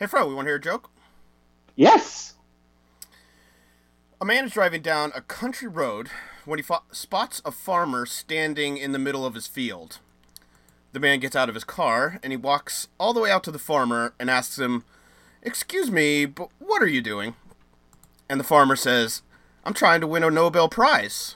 Hey, 0.00 0.06
Fro, 0.06 0.26
we 0.26 0.32
want 0.32 0.46
to 0.46 0.48
hear 0.48 0.56
a 0.56 0.60
joke? 0.60 0.88
Yes. 1.76 2.32
A 4.18 4.24
man 4.24 4.46
is 4.46 4.52
driving 4.52 4.80
down 4.80 5.12
a 5.14 5.20
country 5.20 5.68
road 5.68 6.08
when 6.46 6.58
he 6.58 6.62
fo- 6.62 6.84
spots 6.90 7.42
a 7.44 7.50
farmer 7.50 8.06
standing 8.06 8.78
in 8.78 8.92
the 8.92 8.98
middle 8.98 9.26
of 9.26 9.34
his 9.34 9.46
field. 9.46 9.98
The 10.94 11.00
man 11.00 11.20
gets 11.20 11.36
out 11.36 11.50
of 11.50 11.54
his 11.54 11.64
car 11.64 12.18
and 12.22 12.32
he 12.32 12.38
walks 12.38 12.88
all 12.98 13.12
the 13.12 13.20
way 13.20 13.30
out 13.30 13.44
to 13.44 13.50
the 13.50 13.58
farmer 13.58 14.14
and 14.18 14.30
asks 14.30 14.58
him, 14.58 14.84
Excuse 15.42 15.90
me, 15.90 16.24
but 16.24 16.48
what 16.58 16.80
are 16.82 16.88
you 16.88 17.02
doing? 17.02 17.34
And 18.26 18.40
the 18.40 18.44
farmer 18.44 18.76
says, 18.76 19.20
I'm 19.66 19.74
trying 19.74 20.00
to 20.00 20.06
win 20.06 20.24
a 20.24 20.30
Nobel 20.30 20.70
Prize. 20.70 21.34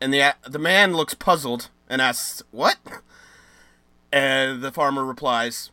And 0.00 0.14
the, 0.14 0.36
the 0.48 0.60
man 0.60 0.92
looks 0.92 1.14
puzzled 1.14 1.68
and 1.88 2.00
asks, 2.00 2.44
What? 2.52 2.76
And 4.12 4.62
the 4.62 4.70
farmer 4.70 5.04
replies, 5.04 5.72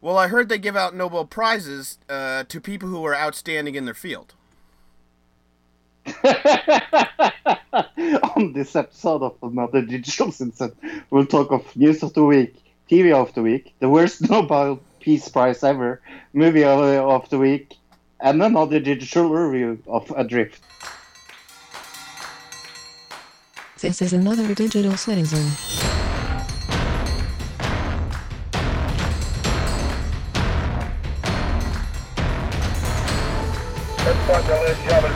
Well, 0.00 0.18
I 0.18 0.28
heard 0.28 0.48
they 0.48 0.58
give 0.58 0.76
out 0.76 0.94
Nobel 0.94 1.24
Prizes 1.24 1.98
uh, 2.08 2.44
to 2.44 2.60
people 2.60 2.88
who 2.88 3.04
are 3.04 3.16
outstanding 3.16 3.74
in 3.74 3.84
their 3.86 3.94
field. 3.94 4.34
On 8.36 8.52
this 8.52 8.76
episode 8.76 9.22
of 9.22 9.36
Another 9.42 9.82
Digital 9.82 10.30
Citizen, 10.30 10.72
we'll 11.10 11.26
talk 11.26 11.50
of 11.50 11.74
news 11.76 12.02
of 12.02 12.12
the 12.14 12.24
week, 12.24 12.54
TV 12.90 13.12
of 13.12 13.34
the 13.34 13.42
week, 13.42 13.74
the 13.80 13.88
worst 13.88 14.20
Nobel 14.30 14.80
Peace 15.00 15.28
Prize 15.28 15.64
ever, 15.64 16.00
movie 16.32 16.62
of, 16.64 16.78
of 16.80 17.28
the 17.30 17.38
week, 17.38 17.74
and 18.20 18.42
another 18.42 18.78
digital 18.78 19.28
review 19.28 19.82
of 19.86 20.12
Adrift. 20.16 20.62
This 23.80 24.00
is 24.00 24.12
another 24.12 24.54
digital 24.54 24.96
citizen. 24.96 25.85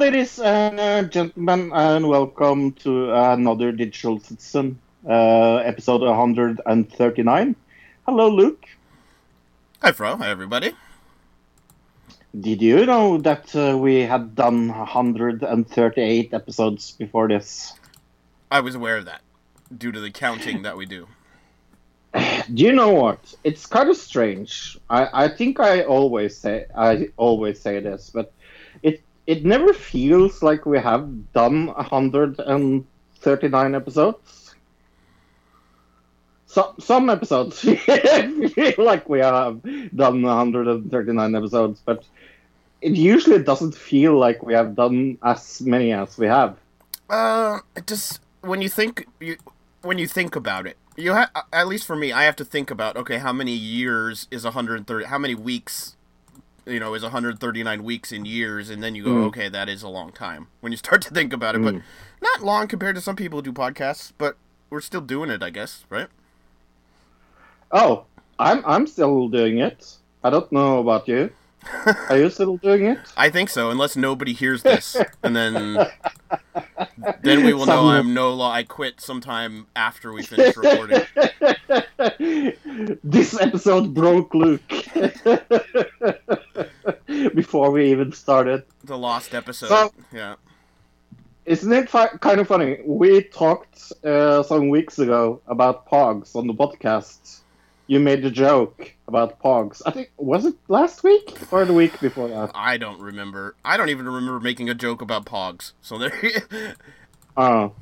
Ladies 0.00 0.40
and 0.40 0.80
uh, 0.80 1.02
gentlemen, 1.02 1.70
and 1.74 2.08
welcome 2.08 2.72
to 2.72 3.12
another 3.12 3.70
Digital 3.70 4.18
Citizen, 4.18 4.80
uh, 5.06 5.56
episode 5.56 6.00
139. 6.00 7.56
Hello, 8.06 8.28
Luke. 8.30 8.64
Hi, 9.82 9.92
Fro. 9.92 10.16
Hi, 10.16 10.30
everybody. 10.30 10.72
Did 12.40 12.62
you 12.62 12.86
know 12.86 13.18
that 13.18 13.54
uh, 13.54 13.76
we 13.76 14.00
had 14.00 14.34
done 14.34 14.68
138 14.68 16.32
episodes 16.32 16.92
before 16.92 17.28
this? 17.28 17.74
I 18.50 18.60
was 18.60 18.74
aware 18.74 18.96
of 18.96 19.04
that 19.04 19.20
due 19.76 19.92
to 19.92 20.00
the 20.00 20.10
counting 20.10 20.62
that 20.62 20.78
we 20.78 20.86
do. 20.86 21.08
Do 22.14 22.64
you 22.64 22.72
know 22.72 22.94
what? 22.94 23.34
It's 23.44 23.66
kind 23.66 23.90
of 23.90 23.98
strange. 23.98 24.78
I, 24.88 25.24
I 25.24 25.28
think 25.28 25.60
I 25.60 25.82
always 25.82 26.38
say 26.38 26.64
I 26.74 27.10
always 27.18 27.60
say 27.60 27.80
this, 27.80 28.10
but 28.14 28.32
it 29.30 29.44
never 29.44 29.72
feels 29.72 30.42
like 30.42 30.66
we 30.66 30.76
have 30.76 31.32
done 31.32 31.68
139 31.68 33.74
episodes. 33.76 34.56
Some 36.46 36.74
some 36.80 37.08
episodes 37.08 37.60
feel 37.60 38.74
like 38.78 39.08
we 39.08 39.20
have 39.20 39.62
done 39.94 40.22
139 40.22 41.36
episodes, 41.36 41.80
but 41.84 42.04
it 42.82 42.96
usually 42.96 43.40
doesn't 43.40 43.76
feel 43.76 44.18
like 44.18 44.42
we 44.42 44.52
have 44.52 44.74
done 44.74 45.16
as 45.22 45.60
many 45.60 45.92
as 45.92 46.18
we 46.18 46.26
have. 46.26 46.56
Uh, 47.08 47.60
it 47.76 47.86
just 47.86 48.18
when 48.40 48.60
you 48.60 48.68
think 48.68 49.06
you 49.20 49.36
when 49.82 49.98
you 49.98 50.08
think 50.08 50.34
about 50.34 50.66
it, 50.66 50.76
you 50.96 51.12
have 51.12 51.30
at 51.52 51.68
least 51.68 51.86
for 51.86 51.94
me, 51.94 52.10
I 52.10 52.24
have 52.24 52.34
to 52.34 52.44
think 52.44 52.68
about 52.68 52.96
okay, 52.96 53.18
how 53.18 53.32
many 53.32 53.54
years 53.54 54.26
is 54.32 54.42
130? 54.42 55.06
How 55.06 55.18
many 55.18 55.36
weeks? 55.36 55.94
You 56.70 56.78
know, 56.80 56.94
is 56.94 57.02
139 57.02 57.82
weeks 57.82 58.12
in 58.12 58.24
years, 58.24 58.70
and 58.70 58.82
then 58.82 58.94
you 58.94 59.02
go, 59.04 59.10
Mm. 59.10 59.24
okay, 59.26 59.48
that 59.48 59.68
is 59.68 59.82
a 59.82 59.88
long 59.88 60.12
time 60.12 60.46
when 60.60 60.70
you 60.72 60.78
start 60.78 61.02
to 61.06 61.10
think 61.10 61.32
about 61.32 61.54
it. 61.56 61.62
But 61.62 61.74
Mm. 61.74 61.82
not 62.22 62.42
long 62.42 62.68
compared 62.68 62.94
to 62.94 63.00
some 63.00 63.16
people 63.16 63.38
who 63.38 63.42
do 63.42 63.52
podcasts, 63.52 64.12
but 64.16 64.36
we're 64.70 64.80
still 64.80 65.00
doing 65.00 65.30
it, 65.30 65.42
I 65.42 65.50
guess, 65.50 65.84
right? 65.90 66.06
Oh, 67.72 68.04
I'm 68.38 68.62
I'm 68.64 68.86
still 68.86 69.28
doing 69.28 69.58
it. 69.58 69.96
I 70.24 70.30
don't 70.30 70.50
know 70.52 70.78
about 70.78 71.08
you. 71.08 71.30
Are 72.08 72.18
you 72.18 72.30
still 72.30 72.56
doing 72.56 72.86
it? 72.86 72.98
I 73.16 73.30
think 73.30 73.50
so, 73.50 73.70
unless 73.70 73.96
nobody 73.96 74.32
hears 74.32 74.62
this, 74.62 74.96
and 75.22 75.36
then 75.36 75.74
then 77.22 77.44
we 77.44 77.52
will 77.52 77.66
know 77.66 77.88
I'm 77.88 78.14
no 78.14 78.32
law. 78.34 78.50
I 78.52 78.62
quit 78.62 79.00
sometime 79.00 79.66
after 79.76 80.12
we 80.12 80.22
finish 80.22 80.56
recording. 80.56 81.02
this 83.04 83.38
episode 83.40 83.94
broke 83.94 84.34
Luke 84.34 84.62
before 87.34 87.70
we 87.70 87.90
even 87.90 88.12
started. 88.12 88.64
The 88.84 88.98
lost 88.98 89.34
episode. 89.34 89.68
So- 89.68 89.92
yeah. 90.12 90.36
Isn't 91.46 91.72
it 91.72 91.88
fi- 91.90 92.06
kind 92.20 92.38
of 92.38 92.46
funny? 92.46 92.78
We 92.84 93.22
talked 93.22 93.92
uh, 94.04 94.42
some 94.44 94.68
weeks 94.68 95.00
ago 95.00 95.40
about 95.48 95.88
Pogs 95.88 96.36
on 96.36 96.46
the 96.46 96.54
podcast. 96.54 97.40
You 97.90 97.98
made 97.98 98.22
the 98.22 98.30
joke 98.30 98.94
about 99.08 99.40
Pogs. 99.42 99.82
I 99.84 99.90
think 99.90 100.12
was 100.16 100.44
it 100.44 100.54
last 100.68 101.02
week 101.02 101.36
or 101.50 101.64
the 101.64 101.72
week 101.72 101.98
before 101.98 102.28
that? 102.28 102.52
I 102.54 102.76
don't 102.78 103.00
remember. 103.00 103.56
I 103.64 103.76
don't 103.76 103.88
even 103.88 104.06
remember 104.06 104.38
making 104.38 104.70
a 104.70 104.74
joke 104.74 105.02
about 105.02 105.26
Pogs. 105.26 105.72
So 105.82 105.98
there. 105.98 106.12
Oh, 107.36 107.72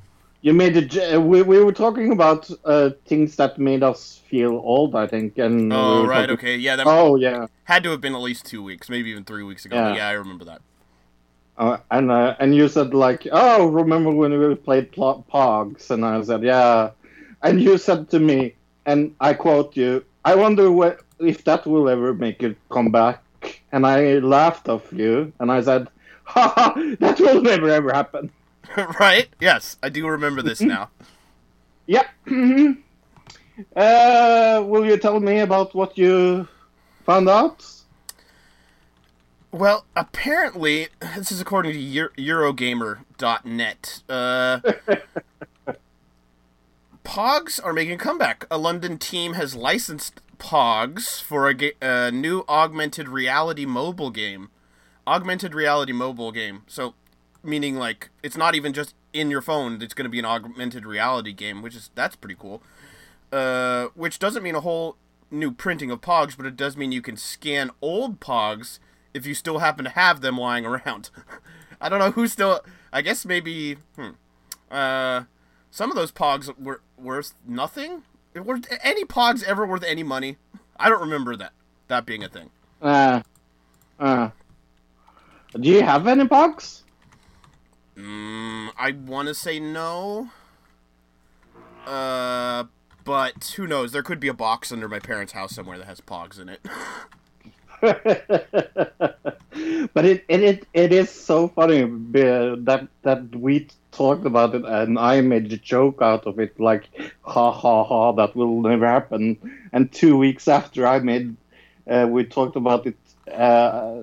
you 0.40 0.54
made 0.54 0.76
a. 0.78 0.82
j- 0.82 1.18
We, 1.18 1.42
we 1.42 1.62
were 1.62 1.72
talking 1.72 2.10
about 2.12 2.50
uh, 2.64 2.90
things 3.04 3.36
that 3.36 3.58
made 3.58 3.82
us 3.82 4.22
feel 4.30 4.52
old. 4.52 4.94
I 4.94 5.06
think, 5.06 5.36
and 5.36 5.70
oh 5.72 6.02
were 6.02 6.08
right, 6.08 6.20
talking- 6.20 6.34
okay, 6.36 6.56
yeah. 6.56 6.76
That 6.76 6.86
Oh 6.86 7.16
yeah. 7.16 7.46
had 7.64 7.82
to 7.84 7.90
have 7.90 8.00
been 8.00 8.14
at 8.14 8.22
least 8.22 8.46
two 8.46 8.62
weeks, 8.62 8.88
maybe 8.88 9.10
even 9.10 9.24
three 9.24 9.42
weeks 9.42 9.66
ago. 9.66 9.76
Yeah. 9.76 9.94
Yeah, 9.96 10.08
I 10.08 10.12
remember 10.12 10.44
that. 10.46 10.62
Uh, 11.58 11.76
and 11.90 12.10
uh, 12.10 12.34
and 12.40 12.54
you 12.54 12.68
said 12.68 12.94
like, 12.94 13.26
oh, 13.30 13.66
remember 13.66 14.10
when 14.10 14.38
we 14.38 14.54
played 14.54 14.90
pl- 14.92 15.26
Pogs? 15.30 15.90
And 15.90 16.02
I 16.02 16.22
said, 16.22 16.42
yeah. 16.42 16.92
And 17.42 17.60
you 17.60 17.76
said 17.76 18.08
to 18.10 18.18
me, 18.20 18.54
and 18.88 19.14
I 19.20 19.34
quote 19.34 19.76
you, 19.76 20.02
I 20.24 20.34
wonder 20.34 20.72
what 20.72 21.00
if 21.20 21.44
that 21.44 21.66
will 21.66 21.88
ever 21.90 22.14
make 22.14 22.42
it 22.42 22.56
come 22.70 22.90
back. 22.90 23.22
And 23.70 23.86
I 23.86 24.18
laughed 24.18 24.68
off 24.68 24.90
you, 24.92 25.30
and 25.38 25.52
I 25.52 25.60
said, 25.60 25.88
ha 26.24 26.48
ha, 26.56 26.72
that 26.98 27.20
will 27.20 27.42
never 27.42 27.68
ever 27.68 27.92
happen. 27.92 28.30
right? 28.98 29.28
Yes, 29.40 29.76
I 29.82 29.90
do 29.90 30.06
remember 30.06 30.42
this 30.42 30.60
now. 30.60 30.88
Yeah. 31.86 32.06
mhm. 32.26 32.78
uh, 33.76 34.62
will 34.64 34.84
you 34.86 34.96
tell 34.96 35.20
me 35.20 35.40
about 35.40 35.74
what 35.74 35.96
you 35.98 36.48
found 37.04 37.28
out? 37.28 37.64
Well, 39.52 39.84
apparently, 39.96 40.88
this 41.16 41.30
is 41.32 41.40
according 41.40 41.72
to 41.72 41.78
Euro- 41.78 42.10
Eurogamer.net. 42.18 44.02
Uh, 44.08 44.60
Pogs 47.08 47.58
are 47.64 47.72
making 47.72 47.94
a 47.94 47.98
comeback. 47.98 48.44
A 48.50 48.58
London 48.58 48.98
team 48.98 49.32
has 49.32 49.54
licensed 49.54 50.20
Pogs 50.36 51.22
for 51.22 51.48
a, 51.48 51.72
a 51.80 52.10
new 52.10 52.44
augmented 52.46 53.08
reality 53.08 53.64
mobile 53.64 54.10
game. 54.10 54.50
Augmented 55.06 55.54
reality 55.54 55.92
mobile 55.92 56.32
game. 56.32 56.64
So, 56.66 56.92
meaning 57.42 57.76
like 57.76 58.10
it's 58.22 58.36
not 58.36 58.54
even 58.54 58.74
just 58.74 58.94
in 59.14 59.30
your 59.30 59.40
phone. 59.40 59.80
It's 59.80 59.94
going 59.94 60.04
to 60.04 60.10
be 60.10 60.18
an 60.18 60.26
augmented 60.26 60.84
reality 60.84 61.32
game, 61.32 61.62
which 61.62 61.74
is 61.74 61.90
that's 61.94 62.14
pretty 62.14 62.36
cool. 62.38 62.62
Uh, 63.32 63.86
which 63.94 64.18
doesn't 64.18 64.42
mean 64.42 64.54
a 64.54 64.60
whole 64.60 64.96
new 65.30 65.50
printing 65.50 65.90
of 65.90 66.02
Pogs, 66.02 66.36
but 66.36 66.44
it 66.44 66.56
does 66.56 66.76
mean 66.76 66.92
you 66.92 67.02
can 67.02 67.16
scan 67.16 67.70
old 67.80 68.20
Pogs 68.20 68.80
if 69.14 69.24
you 69.24 69.32
still 69.32 69.60
happen 69.60 69.86
to 69.86 69.90
have 69.90 70.20
them 70.20 70.36
lying 70.36 70.66
around. 70.66 71.08
I 71.80 71.88
don't 71.88 72.00
know 72.00 72.10
who 72.10 72.28
still. 72.28 72.60
I 72.92 73.00
guess 73.00 73.24
maybe. 73.24 73.78
Hmm. 73.96 74.10
Uh, 74.70 75.22
some 75.70 75.90
of 75.90 75.96
those 75.96 76.12
pogs 76.12 76.56
were 76.58 76.80
worth 76.96 77.34
nothing. 77.46 78.02
Were 78.34 78.60
any 78.82 79.04
pogs 79.04 79.42
ever 79.42 79.66
worth 79.66 79.84
any 79.84 80.02
money? 80.02 80.36
I 80.78 80.88
don't 80.88 81.00
remember 81.00 81.36
that 81.36 81.52
that 81.88 82.06
being 82.06 82.22
a 82.22 82.28
thing. 82.28 82.50
Uh, 82.80 83.22
uh. 83.98 84.30
Do 85.58 85.68
you 85.68 85.82
have 85.82 86.06
any 86.06 86.24
pogs? 86.24 86.82
Mm, 87.96 88.70
I 88.78 88.92
want 88.92 89.28
to 89.28 89.34
say 89.34 89.58
no. 89.58 90.30
Uh, 91.86 92.64
but 93.04 93.54
who 93.56 93.66
knows? 93.66 93.92
There 93.92 94.02
could 94.02 94.20
be 94.20 94.28
a 94.28 94.34
box 94.34 94.70
under 94.70 94.88
my 94.88 94.98
parents' 94.98 95.32
house 95.32 95.54
somewhere 95.54 95.78
that 95.78 95.86
has 95.86 96.00
pogs 96.00 96.38
in 96.38 96.48
it. 96.48 96.60
but 99.94 100.04
it, 100.04 100.24
it 100.28 100.42
it 100.42 100.66
it 100.72 100.92
is 100.92 101.10
so 101.10 101.48
funny 101.48 101.82
that 102.12 102.88
that 103.02 103.36
we 103.36 103.68
talked 103.92 104.26
about 104.26 104.54
it 104.54 104.64
and 104.64 104.98
I 104.98 105.20
made 105.20 105.52
a 105.52 105.56
joke 105.56 106.02
out 106.02 106.26
of 106.26 106.38
it 106.38 106.58
like 106.58 106.88
ha 107.22 107.50
ha 107.50 107.84
ha 107.84 108.12
that 108.12 108.34
will 108.34 108.60
never 108.62 108.86
happen. 108.86 109.38
And 109.72 109.92
two 109.92 110.16
weeks 110.16 110.48
after 110.48 110.86
I 110.86 110.98
made 110.98 111.36
uh, 111.88 112.06
we 112.10 112.24
talked 112.24 112.56
about 112.56 112.86
it 112.86 112.96
uh, 113.32 114.00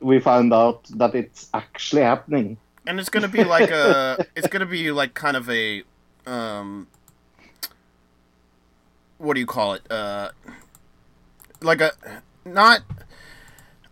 we 0.00 0.20
found 0.20 0.52
out 0.52 0.84
that 0.96 1.14
it's 1.14 1.48
actually 1.54 2.02
happening. 2.02 2.56
And 2.86 2.98
it's 2.98 3.08
gonna 3.08 3.28
be 3.28 3.44
like 3.44 3.70
a 3.70 4.26
it's 4.36 4.48
gonna 4.48 4.66
be 4.66 4.90
like 4.90 5.14
kind 5.14 5.36
of 5.36 5.48
a 5.48 5.82
um 6.26 6.86
what 9.18 9.34
do 9.34 9.40
you 9.40 9.46
call 9.46 9.74
it? 9.74 9.90
Uh 9.90 10.30
like 11.60 11.80
a 11.80 11.92
not 12.44 12.80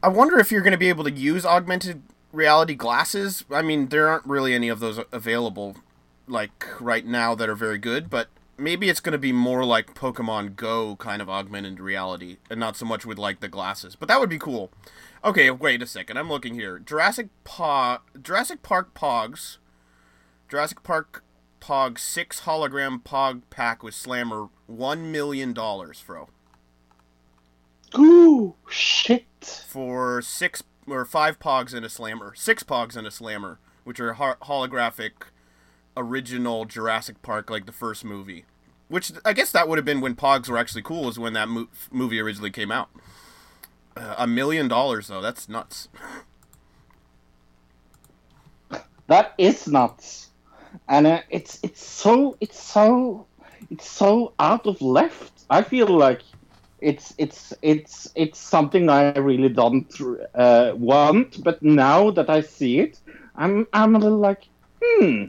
i 0.03 0.09
wonder 0.09 0.39
if 0.39 0.51
you're 0.51 0.63
gonna 0.63 0.79
be 0.79 0.89
able 0.89 1.05
to 1.05 1.11
use 1.11 1.45
augmented 1.45 2.03
reality 2.33 2.75
glasses 2.75 3.45
i 3.51 3.63
mean 3.63 3.89
there 3.89 4.09
aren't 4.09 4.27
really 4.27 4.55
any 4.55 4.69
of 4.69 4.81
those 4.81 5.01
available 5.13 5.77
like 6.27 6.67
right 6.81 7.07
now 7.07 7.35
that 7.35 7.49
are 7.49 7.57
very 7.57 7.79
good 7.79 8.09
but 8.09 8.29
maybe 8.57 8.89
it's 8.89 9.01
gonna 9.01 9.19
be 9.19 9.33
more 9.33 9.65
like 9.65 9.95
pokemon 9.95 10.55
go 10.55 10.95
kind 10.97 11.21
of 11.21 11.29
augmented 11.29 11.81
reality 11.81 12.37
and 12.49 12.61
not 12.61 12.77
so 12.77 12.85
much 12.85 13.05
with 13.05 13.19
like 13.19 13.41
the 13.41 13.49
glasses 13.49 13.97
but 13.97 14.09
that 14.09 14.21
would 14.21 14.31
be 14.31 14.39
cool 14.39 14.71
Okay, 15.23 15.51
wait 15.51 15.83
a 15.83 15.87
second. 15.87 16.17
I'm 16.17 16.31
looking 16.31 16.55
here. 16.55 16.79
Jurassic 16.79 17.29
Pog, 17.45 18.01
Jurassic 18.23 18.63
Park 18.63 18.95
Pogs, 18.95 19.59
Jurassic 20.49 20.83
Park 20.83 21.23
Pog 21.61 21.99
six 21.99 22.43
hologram 22.43 23.03
Pog 23.03 23.43
pack 23.51 23.83
with 23.83 23.95
Slammer, 23.95 24.49
one 24.67 25.13
million 25.13 25.53
dollars, 25.53 26.03
bro. 26.07 26.29
Ooh, 27.99 28.55
shit! 28.69 29.65
For 29.69 30.23
six 30.23 30.63
or 30.87 31.05
five 31.05 31.39
Pogs 31.39 31.75
and 31.75 31.85
a 31.85 31.89
Slammer, 31.89 32.35
six 32.37 32.63
Pogs 32.63 32.97
and 32.97 33.07
a 33.07 33.11
Slammer, 33.11 33.59
which 33.85 34.01
are 34.01 34.15
ho- 34.15 34.37
holographic, 34.43 35.13
original 35.97 36.65
Jurassic 36.65 37.23
Park, 37.23 37.51
like 37.51 37.67
the 37.67 37.73
first 37.73 38.05
movie. 38.05 38.45
Which 38.89 39.13
I 39.25 39.33
guess 39.33 39.53
that 39.53 39.69
would 39.69 39.79
have 39.79 39.85
been 39.85 40.01
when 40.01 40.15
Pogs 40.17 40.49
were 40.49 40.59
actually 40.59 40.83
cool, 40.83 41.09
is 41.09 41.19
when 41.19 41.33
that 41.35 41.49
mo- 41.49 41.69
movie 41.91 42.21
originally 42.21 42.51
came 42.51 42.71
out. 42.73 42.91
Uh, 43.97 44.15
a 44.19 44.27
million 44.27 44.69
dollars 44.69 45.09
though, 45.09 45.21
that's 45.21 45.49
nuts. 45.49 45.89
That 49.09 49.35
is 49.39 49.67
nuts, 49.67 50.31
and 50.89 51.07
uh, 51.07 51.23
it's 51.31 51.59
it's 51.65 51.85
so 51.85 52.37
it's 52.41 52.63
so 52.63 53.27
it's 53.71 53.89
so 53.91 54.33
out 54.39 54.67
of 54.67 54.81
left. 54.81 55.33
I 55.51 55.63
feel 55.63 55.89
like 55.89 56.23
it's 56.81 57.15
it's 57.19 57.53
it's 57.63 58.11
it's 58.15 58.39
something 58.39 58.89
I 58.89 59.17
really 59.19 59.49
don't 59.49 59.93
uh, 60.35 60.73
want, 60.77 61.43
but 61.43 61.63
now 61.63 62.11
that 62.11 62.31
I 62.31 62.41
see 62.41 62.81
it, 62.81 63.01
I'm 63.37 63.67
I'm 63.73 63.97
a 63.97 63.99
little 63.99 64.19
like, 64.19 64.49
hmm, 64.83 65.27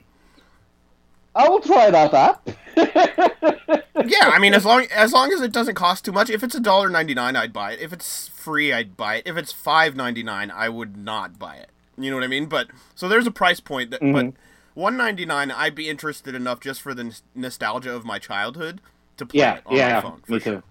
I 1.36 1.50
will 1.50 1.62
try 1.62 1.90
that 1.92 2.14
app. 2.14 2.50
yeah, 2.76 4.30
I 4.30 4.40
mean, 4.40 4.54
as 4.54 4.66
long 4.66 4.86
as 4.92 5.14
long 5.14 5.32
as 5.32 5.42
it 5.42 5.52
doesn't 5.52 5.76
cost 5.76 6.06
too 6.06 6.12
much. 6.12 6.30
If 6.30 6.44
it's 6.44 6.56
a 6.56 6.60
dollar 6.60 6.90
ninety 6.90 7.14
nine, 7.14 7.36
I'd 7.36 7.54
buy 7.54 7.74
it. 7.74 7.82
If 7.82 7.94
it's 7.94 8.28
free, 8.30 8.74
I'd 8.74 8.98
buy 8.98 9.16
it. 9.18 9.28
If 9.28 9.38
it's 9.38 9.52
five 9.52 9.96
ninety 9.96 10.24
nine, 10.24 10.52
I 10.52 10.70
would 10.70 10.98
not 10.98 11.38
buy 11.40 11.56
it. 11.56 11.70
You 11.98 12.10
know 12.10 12.18
what 12.18 12.24
I 12.24 12.28
mean? 12.28 12.48
But 12.48 12.68
so 12.96 13.08
there's 13.08 13.28
a 13.28 13.32
price 13.32 13.60
point 13.60 13.92
that, 13.92 14.02
but 14.02 14.34
one 14.74 14.98
ninety 14.98 15.26
nine, 15.26 15.52
I'd 15.52 15.76
be 15.76 15.90
interested 15.90 16.36
enough 16.36 16.60
just 16.60 16.82
for 16.82 16.94
the 16.94 17.04
n- 17.04 17.14
nostalgia 17.36 17.94
of 17.94 18.06
my 18.06 18.20
childhood 18.20 18.82
to 19.18 19.26
play 19.26 19.40
yeah, 19.40 19.56
it 19.56 19.64
on 19.66 19.76
yeah, 19.76 19.96
my 19.96 20.02
phone. 20.02 20.22
For 20.26 20.32
me 20.34 20.40
sure. 20.40 20.56
too. 20.56 20.64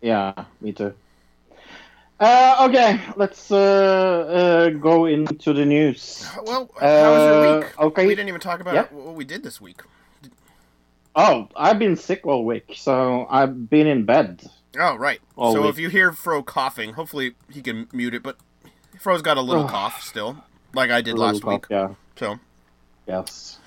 Yeah, 0.00 0.32
me 0.60 0.72
too. 0.72 0.94
Uh, 2.18 2.66
okay, 2.68 3.00
let's 3.16 3.50
uh, 3.50 3.56
uh, 3.56 4.68
go 4.70 5.06
into 5.06 5.52
the 5.54 5.64
news. 5.64 6.26
Well, 6.44 6.70
how 6.78 7.12
was 7.14 7.22
your 7.26 7.34
Uh, 7.34 7.58
week? 7.60 7.78
okay. 7.78 8.06
We 8.06 8.14
didn't 8.14 8.28
even 8.28 8.40
talk 8.40 8.60
about 8.60 8.74
Yeah. 8.74 8.84
what 8.90 9.14
we 9.14 9.24
did 9.24 9.42
this 9.42 9.60
week. 9.60 9.80
Oh, 11.16 11.48
I've 11.56 11.78
been 11.78 11.96
sick 11.96 12.26
all 12.26 12.44
week, 12.44 12.74
so 12.76 13.26
I've 13.30 13.68
been 13.70 13.86
in 13.86 14.04
bed. 14.04 14.44
Oh, 14.78 14.96
right. 14.96 15.20
So 15.36 15.62
week. 15.62 15.70
if 15.70 15.78
you 15.78 15.88
hear 15.88 16.12
Fro 16.12 16.42
coughing, 16.42 16.92
hopefully 16.92 17.34
he 17.50 17.62
can 17.62 17.88
mute 17.92 18.14
it. 18.14 18.22
But 18.22 18.36
Fro's 18.98 19.22
got 19.22 19.36
a 19.36 19.40
little 19.40 19.66
cough 19.66 20.02
still, 20.02 20.44
like 20.74 20.90
I 20.90 21.00
did 21.00 21.18
last 21.18 21.36
Little 21.36 21.52
week. 21.52 21.66
Yeah. 21.70 21.94
So 22.16 22.38
Yes. 23.06 23.58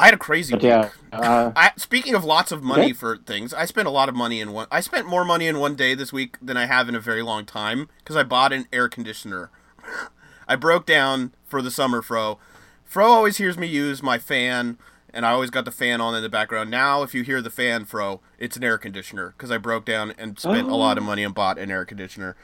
I 0.00 0.06
had 0.06 0.14
a 0.14 0.18
crazy 0.18 0.52
But 0.52 0.62
week. 0.62 0.68
yeah. 0.70 0.90
Uh, 1.12 1.52
I, 1.54 1.72
speaking 1.76 2.14
of 2.14 2.24
lots 2.24 2.50
of 2.52 2.62
money 2.62 2.84
Okay. 2.86 2.92
for 2.92 3.16
things, 3.18 3.52
I 3.54 3.66
spent 3.66 3.86
a 3.86 3.90
lot 3.90 4.08
of 4.08 4.14
money 4.16 4.40
in 4.40 4.52
one. 4.52 4.66
I 4.70 4.80
spent 4.80 5.06
more 5.06 5.24
money 5.24 5.46
in 5.46 5.58
one 5.60 5.74
day 5.76 5.94
this 5.94 6.12
week 6.12 6.36
than 6.40 6.56
I 6.56 6.66
have 6.66 6.88
in 6.88 6.94
a 6.94 7.00
very 7.00 7.22
long 7.22 7.44
time 7.44 7.88
because 7.98 8.16
I 8.16 8.22
bought 8.22 8.52
an 8.52 8.66
air 8.72 8.88
conditioner. 8.88 9.50
I 10.48 10.56
broke 10.56 10.86
down 10.86 11.32
for 11.46 11.62
the 11.62 11.70
summer, 11.70 12.02
Fro. 12.02 12.38
Fro 12.84 13.06
always 13.06 13.36
hears 13.36 13.56
me 13.58 13.66
use 13.68 14.02
my 14.02 14.18
fan, 14.18 14.78
and 15.12 15.24
I 15.26 15.30
always 15.32 15.50
got 15.50 15.64
the 15.64 15.70
fan 15.70 16.00
on 16.00 16.14
in 16.14 16.22
the 16.22 16.28
background. 16.28 16.70
Now, 16.70 17.02
if 17.02 17.14
you 17.14 17.22
hear 17.22 17.40
the 17.42 17.50
fan, 17.50 17.84
Fro, 17.84 18.20
it's 18.38 18.56
an 18.56 18.64
air 18.64 18.78
conditioner 18.78 19.34
because 19.36 19.50
I 19.50 19.58
broke 19.58 19.84
down 19.84 20.12
and 20.18 20.38
spent 20.38 20.68
a 20.68 20.74
lot 20.74 20.98
of 20.98 21.04
money 21.04 21.22
and 21.22 21.34
bought 21.34 21.58
an 21.58 21.70
air 21.70 21.84
conditioner. 21.84 22.34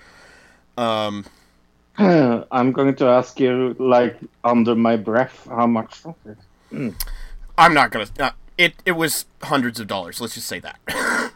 Um, 0.76 1.24
I'm 1.98 2.72
going 2.72 2.94
to 2.96 3.06
ask 3.06 3.40
you, 3.40 3.74
like, 3.78 4.18
under 4.44 4.74
my 4.74 4.96
breath, 4.96 5.46
how 5.48 5.66
much 5.66 6.04
was 6.04 6.14
it? 6.26 6.38
I'm 7.58 7.74
not 7.74 7.90
gonna. 7.90 8.06
Uh, 8.18 8.30
it 8.58 8.74
it 8.84 8.92
was 8.92 9.26
hundreds 9.42 9.80
of 9.80 9.86
dollars. 9.86 10.20
Let's 10.20 10.34
just 10.34 10.46
say 10.46 10.60
that. 10.60 10.78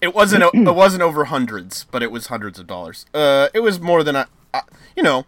it 0.00 0.14
wasn't. 0.14 0.44
it 0.54 0.74
wasn't 0.74 1.02
over 1.02 1.24
hundreds, 1.24 1.84
but 1.84 2.02
it 2.02 2.10
was 2.10 2.26
hundreds 2.28 2.58
of 2.58 2.66
dollars. 2.66 3.06
Uh, 3.14 3.48
it 3.54 3.60
was 3.60 3.80
more 3.80 4.02
than 4.02 4.16
I. 4.16 4.26
I 4.52 4.62
you 4.96 5.02
know, 5.02 5.24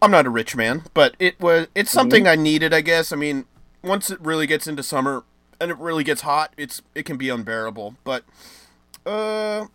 I'm 0.00 0.10
not 0.10 0.26
a 0.26 0.30
rich 0.30 0.56
man, 0.56 0.84
but 0.94 1.14
it 1.18 1.40
was. 1.40 1.68
It's 1.74 1.90
something 1.90 2.26
I 2.26 2.36
needed, 2.36 2.72
I 2.72 2.80
guess. 2.80 3.12
I 3.12 3.16
mean, 3.16 3.44
once 3.82 4.10
it 4.10 4.20
really 4.20 4.46
gets 4.46 4.66
into 4.66 4.82
summer 4.82 5.24
and 5.60 5.70
it 5.70 5.78
really 5.78 6.04
gets 6.04 6.22
hot, 6.22 6.52
it's 6.56 6.82
it 6.94 7.04
can 7.04 7.16
be 7.16 7.28
unbearable. 7.28 7.96
But 8.04 8.24
uh, 9.04 9.66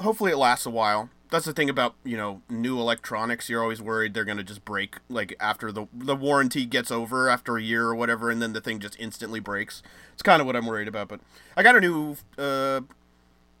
hopefully 0.00 0.32
it 0.32 0.36
lasts 0.36 0.66
a 0.66 0.70
while. 0.70 1.10
That's 1.30 1.44
the 1.46 1.52
thing 1.52 1.70
about 1.70 1.94
you 2.04 2.16
know 2.16 2.42
new 2.48 2.78
electronics. 2.78 3.48
You're 3.48 3.62
always 3.62 3.80
worried 3.80 4.14
they're 4.14 4.24
gonna 4.24 4.42
just 4.42 4.64
break 4.64 4.96
like 5.08 5.34
after 5.38 5.70
the 5.70 5.86
the 5.94 6.16
warranty 6.16 6.66
gets 6.66 6.90
over 6.90 7.28
after 7.28 7.56
a 7.56 7.62
year 7.62 7.84
or 7.86 7.94
whatever, 7.94 8.30
and 8.30 8.42
then 8.42 8.52
the 8.52 8.60
thing 8.60 8.80
just 8.80 8.98
instantly 8.98 9.38
breaks. 9.40 9.82
It's 10.12 10.22
kind 10.22 10.40
of 10.40 10.46
what 10.46 10.56
I'm 10.56 10.66
worried 10.66 10.88
about. 10.88 11.08
But 11.08 11.20
I 11.56 11.62
got 11.62 11.76
a 11.76 11.80
new 11.80 12.16
uh, 12.36 12.80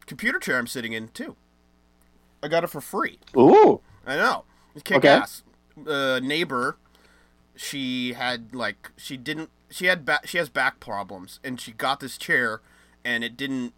computer 0.06 0.38
chair 0.38 0.58
I'm 0.58 0.66
sitting 0.66 0.92
in 0.92 1.08
too. 1.08 1.36
I 2.42 2.48
got 2.48 2.64
it 2.64 2.68
for 2.68 2.80
free. 2.80 3.18
Ooh. 3.36 3.80
I 4.06 4.16
know. 4.16 4.44
It's 4.74 4.82
kick 4.82 4.98
Okay. 4.98 5.08
ass. 5.08 5.42
Uh, 5.86 6.20
neighbor, 6.22 6.76
she 7.54 8.14
had 8.14 8.54
like 8.54 8.90
she 8.96 9.16
didn't 9.16 9.50
she 9.70 9.86
had 9.86 10.04
back 10.04 10.26
she 10.26 10.38
has 10.38 10.48
back 10.48 10.80
problems 10.80 11.38
and 11.44 11.60
she 11.60 11.72
got 11.72 12.00
this 12.00 12.18
chair 12.18 12.60
and 13.04 13.22
it 13.22 13.36
didn't 13.36 13.72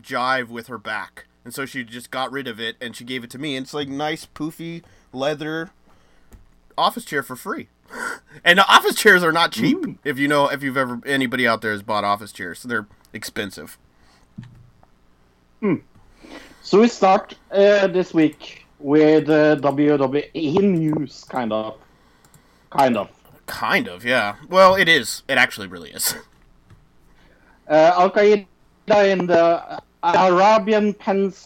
jive 0.00 0.48
with 0.48 0.66
her 0.66 0.78
back 0.78 1.26
and 1.48 1.54
so 1.54 1.64
she 1.64 1.82
just 1.82 2.10
got 2.10 2.30
rid 2.30 2.46
of 2.46 2.60
it 2.60 2.76
and 2.78 2.94
she 2.94 3.04
gave 3.04 3.24
it 3.24 3.30
to 3.30 3.38
me 3.38 3.56
and 3.56 3.64
it's 3.64 3.72
like 3.72 3.88
nice 3.88 4.26
poofy 4.26 4.82
leather 5.14 5.70
office 6.76 7.06
chair 7.06 7.22
for 7.22 7.36
free. 7.36 7.68
And 8.44 8.60
office 8.60 8.94
chairs 8.94 9.24
are 9.24 9.32
not 9.32 9.50
cheap. 9.50 9.78
If 10.04 10.18
you 10.18 10.28
know, 10.28 10.48
if 10.48 10.62
you've 10.62 10.76
ever 10.76 11.00
anybody 11.06 11.46
out 11.46 11.62
there 11.62 11.72
has 11.72 11.82
bought 11.82 12.04
office 12.04 12.30
chairs, 12.30 12.58
so 12.60 12.68
they're 12.68 12.86
expensive. 13.14 13.78
So 16.62 16.80
we 16.80 16.88
start 16.88 17.34
uh, 17.50 17.86
this 17.88 18.12
week 18.12 18.66
with 18.78 19.28
uh, 19.30 19.56
WWE 19.56 20.60
news, 20.60 21.24
kind 21.24 21.52
of. 21.52 21.78
Kind 22.70 22.96
of. 22.98 23.10
Kind 23.46 23.88
of, 23.88 24.04
yeah. 24.04 24.36
Well, 24.48 24.74
it 24.74 24.88
is. 24.88 25.22
It 25.26 25.38
actually 25.38 25.66
really 25.66 25.90
is. 25.90 26.14
Uh, 27.70 27.92
Al 27.98 28.10
Qaeda 28.10 28.46
in 29.12 29.26
the 29.26 29.78
Arabian 30.02 30.94
Peninsula. 30.94 31.40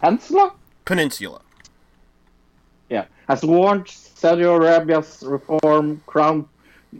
Peninsula? 0.00 0.52
Peninsula. 0.84 1.40
Yeah. 2.88 3.06
Has 3.28 3.42
warned 3.42 3.88
Saudi 3.88 4.42
Arabia's 4.42 5.22
reform 5.26 6.02
crown 6.06 6.48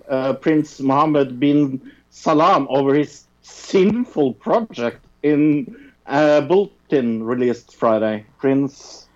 uh, 0.09 0.33
Prince 0.35 0.81
Mohammed 0.81 1.39
bin 1.39 1.93
Salman 2.11 2.67
over 2.69 2.95
his 2.95 3.25
sinful 3.43 4.35
project 4.35 5.05
in 5.23 5.93
a 6.07 6.43
bulletin 6.43 7.23
released 7.23 7.75
Friday. 7.77 8.25
Prince 8.39 9.07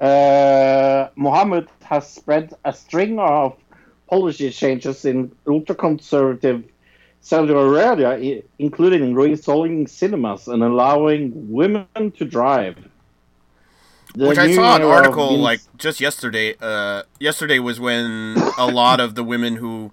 uh, 0.00 1.08
Mohammed 1.16 1.68
has 1.82 2.08
spread 2.08 2.54
a 2.64 2.72
string 2.72 3.18
of 3.18 3.56
policy 4.08 4.50
changes 4.50 5.04
in 5.04 5.32
ultra-conservative 5.46 6.64
Saudi 7.20 7.52
Arabia, 7.52 8.42
including 8.58 9.14
reinstalling 9.14 9.88
cinemas 9.88 10.48
and 10.48 10.62
allowing 10.62 11.32
women 11.50 11.86
to 12.16 12.24
drive. 12.24 12.76
The 14.14 14.28
Which 14.28 14.38
I 14.38 14.52
saw 14.54 14.76
an 14.76 14.82
article 14.82 15.30
bin- 15.30 15.40
like 15.40 15.60
just 15.76 16.00
yesterday. 16.00 16.56
Uh, 16.60 17.04
yesterday 17.20 17.58
was 17.58 17.78
when 17.78 18.36
a 18.58 18.66
lot 18.66 18.98
of 18.98 19.14
the 19.14 19.22
women 19.22 19.56
who 19.56 19.92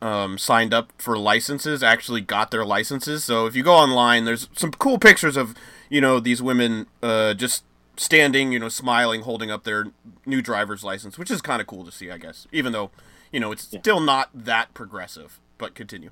um, 0.00 0.38
signed 0.38 0.72
up 0.72 0.92
for 0.98 1.18
licenses 1.18 1.82
actually 1.82 2.22
got 2.22 2.50
their 2.50 2.64
licenses. 2.64 3.24
So 3.24 3.46
if 3.46 3.54
you 3.54 3.62
go 3.62 3.74
online, 3.74 4.24
there's 4.24 4.48
some 4.54 4.70
cool 4.72 4.98
pictures 4.98 5.36
of 5.36 5.54
you 5.90 6.00
know 6.00 6.18
these 6.18 6.40
women 6.40 6.86
uh, 7.02 7.34
just 7.34 7.64
standing, 7.96 8.52
you 8.52 8.58
know, 8.58 8.70
smiling, 8.70 9.22
holding 9.22 9.50
up 9.50 9.64
their 9.64 9.88
new 10.24 10.40
driver's 10.40 10.82
license, 10.82 11.18
which 11.18 11.30
is 11.30 11.42
kind 11.42 11.60
of 11.60 11.66
cool 11.66 11.84
to 11.84 11.92
see, 11.92 12.10
I 12.10 12.18
guess. 12.18 12.46
Even 12.52 12.72
though 12.72 12.90
you 13.30 13.40
know 13.40 13.52
it's 13.52 13.64
still 13.64 14.00
not 14.00 14.30
that 14.32 14.72
progressive. 14.72 15.40
But 15.58 15.74
continue. 15.74 16.10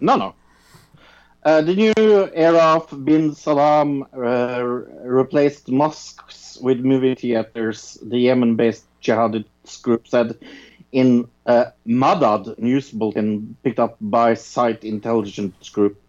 No, 0.00 0.16
no. 0.16 0.34
Uh, 1.44 1.60
the 1.60 1.74
new 1.74 1.92
era 2.34 2.76
of 2.76 3.04
bin 3.04 3.34
Salman 3.34 4.04
uh, 4.16 4.62
replaced 4.62 5.68
mosques 5.68 6.58
with 6.62 6.80
movie 6.80 7.14
theaters, 7.14 7.98
the 8.02 8.18
Yemen 8.18 8.56
based 8.56 8.86
jihadist 9.02 9.82
group 9.82 10.08
said 10.08 10.38
in 10.92 11.28
a 11.44 11.72
Madad 11.86 12.58
news 12.58 12.90
bulletin 12.90 13.56
picked 13.62 13.78
up 13.78 13.96
by 14.00 14.32
Site 14.32 14.84
Intelligence 14.84 15.68
Group. 15.68 16.00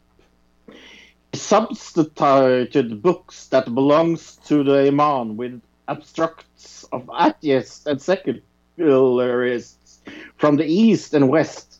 He 1.33 1.37
substituted 1.37 3.01
books 3.01 3.47
that 3.47 3.73
belongs 3.75 4.37
to 4.45 4.63
the 4.63 4.87
Iman 4.87 5.35
with 5.35 5.61
abstracts 5.89 6.85
of 6.93 7.09
atheists 7.19 7.85
and 7.85 8.01
secularists 8.01 9.99
from 10.37 10.55
the 10.55 10.65
East 10.65 11.13
and 11.13 11.27
West 11.27 11.74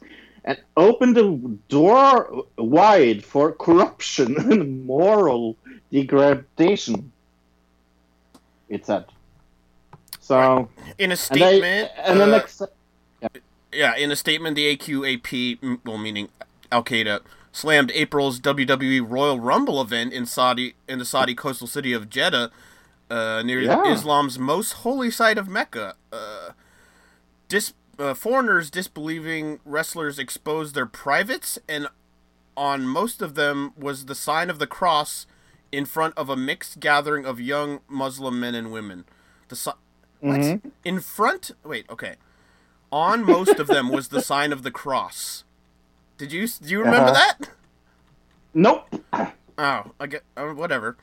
and 0.46 0.58
opened 0.78 1.18
the 1.18 1.58
door 1.68 2.46
wide 2.58 3.24
for 3.26 3.52
corruption 3.52 4.38
and 4.52 4.86
moral 4.86 5.58
degradation. 5.92 7.12
It 8.70 8.86
said. 8.86 9.06
So, 10.20 10.70
In 10.98 11.12
a 11.12 11.14
and, 11.14 11.20
statement, 11.20 11.62
they, 11.96 12.02
and 12.04 12.20
then 12.20 12.34
uh, 12.34 12.38
ex- 12.38 12.62
Yeah, 13.72 13.96
in 13.96 14.10
a 14.12 14.16
statement, 14.16 14.56
the 14.56 14.76
AQAP, 14.76 15.80
well, 15.86 15.98
meaning 16.00 16.30
Al 16.72 16.84
Qaeda, 16.84 17.20
slammed 17.52 17.92
April's 17.94 18.40
WWE 18.40 19.06
Royal 19.08 19.40
Rumble 19.40 19.80
event 19.82 20.14
in 20.14 20.26
Saudi 20.26 20.74
in 20.88 20.98
the 21.00 21.06
Saudi 21.06 21.36
coastal 21.36 21.68
city 21.68 21.94
of 21.94 22.10
Jeddah, 22.10 22.50
uh, 23.12 23.44
near 23.46 23.62
Yeah. 23.62 23.84
Islam's 23.92 24.40
most 24.40 24.72
holy 24.74 25.12
site 25.12 25.38
of 25.38 25.48
Mecca. 25.48 25.96
Uh, 26.12 26.50
dis, 27.48 27.74
uh, 28.00 28.14
foreigners 28.14 28.70
disbelieving 28.70 29.60
wrestlers 29.66 30.20
exposed 30.20 30.76
their 30.76 30.86
privates, 30.86 31.58
and 31.68 31.88
on 32.58 32.88
most 32.88 33.22
of 33.22 33.36
them 33.36 33.74
was 33.78 34.06
the 34.06 34.16
sign 34.16 34.50
of 34.50 34.60
the 34.60 34.68
cross 34.68 35.26
in 35.72 35.86
front 35.86 36.14
of 36.18 36.30
a 36.30 36.36
mixed 36.36 36.80
gathering 36.80 37.26
of 37.26 37.40
young 37.40 37.80
Muslim 37.88 38.40
men 38.40 38.56
and 38.56 38.72
women. 38.72 39.06
The 39.50 39.56
si- 39.56 39.72
what? 40.22 40.60
in 40.84 41.00
front. 41.02 41.52
Wait, 41.64 41.86
okay. 41.90 42.16
On 42.92 43.24
most 43.26 43.60
of 43.60 43.68
them 43.68 43.90
was 43.90 44.08
the 44.08 44.22
sign 44.22 44.54
of 44.54 44.64
the 44.64 44.72
cross. 44.72 45.44
Did 46.18 46.32
you 46.32 46.48
do 46.48 46.70
you 46.70 46.80
remember 46.80 47.12
Uh-huh. 47.12 47.34
that? 47.40 47.50
nope. 48.54 48.88
Oh, 49.58 49.92
I 50.00 50.08
get 50.08 50.24
uh, 50.38 50.48
whatever. 50.48 50.96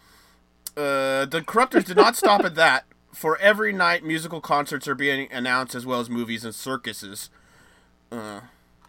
Uh, 0.76 1.26
the 1.26 1.42
corruptors 1.46 1.84
did 1.84 1.96
not 1.96 2.16
stop 2.16 2.44
at 2.44 2.54
that. 2.54 2.84
For 3.12 3.36
every 3.38 3.72
night, 3.72 4.04
musical 4.04 4.40
concerts 4.40 4.88
are 4.88 4.94
being 4.94 5.30
announced 5.30 5.74
as 5.74 5.84
well 5.84 6.00
as 6.00 6.08
movies 6.08 6.44
and 6.44 6.54
circuses. 6.54 7.28
Uh, 8.10 8.40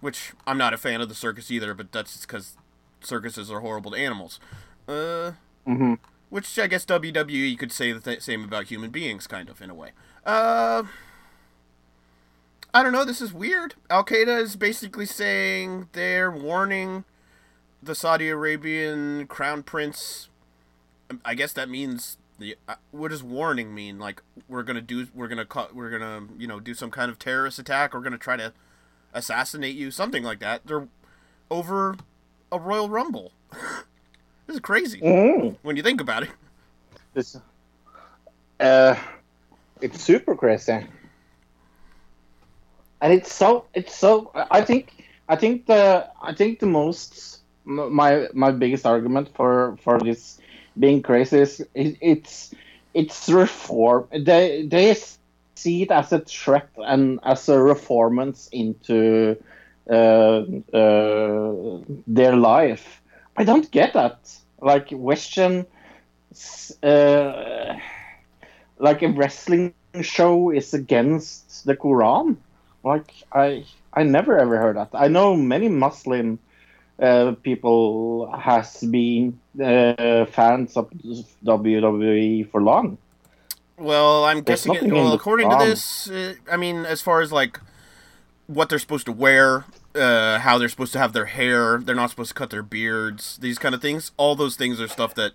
which 0.01 0.33
I'm 0.45 0.57
not 0.57 0.73
a 0.73 0.77
fan 0.77 0.99
of 1.01 1.09
the 1.09 1.15
circus 1.15 1.49
either, 1.51 1.73
but 1.73 1.91
that's 1.91 2.13
just 2.13 2.27
because 2.27 2.57
circuses 3.01 3.49
are 3.51 3.59
horrible 3.61 3.91
to 3.91 3.97
animals. 3.97 4.39
Uh, 4.87 5.31
Mhm. 5.67 5.97
which 6.29 6.57
I 6.59 6.67
guess 6.67 6.83
WWE 6.85 7.55
could 7.55 7.71
say 7.71 7.91
the 7.93 7.99
th- 8.01 8.21
same 8.21 8.43
about 8.43 8.65
human 8.65 8.89
beings, 8.91 9.27
kind 9.27 9.47
of 9.49 9.61
in 9.61 9.69
a 9.69 9.73
way. 9.73 9.91
Uh, 10.25 10.83
I 12.73 12.81
don't 12.83 12.91
know. 12.91 13.05
This 13.05 13.21
is 13.21 13.31
weird. 13.31 13.75
Al 13.89 14.03
Qaeda 14.03 14.41
is 14.41 14.55
basically 14.55 15.05
saying 15.05 15.89
they're 15.93 16.31
warning 16.31 17.05
the 17.81 17.93
Saudi 17.95 18.29
Arabian 18.29 19.27
crown 19.27 19.63
prince. 19.63 20.27
I 21.23 21.35
guess 21.35 21.53
that 21.53 21.69
means 21.69 22.17
the. 22.39 22.57
Uh, 22.67 22.75
what 22.91 23.09
does 23.09 23.23
warning 23.23 23.73
mean? 23.73 23.99
Like 23.99 24.21
we're 24.47 24.63
gonna 24.63 24.81
do, 24.81 25.07
we're 25.13 25.27
gonna, 25.27 25.45
cut 25.45 25.75
we're 25.75 25.89
gonna, 25.89 26.27
you 26.37 26.47
know, 26.47 26.59
do 26.59 26.73
some 26.73 26.91
kind 26.91 27.09
of 27.11 27.19
terrorist 27.19 27.59
attack. 27.59 27.93
We're 27.93 28.01
gonna 28.01 28.17
try 28.17 28.37
to 28.37 28.53
assassinate 29.13 29.75
you, 29.75 29.91
something 29.91 30.23
like 30.23 30.39
that. 30.39 30.65
They're 30.65 30.87
over 31.51 31.95
a 32.51 32.59
Royal 32.59 32.89
Rumble. 32.89 33.31
this 34.47 34.55
is 34.55 34.59
crazy 34.59 34.99
Mhm. 34.99 35.55
when 35.61 35.75
you 35.77 35.83
think 35.83 36.01
about 36.01 36.23
it. 36.23 36.29
This, 37.13 37.37
uh, 38.59 38.95
it's 39.81 40.01
super 40.01 40.35
crazy, 40.35 40.85
and 43.01 43.13
it's 43.13 43.33
so 43.33 43.65
it's 43.73 43.95
so. 43.95 44.31
I 44.51 44.61
think 44.61 45.05
I 45.29 45.35
think 45.35 45.65
the 45.67 46.07
I 46.21 46.33
think 46.33 46.59
the 46.59 46.65
most 46.65 47.41
my 47.65 48.27
my 48.33 48.51
biggest 48.51 48.85
argument 48.85 49.29
for 49.35 49.77
for 49.83 49.99
this 49.99 50.39
being 50.77 51.01
crazy 51.01 51.39
it, 51.39 51.97
it's 52.01 52.53
it's 52.93 53.29
reform. 53.29 54.07
They 54.11 54.65
they 54.69 54.93
see 54.95 55.83
it 55.83 55.91
as 55.91 56.11
a 56.13 56.19
threat 56.19 56.69
and 56.77 57.19
as 57.23 57.47
a 57.49 57.57
reformance 57.57 58.49
into 58.51 59.37
uh, 59.89 60.43
uh, 60.75 61.79
their 62.07 62.35
life. 62.35 63.01
I 63.37 63.43
don't 63.43 63.69
get 63.71 63.93
that. 63.93 64.19
Like 64.61 64.89
Western 64.91 65.65
uh, 66.83 67.75
like 68.79 69.01
a 69.03 69.09
wrestling 69.09 69.73
show 69.73 70.49
is 70.51 70.73
against 70.73 71.37
the 71.65 71.75
Quran. 71.75 72.37
Like 72.83 72.89
I, 73.13 73.47
I 73.93 74.03
never 74.03 74.37
ever 74.37 74.57
heard 74.57 74.75
that. 74.77 74.89
I 74.93 75.07
know 75.07 75.35
many 75.35 75.67
Muslim 75.67 76.39
uh, 76.99 77.33
people 77.43 78.31
has 78.37 78.81
been 78.81 79.39
uh, 79.59 80.25
fans 80.25 80.77
of 80.77 80.89
WWE 81.45 82.49
for 82.51 82.61
long. 82.61 82.97
Well, 83.77 84.25
I'm 84.25 84.43
There's 84.43 84.65
guessing. 84.65 84.89
It, 84.89 84.93
well, 84.93 85.13
according 85.13 85.49
to 85.49 85.57
this, 85.57 86.09
uh, 86.09 86.35
I 86.51 86.57
mean, 86.57 86.85
as 86.85 87.01
far 87.01 87.21
as 87.21 87.31
like 87.31 87.59
what 88.47 88.69
they're 88.69 88.79
supposed 88.79 89.05
to 89.07 89.11
wear, 89.11 89.65
uh, 89.95 90.39
how 90.39 90.57
they're 90.57 90.69
supposed 90.69 90.93
to 90.93 90.99
have 90.99 91.13
their 91.13 91.25
hair, 91.25 91.79
they're 91.79 91.95
not 91.95 92.09
supposed 92.09 92.29
to 92.29 92.35
cut 92.35 92.49
their 92.49 92.63
beards, 92.63 93.37
these 93.37 93.57
kind 93.57 93.73
of 93.73 93.81
things. 93.81 94.11
All 94.17 94.35
those 94.35 94.55
things 94.55 94.79
are 94.79 94.87
stuff 94.87 95.15
that 95.15 95.33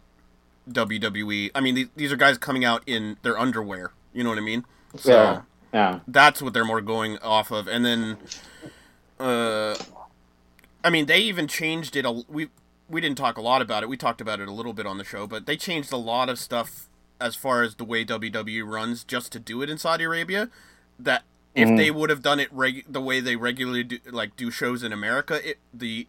WWE. 0.70 1.50
I 1.54 1.60
mean, 1.60 1.74
these, 1.74 1.88
these 1.96 2.12
are 2.12 2.16
guys 2.16 2.38
coming 2.38 2.64
out 2.64 2.82
in 2.86 3.16
their 3.22 3.38
underwear. 3.38 3.92
You 4.12 4.22
know 4.22 4.30
what 4.30 4.38
I 4.38 4.42
mean? 4.42 4.64
So 4.96 5.12
Yeah, 5.12 5.42
yeah. 5.72 6.00
that's 6.06 6.40
what 6.40 6.54
they're 6.54 6.64
more 6.64 6.80
going 6.80 7.18
off 7.18 7.50
of, 7.50 7.68
and 7.68 7.84
then, 7.84 8.16
uh, 9.18 9.74
I 10.88 10.90
mean, 10.90 11.04
they 11.04 11.18
even 11.18 11.48
changed 11.48 11.96
it. 11.96 12.06
A, 12.06 12.10
we 12.10 12.48
we 12.88 13.02
didn't 13.02 13.18
talk 13.18 13.36
a 13.36 13.42
lot 13.42 13.60
about 13.60 13.82
it. 13.82 13.90
We 13.90 13.98
talked 13.98 14.22
about 14.22 14.40
it 14.40 14.48
a 14.48 14.52
little 14.52 14.72
bit 14.72 14.86
on 14.86 14.96
the 14.96 15.04
show, 15.04 15.26
but 15.26 15.44
they 15.44 15.54
changed 15.54 15.92
a 15.92 15.98
lot 15.98 16.30
of 16.30 16.38
stuff 16.38 16.88
as 17.20 17.36
far 17.36 17.62
as 17.62 17.74
the 17.74 17.84
way 17.84 18.06
WWE 18.06 18.66
runs 18.66 19.04
just 19.04 19.30
to 19.32 19.38
do 19.38 19.60
it 19.60 19.68
in 19.68 19.76
Saudi 19.76 20.04
Arabia. 20.04 20.48
That 20.98 21.24
if 21.54 21.68
they 21.76 21.90
would 21.90 22.08
have 22.08 22.22
done 22.22 22.40
it 22.40 22.48
reg- 22.50 22.86
the 22.88 23.02
way 23.02 23.20
they 23.20 23.36
regularly 23.36 23.84
do, 23.84 23.98
like 24.10 24.34
do 24.34 24.50
shows 24.50 24.82
in 24.82 24.90
America, 24.90 25.46
it 25.46 25.58
the 25.74 26.06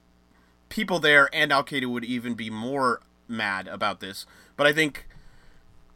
people 0.69 0.99
there 0.99 1.29
and 1.33 1.51
Al 1.51 1.65
Qaeda 1.65 1.87
would 1.87 2.05
even 2.05 2.33
be 2.33 2.49
more 2.49 3.01
mad 3.27 3.67
about 3.67 3.99
this. 3.99 4.25
But 4.55 4.65
I 4.65 4.71
think, 4.71 5.07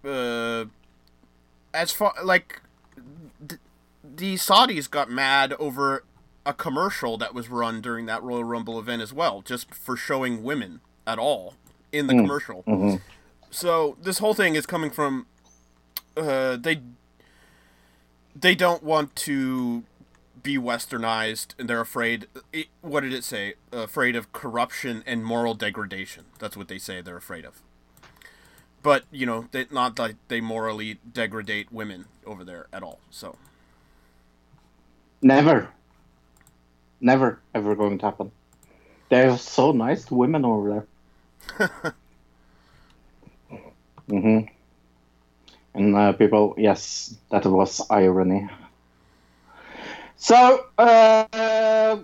uh, 0.03 0.65
as 1.73 1.93
far 1.93 2.15
like 2.21 2.61
th- 3.47 3.61
the 4.03 4.35
Saudis 4.35 4.89
got 4.89 5.09
mad 5.09 5.53
over 5.53 6.03
a 6.45 6.53
commercial 6.53 7.17
that 7.17 7.33
was 7.33 7.49
run 7.49 7.81
during 7.81 8.05
that 8.07 8.23
Royal 8.23 8.43
Rumble 8.43 8.79
event 8.79 9.01
as 9.01 9.13
well, 9.13 9.41
just 9.41 9.73
for 9.73 9.95
showing 9.97 10.43
women 10.43 10.81
at 11.07 11.19
all 11.19 11.55
in 11.91 12.07
the 12.07 12.15
commercial. 12.15 12.65
So 13.51 13.97
this 14.01 14.19
whole 14.19 14.33
thing 14.33 14.55
is 14.55 14.65
coming 14.65 14.89
from 14.91 15.27
uh, 16.17 16.57
they 16.57 16.81
they 18.35 18.55
don't 18.55 18.83
want 18.83 19.15
to 19.15 19.83
be 20.41 20.57
westernized 20.57 21.55
and 21.57 21.69
they're 21.69 21.81
afraid 21.81 22.27
it, 22.51 22.67
what 22.81 23.01
did 23.01 23.13
it 23.13 23.23
say? 23.23 23.53
Afraid 23.71 24.15
of 24.15 24.33
corruption 24.33 25.03
and 25.05 25.23
moral 25.25 25.53
degradation. 25.53 26.25
That's 26.39 26.57
what 26.57 26.67
they 26.67 26.79
say 26.79 27.01
they're 27.01 27.17
afraid 27.17 27.45
of. 27.45 27.61
But 28.81 29.05
you 29.11 29.25
know 29.25 29.47
they, 29.51 29.67
not 29.71 29.97
like 29.99 30.15
they 30.27 30.41
morally 30.41 30.99
degrade 31.11 31.67
women 31.71 32.05
over 32.25 32.43
there 32.43 32.67
at 32.73 32.83
all 32.83 32.99
so. 33.09 33.37
Never, 35.21 35.69
never 37.03 37.41
ever 37.53 37.75
going 37.75 37.99
to 37.99 38.05
happen. 38.05 38.31
They're 39.09 39.37
so 39.37 39.71
nice 39.71 40.05
to 40.05 40.15
women 40.15 40.45
over 40.45 40.87
there. 41.59 41.69
hmm 44.09 44.39
And 45.73 45.95
uh, 45.95 46.13
people, 46.13 46.55
yes, 46.57 47.15
that 47.31 47.45
was 47.45 47.81
irony. 47.89 48.47
So, 50.17 50.65
uh, 50.77 51.99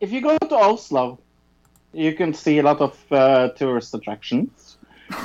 if 0.00 0.12
you 0.12 0.20
go 0.22 0.38
to 0.38 0.56
Oslo, 0.56 1.20
you 1.92 2.14
can 2.14 2.34
see 2.34 2.58
a 2.58 2.62
lot 2.62 2.80
of 2.80 2.98
uh, 3.12 3.50
tourist 3.50 3.94
attractions. 3.94 4.78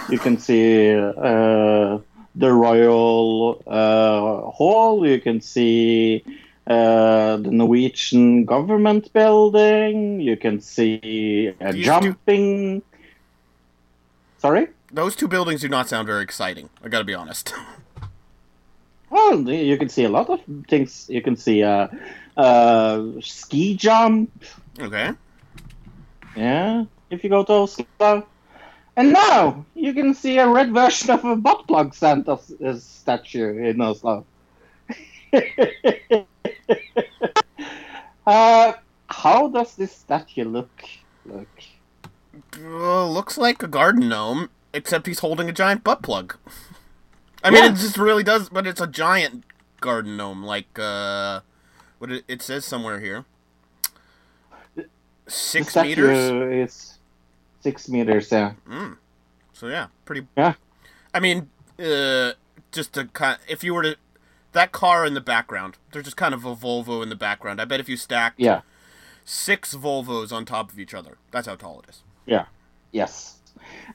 You 0.08 0.20
can 0.20 0.38
see 0.38 0.94
uh, 0.96 2.00
the 2.36 2.54
Royal 2.54 3.64
uh, 3.68 4.52
Hall. 4.52 5.08
You 5.08 5.22
can 5.22 5.42
see 5.42 6.26
uh, 6.68 7.38
the 7.38 7.52
Norwegian 7.52 8.46
government 8.46 9.12
building. 9.14 10.20
You 10.20 10.38
can 10.38 10.62
see 10.62 11.54
uh, 11.60 11.72
jumping. 11.74 12.82
Sorry. 14.38 14.68
Those 14.92 15.16
two 15.16 15.28
buildings 15.28 15.62
do 15.62 15.70
not 15.70 15.88
sound 15.88 16.08
very 16.08 16.24
exciting. 16.24 16.70
I 16.84 16.90
gotta 16.90 17.06
be 17.06 17.14
honest. 17.14 17.54
Well, 19.10 19.50
you 19.50 19.78
can 19.78 19.90
see 19.90 20.06
a 20.06 20.10
lot 20.10 20.30
of 20.30 20.40
things. 20.70 21.08
You 21.10 21.22
can 21.22 21.36
see 21.36 21.62
a 21.62 21.90
uh, 22.38 22.42
uh, 22.42 23.12
ski 23.22 23.76
jump. 23.76 24.32
okay. 24.80 25.12
Yeah, 26.36 26.86
if 27.10 27.24
you 27.24 27.30
go 27.30 27.44
to 27.44 27.54
Oslo. 27.54 28.26
And 28.96 29.14
now 29.14 29.66
you 29.74 29.94
can 29.94 30.14
see 30.14 30.38
a 30.38 30.48
red 30.48 30.74
version 30.74 31.12
of 31.12 31.24
a 31.24 31.36
butt 31.36 31.68
plug 31.68 31.94
Santa 31.94 32.34
uh, 32.34 32.76
statue 32.76 33.58
in 33.58 33.82
Oslo. 33.82 34.26
uh, 38.28 38.74
how 39.08 39.48
does 39.50 39.76
this 39.76 39.92
statue 39.96 40.46
look? 40.46 40.84
Look. 41.26 41.48
Uh, 42.58 43.08
looks 43.08 43.38
like 43.38 43.62
a 43.64 43.68
garden 43.68 44.10
gnome, 44.10 44.50
except 44.74 45.08
he's 45.08 45.20
holding 45.20 45.50
a 45.50 45.54
giant 45.54 45.84
butt 45.84 46.02
plug. 46.02 46.38
I 47.44 47.50
mean, 47.50 47.64
Yeah. 47.64 47.70
it 47.72 47.76
just 47.76 47.98
really 47.98 48.24
does, 48.24 48.50
but 48.50 48.68
it's 48.68 48.82
a 48.82 48.88
giant 48.88 49.44
garden 49.80 50.16
gnome, 50.18 50.44
like 50.44 50.78
uh, 50.78 51.42
what 52.00 52.12
it, 52.12 52.24
it 52.28 52.42
says 52.42 52.66
somewhere 52.66 53.00
here. 53.00 53.26
Six 55.28 55.76
meters. 55.76 56.18
is 56.18 57.00
six 57.62 57.88
meters. 57.88 58.32
Yeah. 58.32 58.54
Mm. 58.70 58.98
So 59.54 59.68
yeah, 59.68 59.88
pretty. 60.06 60.28
Yeah. 60.36 60.54
I 61.14 61.20
mean, 61.20 61.50
uh, 61.80 62.34
just 62.72 62.94
to 62.94 63.06
kind, 63.06 63.40
if 63.48 63.64
you 63.64 63.74
were 63.74 63.84
to 63.84 63.96
that 64.54 64.72
car 64.72 65.06
in 65.06 65.14
the 65.14 65.22
background, 65.22 65.78
there's 65.92 66.06
just 66.06 66.18
kind 66.18 66.34
of 66.34 66.46
a 66.46 66.56
Volvo 66.56 67.02
in 67.04 67.10
the 67.10 67.16
background. 67.16 67.62
I 67.62 67.66
bet 67.66 67.80
if 67.80 67.88
you 67.90 67.98
stacked 67.98 68.40
Yeah. 68.40 68.62
six 69.26 69.74
Volvos 69.76 70.32
on 70.32 70.46
top 70.46 70.72
of 70.72 70.80
each 70.80 70.94
other, 70.94 71.18
that's 71.32 71.48
how 71.48 71.56
tall 71.56 71.80
it 71.84 71.90
is. 71.90 72.04
Yeah. 72.26 72.46
Yes. 72.92 73.38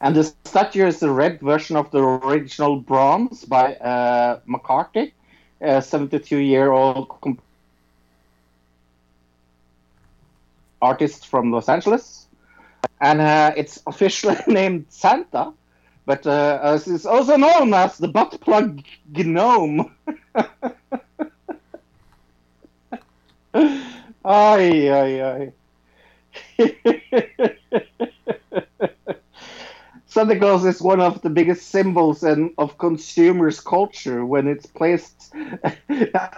And 0.00 0.14
the 0.14 0.25
statue 0.44 0.86
is 0.86 1.00
the 1.00 1.10
red 1.10 1.40
version 1.40 1.76
of 1.76 1.90
the 1.90 1.98
original 1.98 2.80
bronze 2.80 3.44
by 3.44 3.75
uh, 3.76 4.40
McCarthy, 4.46 5.12
a 5.60 5.82
72 5.82 6.38
year 6.38 6.70
old 6.72 7.08
comp- 7.20 7.42
artist 10.80 11.26
from 11.26 11.50
Los 11.52 11.68
Angeles. 11.68 12.26
And 13.00 13.20
uh, 13.20 13.52
it's 13.56 13.82
officially 13.86 14.36
named 14.46 14.86
Santa, 14.88 15.52
but 16.06 16.26
uh, 16.26 16.78
it's 16.86 17.06
also 17.06 17.36
known 17.36 17.75
as 17.75 17.98
the 17.98 18.08
butt 18.08 18.40
plug 18.40 18.82
gnome. 19.12 19.94
ay, 24.25 24.88
ay, 24.90 25.20
ay. 25.22 25.52
Santa 30.06 30.38
Claus 30.38 30.64
is 30.64 30.80
one 30.82 31.00
of 31.00 31.20
the 31.22 31.30
biggest 31.30 31.68
symbols 31.68 32.22
in, 32.25 32.54
of 32.58 32.78
consumers' 32.78 33.60
culture. 33.60 34.25
When 34.25 34.48
it's 34.48 34.66
placed, 34.66 35.32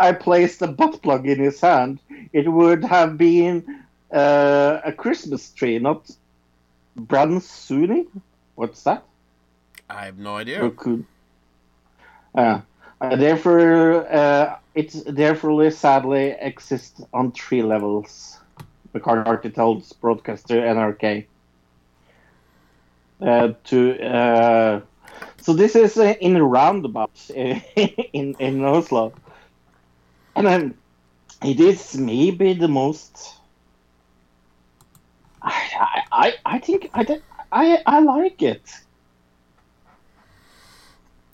I 0.00 0.12
placed 0.18 0.62
a 0.62 0.66
butt 0.68 1.02
plug 1.02 1.26
in 1.26 1.38
his 1.38 1.60
hand. 1.60 2.00
It 2.32 2.48
would 2.52 2.84
have 2.84 3.16
been 3.18 3.64
uh, 4.12 4.80
a 4.84 4.92
Christmas 4.92 5.50
tree, 5.52 5.78
not 5.78 6.10
Brancusi. 6.98 8.08
What's 8.56 8.82
that? 8.84 9.04
I 9.88 10.04
have 10.04 10.18
no 10.18 10.36
idea. 10.36 10.62
Raccoon. 10.62 11.06
Uh, 12.34 12.60
uh, 13.00 13.16
therefore, 13.16 14.06
uh, 14.12 14.58
it 14.74 14.94
therefore 15.06 15.70
sadly 15.70 16.36
exists 16.40 17.00
on 17.12 17.32
three 17.32 17.62
levels. 17.62 18.38
the 18.92 18.98
McCarthy 18.98 19.50
tells 19.50 19.92
broadcaster 19.92 20.60
NRK. 20.60 21.26
Uh, 23.20 23.52
to 23.64 24.00
uh, 24.00 24.80
so 25.40 25.52
this 25.52 25.74
is 25.74 25.98
uh, 25.98 26.14
in 26.20 26.36
a 26.36 26.44
roundabout 26.44 27.10
uh, 27.30 27.34
in 28.12 28.34
in 28.38 28.64
Oslo, 28.64 29.12
and 30.36 30.46
um, 30.46 30.74
it 31.42 31.58
is 31.58 31.96
maybe 31.96 32.54
the 32.54 32.68
most. 32.68 33.40
I 35.42 36.02
I, 36.12 36.32
I 36.44 36.58
think 36.60 36.90
I, 36.94 37.20
I 37.50 37.82
I 37.86 38.00
like 38.00 38.42
it. 38.42 38.62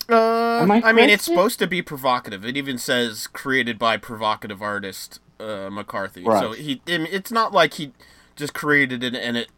Uh, 0.09 0.67
I 0.71 0.83
I 0.85 0.93
mean, 0.93 1.11
it's 1.11 1.25
supposed 1.25 1.59
to 1.61 1.67
be 1.67 1.83
provocative. 1.83 2.45
It 2.45 2.57
even 2.57 2.79
says 2.79 3.27
created 3.27 3.79
by 3.79 3.97
provocative 3.97 4.61
artist 4.63 5.21
uh, 5.41 5.69
McCarthy. 5.71 6.25
Right. 6.25 6.41
So 6.41 6.53
he, 6.53 6.81
I 6.87 6.99
mean, 6.99 7.09
it's 7.11 7.31
not 7.31 7.53
like 7.53 7.75
he 7.75 7.93
just 8.37 8.55
created 8.55 9.03
it 9.05 9.15
and 9.15 9.37
it, 9.37 9.49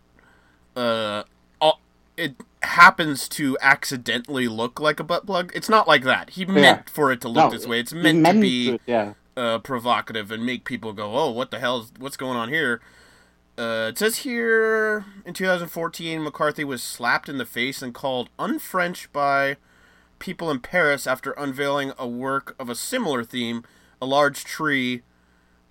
uh, 0.76 1.24
all, 1.60 1.80
it 2.16 2.34
happens 2.62 3.28
to 3.30 3.56
accidentally 3.60 4.48
look 4.48 4.80
like 4.80 5.00
a 5.00 5.04
butt 5.04 5.26
plug. 5.26 5.52
It's 5.54 5.68
not 5.68 5.88
like 5.88 6.02
that. 6.04 6.30
He 6.30 6.44
meant 6.44 6.90
for 6.90 7.10
it 7.12 7.20
to 7.22 7.28
look 7.28 7.50
No, 7.50 7.50
this 7.50 7.66
way. 7.66 7.80
It's 7.80 7.92
he 7.92 7.98
meant, 8.12 8.24
to 8.26 8.40
be 8.40 8.70
to- 8.72 8.78
yeah. 8.86 9.12
uh, 9.36 9.58
provocative 9.58 10.30
and 10.30 10.44
make 10.44 10.64
people 10.64 10.92
go, 10.92 11.16
"Oh, 11.16 11.30
what 11.30 11.50
the 11.50 11.58
hell? 11.58 11.80
Is, 11.80 11.92
what's 11.98 12.16
going 12.16 12.36
on 12.36 12.48
here?" 12.50 12.80
Uh, 13.58 13.88
it 13.88 13.98
says 13.98 14.18
here 14.18 15.06
in 15.24 15.32
2014, 15.32 16.22
McCarthy 16.22 16.62
was 16.62 16.82
slapped 16.82 17.26
in 17.28 17.38
the 17.38 17.46
face 17.46 17.80
and 17.80 17.94
called 17.94 18.28
unfrench 18.38 19.10
by 19.14 19.56
people 20.18 20.50
in 20.50 20.60
Paris 20.60 21.06
after 21.06 21.32
unveiling 21.32 21.92
a 21.98 22.06
work 22.06 22.54
of 22.58 22.68
a 22.68 22.74
similar 22.74 23.24
theme, 23.24 23.64
a 24.00 24.06
large 24.06 24.44
tree 24.44 25.02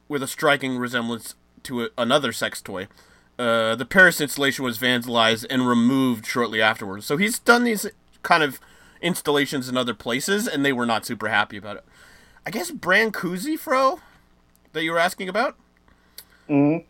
with 0.07 0.21
a 0.23 0.27
striking 0.27 0.77
resemblance 0.77 1.35
to 1.63 1.83
a, 1.83 1.89
another 1.97 2.31
sex 2.31 2.61
toy. 2.61 2.87
Uh, 3.37 3.75
the 3.75 3.85
Paris 3.85 4.21
installation 4.21 4.63
was 4.63 4.79
vandalized 4.79 5.45
and 5.49 5.67
removed 5.67 6.25
shortly 6.25 6.61
afterwards. 6.61 7.05
So 7.05 7.17
he's 7.17 7.39
done 7.39 7.63
these 7.63 7.87
kind 8.23 8.43
of 8.43 8.59
installations 9.01 9.67
in 9.67 9.75
other 9.75 9.93
places, 9.93 10.47
and 10.47 10.63
they 10.63 10.73
were 10.73 10.85
not 10.85 11.05
super 11.05 11.27
happy 11.27 11.57
about 11.57 11.77
it. 11.77 11.85
I 12.45 12.51
guess 12.51 12.71
Brancusi, 12.71 13.57
Fro, 13.57 13.99
that 14.73 14.83
you 14.83 14.91
were 14.91 14.99
asking 14.99 15.29
about? 15.29 15.57
Mm-hmm. 16.49 16.85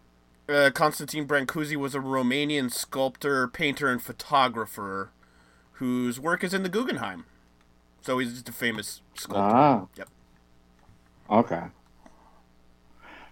Uh, 0.48 0.70
Constantine 0.72 1.28
Brancusi 1.28 1.76
was 1.76 1.96
a 1.96 2.00
Romanian 2.00 2.72
sculptor, 2.72 3.48
painter, 3.48 3.90
and 3.90 4.02
photographer 4.02 5.10
whose 5.74 6.20
work 6.20 6.44
is 6.44 6.54
in 6.54 6.64
the 6.64 6.70
Guggenheim. 6.70 7.26
So 8.06 8.20
he's 8.20 8.34
just 8.34 8.50
a 8.50 8.52
famous 8.52 9.02
sculptor. 9.16 9.58
Ah. 9.58 9.88
Yep. 9.98 10.10
Okay. 11.32 11.64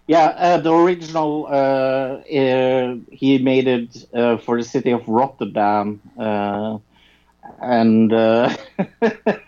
Yeah, 0.08 0.26
uh, 0.36 0.58
the 0.58 0.74
original 0.74 1.46
uh, 1.46 2.26
uh, 2.26 2.96
he 3.12 3.38
made 3.38 3.68
it 3.68 4.06
uh, 4.16 4.38
for 4.38 4.58
the 4.58 4.64
city 4.64 4.90
of 4.90 5.08
Rotterdam, 5.08 6.02
uh, 6.18 6.80
and 7.62 8.12
uh, 8.12 8.58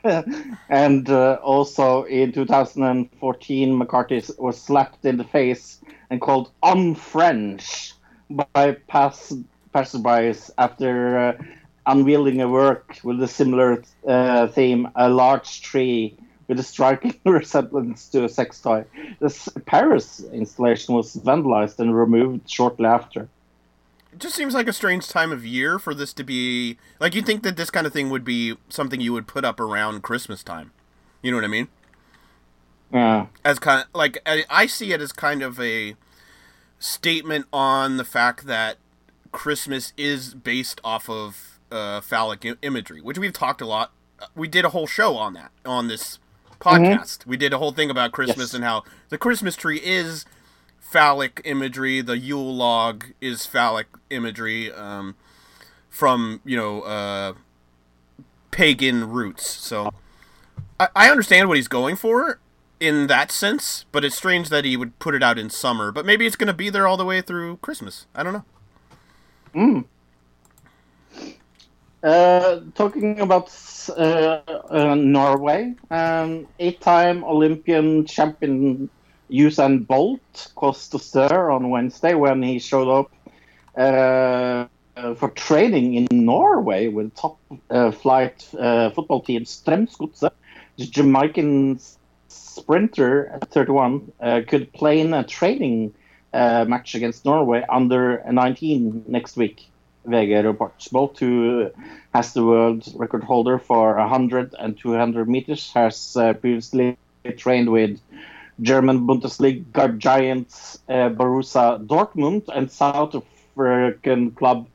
and 0.69 1.09
uh, 1.09 1.39
also 1.41 2.03
in 2.03 2.31
2014, 2.31 3.75
McCarthy 3.75 4.21
was 4.37 4.61
slapped 4.61 5.05
in 5.05 5.17
the 5.17 5.23
face 5.23 5.81
and 6.11 6.21
called 6.21 6.51
unfrench 6.61 7.93
by 8.29 8.77
pass 8.87 9.33
passerbys 9.73 10.51
after 10.59 11.35
unveiling 11.85 12.41
a 12.41 12.47
work 12.47 12.99
with 13.03 13.21
a 13.21 13.27
similar 13.27 13.83
uh, 14.07 14.47
theme, 14.47 14.89
a 14.95 15.09
large 15.09 15.61
tree 15.61 16.17
with 16.47 16.59
a 16.59 16.63
striking 16.63 17.19
resemblance 17.25 18.07
to 18.09 18.25
a 18.25 18.29
sex 18.29 18.61
toy. 18.61 18.85
This 19.19 19.49
Paris 19.65 20.23
installation 20.31 20.95
was 20.95 21.15
vandalized 21.15 21.79
and 21.79 21.95
removed 21.95 22.49
shortly 22.49 22.85
after. 22.85 23.27
It 24.11 24.19
just 24.19 24.35
seems 24.35 24.53
like 24.53 24.67
a 24.67 24.73
strange 24.73 25.09
time 25.09 25.31
of 25.31 25.45
year 25.45 25.77
for 25.77 25.93
this 25.93 26.13
to 26.13 26.23
be. 26.23 26.77
Like, 26.99 27.15
you'd 27.15 27.25
think 27.25 27.43
that 27.43 27.57
this 27.57 27.69
kind 27.69 27.85
of 27.85 27.93
thing 27.93 28.09
would 28.09 28.23
be 28.23 28.55
something 28.69 29.01
you 29.01 29.11
would 29.13 29.27
put 29.27 29.43
up 29.43 29.59
around 29.59 30.03
Christmas 30.03 30.41
time. 30.41 30.71
You 31.21 31.31
know 31.31 31.37
what 31.37 31.43
I 31.43 31.49
mean? 31.49 31.67
Yeah, 32.93 33.25
as 33.43 33.59
kind 33.59 33.81
of 33.81 33.87
like 33.93 34.19
I 34.25 34.67
see 34.67 34.93
it 34.93 35.01
as 35.01 35.11
kind 35.11 35.41
of 35.41 35.59
a 35.59 35.95
statement 36.79 37.47
on 37.51 37.97
the 37.97 38.05
fact 38.05 38.45
that 38.45 38.77
Christmas 39.31 39.91
is 39.97 40.33
based 40.33 40.79
off 40.83 41.09
of 41.09 41.54
uh, 41.71 42.01
phallic 42.01 42.45
I- 42.45 42.55
imagery, 42.61 43.01
which 43.01 43.17
we've 43.17 43.33
talked 43.33 43.61
a 43.61 43.65
lot. 43.65 43.91
We 44.35 44.47
did 44.47 44.65
a 44.65 44.69
whole 44.69 44.87
show 44.87 45.15
on 45.17 45.33
that 45.33 45.51
on 45.65 45.87
this 45.87 46.19
podcast. 46.59 47.25
We 47.25 47.37
did 47.37 47.53
a 47.53 47.57
whole 47.57 47.71
thing 47.71 47.89
about 47.89 48.11
Christmas 48.11 48.37
Yes. 48.37 48.53
and 48.53 48.63
how 48.63 48.83
the 49.09 49.17
Christmas 49.17 49.55
tree 49.55 49.79
is 49.83 50.25
phallic 50.79 51.41
imagery. 51.43 52.01
The 52.01 52.17
Yule 52.17 52.55
log 52.55 53.07
is 53.19 53.45
phallic 53.45 53.87
imagery 54.09 54.71
um, 54.71 55.15
from 55.89 56.41
you 56.45 56.55
know 56.55 56.81
uh, 56.83 57.33
pagan 58.51 59.09
roots. 59.09 59.49
So 59.49 59.93
I, 60.79 60.87
I 60.95 61.09
understand 61.09 61.47
what 61.49 61.57
he's 61.57 61.67
going 61.67 61.95
for 61.97 62.39
in 62.79 63.07
that 63.07 63.31
sense, 63.31 63.85
but 63.91 64.03
it's 64.05 64.15
strange 64.15 64.49
that 64.49 64.65
he 64.65 64.77
would 64.77 64.97
put 64.99 65.15
it 65.15 65.23
out 65.23 65.37
in 65.37 65.49
summer. 65.49 65.91
But 65.91 66.05
maybe 66.05 66.25
it's 66.25 66.35
going 66.35 66.47
to 66.47 66.53
be 66.53 66.69
there 66.69 66.87
all 66.87 66.97
the 66.97 67.05
way 67.05 67.21
through 67.21 67.57
Christmas. 67.57 68.05
I 68.15 68.23
don't 68.23 68.33
know. 68.33 68.45
Mm. 69.53 69.85
Uh, 72.05 72.59
talking 72.75 73.19
about 73.19 73.51
uh, 73.89 74.39
uh, 74.69 74.93
Norway, 74.93 75.73
um, 75.89 76.47
eight-time 76.59 77.23
Olympian 77.23 78.05
champion 78.05 78.91
Usain 79.31 79.87
Bolt 79.87 80.51
caused 80.53 80.93
a 80.93 80.99
stir 80.99 81.49
on 81.49 81.71
Wednesday 81.71 82.13
when 82.13 82.43
he 82.43 82.59
showed 82.59 82.87
up 82.87 83.11
uh, 83.75 84.67
for 85.15 85.31
training 85.31 85.95
in 85.95 86.07
Norway 86.11 86.89
with 86.89 87.15
top 87.15 87.39
uh, 87.71 87.89
flight 87.89 88.39
football 88.51 89.21
team 89.21 89.43
Strømsgodset. 89.43 90.29
The 90.77 90.85
Jamaican 90.85 91.79
sprinter 92.27 93.29
at 93.29 93.49
31 93.49 94.11
uh, 94.19 94.41
could 94.47 94.71
play 94.73 94.99
in 94.99 95.11
a 95.11 95.23
training 95.23 95.95
match 96.31 96.93
against 96.93 97.25
Norway 97.25 97.65
under 97.67 98.23
19 98.31 99.05
next 99.07 99.37
week. 99.37 99.71
VG 100.05 100.43
reports. 100.43 100.87
Bolt, 100.87 101.19
who 101.19 101.71
has 102.13 102.33
the 102.33 102.45
world 102.45 102.87
record 102.95 103.23
holder 103.23 103.57
for 103.57 103.95
100 103.95 104.55
and 104.59 104.77
200 104.77 105.27
meters, 105.27 105.71
has 105.73 106.15
uh, 106.15 106.33
previously 106.33 106.97
trained 107.37 107.69
with 107.71 107.99
German 108.61 109.05
Bundesliga 109.05 109.97
giants 109.97 110.79
uh, 110.87 111.09
Borussia 111.09 111.85
Dortmund 111.85 112.47
and 112.53 112.71
South 112.71 113.15
African 113.15 114.31
club 114.31 114.67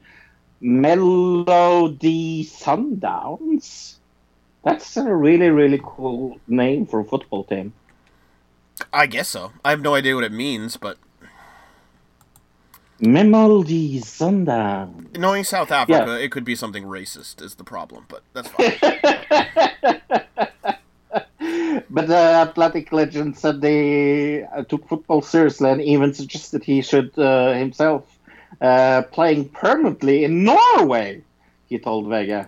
Melody 0.61 2.45
Sundowns. 2.45 3.95
That's 4.63 4.97
a 4.97 5.15
really, 5.15 5.49
really 5.49 5.81
cool 5.83 6.39
name 6.47 6.87
for 6.87 7.01
a 7.01 7.05
football 7.05 7.45
team. 7.45 7.73
I 8.93 9.07
guess 9.07 9.29
so. 9.29 9.53
I 9.65 9.71
have 9.71 9.81
no 9.81 9.95
idea 9.95 10.15
what 10.15 10.25
it 10.25 10.33
means, 10.33 10.77
but 10.77 10.99
Melody 13.01 14.01
Sundowns. 14.01 15.17
knowing 15.17 15.45
South 15.45 15.71
Africa, 15.71 16.23
it 16.23 16.31
could 16.31 16.45
be 16.45 16.55
something 16.55 16.85
racist. 16.85 17.43
Is 17.43 17.55
the 17.55 17.65
problem, 17.65 18.05
but 18.09 18.23
that's 18.35 18.49
fine. 18.49 18.73
but 21.91 22.07
the 22.07 22.17
athletic 22.17 22.93
legend 22.93 23.37
said 23.37 23.61
they 23.61 24.45
uh, 24.45 24.63
took 24.65 24.87
football 24.89 25.23
seriously 25.23 25.71
and 25.71 25.81
even 25.81 26.13
suggested 26.13 26.63
he 26.63 26.83
should 26.83 27.17
uh, 27.19 27.53
himself 27.55 28.19
uh, 28.61 29.03
playing 29.11 29.49
permanently 29.49 30.25
in 30.25 30.45
Norway. 30.45 31.23
He 31.69 31.79
told 31.79 32.07
VG. 32.07 32.47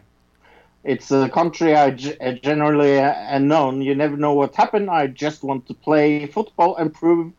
It's 0.85 1.13
a 1.13 1.29
country 1.29 1.77
I 1.77 1.93
g- 1.93 2.17
uh, 2.21 2.33
generally 2.33 2.99
uh, 2.99 3.39
known. 3.39 3.83
You 3.83 3.95
never 3.95 4.17
know 4.17 4.35
what 4.35 4.57
happened. 4.57 4.91
I 4.91 5.07
just 5.07 5.45
want 5.45 5.67
to 5.69 5.75
play 5.75 6.27
football 6.27 6.77
and 6.77 6.93
prove 6.93 7.33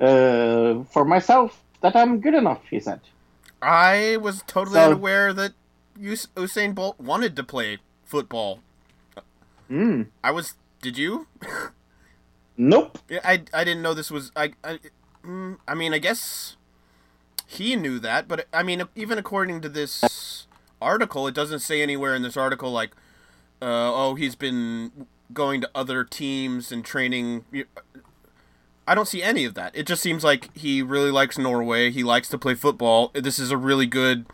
uh, 0.00 0.84
for 0.84 1.04
myself 1.04 1.60
that 1.84 1.94
I'm 1.96 2.20
good 2.20 2.34
enough. 2.34 2.62
He 2.68 2.80
said. 2.80 3.00
I 3.62 4.18
was 4.20 4.42
totally 4.46 4.74
So- 4.80 4.86
unaware 4.86 5.32
that 5.32 5.52
Us- 6.00 6.26
Usain 6.34 6.74
Bolt 6.74 6.98
wanted 6.98 7.36
to 7.36 7.44
play 7.44 7.78
football. 8.04 8.60
Mm. 9.70 10.08
I 10.22 10.30
was. 10.32 10.54
Did 10.82 10.98
you? 10.98 11.26
Nope. 12.56 12.98
I, 13.24 13.42
I 13.52 13.64
didn't 13.64 13.82
know 13.82 13.94
this 13.94 14.10
was 14.10 14.30
I 14.36 14.52
I, 14.62 14.78
mm, 15.24 15.56
I 15.66 15.74
mean 15.74 15.92
I 15.94 15.98
guess 15.98 16.56
he 17.46 17.74
knew 17.74 17.98
that, 18.00 18.28
but 18.28 18.46
I 18.52 18.62
mean 18.62 18.82
even 18.94 19.18
according 19.18 19.60
to 19.62 19.68
this 19.68 20.46
article, 20.80 21.26
it 21.26 21.34
doesn't 21.34 21.60
say 21.60 21.82
anywhere 21.82 22.14
in 22.14 22.22
this 22.22 22.36
article 22.36 22.70
like, 22.70 22.90
uh, 23.62 23.90
oh 23.94 24.14
he's 24.14 24.34
been 24.36 25.06
going 25.32 25.60
to 25.62 25.70
other 25.74 26.04
teams 26.04 26.70
and 26.70 26.84
training. 26.84 27.44
I 28.86 28.94
don't 28.94 29.06
see 29.08 29.22
any 29.22 29.44
of 29.44 29.54
that. 29.54 29.74
It 29.74 29.86
just 29.86 30.02
seems 30.02 30.22
like 30.24 30.54
he 30.56 30.82
really 30.82 31.10
likes 31.10 31.38
Norway. 31.38 31.90
He 31.90 32.02
likes 32.02 32.28
to 32.28 32.38
play 32.38 32.54
football. 32.54 33.10
This 33.14 33.38
is 33.38 33.50
a 33.50 33.56
really 33.56 33.86
good 33.86 34.26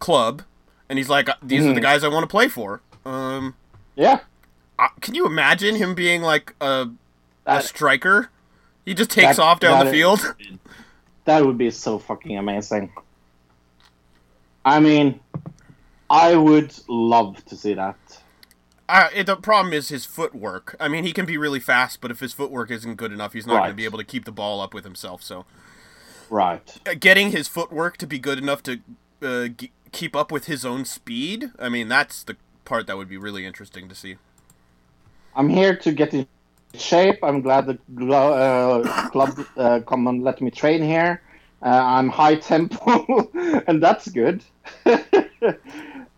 club, 0.00 0.42
and 0.88 0.98
he's 0.98 1.08
like, 1.08 1.28
these 1.42 1.64
are 1.64 1.72
the 1.72 1.80
Mhm. 1.80 1.82
guys 1.82 2.02
I 2.04 2.08
want 2.08 2.24
to 2.24 2.26
play 2.28 2.48
for. 2.48 2.80
Um, 3.04 3.54
Yeah. 3.94 4.20
uh, 4.78 4.88
can 5.00 5.14
you 5.14 5.24
imagine 5.26 5.76
him 5.76 5.94
being 5.94 6.22
like 6.22 6.54
a 6.60 6.88
a 7.48 7.62
striker. 7.62 8.30
He 8.84 8.92
just 8.92 9.10
takes 9.10 9.36
That- 9.36 9.42
off 9.42 9.60
down 9.60 9.78
the 9.78 9.86
is- 9.86 9.92
field. 9.92 10.34
That 11.26 11.44
would 11.46 11.58
be 11.58 11.70
so 11.72 11.98
fucking 12.00 12.36
amazing. 12.38 12.92
I 14.64 14.80
mean, 14.80 15.20
I 16.10 16.34
would 16.36 16.72
love 16.88 17.44
to 17.46 17.56
see 17.56 17.74
that. 17.74 17.96
Uh, 18.88 19.08
it, 19.14 19.26
the 19.26 19.36
problem 19.36 19.72
is 19.74 19.88
his 19.88 20.04
footwork. 20.06 20.76
I 20.78 20.88
mean, 20.88 21.04
he 21.04 21.12
can 21.12 21.26
be 21.26 21.38
really 21.38 21.60
fast, 21.60 22.00
but 22.00 22.10
if 22.10 22.20
his 22.20 22.32
footwork 22.32 22.70
isn't 22.70 22.96
good 22.96 23.12
enough, 23.12 23.32
he's 23.32 23.46
not 23.46 23.62
going 23.62 23.72
to 23.72 23.76
be 23.76 23.84
able 23.84 23.98
to 23.98 24.04
keep 24.04 24.24
the 24.24 24.32
ball 24.32 24.60
up 24.60 24.74
with 24.74 24.84
himself. 24.84 25.22
So, 25.22 25.44
Right. 26.30 26.78
uh, 26.86 26.94
getting 26.98 27.32
his 27.32 27.48
footwork 27.48 27.96
to 27.98 28.06
be 28.06 28.18
good 28.18 28.38
enough 28.38 28.62
to 28.64 28.80
uh, 29.22 29.48
g- 29.48 29.72
keep 29.92 30.14
up 30.16 30.32
with 30.32 30.46
his 30.46 30.64
own 30.64 30.84
speed, 30.84 31.50
I 31.58 31.68
mean, 31.68 31.88
that's 31.88 32.22
the 32.22 32.36
part 32.64 32.86
that 32.86 32.96
would 32.96 33.08
be 33.08 33.16
really 33.16 33.46
interesting 33.46 33.88
to 33.88 33.94
see. 33.94 34.16
I'm 35.34 35.48
here 35.48 35.76
to 35.78 35.92
get 35.92 36.14
in 36.14 36.26
shape. 36.74 37.18
I'm 37.22 37.42
glad 37.42 37.66
the 37.66 37.78
glo- 37.94 38.34
uh, 38.34 39.10
club 39.10 39.38
uh, 39.56 39.80
come 39.86 40.06
and 40.06 40.22
let 40.22 40.40
me 40.40 40.50
train 40.50 40.82
here. 40.82 41.22
Uh, 41.62 41.68
I'm 41.68 42.08
high 42.08 42.36
tempo, 42.36 43.30
and 43.68 43.82
that's 43.82 44.08
good. 44.08 44.44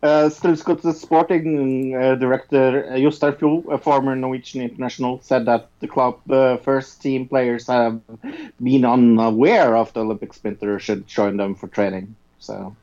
Uh, 0.00 0.30
sporting 0.30 1.96
uh, 1.96 2.14
director 2.14 2.86
uh, 2.88 2.92
Jostein 2.92 3.36
Flo, 3.36 3.64
a 3.68 3.78
former 3.78 4.14
Norwegian 4.14 4.62
international, 4.62 5.20
said 5.22 5.44
that 5.46 5.68
the 5.80 5.88
club 5.88 6.20
uh, 6.30 6.56
first 6.58 7.02
team 7.02 7.26
players 7.26 7.66
have 7.66 8.00
been 8.62 8.84
unaware 8.84 9.76
of 9.76 9.92
the 9.94 10.00
Olympic 10.00 10.32
sprinter 10.34 10.78
should 10.78 11.08
join 11.08 11.36
them 11.36 11.56
for 11.56 11.66
training. 11.66 12.14
So 12.38 12.76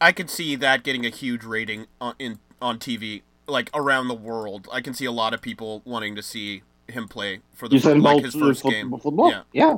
I 0.00 0.12
could 0.12 0.30
see 0.30 0.54
that 0.56 0.84
getting 0.84 1.04
a 1.04 1.10
huge 1.10 1.42
rating 1.42 1.86
on 2.00 2.14
in 2.20 2.38
on 2.62 2.78
TV, 2.78 3.22
like 3.48 3.68
around 3.74 4.06
the 4.06 4.14
world. 4.14 4.68
I 4.72 4.80
can 4.80 4.94
see 4.94 5.06
a 5.06 5.12
lot 5.12 5.34
of 5.34 5.42
people 5.42 5.82
wanting 5.84 6.14
to 6.14 6.22
see 6.22 6.62
him 6.86 7.08
play 7.08 7.40
for 7.52 7.68
the 7.68 7.78
like 7.96 8.24
his 8.24 8.34
first 8.34 8.62
game. 8.62 8.90
football? 8.90 9.30
Yeah. 9.30 9.42
yeah. 9.52 9.76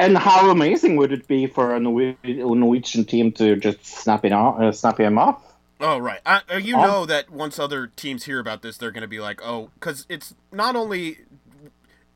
And 0.00 0.16
how 0.16 0.50
amazing 0.50 0.96
would 0.96 1.12
it 1.12 1.28
be 1.28 1.46
for 1.46 1.74
a 1.76 1.78
Norwegian 1.80 3.04
team 3.04 3.32
to 3.32 3.54
just 3.56 3.84
snap 3.84 4.24
it 4.24 4.32
off, 4.32 4.58
uh, 4.58 4.72
snap 4.72 4.98
him 4.98 5.18
off? 5.18 5.42
Oh 5.78 5.98
right, 5.98 6.20
I, 6.26 6.40
uh, 6.52 6.56
you 6.56 6.76
Oh. 6.76 6.82
know 6.82 7.06
that 7.06 7.30
once 7.30 7.58
other 7.58 7.86
teams 7.86 8.24
hear 8.24 8.38
about 8.38 8.62
this, 8.62 8.76
they're 8.78 8.90
going 8.90 9.02
to 9.02 9.08
be 9.08 9.20
like, 9.20 9.40
oh, 9.44 9.70
because 9.74 10.06
it's 10.08 10.34
not 10.52 10.74
only 10.74 11.18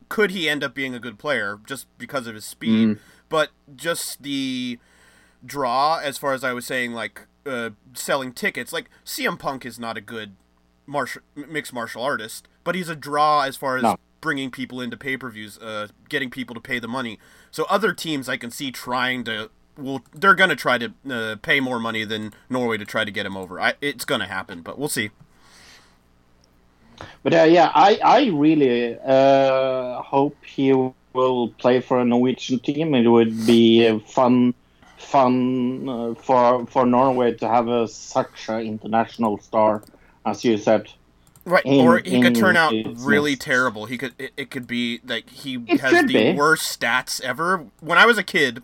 could 0.09 0.31
he 0.31 0.49
end 0.49 0.63
up 0.63 0.73
being 0.75 0.93
a 0.95 0.99
good 0.99 1.17
player 1.17 1.59
just 1.65 1.87
because 1.97 2.27
of 2.27 2.35
his 2.35 2.45
speed, 2.45 2.87
Mm. 2.89 2.99
but 3.29 3.49
just 3.75 4.21
the 4.23 4.77
draw 5.45 5.99
as 5.99 6.17
far 6.17 6.33
as 6.33 6.43
I 6.43 6.53
was 6.53 6.65
saying, 6.65 6.93
like 6.93 7.21
uh, 7.45 7.71
selling 7.93 8.33
tickets. 8.33 8.73
Like 8.73 8.89
CM 9.05 9.37
Punk 9.37 9.65
is 9.65 9.77
not 9.79 9.97
a 9.97 10.01
good 10.01 10.35
martial 10.87 11.21
mixed 11.35 11.73
martial 11.73 12.01
artist, 12.03 12.47
but 12.63 12.73
he's 12.75 12.89
a 12.89 12.95
draw 12.95 13.41
as 13.41 13.55
far 13.55 13.77
as 13.77 13.83
No. 13.83 13.97
bringing 14.21 14.49
people 14.51 14.81
into 14.81 14.97
pay 14.97 15.17
per 15.17 15.29
views, 15.29 15.57
uh, 15.59 15.87
getting 16.09 16.29
people 16.31 16.53
to 16.55 16.61
pay 16.61 16.77
the 16.79 16.87
money. 16.87 17.19
So 17.55 17.63
other 17.69 17.93
teams 17.93 18.27
I 18.27 18.35
can 18.35 18.51
see 18.51 18.69
trying 18.69 19.23
to. 19.23 19.49
Well, 19.77 20.03
they're 20.13 20.35
gonna 20.35 20.57
try 20.57 20.77
to 20.77 20.91
uh, 21.09 21.35
pay 21.41 21.61
more 21.61 21.79
money 21.79 22.03
than 22.03 22.33
Norway 22.49 22.77
to 22.77 22.83
try 22.83 23.05
to 23.05 23.11
get 23.11 23.25
him 23.25 23.37
over. 23.37 23.61
I, 23.61 23.75
it's 23.79 24.03
gonna 24.03 24.27
happen, 24.27 24.59
but 24.59 24.77
we'll 24.77 24.89
see. 24.89 25.11
But 27.23 27.33
uh, 27.33 27.43
yeah, 27.43 27.71
I, 27.73 27.97
I 28.03 28.25
really 28.25 28.99
uh, 28.99 30.01
hope 30.01 30.35
he 30.43 30.73
will 31.13 31.47
play 31.57 31.79
for 31.79 32.01
a 32.01 32.03
Norwegian 32.03 32.59
team. 32.59 32.93
It 32.93 33.07
would 33.07 33.45
be 33.45 33.99
fun, 33.99 34.53
fun 34.97 35.87
uh, 35.87 36.13
for 36.15 36.65
for 36.65 36.85
Norway 36.85 37.35
to 37.35 37.47
have 37.47 37.69
a, 37.69 37.87
such 37.87 38.49
an 38.49 38.63
international 38.63 39.37
star, 39.37 39.81
as 40.25 40.43
you 40.43 40.57
said. 40.57 40.91
Right, 41.45 41.63
in- 41.65 41.85
or 41.85 41.99
he 41.99 42.21
could 42.21 42.35
turn 42.35 42.57
out 42.57 42.73
really 42.97 43.31
next- 43.31 43.45
terrible. 43.45 43.85
He 43.85 43.97
could. 43.97 44.13
It, 44.17 44.31
it 44.35 44.49
could 44.51 44.65
be 44.67 44.99
like 45.05 45.29
he 45.29 45.63
It 45.67 45.79
has 45.81 46.05
the 46.05 46.13
be. 46.13 46.33
worst 46.33 46.79
stats 46.79 47.21
ever. 47.21 47.67
When 47.81 47.97
I 47.99 48.05
was 48.07 48.17
a 48.17 48.23
kid, 48.23 48.63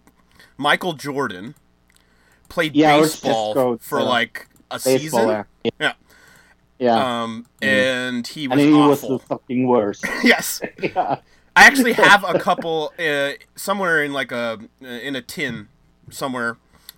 Michael 0.57 0.93
Jordan 0.93 1.53
played 2.49 2.75
Yeah, 2.75 2.95
I 2.95 2.97
was 2.99 3.11
just 3.11 3.23
baseball 3.23 3.77
for 3.77 3.99
to 3.99 4.03
like 4.03 4.47
a 4.71 4.79
season. 4.79 5.27
yeah. 5.29 5.43
Yeah. 5.79 5.93
Yeah, 6.79 7.21
Um, 7.23 7.45
and 7.61 8.25
he 8.25 8.47
was 8.47 8.59
and 8.59 8.67
he 8.67 8.73
was 8.73 9.01
the 9.01 9.19
fucking 9.19 9.67
worst. 9.67 10.03
yes, 10.23 10.61
yeah. 10.81 11.17
I 11.55 11.65
actually 11.67 11.93
have 11.93 12.23
a 12.27 12.39
couple 12.39 12.91
uh, 12.97 13.33
somewhere 13.55 14.03
in 14.03 14.11
like 14.13 14.31
a 14.31 14.57
uh, 14.83 14.85
in 14.87 15.15
a 15.15 15.21
tin 15.21 15.67
somewhere. 16.09 16.57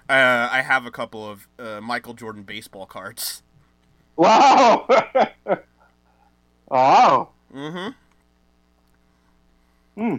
Uh, 0.09 0.47
I 0.49 0.61
have 0.61 0.85
a 0.85 0.91
couple 0.91 1.29
of 1.29 1.49
uh, 1.59 1.81
Michael 1.81 2.13
Jordan 2.13 2.43
baseball 2.43 2.85
cards. 2.85 3.43
Wow. 4.15 4.87
wow. 6.73 7.29
Mm-hmm. 7.53 7.89
Hmm. 9.95 10.15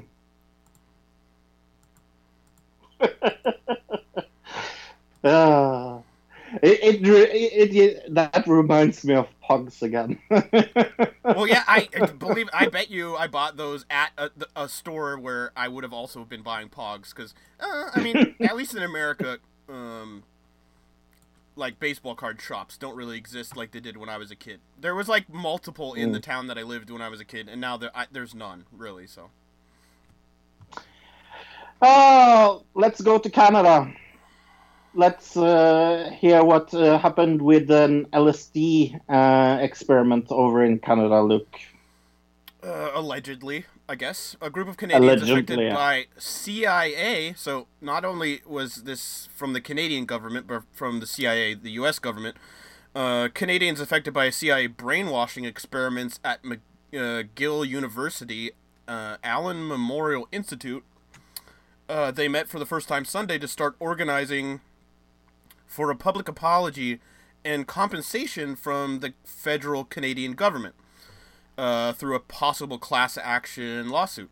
Uh, 5.25 5.99
it, 6.63 7.03
it, 7.03 7.05
it, 7.05 7.77
it 7.77 8.15
that 8.15 8.47
reminds 8.47 9.05
me 9.05 9.15
of 9.15 9.27
pogs 9.43 9.83
again. 9.83 10.19
well, 11.25 11.49
yeah, 11.49 11.65
I 11.67 11.89
I 12.01 12.07
believe. 12.07 12.49
I 12.53 12.69
bet 12.69 12.89
you 12.91 13.17
I 13.17 13.27
bought 13.27 13.57
those 13.57 13.85
at 13.91 14.13
a, 14.17 14.31
a 14.55 14.69
store 14.69 15.19
where 15.19 15.51
I 15.57 15.67
would 15.67 15.83
have 15.83 15.93
also 15.93 16.25
been 16.25 16.43
buying 16.43 16.69
Pogs 16.69 17.11
because, 17.15 17.35
uh, 17.59 17.91
I 17.95 18.01
mean, 18.01 18.37
at 18.41 18.55
least 18.55 18.77
in 18.77 18.83
America, 18.85 19.39
um, 19.69 20.23
like 21.57 21.79
baseball 21.79 22.15
card 22.15 22.41
shops 22.41 22.77
don't 22.77 22.97
really 22.97 23.17
exist 23.17 23.57
like 23.57 23.71
they 23.71 23.81
did 23.81 23.97
when 23.97 24.09
I 24.09 24.17
was 24.19 24.31
a 24.31 24.37
kid. 24.37 24.61
There 24.81 24.95
was 24.95 25.09
like 25.09 25.33
multiple 25.33 25.95
in 25.95 26.13
the 26.13 26.21
town 26.21 26.47
that 26.49 26.59
I 26.59 26.63
lived 26.63 26.91
when 26.91 27.01
I 27.03 27.09
was 27.09 27.21
a 27.21 27.25
kid, 27.25 27.49
and 27.49 27.61
now 27.61 27.77
there 27.77 27.91
I, 27.95 28.07
there's 28.11 28.35
none 28.35 28.67
really. 28.73 29.07
So 29.07 29.31
Oh, 31.83 32.63
let's 32.75 33.01
go 33.01 33.19
to 33.19 33.29
Canada. 33.31 33.93
Let's 34.95 35.37
uh, 35.37 36.11
hear 36.17 36.45
what 36.45 36.73
uh, 36.73 36.99
happened 36.99 37.43
with 37.43 37.71
an 37.71 38.07
LSD 38.13 39.01
uh, 39.09 39.59
experiment 39.61 40.27
over 40.31 40.65
in 40.65 40.79
Canada, 40.79 41.21
Luke. 41.21 41.59
uh, 42.63 42.91
allegedly, 42.95 43.65
I 43.87 43.97
guess, 43.97 44.35
a 44.41 44.49
group 44.49 44.69
of 44.69 44.79
Canadians 44.79 45.23
affected 45.23 45.61
yeah. 45.61 45.75
by 45.75 46.07
CIA. 46.17 47.35
So 47.37 47.67
not 47.83 48.05
only 48.05 48.41
was 48.47 48.85
this 48.85 49.29
from 49.35 49.53
the 49.53 49.61
Canadian 49.61 50.07
government, 50.07 50.47
but 50.47 50.63
from 50.73 51.01
the 51.01 51.07
CIA, 51.07 51.55
the 51.55 51.73
U.S. 51.73 51.99
government. 51.99 52.37
Uh, 52.95 53.29
Canadians 53.35 53.81
affected 53.81 54.15
by 54.15 54.31
CIA 54.31 54.69
brainwashing 54.69 55.45
experiments 55.45 56.19
at 56.25 56.41
McGill 56.43 57.67
University, 57.69 58.53
uh, 58.89 59.19
Allen 59.23 59.67
Memorial 59.69 60.29
Institute. 60.33 60.85
Uh, 61.87 62.11
they 62.11 62.29
met 62.29 62.49
for 62.49 62.59
the 62.59 62.67
first 62.67 62.89
time 62.89 63.05
Sunday 63.05 63.39
to 63.39 63.49
start 63.49 63.77
organizing 63.81 64.61
for 65.67 65.91
a 65.91 65.97
public 65.97 66.27
apology 66.29 67.01
and 67.45 67.67
compensation 67.67 68.57
from 68.57 69.01
the 69.01 69.13
federal 69.25 69.85
Canadian 69.85 70.33
government 70.33 70.75
uh, 71.57 71.93
through 71.93 72.15
a 72.15 72.21
possible 72.21 72.79
class 72.79 73.19
action 73.19 73.89
lawsuit. 73.89 74.31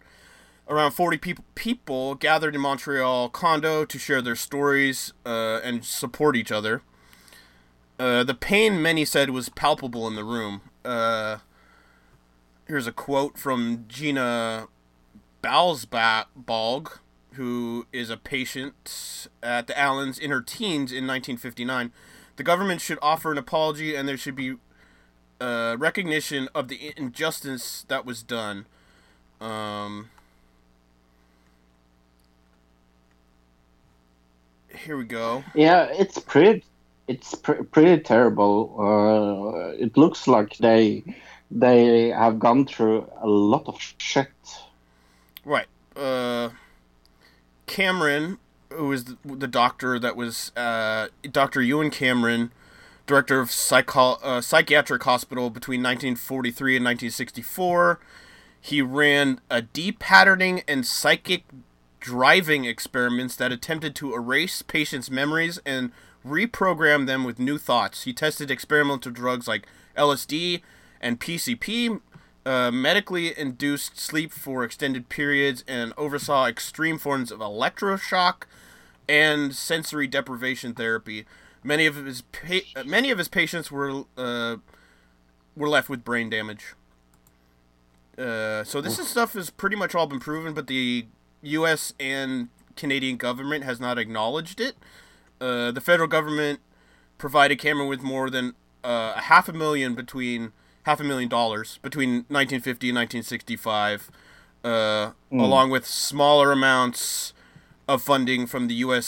Around 0.69 0.93
40 0.93 1.19
people, 1.19 1.45
people 1.55 2.15
gathered 2.15 2.55
in 2.55 2.61
Montreal 2.61 3.29
condo 3.31 3.85
to 3.85 3.99
share 3.99 4.23
their 4.23 4.37
stories 4.37 5.13
uh, 5.27 5.61
and 5.63 5.85
support 5.85 6.37
each 6.37 6.53
other. 6.53 6.83
Uh, 7.99 8.25
the 8.25 8.35
pain, 8.35 8.81
many 8.81 9.05
said, 9.05 9.31
was 9.31 9.49
palpable 9.49 10.07
in 10.07 10.15
the 10.15 10.25
room. 10.25 10.63
Uh, 10.85 11.39
here's 12.67 12.87
a 12.87 12.93
quote 12.93 13.37
from 13.37 13.85
Gina 13.89 14.69
Balsbalg, 15.43 16.99
who 17.35 17.87
is 17.93 18.11
a 18.11 18.17
patient 18.17 19.29
at 19.43 19.67
the 19.67 19.79
Allens 19.79 20.19
in 20.19 20.31
her 20.31 20.41
teens 20.41 20.93
in 20.93 21.07
1959. 21.07 21.93
The 22.37 22.43
government 22.43 22.81
should 22.81 22.99
offer 23.03 23.33
an 23.33 23.39
apology, 23.39 23.95
and 23.95 24.09
there 24.09 24.17
should 24.17 24.37
be 24.37 24.57
uh, 25.43 25.77
recognition 25.77 26.49
of 26.55 26.69
the 26.69 26.93
injustice 26.97 27.85
that 27.89 28.07
was 28.07 28.23
done. 28.23 28.67
Um, 29.41 30.11
here 34.69 34.97
we 34.97 35.05
go. 35.05 35.43
Yeah, 35.55 35.89
it's 35.91 36.19
pretty. 36.19 36.65
It's 37.09 37.35
pr- 37.35 37.65
pretty 37.65 38.01
terrible. 38.03 38.77
Uh, 38.79 39.75
it 39.77 39.97
looks 39.97 40.29
like 40.29 40.57
they 40.59 41.03
they 41.51 42.09
have 42.11 42.39
gone 42.39 42.65
through 42.65 43.11
a 43.21 43.27
lot 43.27 43.65
of 43.67 43.81
shit. 43.99 44.31
Right. 45.45 45.67
Uh, 45.97 46.51
Cameron, 47.67 48.39
who 48.71 48.93
is 48.93 49.05
the, 49.05 49.17
the 49.25 49.49
doctor 49.49 49.99
that 49.99 50.15
was 50.17 50.53
uh, 50.57 51.09
Dr. 51.29 51.61
Ewan 51.61 51.91
Cameron, 51.91 52.53
director 53.13 53.41
of 53.41 53.51
psycho- 53.51 54.19
uh, 54.23 54.41
psychiatric 54.41 55.03
hospital 55.03 55.51
between 55.51 55.83
1943 55.83 56.77
and 56.77 56.85
1964. 56.85 58.01
He 58.59 58.81
ran 58.81 59.39
a 59.51 59.61
depatterning 59.61 60.63
and 60.67 60.87
psychic 60.87 61.45
driving 62.01 62.65
experiments 62.65 63.37
that 63.37 63.53
attempted 63.53 63.95
to 63.97 64.15
erase 64.15 64.63
patients' 64.63 65.11
memories 65.11 65.61
and 65.67 65.93
reprogram 66.27 67.07
them 67.07 67.23
with 67.23 67.39
new 67.39 67.59
thoughts. 67.59 68.05
He 68.05 68.15
tested 68.15 68.51
experimental 68.51 69.13
drugs 69.13 69.47
like 69.47 69.67
LSD 69.95 70.63
and 71.03 71.21
PCP, 71.21 72.01
uh, 72.47 72.71
medically 72.71 73.39
induced 73.39 74.01
sleep 74.01 74.33
for 74.33 74.65
extended 74.65 75.11
periods, 75.11 75.65
and 75.69 75.93
oversaw 75.99 76.47
extreme 76.47 76.97
forms 76.97 77.31
of 77.31 77.41
electroshock 77.41 78.45
and 79.07 79.55
sensory 79.55 80.07
deprivation 80.07 80.73
therapy. 80.73 81.27
Many 81.65 81.87
of 81.87 81.97
his 81.97 82.23
pa- 82.23 82.83
many 82.85 83.11
of 83.11 83.19
his 83.19 83.29
patients 83.29 83.71
were 83.71 84.05
uh, 84.17 84.57
were 85.57 85.69
left 85.69 85.89
with 85.89 86.05
brain 86.05 86.31
damage. 86.31 86.75
Uh, 88.19 88.63
so 88.65 88.81
this 88.81 88.99
is 88.99 89.09
stuff 89.09 89.33
has 89.33 89.51
pretty 89.51 89.77
much 89.77 89.95
all 89.95 90.07
been 90.07 90.21
proven, 90.21 90.53
but 90.53 90.67
the 90.67 91.07
U.S. 91.43 91.95
and 91.99 92.49
Canadian 92.77 93.17
government 93.17 93.65
has 93.65 93.81
not 93.81 93.99
acknowledged 93.99 94.61
it. 94.61 94.77
Uh, 95.41 95.71
the 95.71 95.81
federal 95.81 96.09
government 96.09 96.61
provided 97.19 97.59
Cameron 97.59 97.89
with 97.89 98.03
more 98.03 98.29
than 98.29 98.55
uh, 98.85 99.15
a 99.17 99.23
half 99.23 99.49
a 99.49 99.53
million 99.53 99.95
between 99.95 100.53
half 100.85 101.01
a 101.01 101.05
million 101.05 101.29
dollars 101.29 101.79
between 101.83 102.25
1950 102.29 102.89
and 102.91 102.97
1965, 102.97 104.11
uh, 104.65 105.13
along 105.31 105.71
with 105.71 105.87
smaller 105.87 106.53
amounts 106.53 107.33
of 107.89 108.03
funding 108.03 108.47
from 108.47 108.69
the 108.69 108.75
U.S. 108.75 109.07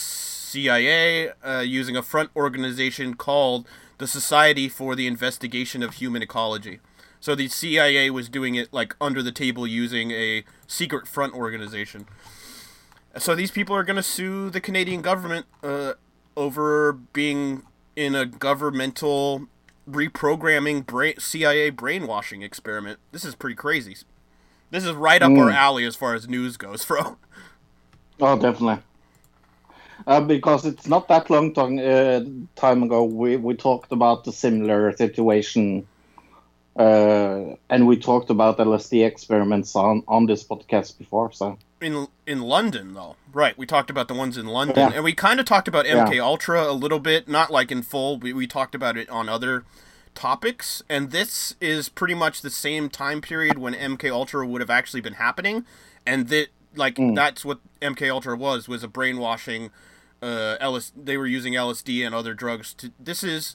CIA 0.54 1.30
uh, 1.42 1.60
using 1.60 1.96
a 1.96 2.02
front 2.02 2.30
organization 2.36 3.14
called 3.14 3.66
the 3.98 4.06
Society 4.06 4.68
for 4.68 4.94
the 4.94 5.08
Investigation 5.08 5.82
of 5.82 5.94
Human 5.94 6.22
Ecology. 6.22 6.78
So 7.18 7.34
the 7.34 7.48
CIA 7.48 8.08
was 8.10 8.28
doing 8.28 8.54
it 8.54 8.72
like 8.72 8.94
under 9.00 9.20
the 9.20 9.32
table 9.32 9.66
using 9.66 10.12
a 10.12 10.44
secret 10.68 11.08
front 11.08 11.34
organization. 11.34 12.06
So 13.18 13.34
these 13.34 13.50
people 13.50 13.74
are 13.74 13.82
going 13.82 13.96
to 13.96 14.02
sue 14.02 14.48
the 14.48 14.60
Canadian 14.60 15.02
government 15.02 15.46
uh, 15.62 15.94
over 16.36 16.92
being 16.92 17.62
in 17.96 18.14
a 18.14 18.24
governmental 18.24 19.48
reprogramming 19.90 20.86
bra- 20.86 21.18
CIA 21.18 21.70
brainwashing 21.70 22.42
experiment. 22.42 23.00
This 23.10 23.24
is 23.24 23.34
pretty 23.34 23.56
crazy. 23.56 23.96
This 24.70 24.84
is 24.84 24.92
right 24.92 25.22
up 25.22 25.30
our 25.32 25.50
alley 25.50 25.84
as 25.84 25.96
far 25.96 26.14
as 26.14 26.28
news 26.28 26.56
goes, 26.56 26.84
bro. 26.86 27.16
Oh, 28.20 28.38
definitely. 28.38 28.82
Uh, 30.06 30.20
because 30.20 30.66
it's 30.66 30.86
not 30.86 31.08
that 31.08 31.30
long 31.30 31.54
time, 31.54 31.78
uh, 31.78 32.20
time 32.60 32.82
ago 32.82 33.04
we, 33.04 33.36
we 33.36 33.54
talked 33.54 33.92
about 33.92 34.26
a 34.26 34.32
similar 34.32 34.94
situation, 34.96 35.86
uh, 36.76 37.54
and 37.70 37.86
we 37.86 37.96
talked 37.96 38.30
about 38.30 38.58
LSD 38.58 39.06
experiments 39.06 39.76
on, 39.76 40.02
on 40.08 40.26
this 40.26 40.44
podcast 40.44 40.98
before. 40.98 41.32
So 41.32 41.56
in 41.80 42.08
in 42.26 42.40
London 42.42 42.94
though. 42.94 43.16
Right, 43.32 43.56
we 43.58 43.66
talked 43.66 43.90
about 43.90 44.08
the 44.08 44.14
ones 44.14 44.36
in 44.38 44.46
London, 44.46 44.76
Yeah. 44.76 44.94
and 44.94 45.04
we 45.04 45.12
kind 45.12 45.40
of 45.40 45.46
talked 45.46 45.68
about 45.68 45.86
MK 45.86 46.14
Yeah. 46.14 46.22
Ultra 46.22 46.70
a 46.70 46.72
little 46.72 47.00
bit, 47.00 47.28
not 47.28 47.50
like 47.50 47.70
in 47.72 47.82
full. 47.82 48.18
We 48.18 48.32
we 48.32 48.46
talked 48.46 48.74
about 48.74 48.96
it 48.96 49.08
on 49.10 49.28
other 49.28 49.64
topics, 50.14 50.82
and 50.88 51.10
this 51.10 51.54
is 51.60 51.88
pretty 51.88 52.14
much 52.14 52.42
the 52.42 52.50
same 52.50 52.88
time 52.88 53.20
period 53.20 53.58
when 53.58 53.74
MK 53.74 54.10
Ultra 54.10 54.46
would 54.46 54.60
have 54.60 54.70
actually 54.70 55.00
been 55.00 55.14
happening, 55.14 55.64
and 56.06 56.28
that 56.28 56.48
like 56.76 56.96
that's 57.14 57.44
what 57.44 57.60
MK 57.80 58.10
Ultra 58.10 58.36
was 58.36 58.68
was 58.68 58.82
a 58.82 58.88
brainwashing. 58.88 59.70
Uh, 60.22 60.56
LS, 60.60 60.92
they 60.96 61.16
were 61.16 61.26
using 61.26 61.52
LSD 61.52 62.04
and 62.04 62.14
other 62.14 62.32
drugs. 62.32 62.72
To 62.74 62.92
this 62.98 63.22
is, 63.22 63.54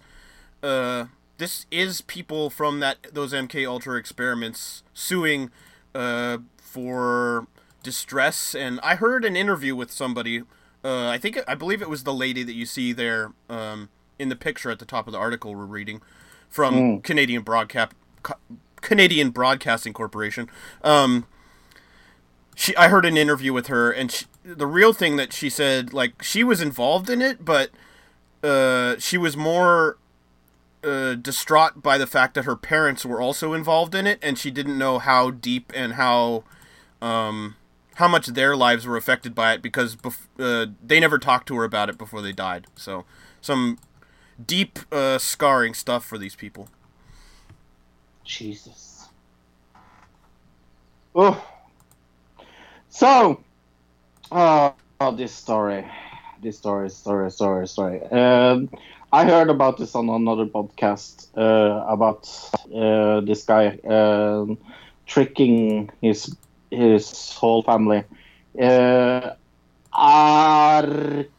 uh, 0.61 1.05
this 1.37 1.65
is 1.71 2.01
people 2.01 2.49
from 2.49 2.79
that 2.79 3.07
those 3.11 3.33
MK 3.33 3.67
Ultra 3.67 3.97
experiments 3.97 4.83
suing, 4.93 5.49
uh, 5.95 6.37
for 6.57 7.47
distress. 7.81 8.53
And 8.53 8.79
I 8.81 8.95
heard 8.95 9.25
an 9.25 9.35
interview 9.35 9.75
with 9.75 9.91
somebody. 9.91 10.43
Uh, 10.83 11.07
I 11.07 11.17
think 11.17 11.39
I 11.47 11.55
believe 11.55 11.81
it 11.81 11.89
was 11.89 12.03
the 12.03 12.13
lady 12.13 12.43
that 12.43 12.53
you 12.53 12.65
see 12.65 12.93
there, 12.93 13.33
um, 13.49 13.89
in 14.17 14.29
the 14.29 14.35
picture 14.35 14.69
at 14.69 14.79
the 14.79 14.85
top 14.85 15.07
of 15.07 15.13
the 15.13 15.19
article 15.19 15.55
we're 15.55 15.65
reading, 15.65 16.01
from 16.49 17.01
Canadian 17.01 17.41
Broadcast 17.41 17.93
Canadian 18.81 19.31
Broadcasting 19.31 19.93
Corporation. 19.93 20.49
Um, 20.83 21.25
she 22.59 22.75
I 22.75 22.89
heard 22.89 23.05
an 23.05 23.15
interview 23.17 23.53
with 23.53 23.67
her 23.67 23.89
and 23.89 24.11
she, 24.11 24.25
the 24.43 24.67
real 24.67 24.91
thing 24.91 25.15
that 25.15 25.31
she 25.31 25.49
said 25.49 25.93
like 25.93 26.21
she 26.21 26.43
was 26.43 26.61
involved 26.61 27.09
in 27.09 27.21
it 27.21 27.45
but 27.45 27.71
uh 28.43 28.97
she 28.99 29.17
was 29.17 29.37
more 29.37 29.97
uh 30.83 31.15
distraught 31.15 31.81
by 31.81 31.97
the 31.97 32.05
fact 32.05 32.33
that 32.33 32.43
her 32.43 32.55
parents 32.55 33.05
were 33.05 33.21
also 33.21 33.53
involved 33.53 33.95
in 33.95 34.05
it 34.05 34.19
and 34.21 34.37
she 34.37 34.51
didn't 34.51 34.77
know 34.77 34.99
how 34.99 35.31
deep 35.31 35.71
and 35.73 35.93
how 35.93 36.43
um 37.01 37.55
how 37.95 38.07
much 38.07 38.27
their 38.27 38.55
lives 38.55 38.85
were 38.85 38.97
affected 38.97 39.33
by 39.33 39.53
it 39.53 39.61
because 39.61 39.95
bef- 39.95 40.27
uh, 40.39 40.71
they 40.81 40.99
never 40.99 41.17
talked 41.17 41.47
to 41.47 41.55
her 41.55 41.63
about 41.63 41.89
it 41.89 41.97
before 41.97 42.21
they 42.21 42.33
died 42.33 42.67
so 42.75 43.05
some 43.41 43.77
deep 44.45 44.79
uh 44.91 45.17
scarring 45.17 45.73
stuff 45.73 46.03
for 46.03 46.17
these 46.17 46.35
people 46.35 46.69
Jesus. 48.29 49.07
Oh. 51.15 51.43
So, 52.99 53.39
uh, 54.29 54.71
oh, 54.99 55.15
this 55.15 55.31
story, 55.31 55.87
this 56.43 56.57
story, 56.57 56.89
story, 56.89 57.31
story, 57.31 57.65
story. 57.65 58.03
Um, 58.11 58.69
I 59.13 59.23
heard 59.23 59.49
about 59.49 59.77
this 59.77 59.95
on 59.95 60.09
another 60.09 60.45
podcast 60.45 61.29
uh, 61.37 61.85
about 61.87 62.27
uh, 62.75 63.21
this 63.21 63.45
guy 63.45 63.79
um 63.87 64.57
tricking 65.07 65.89
his 66.01 66.35
his 66.71 67.31
whole 67.35 67.63
family. 67.63 68.03
Uh, 68.61 69.31
Arkady 69.95 71.31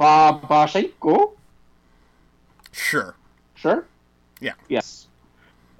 Babchenko. 0.00 1.32
Sure. 2.72 3.14
Sure. 3.56 3.84
Yeah. 4.40 4.54
Yes. 4.70 5.06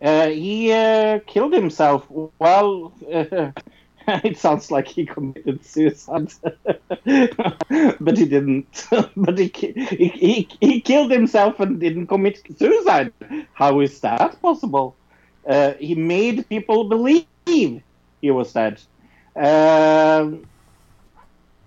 Uh, 0.03 0.29
he 0.29 0.71
uh, 0.71 1.21
killed 1.27 1.55
himself. 1.55 2.05
Well, 2.38 2.93
it 4.25 4.38
sounds 4.38 4.71
like 4.71 4.88
he 4.88 5.05
committed 5.05 5.62
suicide, 5.62 6.33
but 7.05 8.16
he 8.16 8.25
didn't. 8.25 8.87
but 9.16 9.38
he, 9.38 9.49
he 9.49 10.09
he 10.09 10.49
he 10.61 10.81
killed 10.81 11.11
himself 11.11 11.61
and 11.61 11.79
didn't 11.79 12.07
commit 12.07 12.40
suicide. 12.59 13.12
How 13.53 13.81
is 13.81 14.01
that 14.01 14.40
possible? 14.40 14.97
Uh, 15.47 15.75
he 15.75 15.94
made 15.94 16.49
people 16.49 16.85
believe 16.88 17.27
he 17.44 17.83
was 18.31 18.53
dead. 18.55 18.81
Um, 19.37 20.47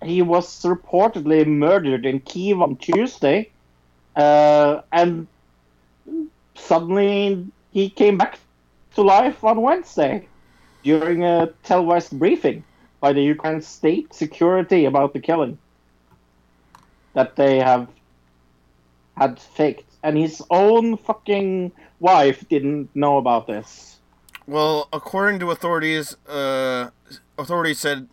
he 0.02 0.20
was 0.20 0.62
reportedly 0.62 1.46
murdered 1.46 2.04
in 2.04 2.18
Kiev 2.20 2.60
on 2.60 2.74
Tuesday, 2.76 3.52
uh, 4.16 4.80
and 4.90 5.28
suddenly 6.56 7.46
he 7.70 7.88
came 7.88 8.18
back 8.18 8.40
to 8.96 9.02
life 9.02 9.44
on 9.44 9.62
Wednesday 9.62 10.26
during 10.82 11.24
a 11.24 11.48
televised 11.62 12.18
briefing 12.18 12.64
by 13.00 13.12
the 13.12 13.22
Ukraine 13.22 13.60
state 13.60 14.14
security 14.14 14.84
about 14.84 15.12
the 15.12 15.20
killing 15.20 15.58
that 17.14 17.36
they 17.36 17.58
have 17.58 17.88
had 19.16 19.38
faked. 19.38 19.84
And 20.02 20.16
his 20.16 20.42
own 20.50 20.96
fucking 20.96 21.72
wife 22.00 22.48
didn't 22.48 22.90
know 22.94 23.18
about 23.18 23.46
this. 23.46 23.98
Well, 24.46 24.88
according 24.92 25.38
to 25.40 25.50
authorities, 25.50 26.16
uh, 26.28 26.90
authorities 27.38 27.78
said 27.78 28.08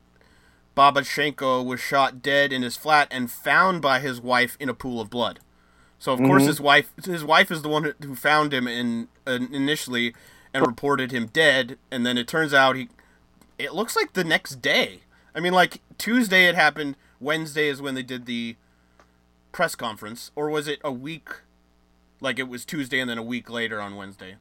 Babchenko 0.77 1.65
was 1.65 1.79
shot 1.79 2.21
dead 2.21 2.53
in 2.53 2.61
his 2.61 2.77
flat 2.77 3.07
and 3.09 3.31
found 3.31 3.81
by 3.81 3.99
his 3.99 4.21
wife 4.21 4.55
in 4.59 4.69
a 4.69 4.73
pool 4.73 5.01
of 5.01 5.09
blood. 5.09 5.39
So 5.97 6.13
of 6.13 6.19
course 6.19 6.43
Mhm. 6.43 6.47
his 6.47 6.61
wife, 6.61 6.93
his 7.03 7.23
wife 7.23 7.51
is 7.51 7.61
the 7.61 7.69
one 7.69 7.83
who- 7.83 8.07
who 8.07 8.15
found 8.15 8.53
him 8.53 8.67
in 8.67 9.07
uh, 9.27 9.39
initially 9.51 10.13
and 10.53 10.65
reported 10.65 11.11
him 11.11 11.27
dead, 11.27 11.77
and 11.91 12.05
then 12.05 12.17
it 12.17 12.27
turns 12.27 12.53
out 12.53 12.75
he. 12.75 12.89
It 13.57 13.73
looks 13.73 13.95
like 13.95 14.13
the 14.13 14.23
next 14.23 14.61
day. 14.61 15.01
I 15.35 15.39
mean, 15.39 15.53
like 15.53 15.81
Tuesday 15.97 16.45
it 16.47 16.55
happened. 16.55 16.95
Wednesday 17.19 17.67
is 17.67 17.81
when 17.81 17.95
they 17.95 18.03
did 18.03 18.25
the 18.25 18.55
press 19.51 19.75
conference, 19.75 20.31
or 20.35 20.49
was 20.49 20.67
it 20.67 20.79
a 20.83 20.91
week? 20.91 21.29
Like 22.21 22.39
it 22.39 22.47
was 22.49 22.65
Tuesday 22.65 22.99
and 22.99 23.09
then 23.09 23.17
a 23.17 23.23
week 23.23 23.49
later 23.49 23.79
on 23.81 23.95
Wednesday. 23.95 24.35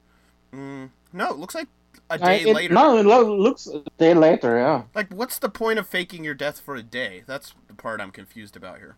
Mm, 0.54 0.90
no, 1.12 1.30
it 1.30 1.36
looks 1.36 1.54
like 1.54 1.68
a 2.10 2.14
Uh, 2.14 2.16
day 2.16 2.40
it- 2.42 2.54
later. 2.54 2.74
No, 2.74 2.96
it 2.98 3.06
lo- 3.06 3.36
looks 3.36 3.66
a 3.66 3.82
day 3.98 4.14
later, 4.14 4.56
yeah. 4.58 4.82
Like, 4.94 5.12
what's 5.12 5.38
the 5.38 5.48
point 5.48 5.78
of 5.78 5.86
faking 5.86 6.24
your 6.24 6.34
death 6.34 6.60
for 6.60 6.74
a 6.76 6.82
day? 6.82 7.22
That's 7.26 7.54
the 7.66 7.74
part 7.74 8.00
I'm 8.00 8.10
confused 8.10 8.56
about 8.56 8.78
here. 8.78 8.96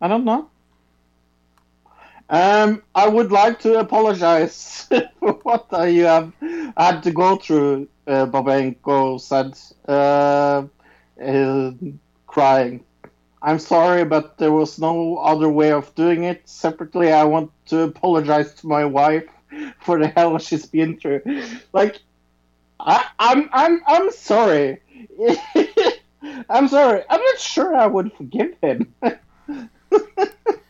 I 0.00 0.08
don't 0.08 0.24
know. 0.24 0.50
Um, 2.30 2.82
I 2.94 3.08
would 3.08 3.32
like 3.32 3.58
to 3.60 3.78
apologize 3.80 4.86
for 5.18 5.32
what 5.42 5.66
you 5.90 6.04
have 6.04 6.32
had 6.76 7.02
to 7.04 7.10
go 7.12 7.36
through, 7.36 7.88
uh, 8.06 8.26
Babchenko 8.26 9.20
said, 9.20 9.58
uh, 9.88 10.66
uh, 11.22 11.72
crying. 12.26 12.84
I'm 13.42 13.58
sorry, 13.58 14.04
but 14.04 14.36
there 14.38 14.52
was 14.52 14.78
no 14.78 15.16
other 15.18 15.48
way 15.48 15.72
of 15.72 15.94
doing 15.94 16.24
it. 16.24 16.42
Separately, 16.48 17.12
I 17.12 17.24
want 17.24 17.50
to 17.66 17.82
apologize 17.82 18.52
to 18.54 18.66
my 18.66 18.84
wife 18.84 19.24
for 19.80 19.98
the 19.98 20.08
hell 20.08 20.38
she's 20.38 20.66
been 20.66 20.98
through. 20.98 21.22
Like, 21.72 22.00
I, 22.80 23.06
I'm, 23.18 23.48
I'm, 23.52 23.80
I'm 23.86 24.10
sorry. 24.12 24.80
I'm 26.50 26.68
sorry. 26.68 27.02
I'm 27.08 27.20
not 27.20 27.38
sure 27.38 27.74
I 27.74 27.86
would 27.86 28.12
forgive 28.12 28.54
him. 28.60 28.94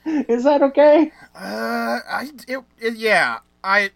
Is 0.29 0.45
that 0.45 0.63
okay? 0.63 1.13
Uh, 1.35 1.99
I, 2.09 2.31
it, 2.47 2.61
it, 2.79 2.95
yeah, 2.97 3.39
I, 3.63 3.91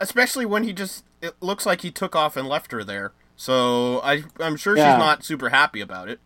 especially 0.00 0.46
when 0.46 0.64
he 0.64 0.72
just, 0.72 1.04
it 1.22 1.34
looks 1.40 1.64
like 1.66 1.82
he 1.82 1.90
took 1.90 2.16
off 2.16 2.36
and 2.36 2.48
left 2.48 2.72
her 2.72 2.82
there. 2.84 3.12
So 3.36 4.00
I, 4.02 4.24
I'm 4.38 4.56
sure 4.56 4.76
Yeah. 4.76 4.94
she's 4.94 4.98
not 4.98 5.24
super 5.24 5.48
happy 5.50 5.80
about 5.80 6.08
it. 6.08 6.20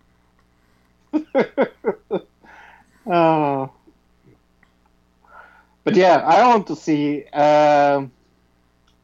Oh. 3.07 3.71
But 5.85 5.95
yeah, 5.95 6.17
I 6.25 6.47
want 6.47 6.67
to 6.69 6.75
see 6.77 7.25
um, 7.27 8.11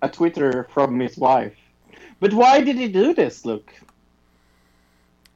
a 0.00 0.08
Twitter 0.08 0.66
from 0.72 0.98
his 0.98 1.18
wife. 1.18 1.54
But 2.18 2.32
why 2.32 2.62
did 2.62 2.76
he 2.76 2.88
do 2.88 3.12
this, 3.12 3.44
Luke? 3.44 3.70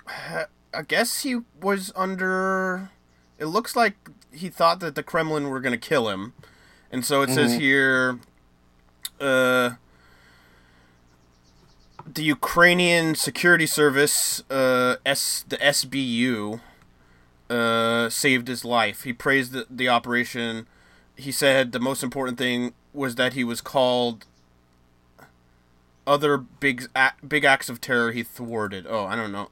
I 0.09 0.83
guess 0.89 1.23
he 1.23 1.41
was 1.61 1.93
under. 1.95 2.91
It 3.39 3.47
looks 3.47 3.77
like 3.77 3.97
he 4.35 4.49
thought 4.49 4.81
that 4.81 4.95
the 4.95 5.03
Kremlin 5.03 5.49
were 5.49 5.61
going 5.61 5.73
to 5.79 5.89
kill 5.89 6.09
him, 6.09 6.33
and 6.91 7.05
so 7.05 7.23
it 7.23 7.31
says 7.31 7.53
Mhm. 7.53 7.61
here, 7.61 8.19
uh, 9.21 9.71
the 12.07 12.23
Ukrainian 12.23 13.15
Security 13.15 13.67
Service, 13.67 14.43
uh, 14.51 14.97
S 15.07 15.45
the 15.49 15.57
SBU, 15.63 16.61
uh, 17.49 18.09
saved 18.11 18.49
his 18.49 18.65
life. 18.65 19.03
He 19.05 19.13
praised 19.13 19.53
the, 19.53 19.67
the 19.71 19.89
operation. 19.89 20.67
He 21.17 21.33
said 21.33 21.73
the 21.73 21.81
most 21.81 22.03
important 22.03 22.37
thing 22.39 22.75
was 22.93 23.15
that 23.15 23.33
he 23.33 23.45
was 23.45 23.61
called. 23.61 24.27
Other 26.07 26.37
big 26.37 26.85
big 27.27 27.45
acts 27.45 27.71
of 27.71 27.81
terror 27.81 28.13
he 28.13 28.23
thwarted. 28.23 28.87
Oh, 28.87 29.07
I 29.07 29.17
don't 29.17 29.33
know 29.33 29.49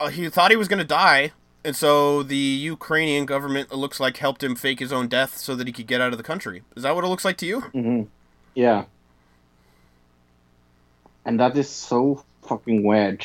uh, 0.00 0.08
he 0.08 0.28
thought 0.28 0.50
he 0.50 0.56
was 0.56 0.68
going 0.68 0.78
to 0.78 0.84
die, 0.84 1.32
and 1.64 1.74
so 1.74 2.22
the 2.22 2.36
Ukrainian 2.36 3.24
government 3.26 3.70
it 3.72 3.76
looks 3.76 3.98
like 3.98 4.18
helped 4.18 4.42
him 4.42 4.54
fake 4.54 4.80
his 4.80 4.92
own 4.92 5.08
death 5.08 5.38
so 5.38 5.54
that 5.54 5.66
he 5.66 5.72
could 5.72 5.86
get 5.86 6.00
out 6.00 6.12
of 6.12 6.18
the 6.18 6.24
country. 6.24 6.62
Is 6.76 6.82
that 6.82 6.94
what 6.94 7.04
it 7.04 7.08
looks 7.08 7.24
like 7.24 7.36
to 7.38 7.46
you? 7.46 7.60
hmm 7.60 8.02
Yeah. 8.54 8.84
And 11.24 11.40
that 11.40 11.56
is 11.56 11.68
so 11.68 12.22
fucking 12.42 12.82
weird. 12.84 13.24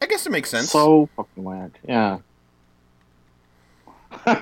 I 0.00 0.06
guess 0.06 0.26
it 0.26 0.30
makes 0.30 0.50
sense. 0.50 0.70
So 0.70 1.08
fucking 1.16 1.42
weird. 1.42 1.78
Yeah. 1.88 2.18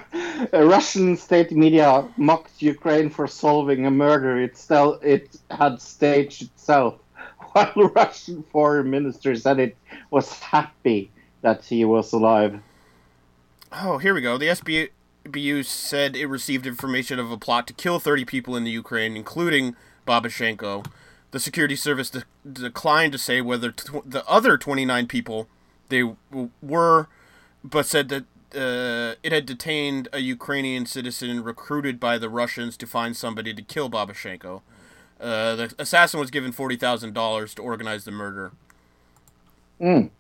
Russian 0.53 1.17
state 1.17 1.53
media 1.53 2.07
mocked 2.17 2.61
Ukraine 2.61 3.09
for 3.09 3.27
solving 3.27 3.87
a 3.87 3.91
murder 3.91 4.41
it, 4.41 4.57
stel- 4.59 5.01
it 5.03 5.39
had 5.51 5.81
staged 5.81 6.43
itself, 6.43 6.97
while 7.53 7.73
Russian 7.95 8.43
foreign 8.53 8.91
minister 8.91 9.35
said 9.37 9.59
it 9.61 9.77
was 10.11 10.31
happy 10.41 11.12
that 11.43 11.65
he 11.67 11.85
was 11.85 12.13
alive. 12.13 12.61
oh, 13.73 13.99
here 13.99 14.15
we 14.15 14.21
go. 14.21 14.39
The 14.39 14.47
SBU 14.47 15.65
said 15.65 16.17
it 16.17 16.27
received 16.27 16.67
information 16.67 17.19
of 17.19 17.31
a 17.31 17.37
plot 17.37 17.67
to 17.69 17.73
kill 17.73 17.99
30 17.99 18.25
people 18.25 18.57
in 18.57 18.65
the 18.65 18.71
Ukraine, 18.71 19.17
including 19.17 19.77
Babchenko. 20.07 20.87
The 21.31 21.41
security 21.41 21.77
service 21.77 22.11
de- 22.11 22.25
declined 22.53 23.13
to 23.13 23.19
say 23.19 23.41
whether 23.41 23.71
tw- 23.71 24.05
the 24.05 24.27
other 24.29 24.57
29 24.59 25.07
people 25.07 25.49
they 25.89 26.01
w- 26.31 26.51
were, 26.63 27.09
but 27.65 27.87
said 27.87 28.09
that 28.11 28.25
uh, 28.55 29.15
it 29.23 29.33
had 29.33 29.47
detained 29.47 30.09
a 30.13 30.19
Ukrainian 30.19 30.85
citizen 30.85 31.43
recruited 31.43 31.99
by 31.99 32.19
the 32.19 32.29
Russians 32.29 32.77
to 32.77 32.87
find 32.87 33.17
somebody 33.17 33.55
to 33.55 33.63
kill 33.63 33.89
Babchenko. 33.89 34.61
Uh, 35.19 35.55
the 35.57 35.75
assassin 35.79 36.21
was 36.21 36.31
given 36.31 36.53
forty 36.53 36.77
thousand 36.77 37.15
dollars 37.15 37.55
to 37.55 37.63
organize 37.63 38.05
the 38.05 38.11
murder. 38.11 38.53
Mm. 39.81 40.11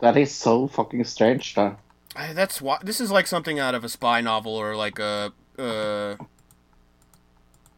That 0.00 0.16
is 0.16 0.34
so 0.34 0.68
fucking 0.68 1.04
strange, 1.04 1.54
though. 1.54 1.76
I- 2.14 2.32
That's 2.32 2.60
why 2.60 2.78
this 2.82 3.00
is 3.00 3.10
like 3.10 3.26
something 3.26 3.58
out 3.58 3.74
of 3.74 3.84
a 3.84 3.88
spy 3.88 4.20
novel 4.20 4.54
or 4.54 4.76
like 4.76 4.98
a 4.98 5.32
uh, 5.58 6.16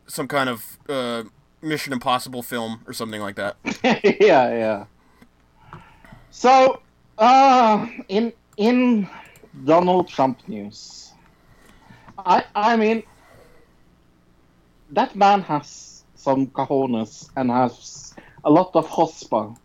some 0.06 0.26
kind 0.28 0.48
of 0.48 0.78
uh, 0.88 1.24
Mission 1.62 1.92
Impossible 1.92 2.42
film 2.42 2.82
or 2.86 2.92
something 2.92 3.20
like 3.20 3.36
that. 3.36 3.56
yeah, 3.84 4.50
yeah. 4.50 4.84
So, 6.30 6.80
uh, 7.18 7.86
in 8.08 8.32
in 8.56 9.08
Donald 9.64 10.08
Trump 10.08 10.46
news, 10.48 11.12
I 12.18 12.44
I 12.54 12.76
mean, 12.76 13.02
that 14.90 15.14
man 15.16 15.42
has 15.42 16.04
some 16.14 16.48
cojones 16.48 17.30
and 17.36 17.50
has 17.50 18.14
a 18.44 18.50
lot 18.50 18.70
of 18.74 18.86
hospa, 18.88 19.56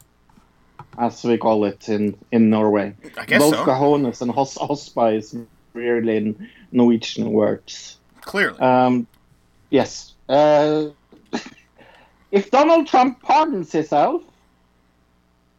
as 0.98 1.24
we 1.24 1.38
call 1.38 1.66
it 1.66 1.90
in 1.90 2.18
in 2.32 2.50
Norway. 2.50 2.96
I 3.18 3.26
guess 3.26 3.42
Both 3.42 3.56
so. 3.56 3.66
cojones 3.66 4.22
and 4.22 4.32
hos- 4.32 4.58
hospa 4.58 5.16
is 5.18 5.36
really 5.74 6.18
in 6.18 6.50
Norwegian 6.72 7.32
words. 7.32 7.98
Clearly, 8.22 8.60
Um, 8.60 9.08
yes. 9.70 10.14
Uh, 10.30 10.88
if 12.32 12.50
Donald 12.52 12.88
Trump 12.88 13.22
pardons 13.22 13.72
himself, 13.72 14.24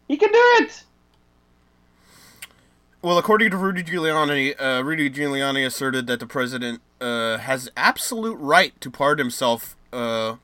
he 0.09 0.17
can 0.17 0.31
do 0.33 0.65
it. 0.65 0.85
Well, 3.03 3.19
according 3.19 3.51
to 3.51 3.59
Rudy 3.59 3.83
Giuliani, 3.83 4.55
uh, 4.59 4.83
Rudy 4.83 5.11
Giuliani 5.11 5.67
asserted 5.67 6.07
that 6.07 6.21
the 6.21 6.27
president 6.27 6.81
uh, 7.03 7.37
has 7.37 7.69
absolute 7.77 8.37
right 8.37 8.79
to 8.81 8.91
pardon 8.91 9.27
himself, 9.27 9.77
uh, 9.93 10.37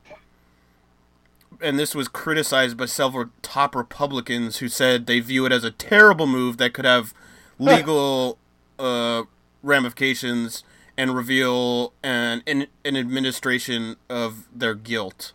and 1.63 1.79
this 1.79 1.95
was 1.95 2.09
criticized 2.09 2.77
by 2.77 2.87
several 2.87 3.27
top 3.43 3.75
Republicans 3.75 4.59
who 4.59 4.69
said 4.69 5.07
they 5.07 5.21
view 5.21 5.47
it 5.47 5.53
as 5.53 5.65
a 5.65 5.71
terrible 5.71 6.27
move 6.27 6.57
that 6.59 6.73
could 6.73 6.85
have 6.85 7.15
legal 7.59 8.39
uh, 8.79 9.25
ramifications 9.63 10.65
and 10.97 11.15
reveal 11.15 11.93
an, 12.03 12.43
an, 12.47 12.67
an 12.85 12.97
administration 12.97 13.97
of 14.09 14.49
their 14.55 14.75
guilt. 14.75 15.33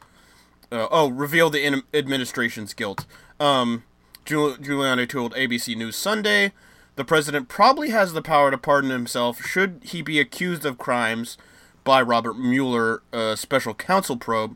Uh, 0.72 0.88
oh, 0.92 1.10
reveal 1.10 1.50
the 1.50 1.64
in- 1.64 1.84
administration's 1.94 2.74
guilt. 2.74 3.06
Um, 3.40 3.84
Giul- 4.26 4.58
Giuliani 4.58 5.08
told 5.08 5.34
ABC 5.34 5.76
News 5.76 5.96
Sunday 5.96 6.52
the 6.96 7.06
president 7.06 7.48
probably 7.48 7.90
has 7.90 8.14
the 8.14 8.22
power 8.22 8.52
to 8.52 8.58
pardon 8.58 8.90
himself 8.90 9.42
should 9.46 9.82
he 9.84 10.02
be 10.02 10.20
accused 10.20 10.66
of 10.66 10.78
crimes 10.78 11.38
by 11.84 12.02
Robert 12.02 12.38
Mueller, 12.38 13.04
uh, 13.14 13.36
special 13.36 13.74
counsel 13.74 14.18
probe. 14.18 14.56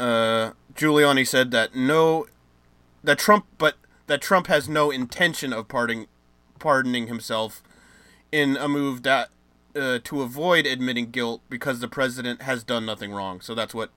Uh, 0.00 0.52
Giuliani 0.76 1.26
said 1.26 1.50
that 1.52 1.74
no, 1.74 2.26
that 3.02 3.18
Trump, 3.18 3.46
but 3.58 3.74
that 4.06 4.20
Trump 4.20 4.46
has 4.48 4.68
no 4.68 4.90
intention 4.90 5.52
of 5.52 5.68
pardoning, 5.68 6.06
pardoning 6.58 7.06
himself 7.06 7.62
in 8.32 8.56
a 8.56 8.68
move 8.68 9.02
that 9.04 9.30
uh, 9.74 9.98
to 10.04 10.22
avoid 10.22 10.66
admitting 10.66 11.10
guilt 11.10 11.40
because 11.48 11.80
the 11.80 11.88
president 11.88 12.42
has 12.42 12.62
done 12.62 12.86
nothing 12.86 13.12
wrong. 13.12 13.40
So 13.40 13.54
that's 13.54 13.74
what 13.74 13.90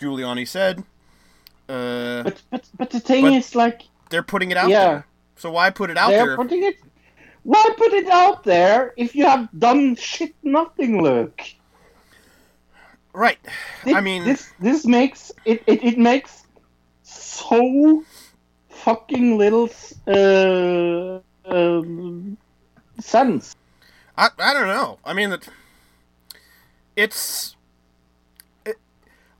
Giuliani 0.00 0.46
said. 0.46 0.84
Uh, 1.68 2.22
But 2.22 2.42
but 2.50 2.68
but 2.76 2.90
the 2.90 3.00
thing 3.00 3.24
But- 3.24 3.32
is 3.34 3.54
like 3.54 3.82
they're 4.10 4.22
putting 4.22 4.50
it 4.50 4.56
out 4.56 4.70
Yeah. 4.70 4.84
there. 4.88 5.06
So 5.36 5.50
why 5.52 5.70
put 5.70 5.90
it 5.90 5.96
out 5.98 6.10
they're 6.10 6.26
there? 6.26 6.36
putting 6.36 6.64
it. 6.64 6.76
Why 7.44 7.64
put 7.76 7.92
it 7.92 8.08
out 8.08 8.42
there 8.44 8.92
if 8.96 9.14
you 9.14 9.24
have 9.24 9.48
done 9.58 9.94
shit 9.96 10.34
nothing, 10.42 11.02
Luke? 11.02 11.40
Right. 13.12 13.38
Thi- 13.84 13.94
I 13.94 14.00
mean, 14.00 14.24
this 14.24 14.52
this 14.58 14.86
makes 14.86 15.32
it 15.44 15.62
it, 15.66 15.84
it 15.84 15.98
makes 15.98 16.42
so 17.02 18.04
fucking 18.70 19.38
little 19.38 19.70
uh, 20.06 21.20
um, 21.44 22.38
sense. 23.00 23.54
I, 24.16 24.30
I 24.38 24.52
don't 24.54 24.66
know. 24.68 24.98
I 25.04 25.12
mean, 25.12 25.32
it- 25.32 25.48
it's. 26.96 27.56
It, 28.64 28.76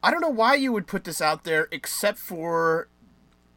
I 0.02 0.10
don't 0.10 0.20
know 0.20 0.28
why 0.28 0.54
you 0.54 0.72
would 0.72 0.86
put 0.86 1.04
this 1.04 1.20
out 1.20 1.44
there 1.44 1.68
except 1.72 2.18
for 2.18 2.88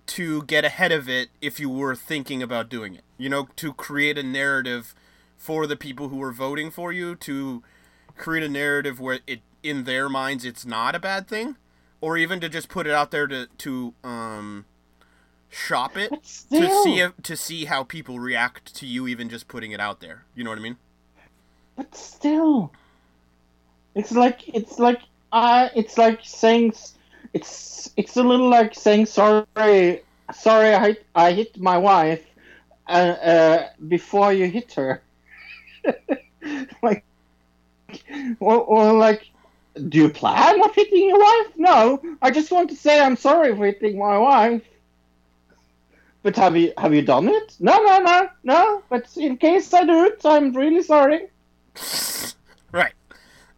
to 0.07 0.43
get 0.43 0.65
ahead 0.65 0.91
of 0.91 1.07
it 1.07 1.29
if 1.41 1.59
you 1.59 1.69
were 1.69 1.95
thinking 1.95 2.43
about 2.43 2.69
doing 2.69 2.95
it. 2.95 3.03
You 3.17 3.29
know, 3.29 3.47
to 3.57 3.73
create 3.73 4.17
a 4.17 4.23
narrative 4.23 4.95
for 5.37 5.67
the 5.67 5.75
people 5.75 6.09
who 6.09 6.21
are 6.21 6.33
voting 6.33 6.71
for 6.71 6.91
you, 6.91 7.15
to 7.15 7.63
create 8.17 8.43
a 8.43 8.49
narrative 8.49 8.99
where 8.99 9.19
it 9.27 9.41
in 9.63 9.83
their 9.83 10.09
minds 10.09 10.45
it's 10.45 10.65
not 10.65 10.95
a 10.95 10.99
bad 10.99 11.27
thing, 11.27 11.55
or 11.99 12.17
even 12.17 12.39
to 12.39 12.49
just 12.49 12.69
put 12.69 12.87
it 12.87 12.93
out 12.93 13.11
there 13.11 13.27
to 13.27 13.47
to 13.57 13.93
um 14.03 14.65
shop 15.49 15.97
it 15.97 16.11
to 16.49 16.69
see 16.83 16.99
if, 16.99 17.11
to 17.23 17.35
see 17.35 17.65
how 17.65 17.83
people 17.83 18.19
react 18.19 18.73
to 18.75 18.85
you 18.85 19.07
even 19.07 19.29
just 19.29 19.47
putting 19.47 19.71
it 19.71 19.79
out 19.79 19.99
there. 19.99 20.25
You 20.35 20.43
know 20.43 20.49
what 20.49 20.59
I 20.59 20.61
mean? 20.61 20.77
but 21.75 21.95
still, 21.95 22.71
it's 23.95 24.11
like 24.11 24.47
it's 24.53 24.77
like 24.79 25.01
uh, 25.31 25.69
it's 25.75 25.97
like 25.97 26.19
saying 26.23 26.73
it's 27.33 27.91
it's 27.97 28.17
a 28.17 28.23
little 28.23 28.49
like 28.49 28.75
saying 28.75 29.05
sorry 29.05 30.01
sorry 30.33 30.73
I 30.73 30.87
hit, 30.87 31.05
I 31.15 31.31
hit 31.33 31.59
my 31.59 31.77
wife 31.77 32.23
uh, 32.87 32.91
uh, 32.91 33.69
before 33.87 34.33
you 34.33 34.47
hit 34.47 34.73
her. 34.73 35.01
like, 36.83 37.03
or, 38.39 38.57
or 38.57 38.93
like, 38.93 39.27
do 39.89 39.97
you 39.97 40.09
plan 40.09 40.61
on 40.61 40.73
hitting 40.73 41.09
your 41.09 41.19
wife? 41.19 41.53
No, 41.57 42.01
I 42.21 42.31
just 42.31 42.51
want 42.51 42.69
to 42.69 42.75
say 42.75 42.99
I'm 42.99 43.15
sorry 43.15 43.55
for 43.55 43.65
hitting 43.65 43.97
my 43.97 44.17
wife. 44.17 44.63
But 46.23 46.35
have 46.35 46.55
you 46.55 46.73
have 46.77 46.93
you 46.93 47.01
done 47.01 47.27
it? 47.29 47.55
No, 47.59 47.81
no, 47.81 47.99
no, 47.99 48.29
no. 48.43 48.83
But 48.89 49.09
in 49.17 49.37
case 49.37 49.73
I 49.73 49.85
do 49.85 50.05
it, 50.05 50.21
I'm 50.25 50.53
really 50.53 50.83
sorry. 50.83 51.27
Right. 52.73 52.93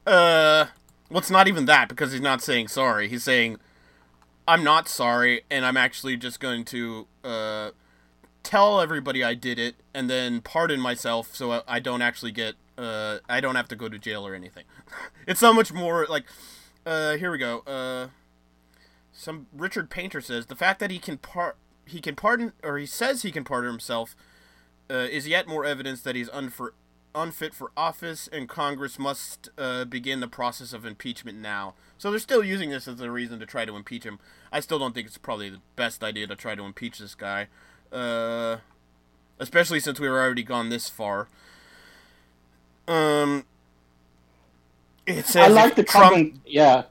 Uh, 0.07 0.65
well, 1.11 1.19
it's 1.19 1.29
not 1.29 1.47
even 1.47 1.65
that 1.65 1.87
because 1.87 2.11
he's 2.13 2.21
not 2.21 2.41
saying 2.41 2.69
sorry. 2.69 3.07
He's 3.07 3.23
saying, 3.23 3.57
"I'm 4.47 4.63
not 4.63 4.87
sorry, 4.87 5.43
and 5.51 5.63
I'm 5.67 5.77
actually 5.77 6.17
just 6.17 6.39
going 6.39 6.65
to 6.65 7.05
uh 7.23 7.71
tell 8.41 8.81
everybody 8.81 9.23
I 9.23 9.35
did 9.35 9.59
it, 9.59 9.75
and 9.93 10.09
then 10.09 10.41
pardon 10.41 10.79
myself, 10.79 11.35
so 11.35 11.51
I, 11.51 11.61
I 11.67 11.79
don't 11.79 12.01
actually 12.01 12.31
get 12.31 12.55
uh 12.75 13.19
I 13.29 13.39
don't 13.39 13.53
have 13.53 13.67
to 13.67 13.75
go 13.75 13.87
to 13.87 13.99
jail 13.99 14.25
or 14.25 14.33
anything." 14.33 14.63
it's 15.27 15.39
so 15.39 15.53
much 15.53 15.73
more 15.73 16.05
like, 16.09 16.25
uh, 16.85 17.17
here 17.17 17.31
we 17.31 17.37
go. 17.37 17.59
Uh, 17.59 18.07
some 19.11 19.47
Richard 19.53 19.89
Painter 19.89 20.21
says 20.21 20.47
the 20.47 20.55
fact 20.55 20.79
that 20.79 20.91
he 20.91 20.99
can 20.99 21.17
par 21.17 21.55
he 21.85 22.01
can 22.01 22.15
pardon 22.15 22.53
or 22.63 22.77
he 22.77 22.85
says 22.85 23.21
he 23.21 23.31
can 23.31 23.43
pardon 23.43 23.69
himself 23.69 24.15
uh, 24.89 25.07
is 25.11 25.27
yet 25.27 25.47
more 25.47 25.65
evidence 25.65 26.01
that 26.01 26.15
he's 26.15 26.29
unfor- 26.29 26.71
unfit 27.15 27.53
for 27.53 27.71
office, 27.77 28.27
and 28.31 28.49
Congress 28.49 28.99
must 28.99 29.49
uh, 29.57 29.85
begin 29.85 30.19
the 30.19 30.27
process 30.27 30.73
of 30.73 30.85
impeachment 30.85 31.37
now. 31.37 31.73
So 31.97 32.09
they're 32.09 32.19
still 32.19 32.43
using 32.43 32.69
this 32.69 32.87
as 32.87 32.99
a 32.99 33.11
reason 33.11 33.39
to 33.39 33.45
try 33.45 33.65
to 33.65 33.75
impeach 33.75 34.03
him. 34.03 34.19
I 34.51 34.59
still 34.59 34.79
don't 34.79 34.93
think 34.93 35.07
it's 35.07 35.17
probably 35.17 35.49
the 35.49 35.61
best 35.75 36.03
idea 36.03 36.27
to 36.27 36.35
try 36.35 36.55
to 36.55 36.63
impeach 36.63 36.99
this 36.99 37.15
guy, 37.15 37.47
uh, 37.91 38.57
especially 39.39 39.79
since 39.79 39.99
we 39.99 40.09
were 40.09 40.21
already 40.21 40.43
gone 40.43 40.69
this 40.69 40.89
far. 40.89 41.27
Um, 42.87 43.45
it 45.05 45.25
says 45.25 45.43
I 45.43 45.47
like 45.47 45.75
the 45.75 45.83
Trump, 45.83 46.13
comment. 46.13 46.39
Yeah, 46.45 46.83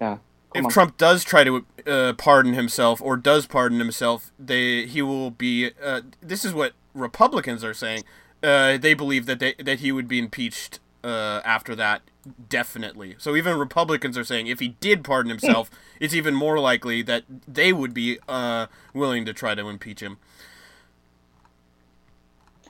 yeah. 0.00 0.18
if 0.54 0.64
on. 0.64 0.70
Trump 0.70 0.96
does 0.96 1.24
try 1.24 1.44
to 1.44 1.64
uh, 1.86 2.12
pardon 2.14 2.54
himself 2.54 3.00
or 3.00 3.16
does 3.16 3.46
pardon 3.46 3.78
himself, 3.78 4.32
they 4.38 4.86
he 4.86 5.02
will 5.02 5.30
be. 5.30 5.70
Uh, 5.82 6.02
this 6.20 6.44
is 6.44 6.52
what 6.52 6.72
Republicans 6.94 7.64
are 7.64 7.74
saying. 7.74 8.04
Uh, 8.42 8.76
they 8.76 8.94
believe 8.94 9.26
that 9.26 9.38
they, 9.38 9.54
that 9.54 9.80
he 9.80 9.90
would 9.90 10.06
be 10.06 10.18
impeached 10.18 10.78
uh, 11.02 11.40
after 11.44 11.74
that, 11.74 12.02
definitely. 12.48 13.16
So 13.18 13.34
even 13.34 13.58
Republicans 13.58 14.18
are 14.18 14.24
saying 14.24 14.46
if 14.46 14.60
he 14.60 14.68
did 14.68 15.04
pardon 15.04 15.30
himself, 15.30 15.70
it's 16.00 16.14
even 16.14 16.34
more 16.34 16.58
likely 16.58 17.02
that 17.02 17.24
they 17.48 17.72
would 17.72 17.94
be 17.94 18.18
uh, 18.28 18.66
willing 18.92 19.24
to 19.24 19.32
try 19.32 19.54
to 19.54 19.68
impeach 19.68 20.00
him. 20.00 20.18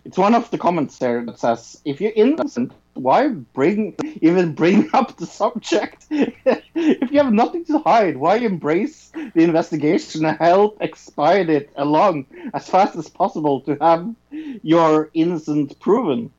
It's 0.05 0.19
one 0.19 0.35
of 0.35 0.49
the 0.51 0.59
comments 0.59 0.99
there 0.99 1.25
that 1.25 1.39
says, 1.39 1.81
"If 1.85 2.01
you're 2.01 2.13
innocent, 2.15 2.73
why 2.97 3.29
bring 3.29 3.95
even 4.23 4.55
bring 4.55 4.89
up 4.95 5.17
the 5.17 5.27
subject? 5.27 6.07
if 6.11 7.11
you 7.11 7.19
have 7.19 7.33
nothing 7.33 7.65
to 7.67 7.79
hide, 7.79 8.17
why 8.17 8.37
embrace 8.37 9.11
the 9.15 9.43
investigation 9.43 10.25
and 10.25 10.39
help 10.39 10.79
expedite 10.81 11.51
it 11.51 11.71
along 11.77 12.27
as 12.55 12.69
fast 12.69 12.97
as 12.97 13.09
possible 13.09 13.61
to 13.63 13.77
have 13.81 14.15
your 14.31 15.11
innocence 15.15 15.73
proven? 15.75 16.31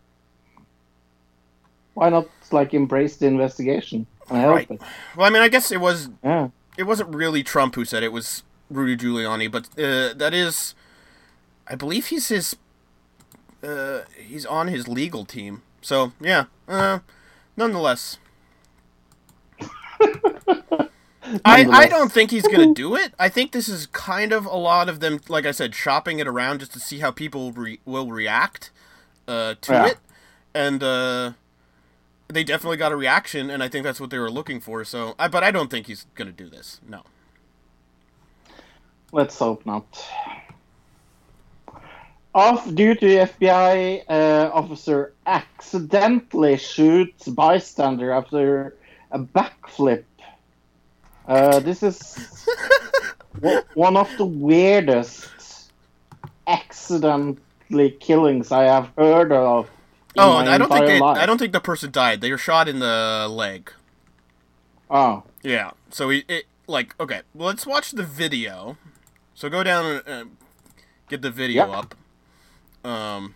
Why 1.94 2.10
not 2.10 2.28
like 2.52 2.74
embrace 2.74 3.18
the 3.18 3.28
investigation 3.28 4.06
and 4.30 4.38
help 4.38 4.56
Right. 4.56 4.72
it? 4.72 4.82
Well, 5.16 5.26
I 5.28 5.30
mean, 5.30 5.42
I 5.42 5.50
guess 5.50 5.72
it 5.72 5.80
was 5.80 6.10
Yeah, 6.24 6.50
it 6.78 6.84
wasn't 6.84 7.14
really 7.16 7.44
Trump 7.44 7.76
who 7.76 7.86
said 7.86 8.04
it, 8.04 8.08
it 8.08 8.12
was 8.12 8.44
Rudy 8.70 8.96
Giuliani, 8.98 9.50
but 9.52 9.66
uh, 9.80 10.14
that 10.14 10.34
is, 10.34 10.76
I 11.68 11.76
believe 11.76 12.08
he's 12.08 12.28
his, 12.30 12.56
uh, 13.64 14.02
he's 14.16 14.46
on 14.46 14.68
his 14.68 14.88
legal 14.88 15.26
team. 15.26 15.64
So 15.88 16.12
yeah, 16.20 16.48
uh, 16.68 17.00
nonetheless, 17.56 18.18
I 21.46 21.66
I 21.72 21.88
don't 21.88 22.12
think 22.12 22.32
he's 22.32 22.46
gonna 22.48 22.74
do 22.74 22.94
it. 22.98 23.14
I 23.18 23.30
think 23.30 23.54
this 23.54 23.70
is 23.70 23.88
kind 23.88 24.34
of 24.34 24.46
a 24.46 24.58
lot 24.58 24.90
of 24.90 25.00
them, 25.00 25.22
like 25.30 25.46
I 25.46 25.52
said, 25.52 25.74
shopping 25.74 26.20
it 26.20 26.28
around 26.28 26.60
just 26.60 26.74
to 26.74 26.82
see 26.82 27.00
how 27.00 27.12
people 27.12 27.54
re- 27.54 27.80
will 27.86 28.12
react 28.12 28.72
uh, 29.30 29.56
to 29.62 29.74
Yeah. 29.74 29.86
it, 29.86 29.98
and 30.54 30.84
uh, 30.84 31.32
they 32.28 32.44
definitely 32.44 32.78
got 32.78 32.92
a 32.92 32.98
reaction, 32.98 33.50
and 33.50 33.64
I 33.64 33.70
think 33.70 33.86
that's 33.86 34.02
what 34.02 34.10
they 34.10 34.20
were 34.20 34.32
looking 34.32 34.60
for. 34.60 34.84
So, 34.84 35.16
I, 35.18 35.30
but 35.30 35.44
I 35.44 35.52
don't 35.52 35.72
think 35.72 35.88
he's 35.88 36.06
gonna 36.16 36.34
do 36.34 36.50
this. 36.50 36.82
No. 36.88 37.04
let's 39.14 39.40
hope 39.40 39.66
not. 39.66 39.86
Off 42.38 42.72
duty 42.76 43.16
FBI 43.16 44.04
uh, 44.08 44.52
officer 44.54 45.16
accidentally 45.26 46.56
shoots 46.56 47.28
bystander 47.28 48.12
after 48.12 48.78
a 49.10 49.18
backflip. 49.18 50.04
Uh, 51.28 51.60
this 51.62 51.82
is 51.82 52.48
one 53.74 53.98
of 53.98 54.16
the 54.20 54.26
weirdest 54.26 55.72
accidentally 56.46 57.90
killings 58.00 58.52
I 58.52 58.66
have 58.66 58.92
heard 58.96 59.32
of. 59.32 59.68
Oh, 60.16 60.34
I 60.34 60.60
don't 60.60 60.72
think 60.72 60.86
they. 60.86 61.00
I 61.02 61.26
don't 61.26 61.40
think 61.40 61.54
the 61.54 61.60
person 61.60 61.90
died. 61.90 62.22
They 62.22 62.30
were 62.30 62.38
shot 62.38 62.68
in 62.68 62.78
the 62.78 63.28
leg. 63.28 63.72
Oh, 64.92 65.24
Yeah. 65.42 65.72
So 65.90 66.10
he, 66.10 66.24
it 66.28 66.46
like 66.68 66.94
okay. 67.00 67.24
Let's 67.34 67.66
watch 67.66 67.94
the 67.94 68.04
video. 68.04 68.78
So 69.34 69.50
go 69.50 69.64
down 69.64 70.04
and 70.06 70.08
uh, 70.08 70.26
get 71.10 71.24
the 71.24 71.32
video 71.32 71.66
Yep. 71.66 71.76
up. 71.76 71.96
Um. 72.88 73.36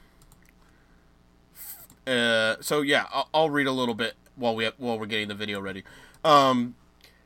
Uh, 2.08 2.56
so 2.62 2.82
yeah, 2.82 3.06
I'll, 3.12 3.30
I'll 3.34 3.50
read 3.50 3.68
a 3.68 3.72
little 3.72 3.94
bit 3.94 4.16
while 4.36 4.56
we 4.56 4.70
while 4.78 4.98
we're 4.98 5.06
getting 5.06 5.28
the 5.28 5.36
video 5.36 5.60
ready. 5.60 5.84
Um, 6.24 6.76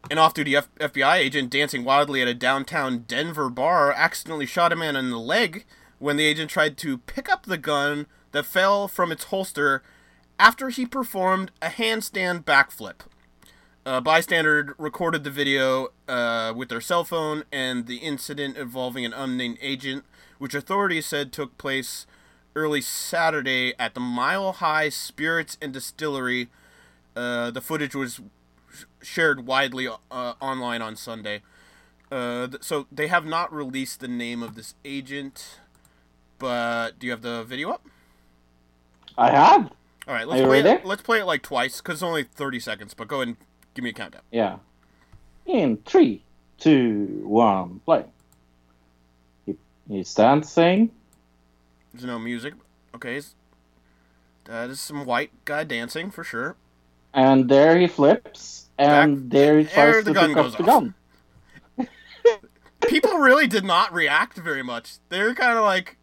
an 0.09 0.17
off-duty 0.17 0.55
F- 0.55 0.69
FBI 0.75 1.15
agent 1.15 1.49
dancing 1.49 1.83
wildly 1.83 2.21
at 2.21 2.27
a 2.27 2.33
downtown 2.33 3.05
Denver 3.07 3.49
bar 3.49 3.91
accidentally 3.91 4.45
shot 4.45 4.73
a 4.73 4.75
man 4.75 4.95
in 4.95 5.09
the 5.09 5.19
leg 5.19 5.65
when 5.99 6.17
the 6.17 6.25
agent 6.25 6.49
tried 6.49 6.77
to 6.77 6.99
pick 6.99 7.29
up 7.29 7.45
the 7.45 7.57
gun 7.57 8.07
that 8.31 8.45
fell 8.45 8.87
from 8.87 9.11
its 9.11 9.25
holster 9.25 9.81
after 10.37 10.69
he 10.69 10.85
performed 10.85 11.51
a 11.61 11.69
handstand 11.69 12.43
backflip. 12.43 13.01
A 13.85 14.01
bystander 14.01 14.75
recorded 14.79 15.23
the 15.23 15.29
video 15.29 15.89
uh, 16.07 16.53
with 16.55 16.69
their 16.69 16.81
cell 16.81 17.03
phone, 17.03 17.43
and 17.51 17.85
the 17.85 17.97
incident 17.97 18.57
involving 18.57 19.05
an 19.05 19.13
unnamed 19.13 19.59
agent, 19.61 20.05
which 20.39 20.55
authorities 20.55 21.05
said 21.05 21.31
took 21.31 21.57
place 21.57 22.07
early 22.55 22.81
Saturday 22.81 23.73
at 23.77 23.93
the 23.93 23.99
Mile 23.99 24.53
High 24.53 24.89
Spirits 24.89 25.57
and 25.61 25.73
Distillery. 25.73 26.47
Uh, 27.15 27.51
the 27.51 27.61
footage 27.61 27.95
was 27.95 28.21
shared 29.01 29.45
widely 29.45 29.87
uh, 29.87 29.97
online 30.11 30.81
on 30.81 30.95
Sunday. 30.95 31.41
Uh, 32.11 32.47
th- 32.47 32.63
so 32.63 32.87
they 32.91 33.07
have 33.07 33.25
not 33.25 33.53
released 33.53 33.99
the 33.99 34.07
name 34.07 34.41
of 34.43 34.55
this 34.55 34.75
agent, 34.85 35.59
but 36.39 36.99
do 36.99 37.07
you 37.07 37.11
have 37.11 37.21
the 37.21 37.43
video 37.43 37.71
up? 37.71 37.85
I 39.17 39.31
have. 39.31 39.71
All 40.07 40.13
right, 40.13 40.23
Are 40.23 40.25
let's 40.27 40.41
you 40.41 40.47
play 40.47 40.61
ready? 40.61 40.81
it. 40.81 40.85
Let's 40.85 41.01
play 41.01 41.19
it 41.19 41.25
like 41.25 41.41
twice 41.41 41.81
because 41.81 41.95
it's 41.95 42.03
only 42.03 42.23
thirty 42.23 42.59
seconds. 42.59 42.93
But 42.93 43.07
go 43.07 43.17
ahead 43.17 43.29
and 43.29 43.37
give 43.73 43.83
me 43.83 43.89
a 43.89 43.93
countdown. 43.93 44.21
Yeah. 44.31 44.57
In 45.45 45.77
three, 45.77 46.23
two, 46.59 47.21
one, 47.25 47.79
play. 47.85 48.05
He, 49.45 49.55
he's 49.89 50.13
dancing. 50.13 50.91
There's 51.95 52.05
no 52.05 52.19
music. 52.19 52.53
Okay, 52.93 53.21
that 54.45 54.69
is 54.69 54.81
some 54.81 55.05
white 55.05 55.31
guy 55.45 55.63
dancing 55.63 56.11
for 56.11 56.23
sure. 56.25 56.57
And 57.13 57.47
there 57.47 57.77
he 57.79 57.87
flips, 57.87 58.67
and 58.77 59.15
Back- 59.17 59.29
there 59.31 59.59
he 59.59 59.65
tries 59.65 60.03
the 60.03 60.11
to 60.11 60.13
gun 60.13 60.29
pick 60.29 60.37
up 60.37 60.51
the 60.57 60.63
off. 60.63 60.65
gun. 60.65 60.93
People 62.87 63.17
really 63.19 63.47
did 63.47 63.63
not 63.63 63.93
react 63.93 64.37
very 64.37 64.61
much. 64.63 64.97
They're 65.09 65.33
kind 65.33 65.57
of 65.57 65.63
like, 65.63 65.97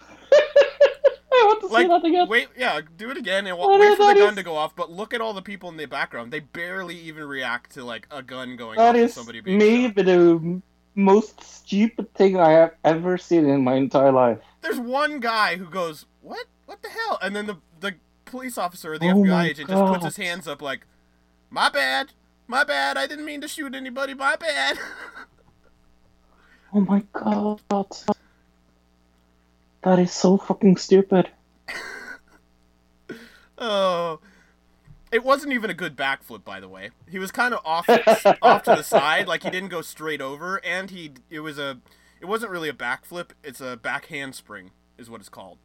I 0.32 1.44
want 1.44 1.60
to 1.62 1.68
see 1.68 1.86
that 1.86 2.04
again. 2.04 2.28
wait, 2.28 2.48
yeah, 2.58 2.80
do 2.96 3.10
it 3.10 3.16
again 3.16 3.46
and 3.46 3.56
wa- 3.56 3.78
wait 3.78 3.96
for 3.96 4.06
the 4.12 4.14
gun 4.20 4.30
is- 4.30 4.36
to 4.36 4.42
go 4.42 4.56
off. 4.56 4.74
But 4.74 4.90
look 4.90 5.14
at 5.14 5.20
all 5.20 5.32
the 5.32 5.42
people 5.42 5.68
in 5.68 5.76
the 5.76 5.86
background. 5.86 6.32
They 6.32 6.40
barely 6.40 6.96
even 6.98 7.24
react 7.24 7.72
to 7.74 7.84
like 7.84 8.06
a 8.10 8.22
gun 8.22 8.56
going 8.56 8.78
That 8.78 8.96
off 8.96 9.00
and 9.00 9.10
somebody 9.10 9.40
being 9.40 9.58
me, 9.58 9.86
shot. 9.86 9.94
the 9.96 10.60
most 10.96 11.40
stupid 11.42 12.12
thing 12.14 12.38
I 12.38 12.50
have 12.50 12.74
ever 12.84 13.16
seen 13.18 13.48
in 13.48 13.62
my 13.62 13.74
entire 13.74 14.12
life. 14.12 14.38
There's 14.66 14.80
one 14.80 15.20
guy 15.20 15.56
who 15.56 15.66
goes, 15.66 16.06
"What? 16.22 16.46
What 16.64 16.82
the 16.82 16.88
hell?" 16.88 17.20
And 17.22 17.36
then 17.36 17.46
the 17.46 17.58
the 17.78 17.94
police 18.24 18.58
officer 18.58 18.94
or 18.94 18.98
the 18.98 19.10
Oh 19.10 19.14
FBI 19.14 19.44
agent 19.44 19.68
just 19.68 19.92
puts 19.92 20.04
his 20.04 20.16
hands 20.16 20.48
up 20.48 20.60
like, 20.60 20.86
"My 21.50 21.68
bad, 21.68 22.12
my 22.48 22.64
bad. 22.64 22.96
I 22.96 23.06
didn't 23.06 23.26
mean 23.26 23.40
to 23.42 23.48
shoot 23.48 23.76
anybody. 23.76 24.12
My 24.14 24.34
bad." 24.36 24.78
Oh 26.74 26.80
my 26.80 27.02
god. 27.12 27.62
That 29.82 29.98
is 29.98 30.12
so 30.12 30.36
fucking 30.36 30.76
stupid. 30.76 31.30
oh, 33.58 34.18
it 35.10 35.24
wasn't 35.24 35.54
even 35.54 35.70
a 35.70 35.74
good 35.74 35.96
backflip, 35.96 36.44
by 36.44 36.60
the 36.60 36.68
way. 36.68 36.90
He 37.08 37.18
was 37.18 37.30
kind 37.30 37.54
of 37.54 37.60
off 37.64 37.88
off 38.42 38.64
to 38.64 38.74
the 38.74 38.82
side, 38.82 39.26
like 39.26 39.44
he 39.44 39.48
didn't 39.48 39.70
go 39.70 39.80
straight 39.80 40.20
over, 40.20 40.62
and 40.62 40.90
he 40.90 41.12
it 41.30 41.40
was 41.40 41.58
a 41.58 41.78
it 42.20 42.26
wasn't 42.26 42.52
really 42.52 42.68
a 42.68 42.72
backflip. 42.74 43.30
It's 43.44 43.60
a 43.60 43.76
back 43.76 44.06
handspring, 44.06 44.70
is 44.98 45.10
what 45.10 45.20
it's 45.20 45.28
called. 45.28 45.58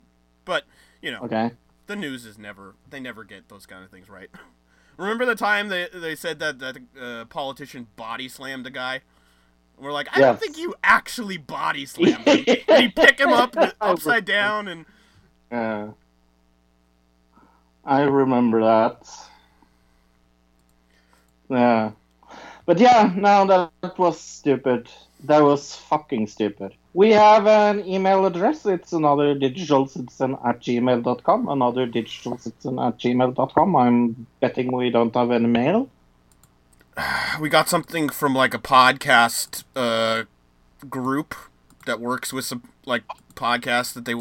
But 0.46 0.66
you 1.02 1.12
know, 1.12 1.24
Okay. 1.24 1.52
the 1.88 1.96
news 1.96 2.26
is 2.26 2.38
never 2.38 2.76
they 2.90 3.00
never 3.00 3.24
get 3.24 3.50
those 3.50 3.66
kind 3.66 3.84
of 3.84 3.92
things 3.92 4.10
right. 4.10 4.30
Remember 4.98 5.26
the 5.26 5.36
time 5.36 5.70
they 5.70 5.88
they 5.94 6.16
said 6.16 6.40
that 6.40 6.60
that 6.60 6.78
uh, 7.00 7.26
politician 7.26 7.88
body 7.96 8.28
slammed 8.30 8.68
a 8.68 8.72
guy? 8.72 9.02
We're 9.78 9.92
like, 9.92 10.10
I 10.16 10.20
don't 10.22 10.40
think 10.40 10.58
you 10.60 10.76
actually 10.84 11.38
body 11.38 11.86
slammed 11.88 12.28
him. 12.28 12.46
and 12.68 12.84
he 12.84 12.90
pick 12.90 13.20
him 13.20 13.34
up 13.34 13.56
upside 13.82 14.26
down 14.26 14.68
and 14.68 14.86
Yeah. 15.52 15.92
I 17.86 18.02
remember 18.02 18.62
that. 18.62 19.08
Yeah. 21.50 21.92
But 22.66 22.80
yeah, 22.80 23.14
no, 23.16 23.46
that, 23.48 23.72
that 23.82 24.00
was 24.00 24.20
stupid. 24.20 24.90
That 25.24 25.44
was 25.44 25.76
fucking 25.76 26.28
stupid. 26.28 26.74
We 26.94 27.12
have 27.12 27.48
an 27.48 27.86
email 27.88 28.26
address. 28.26 28.66
It's 28.66 28.92
another 28.92 29.36
digital 29.36 29.88
citizen 29.88 30.38
at 30.44 30.60
gmail.com. 30.62 31.48
Another 31.48 31.86
digital 31.86 32.38
citizen 32.38 32.80
at 32.80 32.98
gmail.com. 32.98 33.76
I'm 33.76 34.28
betting 34.40 34.76
we 34.76 34.90
don't 34.90 35.14
have 35.16 35.32
any 35.32 35.48
mail. 35.48 35.90
we 37.40 37.50
got 37.50 37.70
something 37.70 38.10
from 38.10 38.34
like 38.34 38.54
a 38.54 38.60
podcast 38.60 39.64
uh, 39.76 40.24
group 40.90 41.36
that 41.86 42.00
works 42.00 42.34
with 42.34 42.46
some 42.46 42.64
like 42.86 43.04
podcasts 43.36 43.94
that 43.94 44.06
they 44.06 44.16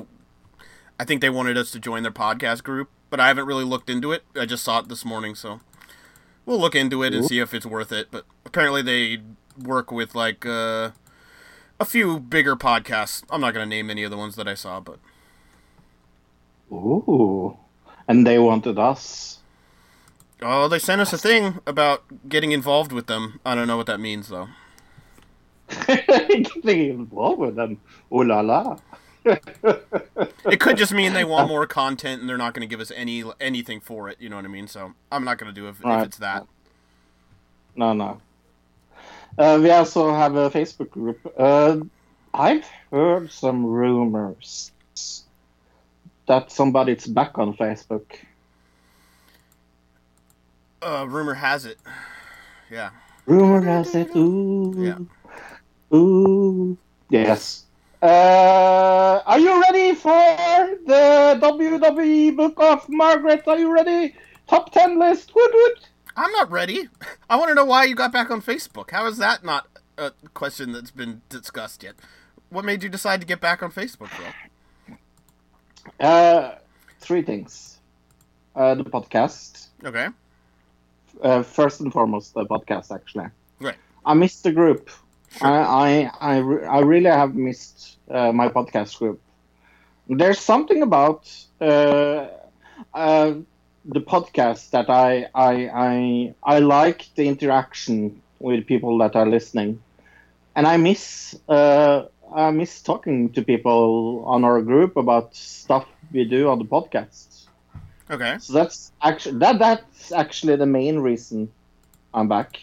I 0.99 1.05
think 1.05 1.23
they 1.23 1.31
wanted 1.31 1.57
us 1.57 1.71
to 1.71 1.81
join 1.81 2.03
their 2.03 2.13
podcast 2.13 2.63
group, 2.63 2.91
but 3.09 3.19
I 3.19 3.29
haven't 3.29 3.47
really 3.47 3.65
looked 3.65 3.89
into 3.89 4.13
it. 4.13 4.23
I 4.37 4.45
just 4.45 4.63
saw 4.63 4.81
it 4.81 4.89
this 4.91 5.03
morning, 5.03 5.35
so 5.35 5.61
we'll 6.45 6.61
look 6.61 6.75
into 6.75 7.03
it 7.03 7.15
and 7.15 7.25
see 7.25 7.39
if 7.39 7.55
it's 7.55 7.65
worth 7.65 7.91
it. 7.91 8.09
But 8.11 8.27
apparently 8.45 8.83
they 8.83 9.23
work 9.65 9.91
with 9.93 10.15
like 10.15 10.45
uh, 10.47 10.91
a 11.79 11.85
few 11.85 12.19
bigger 12.21 12.57
podcasts. 12.57 13.23
I'm 13.31 13.41
not 13.41 13.55
gonna 13.55 13.67
name 13.67 13.91
any 13.91 14.03
of 14.03 14.11
the 14.11 14.17
ones 14.17 14.37
that 14.37 14.49
I 14.49 14.55
saw, 14.55 14.81
but 14.81 14.99
Ooh. 16.73 17.57
And 18.09 18.27
they 18.27 18.39
wanted 18.39 18.79
us. 18.79 19.39
oh, 20.43 20.69
they 20.69 20.79
sent 20.79 21.01
us 21.01 21.13
a 21.13 21.19
thing 21.19 21.61
about 21.67 22.03
getting 22.29 22.53
involved 22.53 22.93
with 22.93 23.07
them. 23.07 23.41
I 23.45 23.55
don't 23.55 23.67
know 23.69 23.77
what 23.77 23.87
that 23.87 24.01
means 24.01 24.29
though. 24.29 24.49
Getting 25.87 26.91
involved 26.91 27.39
with 27.39 27.55
them. 27.57 27.81
Ooh 28.13 28.25
la 28.25 28.41
la. 28.41 28.79
it 29.25 30.59
could 30.61 30.77
just 30.77 30.93
mean 30.93 31.13
they 31.13 31.25
want 31.25 31.49
more 31.55 31.67
content 31.67 32.21
and 32.21 32.29
they're 32.29 32.39
not 32.39 32.55
going 32.55 32.67
to 32.67 32.71
give 32.71 32.81
us 32.81 32.91
any 32.97 33.23
anything 33.41 33.81
for 33.81 34.09
it. 34.09 34.17
You 34.21 34.29
know 34.29 34.37
what 34.37 34.45
I 34.45 34.49
mean? 34.49 34.67
So 34.67 34.95
I'm 35.13 35.25
not 35.25 35.39
going 35.39 35.53
to 35.53 35.61
do 35.61 35.67
it 35.67 35.71
if, 35.71 35.85
if 35.85 36.07
it's 36.07 36.19
that. 36.19 36.47
No, 37.77 37.93
no. 37.93 38.21
Uh, 39.41 39.59
we 39.59 39.71
also 39.71 40.13
have 40.13 40.37
a 40.37 40.51
Facebook 40.51 40.91
group. 40.91 41.19
Uh, 41.35 41.81
I've 42.35 42.69
heard 42.91 43.33
some 43.33 43.65
rumors 43.65 44.71
that 46.29 46.53
somebody's 46.53 47.07
back 47.07 47.39
on 47.39 47.57
Facebook. 47.57 48.05
Uh, 50.83 51.07
rumor 51.09 51.33
has 51.33 51.65
it. 51.65 51.79
Yeah. 52.71 52.91
Rumor 53.25 53.63
has 53.63 53.95
it. 53.95 54.15
Ooh. 54.15 54.75
Yeah. 54.77 55.97
Ooh. 55.97 56.77
Yes. 57.09 57.65
Uh, 58.03 59.23
are 59.25 59.39
you 59.39 59.59
ready 59.63 59.95
for 59.95 60.21
the 60.85 61.39
WWE 61.41 62.37
Book 62.37 62.57
of 62.59 62.87
Margaret? 62.91 63.49
Are 63.49 63.59
you 63.59 63.73
ready? 63.73 64.15
Top 64.49 64.71
10 64.71 64.99
list. 64.99 65.35
Woot 65.35 65.51
woot. 65.55 65.90
I'm 66.17 66.33
not 66.33 66.51
ready. 66.51 66.89
I 67.31 67.37
want 67.37 67.49
to 67.51 67.55
know 67.55 67.65
why 67.65 67.85
you 67.85 67.95
got 67.95 68.13
back 68.13 68.31
on 68.31 68.43
Facebook. 68.43 68.91
How 68.91 69.07
is 69.07 69.19
that 69.19 69.45
not 69.45 69.67
a 69.99 70.13
question 70.35 70.73
that's 70.73 70.91
been 70.91 71.23
discussed 71.29 71.83
yet? 71.83 71.95
What 72.51 72.65
made 72.65 72.83
you 72.83 72.89
decide 72.89 73.21
to 73.21 73.27
get 73.27 73.41
back 73.41 73.63
on 73.63 73.71
Facebook, 73.71 74.11
bro? 74.17 74.97
Uh, 76.01 76.55
three 77.01 77.23
things. 77.23 77.79
Uh, 78.57 78.75
the 78.75 78.85
podcast. 78.85 79.69
Okay. 79.85 80.09
uh, 81.23 81.43
first 81.43 81.81
and 81.81 81.93
foremost 81.93 82.35
the 82.35 82.45
podcast 82.47 82.95
actually 82.95 83.27
Right. 83.61 83.77
i 84.07 84.15
missed 84.15 84.43
the 84.43 84.53
group 84.53 84.89
Sure. 85.33 85.47
I, 85.47 86.11
I 86.21 86.33
I 86.35 86.37
re- 86.39 86.67
I 86.67 86.79
really 86.81 87.11
have 87.11 87.35
missed 87.35 87.99
uh, 88.11 88.33
my 88.33 88.49
podcast 88.49 88.99
group 88.99 89.21
there's 90.09 90.41
something 90.41 90.83
about 90.83 91.31
uh, 91.61 92.27
uh, 92.95 93.35
the 93.93 94.01
podcast 94.01 94.71
that 94.71 94.89
I, 94.89 95.27
I 95.35 95.53
I 95.91 96.35
I 96.43 96.59
like 96.61 97.07
the 97.17 97.27
interaction 97.27 98.23
with 98.39 98.67
people 98.67 98.99
that 98.99 99.17
are 99.17 99.27
listening 99.27 99.83
and 100.57 100.67
I 100.67 100.77
miss 100.77 101.37
uh, 101.49 102.05
I 102.35 102.51
miss 102.51 102.83
talking 102.83 103.33
to 103.33 103.43
people 103.43 104.25
on 104.27 104.45
our 104.45 104.63
group 104.63 104.97
about 104.97 105.35
stuff 105.35 105.87
we 106.13 106.25
do 106.25 106.49
on 106.49 106.59
the 106.59 106.65
podcast 106.65 107.47
Okay. 108.11 108.37
so 108.39 108.53
that's 108.53 108.93
actually 109.03 109.39
that 109.39 109.59
that's 109.59 110.13
actually 110.13 110.57
the 110.57 110.67
main 110.67 110.99
reason 110.99 111.51
I'm 112.13 112.29
back. 112.29 112.59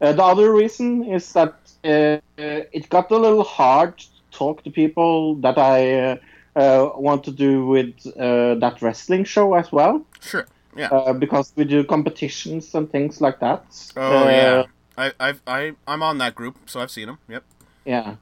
Uh, 0.00 0.12
the 0.12 0.22
other 0.22 0.52
reason 0.52 1.04
is 1.04 1.32
that 1.32 1.54
uh, 1.84 2.18
it 2.38 2.88
got 2.88 3.10
a 3.10 3.16
little 3.16 3.42
hard 3.42 3.98
to 3.98 4.06
talk 4.30 4.62
to 4.64 4.70
people 4.70 5.36
that 5.36 5.58
I 5.58 5.94
uh, 6.00 6.16
uh, 6.54 6.90
want 6.96 7.24
to 7.24 7.32
do 7.32 7.66
with 7.66 7.94
uh, 8.16 8.54
that 8.56 8.80
wrestling 8.80 9.24
show 9.24 9.54
as 9.54 9.72
well, 9.72 10.06
Sure. 10.20 10.46
Yeah. 10.76 10.88
uh, 10.88 11.12
because 11.12 11.52
we 11.56 11.64
do 11.64 11.84
competitions 11.84 12.74
and 12.74 12.90
things 12.90 13.20
like 13.20 13.40
that. 13.40 13.64
Oh 13.96 14.24
Uh, 14.26 14.30
yeah. 14.30 14.62
I 14.98 15.12
I've, 15.20 15.40
I 15.46 15.72
I'm 15.86 16.02
on 16.02 16.18
that 16.18 16.34
group, 16.34 16.56
so 16.66 16.80
I've 16.80 16.90
seen 16.90 17.06
them. 17.06 17.18
Yep. 17.28 17.44
Yeah. 17.84 18.16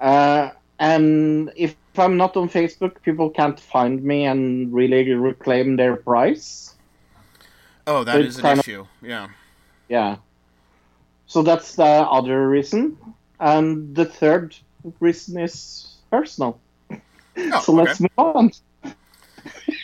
Uh, 0.00 0.50
and 0.78 1.52
if 1.56 1.76
I'm 1.96 2.16
not 2.16 2.36
on 2.36 2.48
Facebook, 2.48 3.00
people 3.02 3.30
can't 3.30 3.58
find 3.58 4.02
me 4.02 4.24
and 4.26 4.72
really 4.72 5.12
reclaim 5.14 5.76
their 5.76 5.96
price. 5.96 6.74
Oh, 7.86 8.02
that 8.04 8.16
It's 8.20 8.28
is 8.30 8.36
an 8.38 8.42
kind 8.42 8.58
of- 8.58 8.66
issue. 8.68 8.86
Yeah. 9.02 9.28
Yeah. 9.88 10.16
So 11.26 11.42
that's 11.42 11.76
the 11.76 11.84
other 11.84 12.48
reason. 12.48 12.96
And 13.40 13.94
the 13.94 14.04
third 14.04 14.56
reason 15.00 15.38
is 15.40 15.96
personal. 16.10 16.58
Oh, 16.90 17.60
so 17.64 17.72
let's 17.72 18.00
move 18.00 18.10
on. 18.18 18.50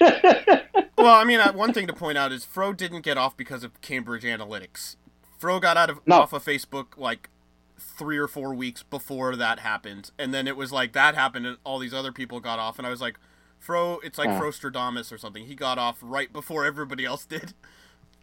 Well, 1.03 1.15
I 1.15 1.25
mean, 1.25 1.41
one 1.55 1.73
thing 1.73 1.87
to 1.87 1.93
point 1.95 2.19
out 2.19 2.31
is 2.33 2.45
Fro 2.45 2.73
didn't 2.73 3.01
get 3.01 3.17
off 3.17 3.37
because 3.37 3.65
of 3.65 3.81
Cambridge 3.81 4.23
Analytica. 4.23 4.97
Fro 5.39 5.59
got 5.59 5.77
out 5.77 5.89
of 5.89 6.01
No. 6.07 6.21
off 6.21 6.33
of 6.33 6.45
Facebook 6.45 6.99
like 6.99 7.31
three 7.79 8.19
or 8.19 8.29
four 8.29 8.53
weeks 8.55 8.83
before 8.83 9.35
that 9.37 9.61
happened, 9.61 10.11
and 10.19 10.35
then 10.35 10.47
it 10.47 10.57
was 10.57 10.73
like 10.73 10.93
that 10.93 11.15
happened, 11.15 11.47
and 11.47 11.57
all 11.65 11.79
these 11.79 11.95
other 11.95 12.13
people 12.13 12.39
got 12.41 12.59
off, 12.59 12.79
and 12.79 12.87
I 12.87 12.91
was 12.91 13.01
like, 13.01 13.19
Fro, 13.59 13.99
it's 14.03 14.19
like 14.19 14.29
Yeah. 14.29 14.39
Frostradamus 14.41 15.11
or 15.13 15.19
something. 15.19 15.47
He 15.47 15.55
got 15.55 15.79
off 15.79 15.99
right 16.03 16.33
before 16.33 16.65
everybody 16.65 17.05
else 17.05 17.25
did. 17.25 17.55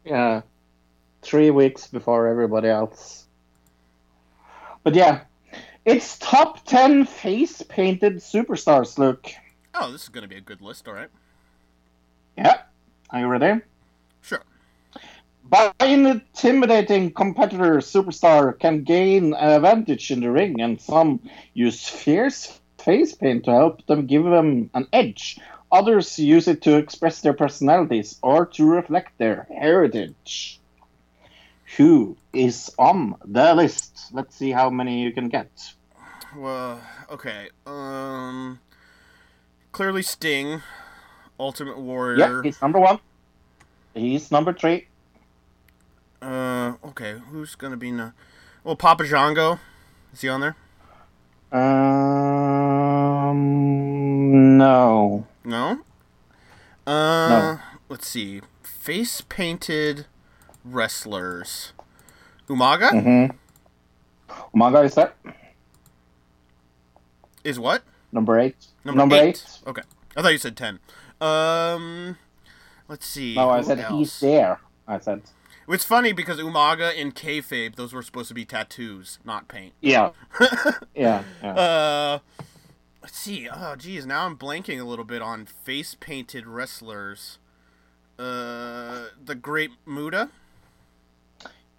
Yeah. 0.06 0.42
Three 1.22 1.50
weeks 1.52 1.88
before 1.88 2.28
everybody 2.28 2.70
else. 2.70 3.28
But 4.84 4.96
yeah. 4.96 5.22
It's 5.86 6.18
top 6.20 6.66
10 6.66 7.06
face 7.06 7.62
painted 7.64 8.18
superstars, 8.18 8.98
Luke. 8.98 9.28
Oh, 9.74 9.92
this 9.92 10.04
is 10.04 10.10
gonna 10.10 10.28
be 10.28 10.36
a 10.38 10.42
good 10.42 10.62
list. 10.62 10.88
All 10.88 10.94
right. 10.94 11.10
Yeah. 12.38 12.62
Are 13.10 13.20
you 13.20 13.28
ready? 13.28 13.62
Sure. 14.22 14.44
By 15.44 15.72
an 15.80 16.06
intimidating 16.06 17.12
competitor, 17.12 17.78
superstar 17.78 18.60
can 18.60 18.84
gain 18.84 19.34
an 19.34 19.50
advantage 19.50 20.12
in 20.12 20.20
the 20.20 20.32
ring, 20.32 20.60
and 20.60 20.80
some 20.80 21.22
use 21.54 21.88
fierce 21.88 22.60
face 22.78 23.16
paint 23.16 23.46
to 23.46 23.52
help 23.52 23.86
them 23.88 24.08
give 24.08 24.24
them 24.24 24.70
an 24.74 24.88
edge. 24.92 25.40
Others 25.72 26.20
use 26.20 26.48
it 26.48 26.62
to 26.62 26.78
express 26.78 27.22
their 27.22 27.34
personalities 27.34 28.18
or 28.22 28.46
to 28.46 28.66
reflect 28.70 29.18
their 29.18 29.48
heritage. 29.54 30.60
Who 31.76 32.16
is 32.32 32.74
on 32.80 33.16
the 33.26 33.54
list? 33.54 34.10
Let's 34.14 34.36
see 34.36 34.52
how 34.52 34.70
many 34.70 35.02
you 35.02 35.12
can 35.12 35.28
get. 35.28 35.50
Well, 36.36 36.82
okay. 37.10 37.50
Um, 37.66 38.60
clearly 39.74 40.04
Sting, 40.04 40.62
Ultimate 41.40 41.78
Warrior. 41.78 42.18
Yeah, 42.18 42.42
he's 42.44 42.62
number 42.62 42.80
one. 42.80 43.00
He's 43.94 44.32
number 44.32 44.54
three. 44.54 44.88
Uh, 46.22 46.74
okay. 46.86 47.20
Who's 47.30 47.56
gonna 47.56 47.78
be? 47.78 47.92
No- 47.92 48.12
well, 48.64 48.76
Papa 48.76 49.06
Shango. 49.06 49.60
Is 50.14 50.22
he 50.22 50.30
on 50.30 50.42
there? 50.42 50.56
Um, 53.28 54.58
no. 54.58 55.28
No. 55.44 55.80
Uh, 56.86 57.58
let's 57.90 58.08
see. 58.08 58.42
Face 58.64 59.22
painted 59.22 60.06
wrestlers. 60.64 61.74
Umaga 62.50 62.90
Mm-hmm. 62.92 64.58
Umaga 64.58 64.86
is 64.86 64.96
there. 64.96 65.14
is 67.44 67.60
what? 67.60 67.84
Number 68.12 68.40
eight. 68.40 68.56
Number, 68.86 69.16
eight. 69.16 69.22
eight. 69.22 69.60
Okay, 69.68 69.82
I 70.16 70.22
thought 70.22 70.32
you 70.32 70.38
said 70.38 70.56
ten. 70.56 70.80
Um, 71.20 72.18
let's 72.88 73.06
see. 73.06 73.36
No, 73.36 73.50
I 73.50 73.62
said 73.62 73.80
else? 73.80 73.94
he's 73.94 74.20
there. 74.20 74.60
I 74.88 75.00
said. 75.00 75.22
It's 75.70 75.84
funny 75.84 76.14
because 76.14 76.40
Umaga 76.40 77.00
and 77.00 77.14
kayfabe, 77.14 77.76
those 77.76 77.94
were 77.94 78.02
supposed 78.02 78.30
to 78.30 78.34
be 78.34 78.46
tattoos, 78.46 79.20
not 79.26 79.50
paint. 79.50 79.74
Yeah. 79.82 80.12
yeah. 80.96 81.24
yeah. 81.44 81.54
Uh, 81.54 82.20
let's 83.02 83.18
see. 83.18 83.50
Oh, 83.52 83.76
geez, 83.76 84.06
now 84.06 84.26
I'm 84.26 84.38
blanking 84.38 84.80
a 84.80 84.86
little 84.86 85.04
bit 85.04 85.22
on 85.22 85.46
face 85.46 85.96
painted 86.00 86.48
wrestlers. 86.48 87.40
Uh, 88.18 89.08
the 89.24 89.36
Great 89.36 89.72
Muta. 89.86 90.30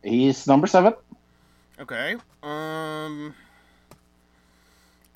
He's 0.02 0.46
number 0.46 0.66
seven. 0.66 0.94
Okay. 1.80 2.16
Um. 2.42 3.34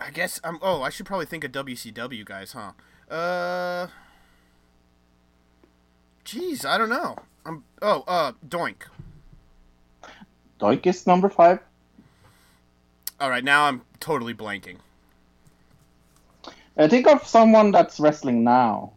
I 0.00 0.10
guess 0.10 0.40
I'm. 0.42 0.58
Oh, 0.62 0.82
I 0.82 0.90
should 0.90 1.06
probably 1.06 1.26
think 1.26 1.44
of 1.44 1.52
WCW 1.52 2.24
guys, 2.24 2.52
huh? 2.52 2.72
Uh. 3.14 3.88
Jeez, 6.32 6.64
I 6.64 6.78
don't 6.78 6.88
know. 6.88 7.16
I'm. 7.44 7.64
Oh, 7.82 8.04
uh, 8.08 8.32
Doink. 8.48 8.84
Doink 10.58 10.86
is 10.86 11.06
number 11.06 11.28
five. 11.28 11.58
All 13.20 13.28
right, 13.28 13.44
now 13.44 13.64
I'm 13.64 13.82
totally 14.00 14.32
blanking. 14.34 14.76
I 16.76 16.88
think 16.88 17.06
of 17.06 17.26
someone 17.26 17.70
that's 17.70 18.00
wrestling 18.00 18.44
now. 18.44 18.92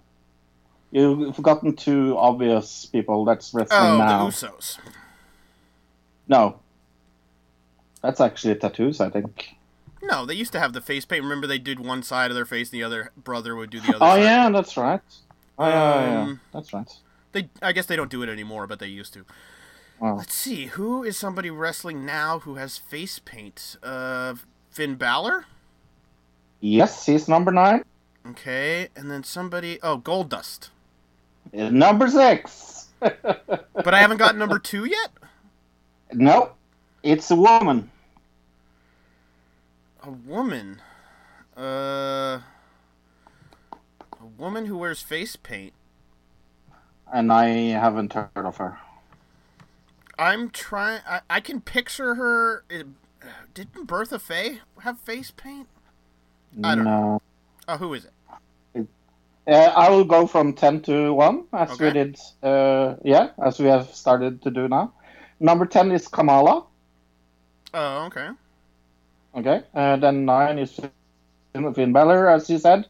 You've 0.91 1.35
forgotten 1.35 1.75
two 1.75 2.15
obvious 2.17 2.85
people 2.85 3.25
that's 3.25 3.53
wrestling 3.53 3.79
Oh, 3.81 3.97
now. 3.97 4.25
the 4.25 4.31
Usos. 4.31 4.77
No. 6.29 6.59
That's 8.01 8.21
actually 8.21 8.55
tattoos, 8.55 9.01
I 9.01 9.09
think. 9.09 9.55
No, 10.01 10.25
they 10.25 10.35
used 10.35 10.53
to 10.53 10.59
have 10.59 10.71
the 10.71 10.79
face 10.79 11.03
paint. 11.03 11.23
Remember, 11.23 11.47
they 11.47 11.57
did 11.57 11.79
one 11.81 12.01
side 12.01 12.31
of 12.31 12.35
their 12.35 12.45
face, 12.45 12.69
and 12.71 12.79
the 12.79 12.83
other 12.83 13.11
brother 13.17 13.55
would 13.55 13.71
do 13.71 13.81
the 13.81 13.89
other. 13.89 13.97
Oh 14.05 14.15
side. 14.15 14.21
yeah, 14.21 14.49
that's 14.49 14.77
right. 14.77 15.01
Oh 15.59 15.67
yeah, 15.67 15.99
yeah, 16.05 16.21
Um, 16.21 16.39
that's 16.53 16.71
right. 16.73 16.91
They, 17.35 17.49
I 17.61 17.73
guess 17.73 17.85
they 17.85 17.97
don't 17.97 18.09
do 18.09 18.23
it 18.23 18.29
anymore, 18.29 18.65
but 18.65 18.79
they 18.79 18.87
used 18.87 19.13
to. 19.15 19.25
Wow. 19.99 20.15
Let's 20.15 20.33
see, 20.33 20.67
who 20.67 21.03
is 21.03 21.17
somebody 21.17 21.49
wrestling 21.49 22.05
now 22.05 22.39
who 22.39 22.55
has 22.55 22.77
face 22.77 23.19
paint? 23.19 23.75
Uh, 23.83 24.35
Finn 24.69 24.95
Balor. 24.95 25.45
Yes, 26.61 27.05
he's 27.05 27.27
number 27.27 27.51
nine. 27.51 27.83
Okay, 28.25 28.87
and 28.95 29.11
then 29.11 29.25
somebody. 29.25 29.79
Oh, 29.83 29.97
Goldust. 29.97 30.69
Number 31.53 32.07
six. 32.07 32.87
But 33.01 33.93
I 33.93 33.99
haven't 33.99 34.17
got 34.17 34.37
number 34.37 34.57
two 34.57 34.85
yet. 34.85 35.11
no, 36.13 36.53
it's 37.03 37.29
a 37.29 37.35
woman. 37.35 37.91
A 40.01 40.09
woman. 40.09 40.81
Uh, 41.55 42.39
a 43.71 44.25
woman 44.37 44.65
who 44.67 44.77
wears 44.77 45.01
face 45.01 45.35
paint. 45.35 45.73
And 47.13 47.31
I 47.31 47.47
haven't 47.47 48.13
heard 48.13 48.29
of 48.35 48.57
her. 48.57 48.77
I'm 50.17 50.49
trying. 50.49 51.01
I, 51.07 51.21
I 51.29 51.39
can 51.39 51.61
picture 51.61 52.15
her. 52.15 52.63
It, 52.69 52.87
didn't 53.53 53.85
Bertha 53.85 54.19
Faye 54.19 54.59
have 54.81 54.99
face 54.99 55.31
paint? 55.31 55.67
I 56.63 56.75
don't 56.75 56.85
no. 56.85 57.21
Oh, 57.67 57.77
who 57.77 57.93
is 57.93 58.05
it? 58.05 58.11
Uh, 59.47 59.51
I 59.51 59.89
will 59.89 60.03
go 60.03 60.25
from 60.25 60.53
ten 60.53 60.81
to 60.83 61.13
one, 61.13 61.45
as 61.53 61.77
we 61.79 61.91
did. 61.91 62.19
Uh, 62.41 62.95
yeah, 63.03 63.29
as 63.43 63.59
we 63.59 63.67
have 63.67 63.93
started 63.93 64.41
to 64.41 64.49
do 64.49 64.67
now. 64.67 64.93
Number 65.39 65.65
ten 65.65 65.91
is 65.91 66.07
Kamala. 66.07 66.65
Oh, 67.73 68.05
okay. 68.05 68.29
Okay, 69.35 69.63
uh, 69.75 69.97
then 69.97 70.25
nine 70.25 70.57
is 70.57 70.79
Finn 71.53 71.93
Balor, 71.93 72.29
as 72.29 72.49
you 72.49 72.57
said. 72.57 72.87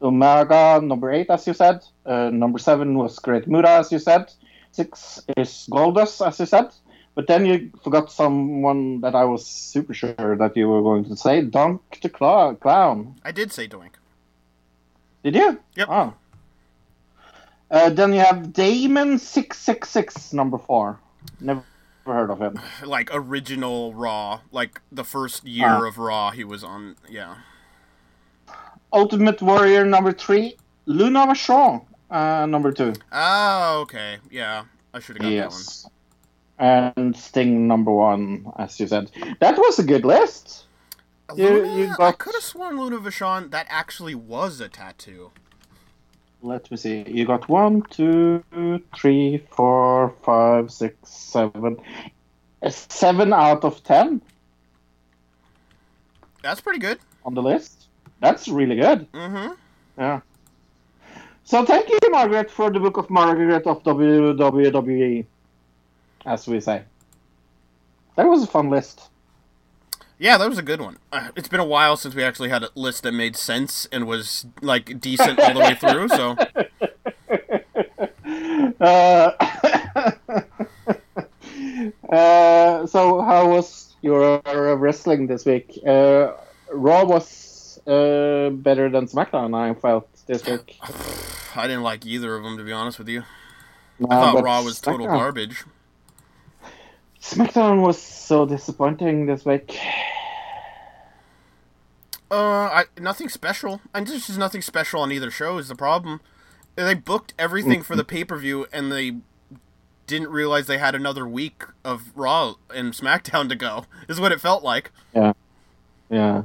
Umaga, 0.00 0.82
number 0.84 1.10
eight, 1.10 1.30
as 1.30 1.46
you 1.46 1.54
said. 1.54 1.84
Uh, 2.04 2.30
number 2.30 2.58
seven 2.58 2.96
was 2.98 3.18
Great 3.18 3.46
Muta, 3.48 3.70
as 3.70 3.90
you 3.92 3.98
said. 3.98 4.32
Six 4.72 5.22
is 5.36 5.66
Goldust, 5.70 6.26
as 6.26 6.38
you 6.38 6.46
said. 6.46 6.68
But 7.14 7.28
then 7.28 7.46
you 7.46 7.70
forgot 7.82 8.12
someone 8.12 9.00
that 9.00 9.14
I 9.14 9.24
was 9.24 9.46
super 9.46 9.94
sure 9.94 10.36
that 10.36 10.54
you 10.54 10.68
were 10.68 10.82
going 10.82 11.04
to 11.06 11.16
say, 11.16 11.40
Doink 11.42 11.80
the 12.02 12.10
Cla- 12.10 12.56
Clown. 12.56 13.14
I 13.24 13.32
did 13.32 13.52
say 13.52 13.66
Doink. 13.66 13.92
Did 15.24 15.34
you? 15.34 15.58
Yep. 15.76 15.88
Oh. 15.90 16.14
Uh, 17.70 17.90
then 17.90 18.12
you 18.12 18.20
have 18.20 18.52
Damon 18.52 19.18
six 19.18 19.58
six 19.58 19.88
six 19.90 20.32
number 20.32 20.58
four. 20.58 21.00
Never 21.40 21.64
heard 22.04 22.30
of 22.30 22.38
him. 22.40 22.60
Like 22.84 23.08
original 23.12 23.92
Raw, 23.94 24.40
like 24.52 24.80
the 24.92 25.02
first 25.02 25.44
year 25.44 25.66
Ah. 25.68 25.88
of 25.88 25.98
Raw, 25.98 26.30
he 26.30 26.44
was 26.44 26.62
on. 26.62 26.96
Yeah. 27.08 27.36
Ultimate 28.96 29.40
Warrior 29.42 29.84
number 29.84 30.12
three. 30.12 30.56
Luna 30.86 31.26
Vachon 31.26 31.84
uh, 32.10 32.46
number 32.46 32.72
two. 32.72 32.92
Oh, 33.12 33.80
okay. 33.82 34.18
Yeah, 34.30 34.64
I 34.94 35.00
should 35.00 35.16
have 35.16 35.22
got 35.22 35.32
Yes. 35.32 35.82
That 35.82 35.90
one. 36.58 36.94
And 36.96 37.16
Sting 37.16 37.66
number 37.68 37.90
one, 37.92 38.50
as 38.58 38.80
you 38.80 38.86
said. 38.86 39.10
That 39.40 39.58
was 39.58 39.78
a 39.78 39.82
good 39.84 40.04
list. 40.04 40.64
one. 41.28 41.38
You- 41.38 41.48
Luna, 41.50 41.76
you 41.76 41.94
I 41.98 42.12
could 42.12 42.34
have 42.34 42.42
sworn 42.42 42.78
Luna 42.80 42.98
Vachon 42.98 43.50
that 43.50 43.66
actually 43.68 44.14
was 44.14 44.60
a 44.60 44.68
tattoo. 44.68 45.30
Let 46.42 46.70
me 46.70 46.76
see. 46.76 47.04
You 47.08 47.26
got 47.26 47.48
one, 47.48 47.82
two, 47.90 48.42
three, 48.96 49.44
four, 49.50 50.14
five, 50.22 50.70
six, 50.70 50.96
seven. 51.10 51.76
Seven 52.70 53.32
out 53.32 53.64
of 53.64 53.82
ten 53.84 54.20
That's 56.42 56.60
pretty 56.60 56.78
good. 56.78 56.98
on 57.24 57.34
the 57.34 57.42
list. 57.42 57.85
That's 58.20 58.48
really 58.48 58.76
good. 58.76 59.10
Mm-hmm. 59.12 59.52
Yeah. 59.98 60.20
So 61.44 61.64
thank 61.64 61.88
you, 61.88 61.98
Margaret, 62.10 62.50
for 62.50 62.70
the 62.70 62.80
book 62.80 62.96
of 62.96 63.08
Margaret 63.08 63.66
of 63.66 63.82
WWE, 63.82 65.26
as 66.24 66.48
we 66.48 66.60
say. 66.60 66.82
That 68.16 68.26
was 68.26 68.42
a 68.42 68.46
fun 68.46 68.70
list. 68.70 69.08
Yeah, 70.18 70.38
that 70.38 70.48
was 70.48 70.58
a 70.58 70.62
good 70.62 70.80
one. 70.80 70.96
Uh, 71.12 71.28
It's 71.36 71.48
been 71.48 71.60
a 71.60 71.64
while 71.64 71.96
since 71.96 72.14
we 72.14 72.24
actually 72.24 72.48
had 72.48 72.62
a 72.62 72.70
list 72.74 73.02
that 73.02 73.12
made 73.12 73.36
sense 73.36 73.86
and 73.92 74.06
was 74.06 74.46
like 74.62 74.98
decent 75.00 75.38
all 75.38 75.52
the 75.54 75.60
way 75.60 75.74
through. 75.74 76.08
So 76.08 76.36
Uh, 78.80 79.30
uh, 82.10 82.86
so 82.86 83.20
how 83.22 83.48
was 83.48 83.94
your 84.02 84.40
uh, 84.46 84.74
wrestling 84.74 85.26
this 85.26 85.44
week? 85.44 85.78
Uh, 85.86 86.32
Raw 86.72 87.04
was 87.04 87.26
uh, 87.86 88.50
better 88.50 88.88
than 88.90 89.06
SmackDown. 89.06 89.54
I 89.56 89.74
felt 89.74 90.08
this 90.26 90.44
week. 90.46 90.78
I 91.56 91.66
didn't 91.66 91.82
like 91.82 92.04
either 92.04 92.34
of 92.36 92.42
them 92.42 92.56
to 92.58 92.64
be 92.64 92.72
honest 92.72 92.98
with 92.98 93.08
you. 93.08 93.22
No, 93.98 94.08
I 94.10 94.14
thought 94.32 94.44
Raw 94.44 94.62
was 94.62 94.80
total 94.80 95.06
SmackDown- 95.06 95.18
garbage. 95.18 95.64
SmackDown 97.20 97.82
was 97.82 98.00
so 98.00 98.46
disappointing 98.46 99.26
this 99.26 99.44
week. 99.44 99.78
Uh, 102.30 102.34
I, 102.36 102.84
nothing 103.00 103.28
special. 103.28 103.80
And 103.94 104.06
there's 104.06 104.26
just 104.26 104.38
nothing 104.38 104.62
special 104.62 105.00
on 105.00 105.12
either 105.12 105.30
show 105.30 105.58
is 105.58 105.68
the 105.68 105.74
problem. 105.74 106.20
They 106.74 106.94
booked 106.94 107.32
everything 107.38 107.82
for 107.82 107.96
the 107.96 108.04
pay 108.04 108.22
per 108.24 108.36
view, 108.36 108.66
and 108.72 108.92
they 108.92 109.16
didn't 110.06 110.28
realize 110.28 110.66
they 110.66 110.78
had 110.78 110.94
another 110.94 111.26
week 111.26 111.64
of 111.84 112.10
Raw 112.14 112.54
and 112.74 112.92
SmackDown 112.92 113.48
to 113.48 113.56
go. 113.56 113.86
Is 114.08 114.20
what 114.20 114.30
it 114.30 114.40
felt 114.40 114.62
like. 114.62 114.90
Yeah, 115.14 115.32
yeah. 116.10 116.42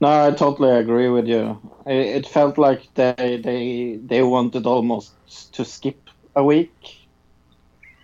No, 0.00 0.26
I 0.26 0.30
totally 0.30 0.70
agree 0.70 1.08
with 1.08 1.26
you. 1.26 1.58
It, 1.86 2.06
it 2.24 2.26
felt 2.26 2.56
like 2.58 2.82
they 2.94 3.40
they 3.42 4.00
they 4.04 4.22
wanted 4.22 4.66
almost 4.66 5.12
to 5.54 5.64
skip 5.64 6.08
a 6.34 6.42
week. 6.42 6.96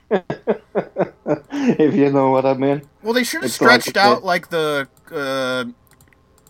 if 0.11 1.95
you 1.95 2.13
know 2.13 2.31
what 2.31 2.45
I 2.47 2.55
mean. 2.55 2.83
Well, 3.03 3.13
they 3.15 3.25
should 3.25 3.39
have 3.39 3.47
It's 3.47 3.55
stretched 3.55 3.95
the- 3.95 4.01
out 4.01 4.25
like 4.25 4.51
the 4.51 4.89
uh, 5.11 5.65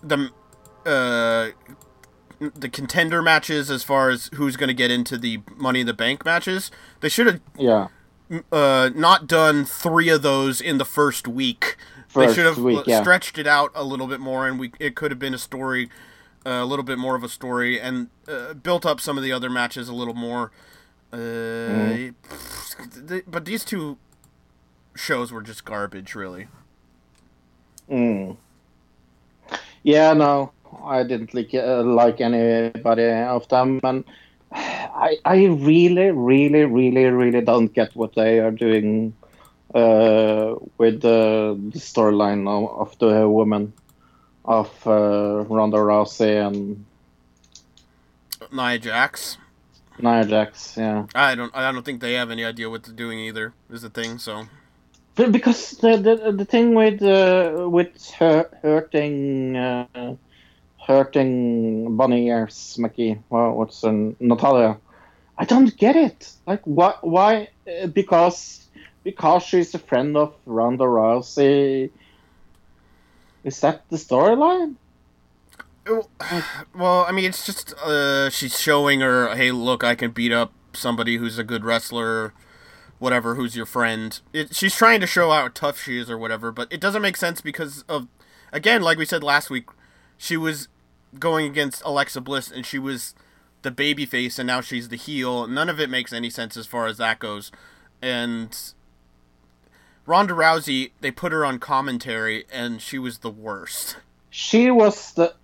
the 0.03 0.29
uh, 0.85 1.49
the 2.55 2.69
contender 2.69 3.21
matches 3.21 3.71
as 3.71 3.83
far 3.83 4.09
as 4.09 4.29
who's 4.35 4.57
going 4.57 4.67
to 4.67 4.73
get 4.73 4.91
into 4.91 5.17
the 5.17 5.39
Money 5.55 5.81
in 5.81 5.87
the 5.87 5.93
Bank 5.93 6.23
matches. 6.25 6.69
They 6.99 7.09
should 7.09 7.25
have 7.27 7.41
Yeah. 7.57 7.87
uh, 8.51 8.89
not 8.93 9.27
done 9.27 9.65
three 9.65 10.09
of 10.09 10.21
those 10.21 10.61
in 10.61 10.77
the 10.77 10.85
first 10.85 11.27
week. 11.27 11.77
They 12.17 12.33
should 12.33 12.45
have 12.45 12.57
week, 12.57 12.85
yeah. 12.87 13.01
stretched 13.01 13.37
it 13.37 13.47
out 13.47 13.71
a 13.75 13.83
little 13.83 14.07
bit 14.07 14.19
more, 14.19 14.47
and 14.47 14.59
we 14.59 14.71
it 14.79 14.95
could 14.95 15.11
have 15.11 15.19
been 15.19 15.33
a 15.33 15.37
story, 15.39 15.89
uh, 16.45 16.49
a 16.49 16.65
little 16.65 16.83
bit 16.85 16.97
more 16.97 17.15
of 17.15 17.23
a 17.23 17.29
story, 17.29 17.79
and 17.79 18.09
uh, 18.27 18.53
built 18.53 18.85
up 18.85 18.99
some 18.99 19.17
of 19.17 19.23
the 19.23 19.31
other 19.31 19.49
matches 19.49 19.89
a 19.89 19.93
little 19.93 20.13
more. 20.13 20.51
Uh, 21.11 21.17
Mm-hmm. 22.77 23.19
but 23.29 23.45
these 23.45 23.63
two 23.63 23.97
shows 24.95 25.31
were 25.31 25.41
just 25.41 25.65
garbage, 25.65 26.15
really. 26.15 26.47
Mm. 27.89 28.37
Yeah, 29.83 30.13
no, 30.13 30.51
I 30.83 31.03
didn't 31.03 31.33
like 31.33 31.53
uh, 31.53 31.83
like 31.83 32.19
anybody 32.21 33.09
of 33.09 33.47
them, 33.47 33.79
and 33.83 34.03
I 34.51 35.17
I 35.25 35.45
really, 35.45 36.11
really, 36.11 36.65
really, 36.65 37.05
really 37.05 37.41
don't 37.41 37.73
get 37.73 37.95
what 37.95 38.15
they 38.15 38.39
are 38.39 38.51
doing 38.51 39.13
uh, 39.73 40.55
with 40.77 41.01
the, 41.01 41.59
the 41.71 41.79
storyline 41.79 42.47
of, 42.47 42.87
of 42.87 42.99
the 42.99 43.27
woman 43.27 43.73
of 44.45 44.69
uh, 44.87 45.45
Ronda 45.47 45.77
Rousey 45.77 46.45
and 46.45 46.85
Nia 48.51 48.79
Jax. 48.79 49.37
Nia 49.99 50.25
Jax. 50.25 50.77
Yeah, 50.77 51.07
I 51.13 51.35
don't. 51.35 51.53
I 51.55 51.71
don't 51.71 51.83
think 51.83 52.01
they 52.01 52.13
have 52.13 52.31
any 52.31 52.45
idea 52.45 52.69
what 52.69 52.83
they're 52.83 52.93
doing 52.93 53.19
either. 53.19 53.53
Is 53.69 53.81
the 53.81 53.89
thing. 53.89 54.19
So 54.19 54.45
because 55.15 55.71
the 55.71 55.97
the, 55.97 56.31
the 56.31 56.45
thing 56.45 56.75
with 56.75 57.01
uh, 57.01 57.67
with 57.69 58.09
her, 58.11 58.49
hurting 58.61 59.57
uh, 59.57 60.15
hurting 60.85 61.97
bunny 61.97 62.27
ears, 62.27 62.77
Mickey, 62.79 63.19
well, 63.29 63.53
what's 63.53 63.81
her 63.81 64.13
Natalya? 64.19 64.77
I 65.37 65.45
don't 65.45 65.75
get 65.75 65.95
it. 65.95 66.31
Like 66.45 66.61
why 66.63 66.93
why 67.01 67.49
uh, 67.67 67.87
because 67.87 68.66
because 69.07 69.41
she's 69.41 69.73
a 69.73 69.79
friend 69.79 70.17
of 70.17 70.33
Ronda 70.45 70.83
Rousey. 70.83 71.89
Is 73.45 73.61
that 73.61 73.89
the 73.89 73.95
storyline? 73.95 74.75
Well, 76.75 77.05
I 77.07 77.13
mean, 77.13 77.23
it's 77.23 77.45
just 77.45 77.73
uh, 77.75 78.29
she's 78.29 78.59
showing 78.59 78.99
her, 78.99 79.33
hey, 79.33 79.51
look, 79.51 79.81
I 79.81 79.95
can 79.95 80.11
beat 80.11 80.33
up 80.33 80.51
somebody 80.73 81.15
who's 81.15 81.37
a 81.39 81.45
good 81.45 81.63
wrestler, 81.63 82.33
whatever, 82.99 83.35
who's 83.35 83.55
your 83.55 83.65
friend. 83.65 84.19
It, 84.33 84.53
she's 84.53 84.75
trying 84.75 84.99
to 84.99 85.07
show 85.07 85.31
how 85.31 85.47
tough 85.53 85.81
she 85.81 85.97
is 85.97 86.11
or 86.11 86.17
whatever, 86.17 86.51
but 86.51 86.69
it 86.69 86.81
doesn't 86.81 87.01
make 87.01 87.15
sense 87.15 87.39
because 87.39 87.83
of, 87.83 88.09
again, 88.51 88.81
like 88.81 88.97
we 88.97 89.05
said 89.05 89.23
last 89.23 89.49
week, 89.49 89.69
she 90.17 90.35
was 90.35 90.67
going 91.17 91.45
against 91.45 91.81
Alexa 91.85 92.19
Bliss 92.19 92.51
and 92.51 92.65
she 92.65 92.77
was 92.77 93.15
the 93.61 93.71
baby 93.71 94.05
face 94.05 94.37
and 94.37 94.47
now 94.47 94.59
she's 94.59 94.89
the 94.89 94.97
heel. 94.97 95.47
None 95.47 95.69
of 95.69 95.79
it 95.79 95.89
makes 95.89 96.11
any 96.11 96.29
sense 96.29 96.57
as 96.57 96.67
far 96.67 96.87
as 96.87 96.97
that 96.97 97.19
goes. 97.19 97.53
And 98.01 98.73
Ronda 100.07 100.33
Rousey, 100.33 100.91
they 101.01 101.11
put 101.11 101.33
her 101.33 101.45
on 101.45 101.59
commentary 101.59 102.45
and 102.51 102.81
she 102.81 102.97
was 102.97 103.19
the 103.19 103.29
worst. 103.29 103.97
She 104.29 104.71
was 104.71 105.11
the 105.11 105.35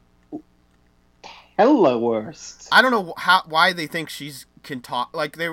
hella 1.57 1.99
worst. 1.99 2.69
I 2.71 2.81
don't 2.81 2.91
know 2.91 3.13
how 3.17 3.43
why 3.45 3.73
they 3.73 3.87
think 3.87 4.09
she's 4.09 4.45
can 4.63 4.79
talk 4.79 5.13
like 5.13 5.35
they 5.35 5.49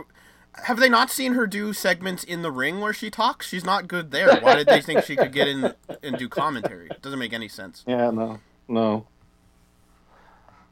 have 0.64 0.78
they 0.78 0.88
not 0.88 1.10
seen 1.10 1.32
her 1.32 1.48
do 1.48 1.72
segments 1.72 2.22
in 2.22 2.42
the 2.42 2.52
ring 2.52 2.80
where 2.80 2.92
she 2.92 3.10
talks? 3.10 3.48
She's 3.48 3.64
not 3.64 3.88
good 3.88 4.12
there. 4.12 4.40
Why 4.40 4.54
did 4.54 4.68
they 4.68 4.80
think 4.80 5.04
she 5.04 5.16
could 5.16 5.32
get 5.32 5.48
in 5.48 5.74
and 6.04 6.16
do 6.16 6.28
commentary? 6.28 6.86
It 6.88 7.02
doesn't 7.02 7.18
make 7.18 7.32
any 7.32 7.48
sense. 7.48 7.82
Yeah, 7.88 8.10
no, 8.10 8.38
no. 8.68 9.06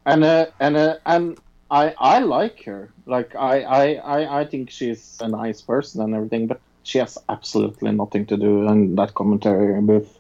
And 0.07 0.23
uh, 0.23 0.47
and 0.61 0.77
uh, 0.77 0.97
and 1.05 1.39
I 1.73 1.93
I 1.99 2.21
like 2.21 2.63
her. 2.65 2.91
Like 3.05 3.35
I, 3.35 3.63
I 3.63 3.95
I 3.95 4.41
I 4.41 4.45
think 4.45 4.71
she's 4.71 5.19
a 5.21 5.27
nice 5.29 5.61
person 5.61 6.03
and 6.03 6.15
everything, 6.15 6.47
but 6.47 6.61
she 6.89 6.99
has 6.99 7.19
absolutely 7.29 7.93
nothing 7.93 8.25
to 8.25 8.37
do 8.39 8.67
in 8.67 8.95
that 8.97 9.15
commentary 9.15 9.79
booth. 9.83 10.19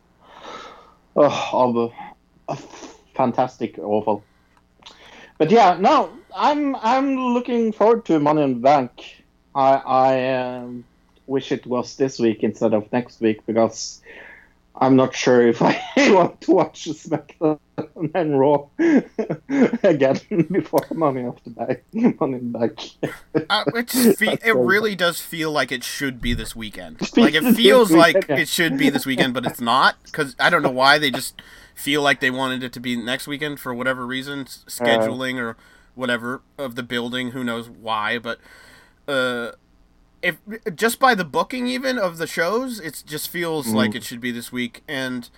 Oh, 1.16 1.50
of 1.52 1.92
a, 2.48 2.56
fantastic, 3.14 3.78
awful. 3.78 4.22
But 5.38 5.50
yeah, 5.50 5.78
no, 5.80 6.10
I'm 6.36 6.76
I'm 6.76 7.16
looking 7.32 7.72
forward 7.72 8.04
to 8.06 8.20
Money 8.20 8.42
in 8.42 8.54
the 8.54 8.60
Bank. 8.60 8.90
I 9.54 9.70
I 9.76 10.34
um, 10.34 10.84
wish 11.26 11.52
it 11.52 11.66
was 11.66 11.96
this 11.96 12.18
week 12.18 12.44
instead 12.44 12.74
of 12.74 12.92
next 12.92 13.22
week 13.22 13.46
because 13.46 14.02
I'm 14.76 14.94
not 14.94 15.14
sure 15.14 15.48
if 15.48 15.62
I 15.62 15.80
want 15.96 16.42
to 16.42 16.52
watch 16.52 16.84
SmackDown 16.84 17.58
and 18.14 18.38
Raw 18.38 18.66
again 19.82 20.18
before 20.50 20.86
Money 20.94 21.24
of 21.24 21.38
the 21.44 21.50
Bank. 21.50 21.82
Money 22.20 22.34
in 22.38 22.52
the 22.52 22.58
Bank. 22.58 22.90
Uh, 23.50 23.64
it 23.74 23.90
fe- 24.18 24.38
it 24.44 24.54
really 24.56 24.94
does 24.94 25.20
feel 25.20 25.50
like 25.52 25.70
it 25.72 25.84
should 25.84 26.20
be 26.20 26.34
this 26.34 26.54
weekend. 26.56 26.98
Like 27.16 27.34
it 27.34 27.54
feels 27.54 27.90
like 27.90 28.28
it 28.28 28.48
should 28.48 28.78
be 28.78 28.90
this 28.90 29.04
weekend, 29.06 29.34
but 29.34 29.44
it's 29.44 29.60
not 29.60 29.96
because 30.04 30.36
I 30.38 30.50
don't 30.50 30.62
know 30.62 30.70
why 30.70 30.98
they 30.98 31.10
just 31.10 31.40
feel 31.74 32.02
like 32.02 32.20
they 32.20 32.30
wanted 32.30 32.62
it 32.62 32.72
to 32.74 32.80
be 32.80 32.96
next 32.96 33.26
weekend 33.26 33.58
for 33.60 33.74
whatever 33.74 34.06
reason, 34.06 34.40
s- 34.42 34.64
scheduling 34.68 35.38
or 35.40 35.56
whatever 35.94 36.42
of 36.56 36.74
the 36.76 36.82
building. 36.82 37.32
Who 37.32 37.42
knows 37.42 37.68
why? 37.68 38.18
But 38.18 38.38
uh, 39.08 39.52
if 40.22 40.36
just 40.74 40.98
by 41.00 41.14
the 41.14 41.24
booking 41.24 41.66
even 41.66 41.98
of 41.98 42.18
the 42.18 42.26
shows, 42.26 42.78
it 42.80 43.02
just 43.06 43.28
feels 43.28 43.68
like 43.72 43.94
it 43.94 44.04
should 44.04 44.20
be 44.20 44.30
this 44.30 44.52
week. 44.52 44.82
And 44.88 45.28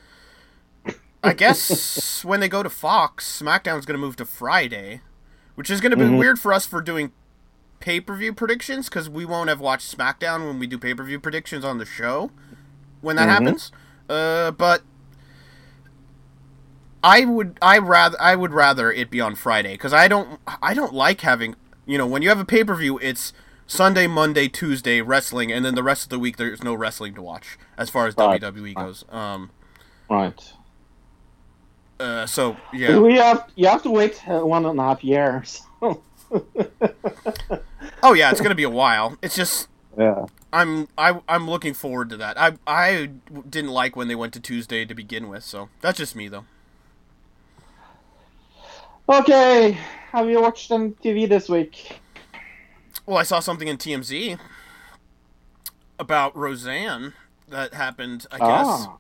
I 1.23 1.33
guess 1.35 2.25
when 2.25 2.41
they 2.41 2.49
go 2.49 2.63
to 2.63 2.71
Fox, 2.71 3.41
SmackDown's 3.43 3.85
going 3.87 3.99
to 3.99 4.05
move 4.05 4.17
to 4.17 4.25
Friday, 4.25 5.03
which 5.55 5.71
is 5.71 5.81
going 5.81 5.91
to 5.91 5.97
be 5.97 6.05
weird 6.19 6.39
for 6.39 6.53
us 6.53 6.65
for 6.67 6.81
doing 6.81 7.13
pay 7.79 8.01
per 8.01 8.15
view 8.15 8.33
predictions 8.33 8.89
because 8.89 9.09
we 9.09 9.25
won't 9.25 9.49
have 9.49 9.61
watched 9.61 9.97
SmackDown 9.97 10.47
when 10.47 10.59
we 10.59 10.67
do 10.67 10.79
pay 10.79 10.95
per 10.95 11.05
view 11.05 11.21
predictions 11.21 11.65
on 11.65 11.79
the 11.79 11.85
show 11.85 12.31
when 13.01 13.17
that 13.17 13.29
happens. 13.29 13.73
Uh, 14.09 14.51
but 14.51 14.83
I 17.03 17.25
would 17.25 17.59
I 17.63 17.79
rather 17.79 18.17
I 18.21 18.37
would 18.37 18.53
rather 18.53 18.93
it 18.93 19.11
be 19.11 19.21
on 19.21 19.35
Friday 19.35 19.73
because 19.75 19.93
I 19.93 20.09
don't 20.09 20.41
I 20.63 20.75
don't 20.75 20.93
like 20.93 21.23
having 21.23 21.57
you 21.87 21.97
know 21.97 22.07
when 22.07 22.23
you 22.23 22.29
have 22.29 22.41
a 22.41 22.45
pay 22.45 22.63
per 22.65 22.75
view 22.75 22.99
it's 22.99 23.33
Sunday 23.67 24.07
Monday 24.07 24.49
Tuesday 24.49 25.01
wrestling 25.01 25.51
and 25.51 25.65
then 25.65 25.75
the 25.75 25.83
rest 25.83 26.03
of 26.05 26.09
the 26.11 26.19
week 26.19 26.37
there's 26.37 26.63
no 26.63 26.75
wrestling 26.75 27.15
to 27.15 27.23
watch 27.23 27.59
as 27.79 27.89
far 27.89 28.07
as 28.07 28.17
Right. 28.17 28.41
WWE 28.41 28.75
goes. 28.75 29.05
Um. 29.11 29.51
Right. 30.11 30.53
Uh. 32.01 32.27
So 32.27 32.57
yeah. 32.73 32.99
We 32.99 33.15
have 33.17 33.51
you 33.57 33.69
have 33.69 33.83
to 33.83 33.91
wait 33.91 34.19
one 34.27 34.65
and 34.67 34.81
a 34.81 34.83
half 34.83 35.05
years. 35.05 35.63
Oh 38.03 38.15
yeah. 38.15 38.31
It's 38.31 38.41
gonna 38.41 38.55
be 38.55 38.63
a 38.63 38.71
while. 38.71 39.19
It's 39.23 39.37
just 39.37 39.69
yeah. 39.99 40.25
I'm 40.53 40.89
I 40.97 41.21
I'm 41.29 41.49
looking 41.51 41.75
forward 41.75 42.09
to 42.11 42.17
that. 42.17 42.41
I 42.41 42.53
I 42.67 43.11
didn't 43.49 43.71
like 43.71 43.95
when 43.97 44.09
they 44.09 44.15
went 44.15 44.33
to 44.35 44.41
Tuesday 44.41 44.85
to 44.87 44.95
begin 44.95 45.29
with, 45.29 45.45
so 45.45 45.69
that's 45.81 45.99
just 45.99 46.17
me 46.17 46.29
though. 46.29 46.45
Okay. 49.09 49.73
Have 50.13 50.31
you 50.31 50.41
watched 50.41 50.71
any 50.71 50.91
TV 50.91 51.29
this 51.29 51.49
week? 51.49 52.01
Well, 53.07 53.19
I 53.19 53.23
saw 53.25 53.41
something 53.41 53.69
in 53.69 53.77
TMZ 53.77 54.39
about 55.99 56.35
Roseanne 56.37 57.13
that 57.49 57.75
happened. 57.75 58.27
I 58.31 58.39
guess 58.39 58.67
Ah. 58.67 58.97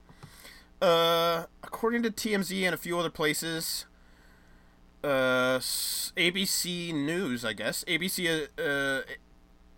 Uh, 0.80 1.44
according 1.62 2.02
to 2.02 2.10
TMZ 2.10 2.62
and 2.64 2.74
a 2.74 2.78
few 2.78 2.98
other 2.98 3.10
places, 3.10 3.86
uh, 5.04 5.58
ABC 5.58 6.92
News, 6.94 7.44
I 7.44 7.52
guess 7.52 7.84
ABC. 7.84 8.48
Uh, 8.58 8.62
uh, 8.62 9.02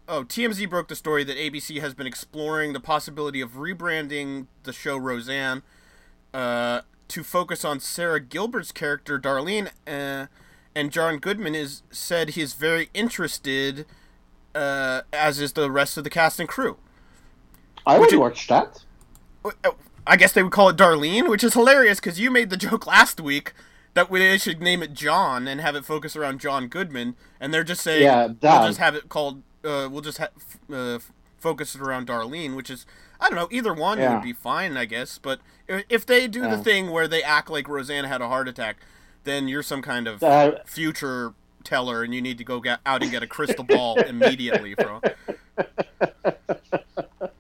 oh, 0.09 0.25
TMZ 0.25 0.69
broke 0.71 0.89
the 0.89 0.97
story 0.97 1.25
that 1.25 1.37
ABC 1.37 1.81
has 1.81 1.95
been 1.95 2.07
exploring 2.07 2.73
the 2.73 2.81
possibility 2.81 3.41
of 3.41 3.53
rebranding 3.53 4.47
the 4.63 4.73
show 4.73 4.97
Roseanne, 4.97 5.63
uh, 6.33 6.83
to 7.09 7.23
focus 7.25 7.65
on 7.65 7.81
Sara 7.81 8.21
Gilbert's 8.21 8.73
character 8.73 9.19
Darlene. 9.19 9.71
Uh, 9.87 10.27
and 10.75 10.91
John 10.91 11.19
Goodman 11.19 11.55
is 11.55 11.83
said 11.91 12.31
he 12.31 12.41
is 12.41 12.55
very 12.55 12.89
interested, 12.95 13.85
uh, 14.55 15.03
as 15.13 15.41
is 15.41 15.53
the 15.53 15.71
rest 15.71 15.99
of 15.99 16.05
the 16.05 16.11
cast 16.11 16.41
and 16.41 16.49
crew. 16.49 16.79
I 17.85 17.95
Would 17.95 18.01
would 18.07 18.13
you- 18.13 18.21
watch 18.21 18.47
that. 18.47 18.85
I 20.07 20.17
guess 20.17 20.33
they 20.33 20.43
would 20.43 20.53
call 20.53 20.69
it 20.69 20.77
Darlene, 20.77 21.29
which 21.29 21.45
is 21.45 21.55
hilarious 21.55 22.01
because 22.01 22.19
you 22.19 22.31
made 22.31 22.51
the 22.51 22.57
joke 22.69 22.87
last 22.87 23.21
week 23.21 23.53
that 23.95 24.11
we 24.11 24.19
they 24.21 24.39
should 24.39 24.61
name 24.61 24.83
it 24.83 24.95
John 24.95 25.47
and 25.47 25.61
have 25.61 25.77
it 25.77 25.85
focus 25.85 26.17
around 26.17 26.41
John 26.41 26.67
Goodman, 26.69 27.15
and 27.41 27.53
they're 27.53 27.65
just 27.65 27.83
saying 27.83 28.03
Yeah, 28.03 28.27
we'll 28.27 28.67
just 28.67 28.79
have 28.79 28.95
it 28.95 29.09
called 29.09 29.43
uh, 29.65 29.89
we'll 29.91 30.01
just 30.01 30.19
ha- 30.19 30.29
f- 30.37 30.59
uh, 30.75 30.99
focus 31.39 31.75
it 31.75 31.81
around 31.81 32.07
Darlene, 32.09 32.57
which 32.57 32.71
is 32.71 32.85
I 33.21 33.29
don't 33.29 33.37
know 33.37 33.49
either 33.51 33.73
one 33.75 33.99
Yeah. 33.99 34.15
would 34.15 34.23
be 34.25 34.33
fine, 34.33 34.77
I 34.77 34.85
guess. 34.87 35.19
But 35.19 35.41
if 35.69 36.05
they 36.05 36.27
do 36.27 36.43
the 36.43 36.59
thing 36.59 36.91
where 36.91 37.07
they 37.07 37.23
act 37.23 37.49
like 37.51 37.69
Roseanne 37.69 38.05
had 38.05 38.21
a 38.21 38.29
heart 38.29 38.49
attack, 38.49 38.79
then 39.25 39.47
you're 39.47 39.63
some 39.63 39.83
kind 39.83 40.09
of 40.09 40.23
Uh, 40.23 40.53
future 40.67 41.35
teller, 41.63 42.03
and 42.03 42.13
you 42.13 42.21
need 42.21 42.39
to 42.39 42.45
go 42.45 42.59
get 42.61 42.81
out 42.85 43.03
and 43.03 43.11
get 43.13 43.23
a 43.23 43.27
crystal 43.29 43.63
ball 43.63 43.97
immediately, 44.01 44.75
bro. 44.75 45.01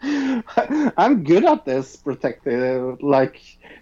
I'm 0.03 1.23
good 1.25 1.45
at 1.45 1.65
this 1.65 1.97
protective. 1.97 3.03
Like 3.03 3.41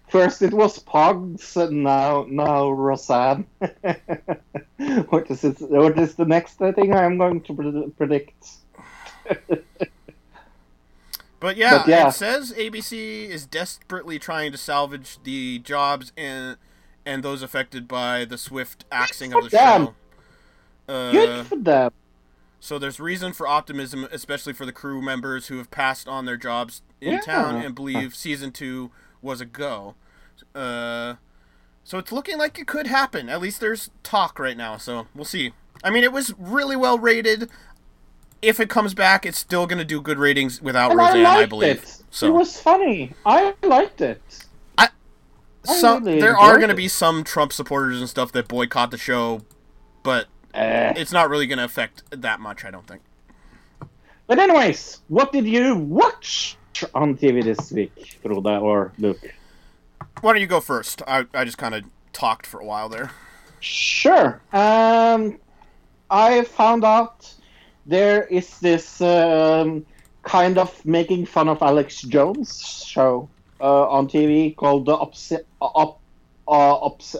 first 0.08 0.42
it 0.42 0.52
was 0.52 0.78
Pogs, 0.78 1.56
and 1.56 1.82
now 1.84 2.26
now 2.28 2.70
Roseanne. 2.70 3.46
what 5.08 5.30
is 5.30 5.44
it? 5.44 5.60
What 5.60 5.98
is 5.98 6.14
the 6.16 6.26
next 6.26 6.54
thing 6.58 6.94
I'm 6.94 7.16
going 7.18 7.40
to 7.42 7.52
pred- 7.54 7.96
predict? 7.96 8.48
But 11.40 11.56
yeah, 11.56 11.78
But 11.78 11.88
yeah. 11.88 12.08
it 12.08 12.12
says 12.12 12.52
ABC 12.52 13.26
is 13.30 13.46
desperately 13.46 14.18
trying 14.18 14.52
to 14.52 14.58
salvage 14.58 15.18
the 15.24 15.58
jobs 15.60 16.12
and 16.16 16.58
and 17.06 17.22
those 17.22 17.42
affected 17.42 17.88
by 17.88 18.26
the 18.26 18.36
swift 18.36 18.84
axing 18.92 19.32
of 19.32 19.44
the 19.44 19.48
them. 19.48 19.86
show. 20.86 20.92
Uh, 20.92 21.12
Good 21.12 21.46
for 21.46 21.56
them. 21.56 21.92
So 22.60 22.78
there's 22.78 23.00
reason 23.00 23.32
for 23.32 23.48
optimism, 23.48 24.06
especially 24.12 24.52
for 24.52 24.64
the 24.66 24.72
crew 24.72 25.00
members 25.02 25.46
who 25.48 25.56
have 25.58 25.70
passed 25.70 26.06
on 26.06 26.26
their 26.26 26.36
jobs 26.36 26.82
in 27.00 27.14
Yeah. 27.14 27.20
town 27.20 27.56
and 27.56 27.74
believe 27.74 28.14
season 28.14 28.52
two 28.52 28.90
was 29.22 29.40
a 29.40 29.46
go. 29.46 29.94
Uh, 30.54 31.14
so 31.84 31.98
it's 31.98 32.12
looking 32.12 32.38
like 32.38 32.58
it 32.58 32.66
could 32.66 32.86
happen. 32.86 33.28
At 33.28 33.40
least 33.40 33.60
there's 33.60 33.90
talk 34.02 34.38
right 34.38 34.56
now. 34.56 34.76
So 34.76 35.06
we'll 35.14 35.24
see. 35.24 35.52
I 35.82 35.90
mean, 35.90 36.04
it 36.04 36.12
was 36.12 36.34
really 36.38 36.76
well 36.76 36.98
rated. 36.98 37.50
If 38.42 38.60
it 38.60 38.68
comes 38.70 38.94
back, 38.94 39.26
it's 39.26 39.38
still 39.38 39.66
going 39.66 39.78
to 39.78 39.84
do 39.84 40.00
good 40.00 40.18
ratings 40.18 40.62
without 40.62 40.90
And 40.90 40.98
Roseanne, 40.98 41.26
I 41.26 41.40
I, 41.40 41.46
believe. 41.46 41.82
it. 41.82 42.02
So 42.10 42.26
It 42.26 42.30
was 42.30 42.60
funny. 42.60 43.12
I 43.26 43.54
liked 43.62 44.00
it. 44.00 44.20
I 44.78 44.88
some 45.64 46.04
really 46.04 46.20
there 46.20 46.36
are 46.38 46.56
going 46.56 46.70
to 46.70 46.74
be 46.74 46.88
some 46.88 47.22
Trump 47.24 47.52
supporters 47.52 47.98
and 48.00 48.08
stuff 48.08 48.32
that 48.32 48.48
boycott 48.48 48.90
the 48.90 48.98
show, 48.98 49.42
but 50.02 50.26
Eh. 50.54 50.94
it's 50.96 51.12
not 51.12 51.30
really 51.30 51.46
going 51.46 51.58
to 51.58 51.64
affect 51.64 52.02
that 52.10 52.40
much. 52.40 52.64
I 52.64 52.70
don't 52.70 52.86
think. 52.86 53.02
But 54.26 54.38
anyways, 54.38 55.00
what 55.08 55.32
did 55.32 55.46
you 55.46 55.74
watch 55.76 56.56
on 56.94 57.16
TV 57.16 57.42
this 57.42 57.72
week, 57.72 58.16
Frode 58.22 58.46
or 58.46 58.92
Luke? 58.98 59.34
Why 60.20 60.32
don't 60.32 60.40
you 60.40 60.46
go 60.46 60.60
first? 60.60 61.02
I 61.06 61.26
I 61.34 61.44
just 61.44 61.58
kind 61.58 61.74
of 61.74 61.84
talked 62.12 62.46
for 62.46 62.60
a 62.60 62.64
while 62.64 62.88
there. 62.88 63.10
Sure. 63.60 64.40
Um, 64.52 65.38
I 66.10 66.44
found 66.44 66.84
out 66.84 67.32
there 67.86 68.24
is 68.24 68.58
this 68.60 69.00
um, 69.00 69.84
kind 70.22 70.58
of 70.58 70.84
making 70.84 71.26
fun 71.26 71.48
of 71.48 71.62
Alex 71.62 72.02
Jones 72.02 72.84
show 72.86 73.28
uh, 73.60 73.88
on 73.88 74.08
TV 74.08 74.54
called 74.56 74.86
the 74.86 74.96
Opsi- 74.96 75.44
op- 75.60 76.00
uh, 76.48 76.50
Ops- 76.86 77.16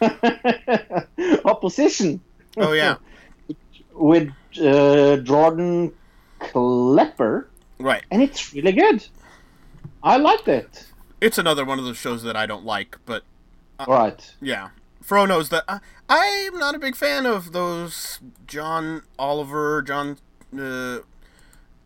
Opposition 1.44 2.20
Oh 2.56 2.72
yeah, 2.72 2.96
with 3.92 4.30
uh, 4.60 5.18
Jordan 5.18 5.92
Klepper, 6.38 7.48
right. 7.78 8.02
and 8.10 8.22
it's 8.22 8.54
really 8.54 8.72
good. 8.72 9.06
I 10.02 10.16
liked 10.16 10.48
it. 10.48 10.86
It's 11.20 11.36
another 11.36 11.64
one 11.64 11.78
of 11.78 11.84
those 11.84 11.98
shows 11.98 12.22
that 12.22 12.34
I 12.34 12.46
don't 12.46 12.64
like, 12.64 12.96
but 13.04 13.24
right, 13.86 14.34
yeah. 14.40 14.70
Fro 15.02 15.26
knows 15.26 15.50
that 15.50 15.64
I, 15.68 15.80
I'm 16.08 16.58
not 16.58 16.74
a 16.74 16.78
big 16.78 16.96
fan 16.96 17.26
of 17.26 17.52
those 17.52 18.20
John 18.46 19.02
Oliver, 19.18 19.82
John. 19.82 20.16
Uh, 20.58 21.00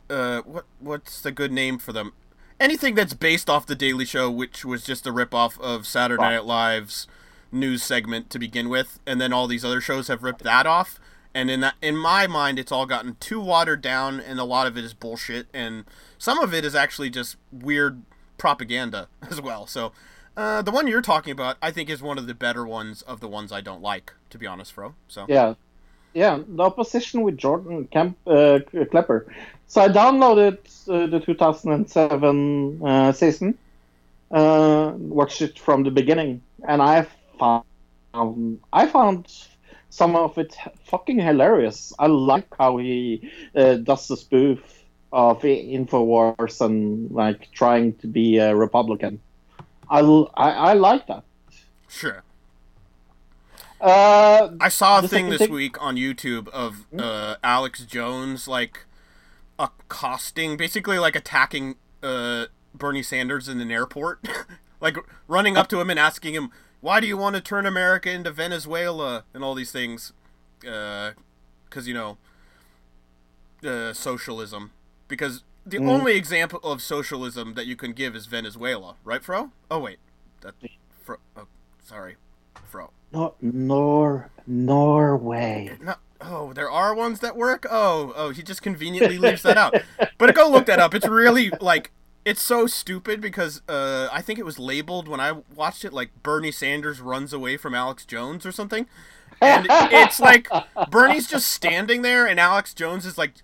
uh, 0.08 0.42
what 0.42 0.66
what's 0.78 1.20
the 1.20 1.32
good 1.32 1.50
name 1.50 1.78
for 1.78 1.92
them? 1.92 2.12
Anything 2.60 2.94
that's 2.94 3.14
based 3.14 3.50
off 3.50 3.66
the 3.66 3.74
Daily 3.74 4.04
Show, 4.04 4.30
which 4.30 4.64
was 4.64 4.84
just 4.84 5.06
a 5.06 5.12
ripoff 5.12 5.58
of 5.60 5.86
Saturday. 5.86 6.22
Night 6.22 6.44
Live's 6.44 7.08
news 7.52 7.82
segment 7.82 8.30
to 8.30 8.38
begin 8.38 8.68
with, 8.68 8.98
and 9.06 9.20
then 9.20 9.32
all 9.32 9.46
these 9.46 9.64
other 9.64 9.80
shows 9.80 10.08
have 10.08 10.22
ripped 10.22 10.42
that 10.42 10.66
off. 10.66 10.98
And 11.34 11.50
in 11.50 11.60
that, 11.60 11.74
in 11.80 11.96
my 11.96 12.26
mind, 12.26 12.58
it's 12.58 12.72
all 12.72 12.86
gotten 12.86 13.16
too 13.20 13.40
watered 13.40 13.82
down, 13.82 14.18
and 14.20 14.40
a 14.40 14.44
lot 14.44 14.66
of 14.66 14.76
it 14.76 14.84
is 14.84 14.94
bullshit, 14.94 15.46
and 15.54 15.84
some 16.18 16.38
of 16.38 16.52
it 16.52 16.64
is 16.64 16.74
actually 16.74 17.10
just 17.10 17.36
weird 17.52 18.02
propaganda 18.36 19.08
as 19.30 19.40
well. 19.40 19.66
So, 19.66 19.92
uh, 20.36 20.62
the 20.62 20.70
one 20.70 20.86
you're 20.86 21.02
talking 21.02 21.32
about, 21.32 21.56
I 21.62 21.70
think, 21.70 21.90
is 21.90 22.02
one 22.02 22.18
of 22.18 22.26
the 22.26 22.34
better 22.34 22.66
ones 22.66 23.02
of 23.02 23.20
the 23.20 23.28
ones 23.28 23.52
I 23.52 23.60
don't 23.60 23.82
like, 23.82 24.12
to 24.30 24.38
be 24.38 24.46
honest, 24.46 24.72
Fro. 24.72 24.94
So, 25.06 25.26
Yeah, 25.28 25.54
yeah. 26.14 26.40
The 26.48 26.62
opposition 26.62 27.22
with 27.22 27.36
Jordan 27.36 27.86
Camp 27.88 28.16
uh, 28.26 28.60
Klepper. 28.90 29.26
So 29.66 29.80
I 29.80 29.88
downloaded 29.88 30.58
uh, 30.88 31.06
the 31.06 31.20
2007 31.20 32.82
uh, 32.84 33.12
season, 33.12 33.56
uh, 34.32 34.92
watched 34.96 35.42
it 35.42 35.60
from 35.60 35.84
the 35.84 35.92
beginning, 35.92 36.42
and 36.66 36.82
I 36.82 37.06
found 37.40 38.60
I 38.72 38.86
found 38.86 39.26
some 39.90 40.14
of 40.14 40.38
it 40.38 40.56
fucking 40.84 41.18
hilarious. 41.18 41.92
I 41.98 42.06
like 42.06 42.46
how 42.58 42.76
he 42.76 43.30
uh, 43.54 43.74
does 43.74 44.06
the 44.08 44.16
spoof 44.16 44.60
of 45.12 45.42
Infowars 45.42 46.60
and 46.60 47.10
like 47.10 47.50
trying 47.52 47.94
to 47.94 48.06
be 48.06 48.38
a 48.38 48.54
Republican. 48.54 49.20
I 49.88 50.00
I 50.36 50.74
like 50.74 51.06
that. 51.08 51.24
sure. 51.88 52.22
Uh, 53.80 54.50
I 54.60 54.68
saw 54.68 54.98
a 54.98 55.08
thing 55.08 55.30
this 55.30 55.38
thing- 55.38 55.52
week 55.52 55.80
on 55.82 55.96
YouTube 55.96 56.48
of 56.48 56.84
uh, 56.96 57.36
Alex 57.42 57.84
Jones 57.86 58.46
like 58.46 58.84
accosting, 59.58 60.56
basically 60.56 60.98
like 60.98 61.16
attacking 61.16 61.76
uh, 62.02 62.46
Bernie 62.74 63.02
Sanders 63.02 63.48
in 63.48 63.60
an 63.60 63.70
airport, 63.70 64.28
like 64.80 64.96
running 65.26 65.56
up 65.56 65.68
to 65.68 65.80
him 65.80 65.88
and 65.90 65.98
asking 65.98 66.34
him, 66.34 66.50
"Why 66.80 67.00
do 67.00 67.06
you 67.06 67.16
want 67.16 67.36
to 67.36 67.40
turn 67.42 67.66
America 67.66 68.10
into 68.10 68.30
Venezuela?" 68.30 69.24
and 69.34 69.42
all 69.44 69.54
these 69.54 69.72
things, 69.72 70.12
because 70.60 71.14
you 71.86 71.94
know, 71.94 72.18
uh, 73.64 73.92
socialism. 73.92 74.72
Because 75.08 75.42
the 75.66 75.78
Mm. 75.78 75.88
only 75.88 76.16
example 76.16 76.60
of 76.62 76.80
socialism 76.80 77.54
that 77.54 77.66
you 77.66 77.76
can 77.76 77.92
give 77.92 78.14
is 78.16 78.26
Venezuela, 78.26 78.96
right, 79.04 79.22
Fro? 79.22 79.50
Oh 79.70 79.78
wait, 79.80 79.98
that 80.40 80.54
Fro. 81.02 81.16
Oh, 81.36 81.46
sorry, 81.82 82.16
Fro. 82.66 82.90
no, 83.12 83.34
Nor 83.40 84.30
Norway. 84.46 85.76
No, 85.82 85.94
oh, 86.20 86.52
there 86.52 86.70
are 86.70 86.94
ones 86.94 87.20
that 87.20 87.36
work. 87.36 87.66
Oh, 87.70 88.12
oh, 88.16 88.30
he 88.30 88.42
just 88.42 88.62
conveniently 88.62 89.18
leaves 89.18 89.42
that 89.42 89.56
out. 89.58 89.74
But 90.16 90.34
go 90.34 90.48
look 90.48 90.66
that 90.66 90.78
up. 90.78 90.94
It's 90.94 91.08
really 91.08 91.50
like 91.60 91.90
it's 92.24 92.42
so 92.42 92.66
stupid 92.66 93.20
because 93.20 93.62
uh, 93.68 94.08
I 94.12 94.20
think 94.22 94.38
it 94.38 94.44
was 94.44 94.58
labeled 94.58 95.08
when 95.08 95.20
I 95.20 95.32
watched 95.54 95.84
it 95.84 95.92
like 95.92 96.10
Bernie 96.22 96.52
Sanders 96.52 97.00
runs 97.00 97.32
away 97.32 97.56
from 97.56 97.74
Alex 97.74 98.04
Jones 98.04 98.44
or 98.44 98.52
something, 98.52 98.86
and 99.40 99.66
it's 99.70 100.20
like 100.20 100.48
Bernie's 100.90 101.26
just 101.26 101.48
standing 101.48 102.02
there 102.02 102.26
and 102.26 102.38
Alex 102.38 102.74
Jones 102.74 103.06
is 103.06 103.16
like 103.16 103.34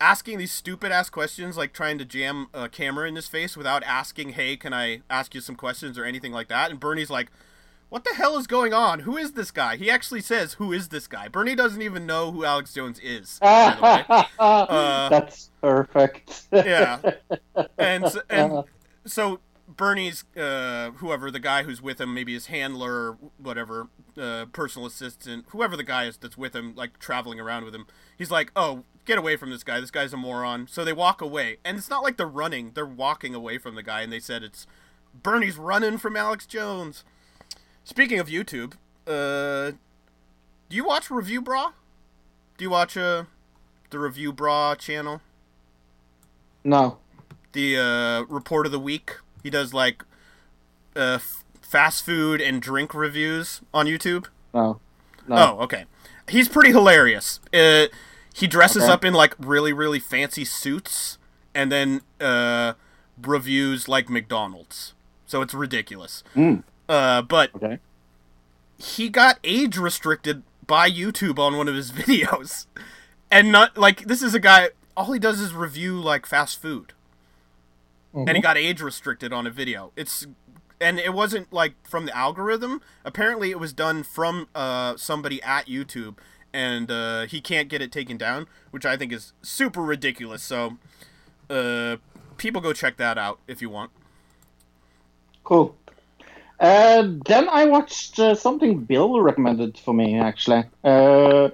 asking 0.00 0.38
these 0.38 0.52
stupid 0.52 0.92
ass 0.92 1.08
questions, 1.08 1.56
like 1.56 1.72
trying 1.72 1.98
to 1.98 2.04
jam 2.04 2.48
a 2.52 2.68
camera 2.68 3.08
in 3.08 3.16
his 3.16 3.28
face 3.28 3.56
without 3.56 3.82
asking, 3.84 4.30
"Hey, 4.30 4.56
can 4.56 4.74
I 4.74 5.02
ask 5.08 5.34
you 5.34 5.40
some 5.40 5.56
questions 5.56 5.96
or 5.96 6.04
anything 6.04 6.32
like 6.32 6.48
that?" 6.48 6.70
And 6.70 6.80
Bernie's 6.80 7.10
like. 7.10 7.30
What 7.96 8.04
the 8.04 8.14
hell 8.14 8.36
is 8.36 8.46
going 8.46 8.74
on? 8.74 9.00
Who 9.00 9.16
is 9.16 9.32
this 9.32 9.50
guy? 9.50 9.76
He 9.76 9.90
actually 9.90 10.20
says, 10.20 10.52
"Who 10.52 10.70
is 10.70 10.88
this 10.88 11.06
guy?" 11.06 11.28
Bernie 11.28 11.54
doesn't 11.54 11.80
even 11.80 12.04
know 12.04 12.30
who 12.30 12.44
Alex 12.44 12.74
Jones 12.74 12.98
is. 12.98 13.38
By 13.38 13.74
the 14.06 14.12
way. 14.12 14.26
Uh, 14.38 15.08
That's 15.08 15.50
perfect. 15.62 16.42
yeah, 16.52 17.00
and 17.78 18.04
and 18.28 18.64
so 19.06 19.40
Bernie's 19.66 20.24
uh, 20.36 20.90
whoever 20.96 21.30
the 21.30 21.40
guy 21.40 21.62
who's 21.62 21.80
with 21.80 21.98
him, 21.98 22.12
maybe 22.12 22.34
his 22.34 22.48
handler, 22.48 23.16
whatever, 23.38 23.88
uh, 24.20 24.44
personal 24.52 24.86
assistant, 24.86 25.46
whoever 25.48 25.74
the 25.74 25.82
guy 25.82 26.04
is 26.04 26.18
that's 26.18 26.36
with 26.36 26.54
him, 26.54 26.74
like 26.74 26.98
traveling 26.98 27.40
around 27.40 27.64
with 27.64 27.74
him. 27.74 27.86
He's 28.18 28.30
like, 28.30 28.52
"Oh, 28.54 28.84
get 29.06 29.16
away 29.16 29.36
from 29.38 29.48
this 29.48 29.64
guy. 29.64 29.80
This 29.80 29.90
guy's 29.90 30.12
a 30.12 30.18
moron." 30.18 30.66
So 30.68 30.84
they 30.84 30.92
walk 30.92 31.22
away, 31.22 31.56
and 31.64 31.78
it's 31.78 31.88
not 31.88 32.02
like 32.02 32.18
they're 32.18 32.26
running; 32.26 32.72
they're 32.74 32.84
walking 32.84 33.34
away 33.34 33.56
from 33.56 33.74
the 33.74 33.82
guy. 33.82 34.02
And 34.02 34.12
they 34.12 34.20
said 34.20 34.42
it's 34.42 34.66
Bernie's 35.14 35.56
running 35.56 35.96
from 35.96 36.14
Alex 36.14 36.44
Jones. 36.44 37.02
Speaking 37.86 38.18
of 38.18 38.26
YouTube, 38.26 38.72
uh, 39.06 39.70
do 40.68 40.76
you 40.76 40.84
watch 40.84 41.06
Reviewbrah? 41.08 41.72
Do 42.58 42.64
you 42.64 42.68
watch 42.70 42.96
uh, 42.96 43.24
the 43.90 43.98
Reviewbrah 43.98 44.76
channel? 44.76 45.20
No. 46.64 46.98
The 47.52 47.78
uh, 47.78 48.22
report 48.32 48.66
of 48.66 48.72
the 48.72 48.80
week. 48.80 49.12
He 49.44 49.50
does 49.50 49.72
like 49.72 50.02
uh, 50.96 51.20
f- 51.22 51.44
fast 51.62 52.04
food 52.04 52.40
and 52.40 52.60
drink 52.60 52.92
reviews 52.92 53.60
on 53.72 53.86
YouTube. 53.86 54.26
No. 54.52 54.80
No. 55.28 55.36
Oh, 55.58 55.62
okay. 55.62 55.84
He's 56.28 56.48
pretty 56.48 56.70
hilarious. 56.72 57.38
Uh, 57.54 57.86
he 58.34 58.48
dresses 58.48 58.82
Okay. 58.82 58.92
up 58.92 59.04
in 59.04 59.14
like 59.14 59.34
really, 59.38 59.72
really 59.72 60.00
fancy 60.00 60.44
suits 60.44 61.18
and 61.54 61.70
then 61.70 62.00
uh, 62.20 62.72
reviews 63.22 63.86
like 63.88 64.10
McDonald's. 64.10 64.94
So 65.24 65.40
it's 65.40 65.54
ridiculous. 65.54 66.24
Mm. 66.34 66.64
Uh, 66.88 67.22
but 67.22 67.54
Okay. 67.54 67.78
he 68.78 69.08
got 69.08 69.38
age 69.44 69.76
restricted 69.76 70.42
by 70.66 70.90
YouTube 70.90 71.38
on 71.38 71.56
one 71.56 71.68
of 71.68 71.74
his 71.74 71.92
videos. 72.00 72.66
And 73.30 73.50
not 73.50 73.76
like 73.76 74.04
this 74.06 74.22
is 74.22 74.34
a 74.34 74.40
guy 74.40 74.70
all 74.96 75.12
he 75.12 75.18
does 75.18 75.40
is 75.40 75.52
review 75.52 76.00
like 76.00 76.26
fast 76.26 76.60
food. 76.60 76.92
And 78.14 78.30
he 78.34 78.40
got 78.40 78.56
age 78.56 78.80
restricted 78.80 79.30
on 79.32 79.46
a 79.46 79.50
video. 79.50 79.92
It's 79.94 80.26
and 80.80 80.98
it 80.98 81.12
wasn't 81.12 81.52
like 81.52 81.74
from 81.86 82.06
the 82.06 82.16
algorithm. 82.16 82.80
Apparently 83.04 83.50
it 83.50 83.58
was 83.60 83.72
done 83.74 84.02
from 84.04 84.48
uh 84.54 84.96
somebody 84.96 85.42
at 85.42 85.66
YouTube 85.66 86.16
and 86.52 86.90
uh 86.90 87.26
he 87.26 87.42
can't 87.42 87.68
get 87.68 87.82
it 87.82 87.92
taken 87.92 88.16
down, 88.16 88.46
which 88.70 88.86
I 88.86 88.96
think 88.96 89.12
is 89.12 89.34
super 89.42 89.82
ridiculous. 89.82 90.42
So 90.42 90.78
uh 91.50 91.96
people 92.38 92.62
go 92.62 92.72
check 92.72 92.96
that 92.96 93.18
out 93.18 93.38
if 93.46 93.60
you 93.60 93.68
want. 93.68 93.90
Cool. 95.44 95.76
Uh, 96.58 97.08
then 97.26 97.48
I 97.48 97.66
watched 97.66 98.18
uh, 98.18 98.34
something 98.34 98.84
Bill 98.84 99.20
recommended 99.20 99.78
for 99.78 99.92
me, 99.92 100.18
actually. 100.18 100.64
Uh, 100.82 101.50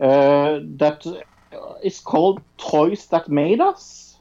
uh, 0.00 0.60
that 0.76 1.04
uh, 1.06 1.90
called 2.04 2.40
Toys 2.58 3.06
That 3.06 3.28
Made 3.28 3.60
Us. 3.60 4.16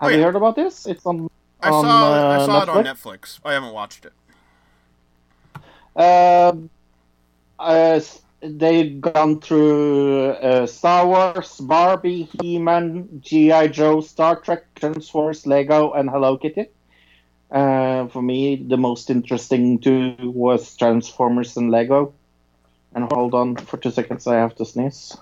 Have 0.00 0.12
you 0.12 0.22
heard 0.22 0.34
about 0.34 0.56
this? 0.56 0.86
It's 0.86 1.06
on. 1.06 1.30
I 1.60 1.70
on, 1.70 1.84
saw 1.84 2.12
I 2.12 2.36
uh, 2.36 2.46
saw 2.46 2.62
it 2.62 2.68
on 2.68 2.84
Netflix. 2.84 3.38
Netflix. 3.38 3.40
I 3.44 3.52
haven't 3.52 3.72
watched 3.72 4.04
it. 4.04 4.12
Um, 5.94 6.70
uh, 7.58 8.00
they've 8.40 9.00
gone 9.00 9.40
through 9.40 10.30
uh, 10.30 10.66
Star 10.66 11.06
Wars, 11.06 11.60
Barbie, 11.60 12.28
He-Man, 12.40 13.20
G.I. 13.20 13.68
Joe, 13.68 14.00
Star 14.00 14.40
Trek, 14.40 14.64
Transformers, 14.74 15.46
Lego, 15.46 15.92
and 15.92 16.10
Hello 16.10 16.36
Kitty. 16.36 16.66
Uh, 17.52 18.06
for 18.08 18.22
me, 18.22 18.56
the 18.56 18.78
most 18.78 19.10
interesting 19.10 19.78
two 19.78 20.16
was 20.20 20.74
Transformers 20.76 21.56
and 21.56 21.70
Lego. 21.70 22.14
And 22.94 23.10
hold 23.12 23.34
on 23.34 23.56
for 23.56 23.76
two 23.76 23.90
seconds, 23.90 24.26
I 24.26 24.36
have 24.36 24.54
to 24.56 24.64
sneeze. 24.64 25.16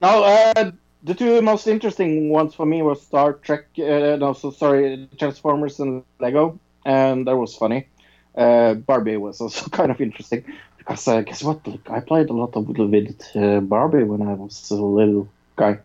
No, 0.00 0.22
uh, 0.24 0.72
the 1.02 1.14
two 1.14 1.42
most 1.42 1.66
interesting 1.66 2.30
ones 2.30 2.54
for 2.54 2.66
me 2.66 2.82
was 2.82 3.02
Star 3.02 3.32
Trek. 3.32 3.66
Uh, 3.78 4.16
no, 4.16 4.32
so 4.32 4.50
sorry, 4.50 5.08
Transformers 5.18 5.80
and 5.80 6.04
Lego, 6.20 6.58
and 6.84 7.26
that 7.26 7.36
was 7.36 7.56
funny. 7.56 7.88
Uh, 8.36 8.74
Barbie 8.74 9.16
was 9.16 9.40
also 9.40 9.68
kind 9.70 9.90
of 9.90 10.00
interesting 10.00 10.44
because 10.76 11.08
uh, 11.08 11.22
guess 11.22 11.42
what? 11.42 11.66
Like, 11.66 11.90
I 11.90 12.00
played 12.00 12.30
a 12.30 12.32
lot 12.34 12.56
of 12.56 12.68
with 12.68 13.36
uh, 13.36 13.60
Barbie 13.60 14.04
when 14.04 14.22
I 14.22 14.34
was 14.34 14.70
a 14.70 14.76
little 14.76 15.28
guy. 15.56 15.78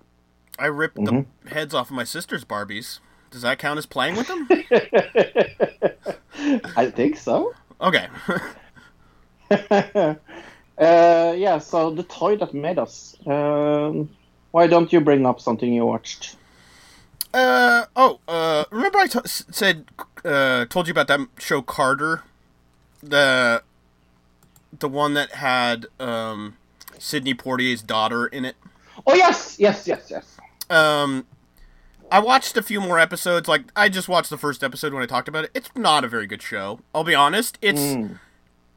I 0.64 0.68
ripped 0.68 0.97
Mhm. 0.97 1.26
the 1.43 1.49
heads 1.49 1.74
off 1.74 1.89
of 1.89 1.95
my 1.97 2.05
sister's 2.05 2.45
Barbies. 2.45 2.99
Does 3.30 3.41
that 3.41 3.59
count 3.59 3.78
as 3.78 3.86
playing 3.86 4.16
with 4.16 4.28
them? 4.28 4.47
I 6.78 6.89
think 6.89 7.18
so. 7.18 7.53
Okay. 7.82 8.07
uh, 9.51 10.16
yeah, 10.78 11.57
so 11.57 11.91
the 11.91 12.03
toy 12.03 12.38
that 12.38 12.53
made 12.53 12.80
us. 12.80 13.18
Um, 13.28 14.09
why 14.51 14.68
don't 14.68 14.93
you 14.93 15.01
bring 15.01 15.26
up 15.26 15.41
something 15.41 15.74
you 15.74 15.86
watched? 15.86 16.38
uh 17.34 17.86
oh. 17.97 18.20
Uh, 18.28 18.64
remember 18.72 18.99
I 18.99 19.07
t- 19.07 19.20
said 19.26 19.86
uh 20.24 20.66
told 20.66 20.88
you 20.88 20.91
about 20.91 21.07
that 21.07 21.20
show 21.39 21.61
Carter, 21.61 22.22
the 23.01 23.64
the 24.80 24.88
one 24.88 25.14
that 25.16 25.32
had 25.32 25.88
um 25.99 26.55
Sidney 26.99 27.34
Poitier's 27.34 27.82
daughter 27.82 28.28
in 28.28 28.45
it. 28.45 28.55
Oh 29.05 29.16
yes, 29.16 29.57
yes, 29.59 29.88
yes, 29.88 30.07
yes. 30.09 30.32
Um, 30.74 31.26
I 32.11 32.19
watched 32.19 32.57
a 32.57 32.61
few 32.61 32.80
more 32.82 32.99
episodes. 32.99 33.47
Like 33.47 33.63
I 33.76 33.89
just 33.89 34.07
watched 34.09 34.30
the 34.30 34.38
first 34.38 34.63
episode 34.63 34.93
when 34.93 35.03
I 35.03 35.05
talked 35.05 35.28
about 35.28 35.45
it. 35.45 35.51
It's 35.53 35.69
not 35.76 36.03
a 36.03 36.07
very 36.07 36.28
good 36.28 36.41
show. 36.41 36.80
I'll 36.93 37.03
be 37.03 37.15
honest. 37.15 37.57
It's 37.61 37.80
Mm. 37.82 38.19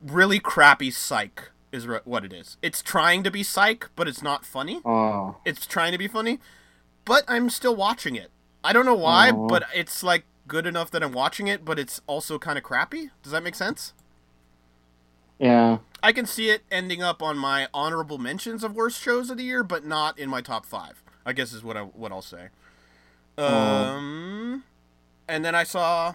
really 0.03 0.39
crappy 0.39 0.91
psych 0.91 1.51
is 1.73 1.87
re- 1.87 2.01
what 2.05 2.25
it 2.25 2.33
is. 2.33 2.57
It's 2.63 2.83
trying 2.83 3.23
to 3.25 3.31
be 3.31 3.43
psych, 3.43 3.91
but 3.97 4.09
it's 4.09 4.23
not 4.23 4.45
funny. 4.47 4.81
Oh, 4.85 5.37
It's 5.45 5.67
trying 5.67 5.93
to 5.93 5.99
be 5.99 6.09
funny, 6.09 6.39
but 7.05 7.25
I'm 7.29 7.51
still 7.51 7.75
watching 7.77 8.15
it. 8.17 8.31
I 8.65 8.73
don't 8.73 8.87
know 8.87 8.95
why, 8.95 9.31
Aw. 9.31 9.47
but 9.49 9.65
it's 9.75 10.03
like 10.03 10.25
good 10.49 10.67
enough 10.67 10.91
that 10.93 11.03
I'm 11.03 11.13
watching 11.13 11.49
it, 11.49 11.65
but 11.65 11.79
it's 11.79 12.01
also 12.07 12.39
kind 12.39 12.57
of 12.57 12.65
crappy. 12.65 13.11
Does 13.23 13.33
that 13.33 13.43
make 13.43 13.55
sense? 13.55 13.93
yeah. 15.39 15.79
I 16.03 16.13
can 16.13 16.25
see 16.25 16.51
it 16.51 16.63
ending 16.71 17.03
up 17.03 17.21
on 17.23 17.37
my 17.37 17.69
honorable 17.75 18.17
mentions 18.19 18.63
of 18.63 18.75
worst 18.75 19.01
shows 19.03 19.29
of 19.29 19.37
the 19.39 19.43
year, 19.45 19.63
but 19.65 19.85
not 19.85 20.19
in 20.19 20.31
my 20.31 20.41
top 20.41 20.65
five. 20.65 21.03
I 21.27 21.33
guess 21.35 21.53
is 21.53 21.63
what 21.63 21.77
I 21.77 21.83
what 21.83 22.13
I'll 22.13 22.23
say. 22.23 22.49
Um, 23.37 24.65
and 25.29 25.45
then 25.45 25.55
I 25.55 25.65
saw 25.65 26.15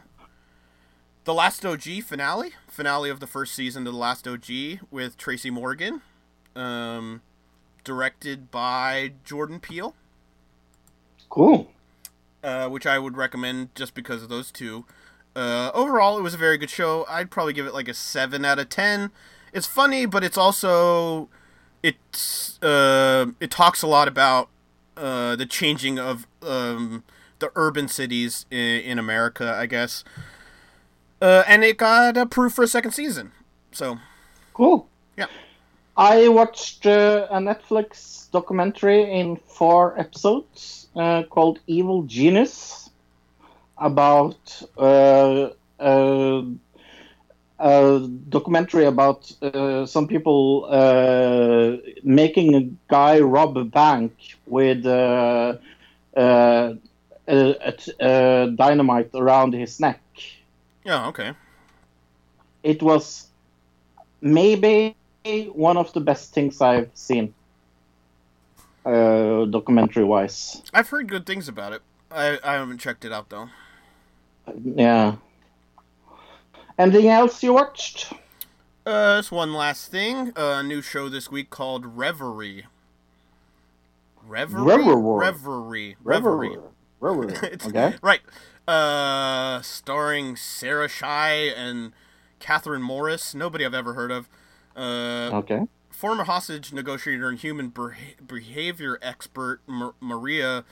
the 1.25 1.33
Last 1.33 1.63
OG 1.63 2.03
finale, 2.03 2.53
finale 2.67 3.09
of 3.11 3.19
the 3.19 3.27
first 3.27 3.53
season 3.53 3.85
of 3.85 3.93
the 3.93 3.99
Last 3.99 4.27
OG 4.27 4.79
with 4.89 5.17
Tracy 5.17 5.51
Morgan, 5.51 6.01
um, 6.55 7.21
directed 7.83 8.49
by 8.49 9.11
Jordan 9.23 9.59
Peele. 9.59 9.93
Cool. 11.29 11.71
uh, 12.43 12.67
which 12.67 12.85
I 12.85 12.97
would 12.99 13.15
recommend 13.15 13.73
just 13.75 13.93
because 13.93 14.23
of 14.23 14.29
those 14.29 14.51
two. 14.51 14.85
Uh, 15.35 15.71
overall, 15.73 16.17
it 16.17 16.21
was 16.21 16.33
a 16.33 16.37
very 16.37 16.57
good 16.57 16.69
show. 16.69 17.05
I'd 17.07 17.31
probably 17.31 17.53
give 17.53 17.65
it 17.65 17.73
like 17.73 17.87
a 17.87 17.93
seven 17.93 18.43
out 18.43 18.59
of 18.59 18.67
ten. 18.69 19.11
It's 19.53 19.67
funny, 19.67 20.05
but 20.05 20.23
it's 20.23 20.37
also 20.37 21.29
it's 21.83 22.61
uh, 22.63 23.27
it 23.39 23.49
talks 23.51 23.81
a 23.81 23.87
lot 23.87 24.07
about 24.07 24.49
uh, 24.97 25.35
the 25.35 25.45
changing 25.45 25.99
of 25.99 26.27
um, 26.41 27.03
the 27.39 27.51
urban 27.55 27.87
cities 27.87 28.45
in, 28.51 28.81
in 28.81 28.99
America, 28.99 29.55
I 29.57 29.65
guess. 29.65 30.03
Uh, 31.21 31.43
and 31.47 31.63
it 31.63 31.77
got 31.77 32.17
approved 32.17 32.55
for 32.55 32.63
a 32.63 32.67
second 32.67 32.91
season. 32.91 33.31
So 33.71 33.99
Cool. 34.53 34.87
Yeah. 35.17 35.27
I 35.97 36.27
watched 36.27 36.85
uh, 36.85 37.27
a 37.29 37.37
Netflix 37.37 38.29
documentary 38.31 39.11
in 39.19 39.37
four 39.37 39.99
episodes 39.99 40.87
uh, 40.95 41.23
called 41.23 41.59
Evil 41.67 42.03
Genius 42.03 42.89
about 43.77 44.61
uh, 44.77 45.49
uh, 45.79 46.43
a 47.61 48.07
documentary 48.29 48.85
about 48.85 49.31
uh, 49.41 49.85
some 49.85 50.07
people 50.07 50.67
uh, 50.69 51.77
making 52.03 52.55
a 52.55 52.69
guy 52.89 53.19
rob 53.19 53.57
a 53.57 53.63
bank 53.63 54.13
with 54.47 54.85
uh, 54.85 55.57
uh, 56.17 56.73
a, 57.27 57.55
a, 57.69 57.73
a 57.99 58.51
dynamite 58.51 59.11
around 59.13 59.53
his 59.53 59.79
neck 59.79 60.01
yeah, 60.83 61.07
okay. 61.07 61.33
it 62.63 62.81
was 62.81 63.27
maybe 64.21 64.95
one 65.53 65.77
of 65.77 65.93
the 65.93 66.01
best 66.01 66.33
things 66.33 66.61
I've 66.61 66.89
seen, 66.93 67.33
uh, 68.85 69.45
documentary 69.45 70.03
wise. 70.03 70.61
I've 70.73 70.89
heard 70.89 71.07
good 71.07 71.25
things 71.25 71.47
about 71.47 71.73
it. 71.73 71.81
I, 72.09 72.39
I 72.43 72.53
haven't 72.53 72.79
checked 72.79 73.05
it 73.05 73.11
out 73.11 73.29
though. 73.29 73.49
Yeah. 74.63 75.15
Anything 76.77 77.07
else 77.09 77.41
you 77.43 77.53
watched? 77.53 78.11
Uh, 78.85 79.19
just 79.19 79.31
one 79.31 79.53
last 79.53 79.91
thing. 79.91 80.29
Uh, 80.37 80.57
a 80.59 80.63
new 80.63 80.81
show 80.81 81.09
this 81.09 81.29
week 81.31 81.49
called 81.49 81.85
Reverie. 81.85 82.65
Reverie? 84.25 84.63
Reverie. 84.63 84.95
Reverie. 85.03 85.95
Reverie. 86.03 86.57
Reverie. 86.99 87.57
Okay. 87.65 87.95
Right. 88.01 88.21
Uh, 88.67 89.61
starring 89.61 90.35
Sarah 90.35 90.87
Shahi 90.87 91.51
and 91.55 91.93
Kathryn 92.39 92.81
Morris. 92.81 93.33
Nobody 93.35 93.65
I've 93.65 93.73
ever 93.73 93.93
heard 93.93 94.11
of. 94.11 94.29
Uh, 94.75 95.29
Okay. 95.33 95.61
former 95.89 96.23
hostage 96.23 96.71
negotiator 96.71 97.27
and 97.29 97.37
human 97.39 97.69
beha- 97.69 98.15
behavior 98.25 98.97
expert 99.01 99.59
Mar- 99.67 99.95
Maria 99.99 100.63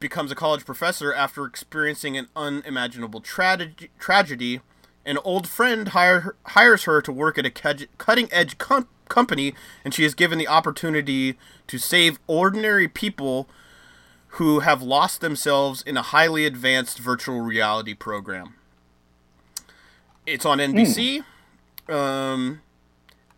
becomes 0.00 0.30
a 0.32 0.34
college 0.34 0.64
professor 0.66 1.14
after 1.14 1.44
experiencing 1.46 2.16
an 2.16 2.26
unimaginable 2.36 3.20
tragedy. 3.20 3.90
tragedy. 3.98 4.60
An 5.04 5.18
old 5.24 5.48
friend 5.48 5.88
hire, 5.88 6.36
hires 6.46 6.84
her 6.84 7.02
to 7.02 7.12
work 7.12 7.38
at 7.38 7.46
a 7.46 7.50
cutting 7.98 8.28
edge 8.30 8.58
com- 8.58 8.88
company, 9.08 9.54
and 9.84 9.92
she 9.92 10.04
is 10.04 10.14
given 10.14 10.38
the 10.38 10.48
opportunity 10.48 11.36
to 11.66 11.78
save 11.78 12.18
ordinary 12.26 12.88
people 12.88 13.48
who 14.36 14.60
have 14.60 14.80
lost 14.80 15.20
themselves 15.20 15.82
in 15.82 15.96
a 15.96 16.02
highly 16.02 16.46
advanced 16.46 16.98
virtual 16.98 17.40
reality 17.40 17.94
program. 17.94 18.54
It's 20.26 20.46
on 20.46 20.58
NBC. 20.58 21.24
Um, 21.88 22.62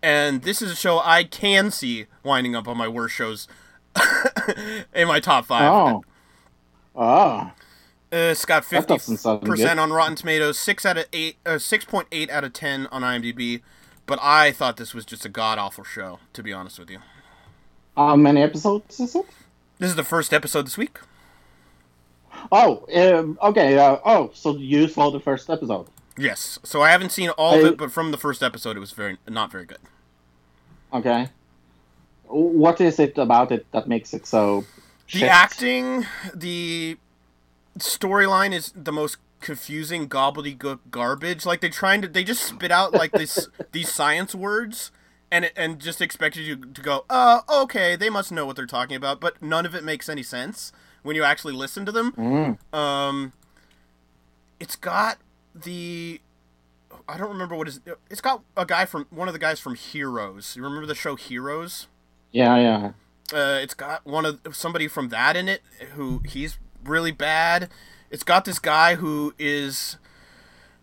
and 0.02 0.42
this 0.42 0.60
is 0.60 0.70
a 0.70 0.76
show 0.76 1.00
I 1.00 1.24
can 1.24 1.70
see 1.70 2.06
winding 2.22 2.54
up 2.54 2.68
on 2.68 2.76
my 2.76 2.86
worst 2.86 3.14
shows 3.14 3.48
in 4.94 5.08
my 5.08 5.18
top 5.18 5.46
five. 5.46 5.72
Oh. 5.72 6.04
Oh. 6.94 7.50
Uh, 8.14 8.30
it's 8.30 8.44
got 8.44 8.64
fifty 8.64 8.96
percent 8.96 9.80
on 9.80 9.92
Rotten 9.92 10.14
Tomatoes, 10.14 10.56
six 10.56 10.86
out 10.86 10.96
of 10.96 11.06
eight, 11.12 11.36
uh, 11.44 11.58
six 11.58 11.84
point 11.84 12.06
eight 12.12 12.30
out 12.30 12.44
of 12.44 12.52
ten 12.52 12.86
on 12.92 13.02
IMDb. 13.02 13.60
But 14.06 14.20
I 14.22 14.52
thought 14.52 14.76
this 14.76 14.94
was 14.94 15.04
just 15.04 15.24
a 15.24 15.28
god 15.28 15.58
awful 15.58 15.82
show, 15.82 16.20
to 16.32 16.42
be 16.42 16.52
honest 16.52 16.78
with 16.78 16.90
you. 16.90 16.98
How 17.96 18.14
many 18.14 18.40
episodes 18.40 19.00
is 19.00 19.16
it? 19.16 19.26
This 19.80 19.90
is 19.90 19.96
the 19.96 20.04
first 20.04 20.32
episode 20.32 20.66
this 20.66 20.78
week. 20.78 21.00
Oh, 22.52 22.86
um, 22.94 23.36
okay. 23.42 23.78
Uh, 23.78 23.96
oh, 24.04 24.30
so 24.32 24.56
you 24.58 24.86
saw 24.86 25.10
the 25.10 25.18
first 25.18 25.50
episode. 25.50 25.88
Yes, 26.16 26.60
so 26.62 26.82
I 26.82 26.90
haven't 26.90 27.10
seen 27.10 27.30
all 27.30 27.58
of 27.58 27.64
it, 27.64 27.76
but 27.76 27.90
from 27.90 28.12
the 28.12 28.18
first 28.18 28.44
episode, 28.44 28.76
it 28.76 28.80
was 28.80 28.92
very 28.92 29.18
not 29.28 29.50
very 29.50 29.66
good. 29.66 29.78
Okay. 30.92 31.30
What 32.28 32.80
is 32.80 33.00
it 33.00 33.18
about 33.18 33.50
it 33.50 33.66
that 33.72 33.88
makes 33.88 34.14
it 34.14 34.24
so? 34.24 34.64
The 35.12 35.18
shit? 35.18 35.28
acting, 35.28 36.06
the 36.32 36.96
storyline 37.78 38.52
is 38.52 38.72
the 38.74 38.92
most 38.92 39.18
confusing 39.40 40.08
gobbledygook 40.08 40.80
garbage. 40.90 41.46
Like 41.46 41.60
they're 41.60 41.70
trying 41.70 42.02
to, 42.02 42.08
they 42.08 42.24
just 42.24 42.42
spit 42.42 42.70
out 42.70 42.92
like 42.92 43.12
this 43.12 43.48
these 43.72 43.92
science 43.92 44.34
words, 44.34 44.90
and 45.30 45.50
and 45.56 45.78
just 45.78 46.00
expected 46.00 46.44
you 46.44 46.56
to 46.56 46.80
go, 46.80 47.04
uh, 47.10 47.40
okay, 47.48 47.96
they 47.96 48.10
must 48.10 48.32
know 48.32 48.46
what 48.46 48.56
they're 48.56 48.66
talking 48.66 48.96
about, 48.96 49.20
but 49.20 49.40
none 49.42 49.66
of 49.66 49.74
it 49.74 49.84
makes 49.84 50.08
any 50.08 50.22
sense 50.22 50.72
when 51.02 51.14
you 51.14 51.22
actually 51.22 51.54
listen 51.54 51.86
to 51.86 51.92
them. 51.92 52.12
Mm. 52.12 52.76
Um, 52.76 53.32
it's 54.58 54.76
got 54.76 55.18
the. 55.54 56.20
I 57.06 57.18
don't 57.18 57.28
remember 57.28 57.54
what 57.54 57.68
is. 57.68 57.80
It's 58.10 58.20
got 58.20 58.42
a 58.56 58.64
guy 58.64 58.86
from 58.86 59.06
one 59.10 59.28
of 59.28 59.34
the 59.34 59.40
guys 59.40 59.60
from 59.60 59.74
Heroes. 59.74 60.56
You 60.56 60.62
remember 60.62 60.86
the 60.86 60.94
show 60.94 61.16
Heroes? 61.16 61.88
Yeah, 62.32 62.56
yeah. 62.56 62.92
Uh, 63.32 63.58
it's 63.60 63.74
got 63.74 64.04
one 64.06 64.24
of 64.24 64.40
somebody 64.52 64.86
from 64.86 65.08
that 65.08 65.36
in 65.36 65.48
it 65.48 65.62
who 65.94 66.20
he's 66.26 66.58
really 66.88 67.12
bad. 67.12 67.68
It's 68.10 68.22
got 68.22 68.44
this 68.44 68.58
guy 68.58 68.94
who 68.96 69.34
is 69.38 69.96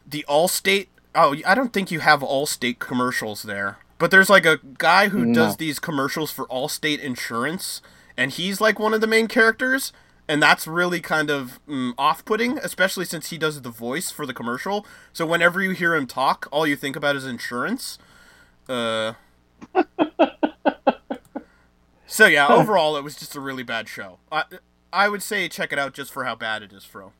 the 0.07 0.25
Allstate. 0.29 0.87
Oh, 1.15 1.35
I 1.45 1.55
don't 1.55 1.73
think 1.73 1.91
you 1.91 1.99
have 1.99 2.21
Allstate 2.21 2.79
commercials 2.79 3.43
there, 3.43 3.77
but 3.97 4.11
there's 4.11 4.29
like 4.29 4.45
a 4.45 4.59
guy 4.77 5.09
who 5.09 5.25
No. 5.25 5.33
does 5.33 5.57
these 5.57 5.79
commercials 5.79 6.31
for 6.31 6.45
Allstate 6.47 6.99
Insurance, 6.99 7.81
and 8.17 8.31
he's 8.31 8.59
like 8.61 8.79
one 8.79 8.93
of 8.93 9.01
the 9.01 9.07
main 9.07 9.27
characters. 9.27 9.93
And 10.27 10.41
that's 10.41 10.65
really 10.65 11.01
kind 11.01 11.29
of 11.29 11.59
mm, 11.67 11.93
off-putting, 11.97 12.57
especially 12.59 13.03
since 13.03 13.31
he 13.31 13.37
does 13.37 13.61
the 13.61 13.69
voice 13.69 14.11
for 14.11 14.25
the 14.25 14.33
commercial. 14.33 14.85
So 15.11 15.25
whenever 15.25 15.61
you 15.61 15.71
hear 15.71 15.93
him 15.93 16.07
talk, 16.07 16.47
all 16.51 16.65
you 16.65 16.77
think 16.77 16.95
about 16.95 17.17
is 17.17 17.25
insurance. 17.25 17.97
Uh, 18.69 19.13
so 22.07 22.27
yeah, 22.27 22.47
overall, 22.49 22.95
it 22.95 23.03
was 23.03 23.15
just 23.15 23.35
a 23.35 23.41
really 23.41 23.63
bad 23.63 23.89
show. 23.89 24.19
I 24.31 24.43
I 24.93 25.09
would 25.09 25.23
say 25.23 25.47
check 25.47 25.71
it 25.71 25.79
out 25.79 25.93
just 25.93 26.11
for 26.11 26.25
how 26.25 26.35
bad 26.35 26.63
it 26.63 26.73
is, 26.73 26.83
Fro. 26.83 27.13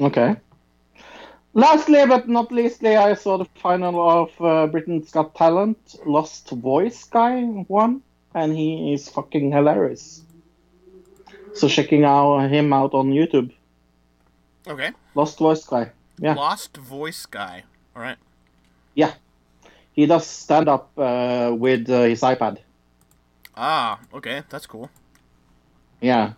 Okay. 0.00 0.36
Lastly, 1.52 2.04
but 2.06 2.28
not 2.28 2.50
leastly, 2.50 2.96
I 2.96 3.14
saw 3.14 3.38
the 3.38 3.44
final 3.62 4.00
of 4.10 4.30
uh, 4.40 4.66
Britain's 4.66 5.10
Got 5.12 5.34
Talent. 5.36 5.96
Lost 6.04 6.50
Voice 6.50 7.04
guy 7.04 7.44
won, 7.68 8.02
and 8.34 8.56
he 8.56 8.92
is 8.92 9.08
fucking 9.08 9.52
hilarious. 9.52 10.22
So 11.54 11.68
checking 11.68 12.04
out 12.04 12.48
him 12.48 12.72
out 12.72 12.94
on 12.94 13.12
YouTube. 13.12 13.52
Okay, 14.66 14.90
Lost 15.14 15.38
Voice 15.38 15.64
guy. 15.64 15.92
Yeah, 16.18 16.34
Lost 16.34 16.76
Voice 16.76 17.26
guy. 17.26 17.62
All 17.94 18.02
right. 18.02 18.18
yeah. 18.94 19.12
He 19.92 20.06
does 20.06 20.26
stand 20.26 20.68
up 20.68 20.90
uh, 20.98 21.54
with 21.56 21.88
uh, 21.88 22.02
his 22.02 22.22
iPad. 22.22 22.58
Ah, 23.56 24.00
okay, 24.12 24.42
that's 24.48 24.66
cool. 24.66 24.90
Yeah. 26.00 26.32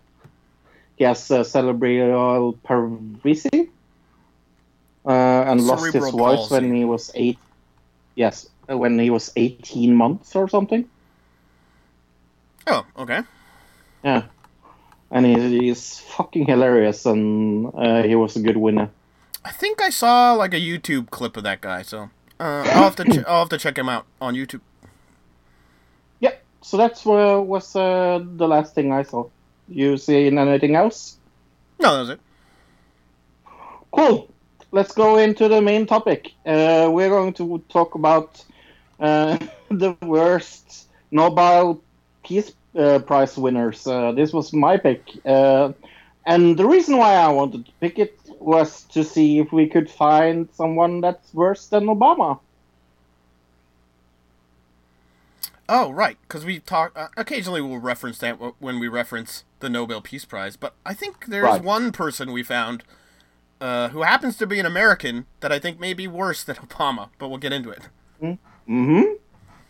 He 0.97 1.03
has 1.03 1.29
uh, 1.31 1.43
cerebral 1.43 2.53
palsy. 2.63 3.69
Uh, 5.05 5.09
and 5.47 5.65
lost 5.65 5.85
his 5.85 5.93
Cerebral 5.93 6.11
voice 6.11 6.37
palsy. 6.49 6.53
when 6.55 6.75
he 6.75 6.83
was 6.83 7.11
eight. 7.15 7.37
Yes, 8.15 8.49
uh, 8.69 8.77
when 8.77 8.99
he 8.99 9.09
was 9.09 9.31
18 9.35 9.95
months 9.95 10.35
or 10.35 10.49
something. 10.49 10.89
Oh, 12.65 12.85
okay. 12.97 13.21
Yeah. 14.03 14.23
And 15.09 15.25
he, 15.25 15.59
he's 15.59 15.99
fucking 15.99 16.47
hilarious, 16.47 17.05
and 17.05 17.71
uh, 17.73 18.03
he 18.03 18.15
was 18.15 18.35
a 18.35 18.41
good 18.41 18.57
winner. 18.57 18.89
I 19.45 19.51
think 19.51 19.81
I 19.81 19.89
saw 19.89 20.33
like 20.33 20.53
a 20.53 20.59
YouTube 20.59 21.09
clip 21.09 21.37
of 21.37 21.43
that 21.43 21.61
guy, 21.61 21.83
so 21.83 22.09
uh, 22.41 22.63
I'll 22.67 22.83
have 22.83 22.97
to 22.97 23.05
ch- 23.05 23.23
I'll 23.25 23.39
have 23.39 23.49
to 23.49 23.57
check 23.57 23.77
him 23.77 23.87
out 23.87 24.05
on 24.19 24.35
YouTube. 24.35 24.59
Yeah, 26.19 26.33
so 26.61 26.75
that's 26.75 27.07
uh, 27.07 27.39
was 27.41 27.73
uh, 27.77 28.19
the 28.21 28.45
last 28.47 28.75
thing 28.75 28.91
I 28.91 29.03
saw. 29.03 29.29
You 29.67 29.97
seen 29.97 30.37
anything 30.37 30.75
else? 30.75 31.17
No, 31.79 31.93
that 31.93 31.99
was 31.99 32.09
it. 32.09 32.19
Cool. 33.91 34.29
Let's 34.71 34.93
go 34.93 35.17
into 35.17 35.47
the 35.47 35.61
main 35.61 35.85
topic. 35.85 36.33
Uh, 36.45 36.89
we're 36.91 37.09
going 37.09 37.33
to 37.33 37.63
talk 37.69 37.95
about 37.95 38.43
uh, 38.99 39.37
the 39.69 39.95
worst 40.01 40.87
Nobel 41.11 41.81
Peace 42.23 42.53
uh, 42.77 42.99
Prize 42.99 43.37
winners. 43.37 43.85
Uh, 43.87 44.11
this 44.11 44.33
was 44.33 44.53
my 44.53 44.77
pick. 44.77 45.03
Uh, 45.25 45.73
and 46.25 46.57
the 46.57 46.67
reason 46.67 46.97
why 46.97 47.15
I 47.15 47.29
wanted 47.29 47.65
to 47.65 47.71
pick 47.79 47.99
it 47.99 48.19
was 48.39 48.83
to 48.91 49.03
see 49.03 49.39
if 49.39 49.51
we 49.51 49.67
could 49.67 49.89
find 49.89 50.49
someone 50.53 51.01
that's 51.01 51.33
worse 51.33 51.67
than 51.67 51.85
Obama. 51.85 52.39
Oh, 55.69 55.91
right, 55.91 56.17
because 56.21 56.45
we 56.45 56.59
talk 56.59 56.93
uh, 56.95 57.07
occasionally 57.17 57.61
we'll 57.61 57.79
reference 57.79 58.17
that 58.19 58.35
when 58.59 58.79
we 58.79 58.87
reference 58.87 59.43
the 59.59 59.69
Nobel 59.69 60.01
Peace 60.01 60.23
Prize, 60.25 60.55
but 60.55 60.73
I 60.85 60.93
think 60.93 61.25
there's 61.27 61.43
Right. 61.43 61.61
one 61.63 61.91
person 61.91 62.31
we 62.31 62.41
found 62.43 62.83
uh, 63.59 63.89
who 63.89 64.03
happens 64.03 64.37
to 64.37 64.47
be 64.47 64.59
an 64.59 64.65
American 64.65 65.25
that 65.41 65.51
I 65.51 65.59
think 65.59 65.79
may 65.79 65.93
be 65.93 66.07
worse 66.07 66.43
than 66.43 66.55
Obama, 66.67 67.09
but 67.19 67.27
we'll 67.29 67.39
get 67.39 67.51
into 67.51 67.69
it. 67.69 67.89
Mm-hmm. 68.21 69.01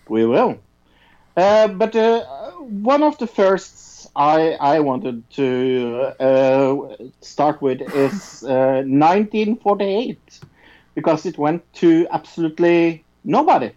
We 0.09 0.25
will. 0.25 0.59
Uh, 1.35 1.67
but 1.67 1.95
uh, 1.95 2.23
one 2.61 3.01
of 3.03 3.17
the 3.19 3.27
firsts 3.27 4.07
I 4.15 4.53
I 4.59 4.79
wanted 4.79 5.27
to 5.31 6.13
uh, 6.19 6.95
start 7.21 7.61
with 7.61 7.81
is 7.95 8.43
uh, 8.43 8.84
1948 8.85 10.39
because 10.95 11.26
it 11.26 11.38
went 11.38 11.61
to 11.76 12.07
absolutely 12.11 13.03
nobody. 13.23 13.72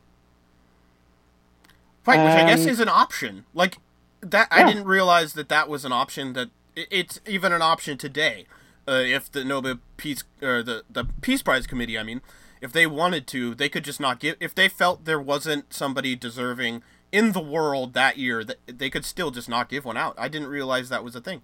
Right, 2.06 2.18
which 2.18 2.42
I 2.42 2.46
guess 2.46 2.64
Um, 2.64 2.68
is 2.68 2.80
an 2.80 2.88
option. 2.88 3.44
Like 3.54 3.78
that, 4.20 4.48
I 4.50 4.64
didn't 4.64 4.84
realize 4.84 5.34
that 5.34 5.48
that 5.48 5.68
was 5.68 5.84
an 5.84 5.92
option. 5.92 6.32
That 6.32 6.50
it's 6.74 7.20
even 7.26 7.52
an 7.52 7.62
option 7.62 7.98
today. 7.98 8.46
Uh, 8.88 8.92
if 8.92 9.30
the 9.30 9.44
Nobel 9.44 9.76
Peace 9.96 10.24
or 10.42 10.62
the 10.62 10.82
the 10.90 11.04
Peace 11.20 11.42
Prize 11.42 11.66
committee, 11.66 11.98
I 11.98 12.02
mean, 12.02 12.20
if 12.60 12.72
they 12.72 12.86
wanted 12.86 13.26
to, 13.28 13.54
they 13.54 13.68
could 13.68 13.84
just 13.84 14.00
not 14.00 14.18
give. 14.18 14.36
If 14.40 14.54
they 14.54 14.68
felt 14.68 15.04
there 15.04 15.20
wasn't 15.20 15.72
somebody 15.72 16.16
deserving 16.16 16.82
in 17.12 17.32
the 17.32 17.40
world 17.40 17.92
that 17.94 18.18
year, 18.18 18.44
that 18.44 18.58
they 18.66 18.88
could 18.90 19.04
still 19.04 19.30
just 19.30 19.48
not 19.48 19.68
give 19.68 19.84
one 19.84 19.96
out. 19.96 20.14
I 20.18 20.28
didn't 20.28 20.48
realize 20.48 20.88
that 20.88 21.04
was 21.04 21.14
a 21.14 21.20
thing. 21.20 21.42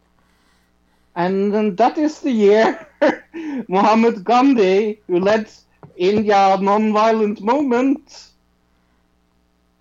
And 1.14 1.52
then 1.52 1.76
that 1.76 1.96
is 1.98 2.20
the 2.20 2.30
year 2.30 2.86
Muhammad 3.68 4.22
Gandhi, 4.24 5.00
who 5.06 5.18
led 5.20 5.48
India 5.96 6.58
non-violent 6.60 7.40
movement, 7.40 8.28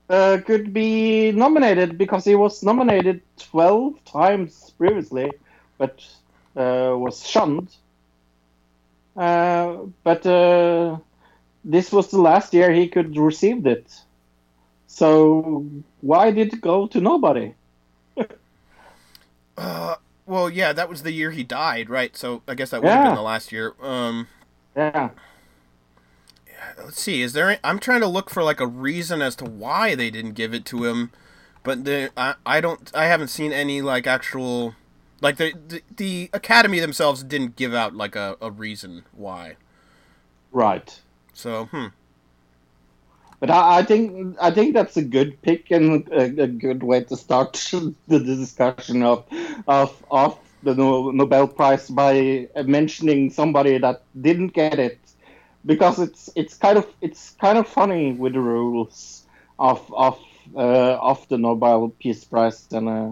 uh, 0.10 0.38
could 0.46 0.74
be 0.74 1.32
nominated 1.32 1.98
because 1.98 2.26
he 2.26 2.36
was 2.36 2.64
nominated 2.64 3.22
12 3.38 4.04
times 4.06 4.74
previously, 4.78 5.32
but 5.78 6.04
uh, 6.56 6.94
was 6.98 7.26
shunned. 7.28 7.76
Uh, 9.16 9.78
but 10.04 10.26
uh, 10.26 10.98
this 11.64 11.92
was 11.92 12.12
the 12.12 12.20
last 12.22 12.54
year 12.54 12.72
he 12.72 12.88
could 12.88 13.18
receive 13.18 13.66
it. 13.66 13.92
So 14.88 15.66
why 16.02 16.32
did 16.32 16.54
it 16.54 16.62
go 16.62 16.88
to 16.88 17.02
nobody? 17.02 17.54
Uh, 19.58 19.96
well, 20.26 20.50
yeah, 20.50 20.74
that 20.74 20.90
was 20.90 21.04
the 21.04 21.14
year 21.14 21.32
he 21.32 21.42
died, 21.44 21.90
right? 21.90 22.16
So 22.18 22.42
I 22.46 22.56
guess 22.56 22.72
that 22.72 22.84
would 22.84 22.90
have 22.94 23.02
been 23.02 23.14
the 23.14 23.22
last 23.22 23.54
year. 23.54 23.74
Um, 23.82 24.28
Yeah. 24.76 25.12
Let's 26.78 27.02
see. 27.02 27.22
Is 27.22 27.34
there? 27.34 27.60
I'm 27.64 27.80
trying 27.80 28.02
to 28.02 28.08
look 28.08 28.30
for 28.30 28.44
like 28.44 28.60
a 28.60 28.68
reason 28.68 29.22
as 29.22 29.36
to 29.38 29.46
why 29.46 29.96
they 29.96 30.10
didn't 30.10 30.34
give 30.34 30.54
it 30.54 30.66
to 30.66 30.86
him, 30.86 31.12
but 31.64 31.86
the 31.86 32.12
I, 32.18 32.36
I 32.46 32.62
don't. 32.62 32.92
I 32.96 33.06
haven't 33.06 33.30
seen 33.30 33.52
any 33.52 33.82
like 33.82 34.08
actual, 34.08 34.76
like 35.22 35.38
the 35.38 35.54
the, 35.68 35.82
the 35.96 36.30
Academy 36.34 36.80
themselves 36.80 37.24
didn't 37.24 37.56
give 37.56 37.74
out 37.74 37.96
like 37.96 38.16
a, 38.16 38.38
a 38.42 38.52
reason 38.52 39.04
why. 39.12 39.56
Right. 40.52 41.00
So 41.34 41.66
hmm. 41.66 41.88
But 43.40 43.50
I, 43.50 43.80
I 43.80 43.84
think 43.84 44.38
I 44.42 44.52
think 44.52 44.74
that's 44.74 44.98
a 44.98 45.04
good 45.04 45.42
pick 45.42 45.72
and 45.72 46.08
a, 46.10 46.44
a 46.44 46.48
good 46.48 46.84
way 46.84 47.04
to 47.04 47.16
start 47.16 47.54
the 48.08 48.20
discussion 48.20 49.04
of 49.04 49.26
of 49.68 50.04
of 50.10 50.40
the 50.64 50.74
Nobel 50.74 51.48
Prize 51.48 51.90
by 51.90 52.48
mentioning 52.66 53.30
somebody 53.30 53.78
that 53.78 54.02
didn't 54.20 54.54
get 54.54 54.80
it, 54.80 55.00
because 55.66 56.00
it's 56.00 56.30
it's 56.36 56.56
kind 56.56 56.78
of 56.78 56.88
it's 57.02 57.32
kind 57.42 57.58
of 57.58 57.68
funny 57.68 58.14
with 58.14 58.34
the 58.34 58.40
rules 58.40 59.26
of 59.60 59.82
of 59.94 60.20
uh, 60.56 60.98
of 61.02 61.28
the 61.30 61.38
Nobel 61.38 61.90
Peace 62.00 62.24
Prize 62.24 62.68
and 62.72 62.90
uh, 62.90 63.12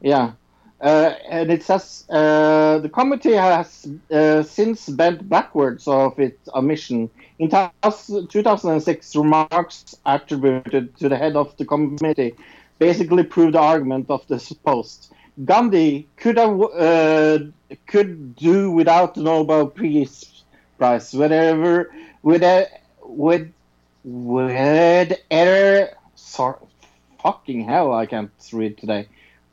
yeah. 0.00 0.32
Uh, 0.80 1.12
and 1.28 1.52
it 1.52 1.62
says 1.62 2.06
uh, 2.08 2.78
the 2.78 2.88
committee 2.88 3.34
has 3.34 3.86
uh, 4.10 4.42
since 4.42 4.88
bent 4.88 5.28
backwards 5.28 5.86
of 5.86 6.18
its 6.18 6.48
omission. 6.54 7.10
In 7.38 7.50
2006, 7.50 9.16
remarks 9.16 9.94
attributed 10.06 10.96
to 10.96 11.10
the 11.10 11.18
head 11.18 11.36
of 11.36 11.54
the 11.58 11.66
committee 11.66 12.34
basically 12.78 13.22
proved 13.22 13.54
the 13.54 13.58
argument 13.58 14.06
of 14.08 14.26
this 14.26 14.52
post. 14.52 15.12
Gandhi 15.44 16.08
could 16.16 16.38
have 16.38 16.60
uh, 16.60 17.38
could 17.86 18.34
do 18.36 18.70
without 18.70 19.14
the 19.14 19.22
Nobel 19.22 19.66
Peace 19.66 20.29
Prize, 20.80 21.12
whatever, 21.12 21.92
with 22.22 22.42
a, 22.42 22.66
with 23.02 23.52
error. 25.30 25.88
Sorry, 26.14 26.56
fucking 27.22 27.66
hell, 27.66 27.92
I 27.92 28.06
can't 28.06 28.30
read 28.50 28.78
today. 28.78 29.06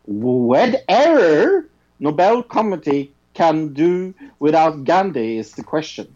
Whatever 0.05 1.67
Nobel 1.99 2.43
Committee 2.43 3.11
can 3.33 3.73
do 3.73 4.13
without 4.39 4.85
Gandhi 4.85 5.37
is 5.37 5.51
the 5.51 5.63
question. 5.63 6.15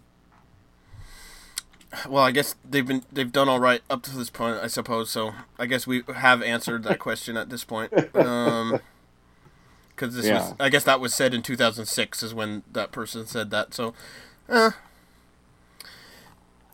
Well, 2.07 2.23
I 2.23 2.31
guess 2.31 2.55
they've 2.63 2.88
been 2.88 3.03
they've 3.11 3.33
done 3.33 3.49
all 3.49 3.59
right 3.59 3.81
up 3.89 4.03
to 4.03 4.15
this 4.15 4.29
point, 4.29 4.63
I 4.63 4.67
suppose. 4.67 5.09
So 5.09 5.33
I 5.59 5.65
guess 5.65 5.85
we 5.85 6.03
have 6.15 6.41
answered 6.41 6.83
that 6.83 6.99
question 6.99 7.35
at 7.35 7.49
this 7.49 7.65
point. 7.65 7.91
Um, 8.15 8.79
because 9.89 10.15
this 10.15 10.29
was, 10.29 10.53
I 10.57 10.69
guess 10.69 10.85
that 10.85 11.01
was 11.01 11.13
said 11.13 11.33
in 11.33 11.41
2006 11.41 12.23
is 12.23 12.33
when 12.33 12.63
that 12.71 12.93
person 12.93 13.27
said 13.27 13.51
that. 13.51 13.73
So, 13.73 13.93
uh, 14.47 14.71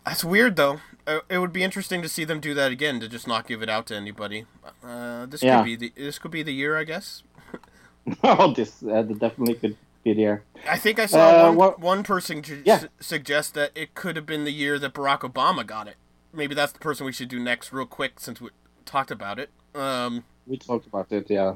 that's 0.08 0.24
weird 0.24 0.56
though. 0.56 0.80
Uh, 1.06 1.20
It 1.30 1.38
would 1.40 1.54
be 1.54 1.64
interesting 1.64 2.02
to 2.02 2.10
see 2.10 2.24
them 2.26 2.40
do 2.40 2.54
that 2.54 2.72
again 2.72 3.00
to 3.00 3.08
just 3.08 3.28
not 3.28 3.48
give 3.48 3.62
it 3.62 3.70
out 3.70 3.86
to 3.88 3.96
anybody. 3.96 4.46
Uh, 4.84 5.26
this 5.26 5.42
Yeah. 5.44 5.58
could 5.60 5.66
be 5.66 5.76
the 5.76 5.94
this 5.96 6.20
could 6.20 6.32
be 6.32 6.44
the 6.44 6.54
year, 6.54 6.78
I 6.78 6.84
guess. 6.84 7.24
oh, 8.24 8.54
this 8.54 8.84
uh, 8.84 9.02
definitely 9.04 9.56
could 9.56 9.78
be 10.04 10.14
there. 10.14 10.44
I 10.70 10.78
think 10.78 11.00
I 11.00 11.06
saw 11.06 11.30
Uh, 11.30 11.44
one, 11.48 11.56
what- 11.56 11.80
one 11.80 12.04
person 12.04 12.42
ju- 12.42 12.62
Yeah. 12.66 12.80
su- 12.80 12.88
suggest 13.00 13.54
that 13.54 13.72
it 13.76 13.94
could 13.96 14.16
have 14.16 14.26
been 14.26 14.44
the 14.44 14.52
year 14.52 14.78
that 14.80 14.94
Barack 14.94 15.20
Obama 15.22 15.66
got 15.66 15.88
it. 15.88 15.96
Maybe 16.34 16.54
that's 16.56 16.72
the 16.74 16.80
person 16.80 17.06
we 17.06 17.12
should 17.14 17.30
do 17.30 17.40
next, 17.40 17.72
real 17.74 17.86
quick, 17.86 18.20
since 18.20 18.40
we 18.42 18.50
talked 18.86 19.12
about 19.12 19.40
it. 19.40 19.50
Um, 19.76 20.24
We 20.46 20.58
talked 20.58 20.88
about 20.88 21.12
it, 21.12 21.30
yeah. 21.30 21.56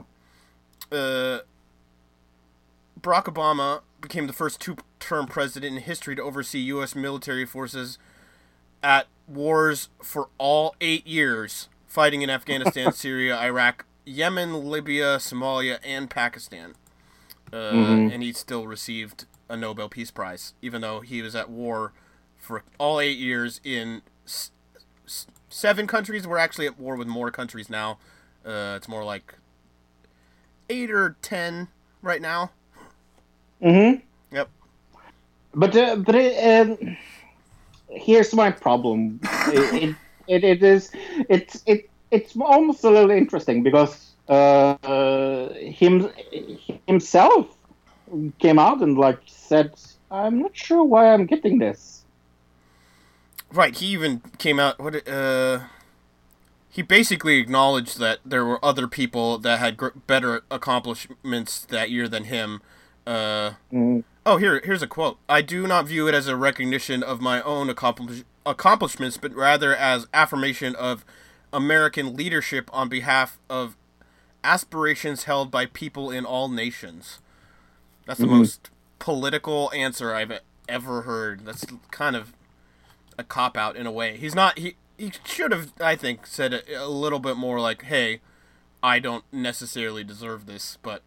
uh, 0.91 1.40
Barack 2.99 3.26
Obama 3.26 3.82
became 4.02 4.28
the 4.28 4.34
first 4.34 4.60
two-term 4.60 5.28
president 5.28 5.76
in 5.78 5.82
history 5.84 6.15
to 6.15 6.22
oversee 6.22 6.60
U.S. 6.76 6.95
military 6.95 7.45
forces 7.45 7.98
at 8.84 9.08
wars 9.28 9.90
for 10.02 10.30
all 10.38 10.76
eight 10.82 11.06
years, 11.08 11.70
fighting 11.88 12.22
in 12.22 12.30
Afghanistan, 12.30 12.91
Syria, 12.94 13.38
Iraq, 13.38 13.86
Yemen, 14.06 14.70
Libya, 14.70 15.18
Somalia, 15.18 15.80
and 15.84 16.10
Pakistan. 16.10 16.76
Uh, 17.53 17.72
Mhm. 17.72 18.14
And 18.14 18.24
he 18.24 18.32
still 18.34 18.66
received 18.68 19.26
a 19.49 19.58
Nobel 19.58 19.90
Peace 19.90 20.12
Prize, 20.12 20.53
even 20.62 20.82
though 20.82 21.02
he 21.02 21.22
was 21.22 21.36
at 21.36 21.49
war 21.49 21.91
for 22.38 22.64
all 22.78 22.99
eight 22.99 23.18
years 23.18 23.60
in 23.64 24.02
s- 24.26 24.52
s- 25.06 25.28
seven 25.49 25.86
countries. 25.88 26.26
We're 26.26 26.38
actually 26.38 26.66
at 26.68 26.80
war 26.80 26.95
with 26.95 27.08
more 27.08 27.30
countries 27.30 27.70
now. 27.70 27.99
Uh, 28.45 28.74
it's 28.78 28.88
more 28.88 29.03
like 29.03 29.36
eight 30.70 30.90
or 30.90 31.18
ten 31.22 31.68
right 32.02 32.22
now. 32.22 32.52
Mm-hmm. 33.62 33.99
Yep. 34.36 34.49
But 35.53 35.76
uh, 35.76 35.95
but 35.98 36.16
it, 36.16 36.70
um, 36.82 36.98
here's 37.92 38.34
my 38.34 38.52
problem. 38.52 39.20
it, 39.24 39.96
it, 40.28 40.44
it 40.44 40.64
is 40.64 40.92
it's 41.30 41.64
it 41.66 41.90
it's 42.12 42.36
almost 42.38 42.84
a 42.84 42.90
little 42.90 43.12
interesting 43.12 43.64
because 43.64 44.14
uh, 44.30 44.78
uh, 44.84 45.54
him 45.54 46.10
himself 46.88 47.48
came 48.40 48.60
out 48.60 48.82
and 48.82 48.98
like 48.98 49.20
said, 49.26 49.74
"I'm 50.10 50.40
not 50.40 50.56
sure 50.56 50.84
why 50.84 51.14
I'm 51.14 51.26
getting 51.26 51.60
this." 51.60 52.04
Right. 53.54 53.76
He 53.76 53.88
even 53.88 54.22
came 54.38 54.60
out. 54.60 54.80
What? 54.80 55.08
Uh, 55.08 55.62
he 56.70 56.82
basically 56.82 57.38
acknowledged 57.38 58.00
that 58.00 58.20
there 58.26 58.46
were 58.46 58.64
other 58.64 58.88
people 58.88 59.38
that 59.40 59.60
had 59.60 59.76
gr- 59.76 59.90
better 60.08 60.44
accomplishments 60.50 61.66
that 61.66 61.90
year 61.90 62.08
than 62.08 62.26
him. 62.26 62.62
Uh, 63.06 63.54
Mm. 63.74 64.04
Oh, 64.26 64.38
here, 64.38 64.61
here's 64.64 64.81
a 64.81 64.88
quote. 64.88 65.18
I 65.27 65.41
do 65.41 65.68
not 65.68 65.88
view 65.88 66.07
it 66.07 66.14
as 66.14 66.27
a 66.27 66.35
recognition 66.35 67.03
of 67.03 67.22
my 67.22 67.41
own 67.41 67.69
accomplish- 67.69 68.23
accomplishments, 68.45 69.18
but 69.18 69.34
rather 69.34 69.76
as 69.76 70.07
affirmation 70.14 70.76
of 70.76 71.06
American 71.53 72.15
leadership 72.15 72.69
on 72.73 72.89
behalf 72.89 73.39
of 73.49 73.76
aspirations 74.43 75.26
held 75.26 75.52
by 75.52 75.65
people 75.65 76.10
in 76.11 76.26
all 76.26 76.48
nations. 76.48 77.19
That's 78.06 78.19
the 78.19 78.26
mm-hmm. 78.26 78.39
most 78.39 78.69
political 78.99 79.72
answer 79.73 80.14
I've 80.14 80.39
ever 80.68 81.03
heard. 81.03 81.45
That's 81.45 81.65
kind 81.91 82.15
of 82.15 82.34
a 83.18 83.23
cop 83.23 83.57
out 83.57 83.76
in 83.76 83.85
a 83.85 83.91
way. 83.91 84.18
He's 84.18 84.35
not. 84.35 84.57
He 84.57 84.76
he 84.98 85.11
should 85.26 85.52
have, 85.52 85.73
I 85.80 85.95
think, 85.95 86.27
said 86.27 86.53
it 86.53 86.65
a 86.76 86.88
little 86.88 87.19
bit 87.19 87.38
more 87.38 87.60
like, 87.60 87.84
"Hey, 87.84 88.22
I 88.81 88.99
don't 88.99 89.23
necessarily 89.31 90.03
deserve 90.03 90.45
this," 90.45 90.77
but 90.81 91.03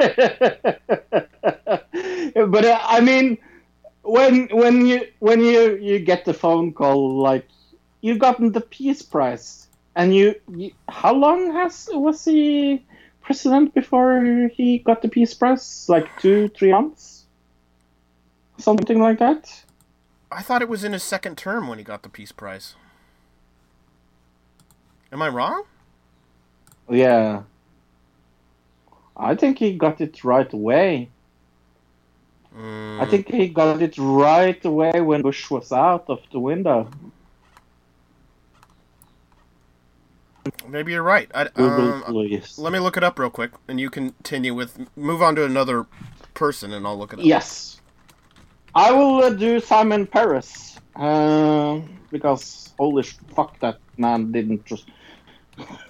but 2.46 2.64
uh, 2.64 2.78
I 2.82 3.00
mean, 3.00 3.38
when 4.02 4.48
when 4.48 4.86
you 4.86 5.06
when 5.18 5.40
you 5.40 5.76
you 5.76 5.98
get 5.98 6.24
the 6.24 6.34
phone 6.34 6.72
call 6.72 7.18
like 7.18 7.46
you've 8.00 8.18
gotten 8.18 8.52
the 8.52 8.60
peace 8.60 9.02
prize, 9.02 9.68
and 9.94 10.14
you, 10.14 10.34
you 10.54 10.72
how 10.88 11.12
long 11.12 11.52
has 11.52 11.88
was 11.92 12.24
he 12.24 12.84
president 13.20 13.74
before 13.74 14.48
he 14.54 14.78
got 14.78 15.02
the 15.02 15.08
peace 15.08 15.34
prize? 15.34 15.86
Like 15.88 16.08
two 16.20 16.48
three 16.48 16.72
months, 16.72 17.26
something 18.58 19.00
like 19.00 19.18
that. 19.18 19.64
I 20.32 20.42
thought 20.42 20.62
it 20.62 20.68
was 20.68 20.84
in 20.84 20.92
his 20.92 21.02
second 21.02 21.36
term 21.36 21.66
when 21.66 21.78
he 21.78 21.84
got 21.84 22.02
the 22.02 22.08
Peace 22.08 22.30
Prize. 22.30 22.76
Am 25.10 25.20
I 25.20 25.28
wrong? 25.28 25.64
Yeah. 26.88 27.42
I 29.16 29.34
think 29.34 29.58
he 29.58 29.72
got 29.76 30.00
it 30.00 30.24
right 30.24 30.50
away. 30.52 31.10
Mm, 32.56 33.00
I 33.00 33.06
think 33.06 33.28
he 33.28 33.48
got 33.48 33.80
it 33.80 33.96
right 33.98 34.64
away 34.64 35.00
when 35.00 35.22
Bush 35.22 35.50
was 35.50 35.70
out 35.72 36.04
of 36.08 36.20
the 36.32 36.40
window. 36.40 36.88
maybe 40.68 40.92
you're 40.92 41.02
right. 41.02 41.30
I, 41.34 41.48
um, 41.56 42.04
let 42.58 42.72
me 42.72 42.78
look 42.78 42.96
it 42.96 43.04
up 43.04 43.18
real 43.18 43.30
quick, 43.30 43.52
and 43.68 43.80
you 43.80 43.90
continue 43.90 44.54
with 44.54 44.86
move 44.96 45.22
on 45.22 45.36
to 45.36 45.44
another 45.44 45.86
person, 46.34 46.72
and 46.72 46.86
I'll 46.86 46.98
look 46.98 47.12
it 47.12 47.18
up. 47.18 47.24
Yes. 47.24 47.80
I 48.74 48.92
will 48.92 49.22
uh, 49.22 49.30
do 49.30 49.60
Simon 49.60 50.06
Peres. 50.06 50.78
Uh, 50.96 51.80
because 52.10 52.72
holy 52.78 53.02
fuck, 53.02 53.58
that 53.60 53.78
man 53.96 54.32
didn't 54.32 54.64
just. 54.64 54.86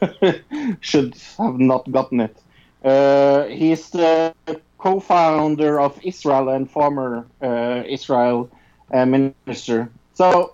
should 0.81 1.15
have 1.39 1.59
not 1.59 1.91
gotten 1.93 2.21
it. 2.21 2.37
Uh, 2.85 3.45
he's 3.47 3.91
the 3.91 4.35
co 4.79 5.01
founder 5.01 5.81
of 5.81 6.01
Israel 6.03 6.49
and 6.49 6.71
former 6.71 7.27
uh, 7.43 7.83
Israel 7.87 8.51
uh, 8.93 9.05
minister. 9.07 9.91
So 10.15 10.53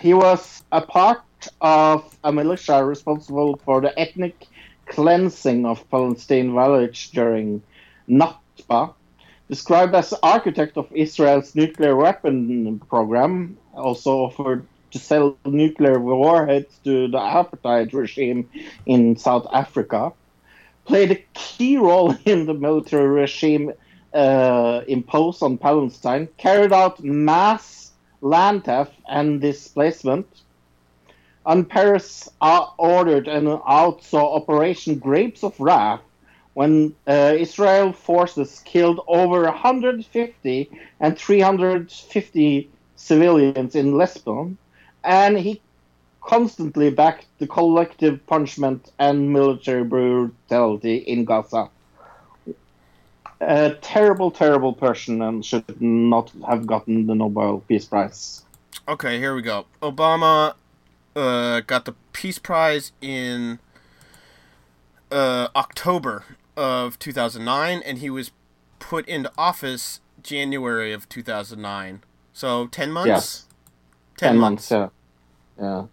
he 0.00 0.14
was 0.14 0.62
a 0.72 0.80
part 0.80 1.22
of 1.60 2.16
a 2.24 2.32
militia 2.32 2.84
responsible 2.84 3.56
for 3.64 3.80
the 3.80 3.98
ethnic 3.98 4.46
cleansing 4.86 5.66
of 5.66 5.88
Palestine 5.90 6.54
village 6.54 7.10
during 7.10 7.62
Nakba, 8.08 8.94
described 9.48 9.94
as 9.94 10.14
architect 10.22 10.76
of 10.76 10.90
Israel's 10.92 11.54
nuclear 11.54 11.94
weapon 11.94 12.80
program, 12.88 13.56
also 13.74 14.18
offered 14.24 14.66
to 14.90 14.98
sell 14.98 15.36
nuclear 15.44 16.00
warheads 16.00 16.78
to 16.84 17.08
the 17.08 17.18
apartheid 17.18 17.92
regime 17.92 18.48
in 18.86 19.16
South 19.16 19.46
Africa, 19.52 20.12
played 20.88 21.10
a 21.12 21.22
key 21.34 21.76
role 21.76 22.16
in 22.24 22.46
the 22.46 22.54
military 22.54 23.06
regime 23.06 23.72
uh, 24.14 24.80
imposed 24.88 25.42
on 25.42 25.58
Palestine, 25.58 26.28
carried 26.38 26.72
out 26.72 27.04
mass 27.04 27.92
land 28.20 28.64
theft 28.64 28.94
and 29.08 29.40
displacement. 29.40 30.26
And 31.46 31.68
Peres 31.68 32.28
uh, 32.40 32.66
ordered 32.78 33.28
and 33.28 33.46
outsaw 33.46 34.36
Operation 34.36 34.98
Grapes 34.98 35.44
of 35.44 35.58
Wrath 35.60 36.00
when 36.54 36.94
uh, 37.06 37.34
Israel 37.38 37.92
forces 37.92 38.60
killed 38.64 39.00
over 39.06 39.42
150 39.44 40.70
and 41.00 41.16
350 41.16 42.70
civilians 42.96 43.76
in 43.76 43.96
Lebanon, 43.96 44.58
and 45.04 45.38
he 45.38 45.60
constantly 46.28 46.90
backed 46.90 47.26
the 47.38 47.46
collective 47.46 48.24
punishment 48.26 48.92
and 48.98 49.32
military 49.32 49.82
brutality 49.82 50.96
in 50.96 51.24
Gaza. 51.24 51.70
a 53.40 53.74
terrible, 53.80 54.30
terrible 54.30 54.74
person 54.74 55.22
and 55.22 55.42
should 55.42 55.80
not 55.80 56.30
have 56.46 56.66
gotten 56.66 57.06
the 57.06 57.14
Nobel 57.14 57.60
Peace 57.66 57.86
Prize. 57.86 58.44
Okay, 58.86 59.18
here 59.18 59.34
we 59.34 59.40
go. 59.40 59.66
Obama 59.80 60.54
uh, 61.16 61.60
got 61.60 61.86
the 61.86 61.94
Peace 62.12 62.38
Prize 62.38 62.92
in 63.00 63.58
uh, 65.10 65.48
October 65.56 66.24
of 66.58 66.98
2009, 66.98 67.80
and 67.86 67.98
he 67.98 68.10
was 68.10 68.32
put 68.80 69.08
into 69.08 69.32
office 69.38 70.00
January 70.22 70.92
of 70.92 71.08
2009. 71.08 72.02
So 72.34 72.66
10 72.66 72.92
months? 72.92 73.08
Yes. 73.08 73.46
10, 74.18 74.36
months. 74.36 74.70
yeah. 74.70 74.88
Yeah. 75.58 75.86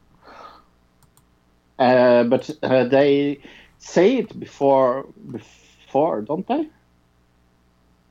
Uh, 1.80 2.24
but 2.24 2.50
uh, 2.64 2.86
they 2.86 3.40
say 3.78 4.18
it 4.18 4.40
before, 4.40 5.08
before, 5.32 6.22
don't 6.22 6.48
they? 6.48 6.70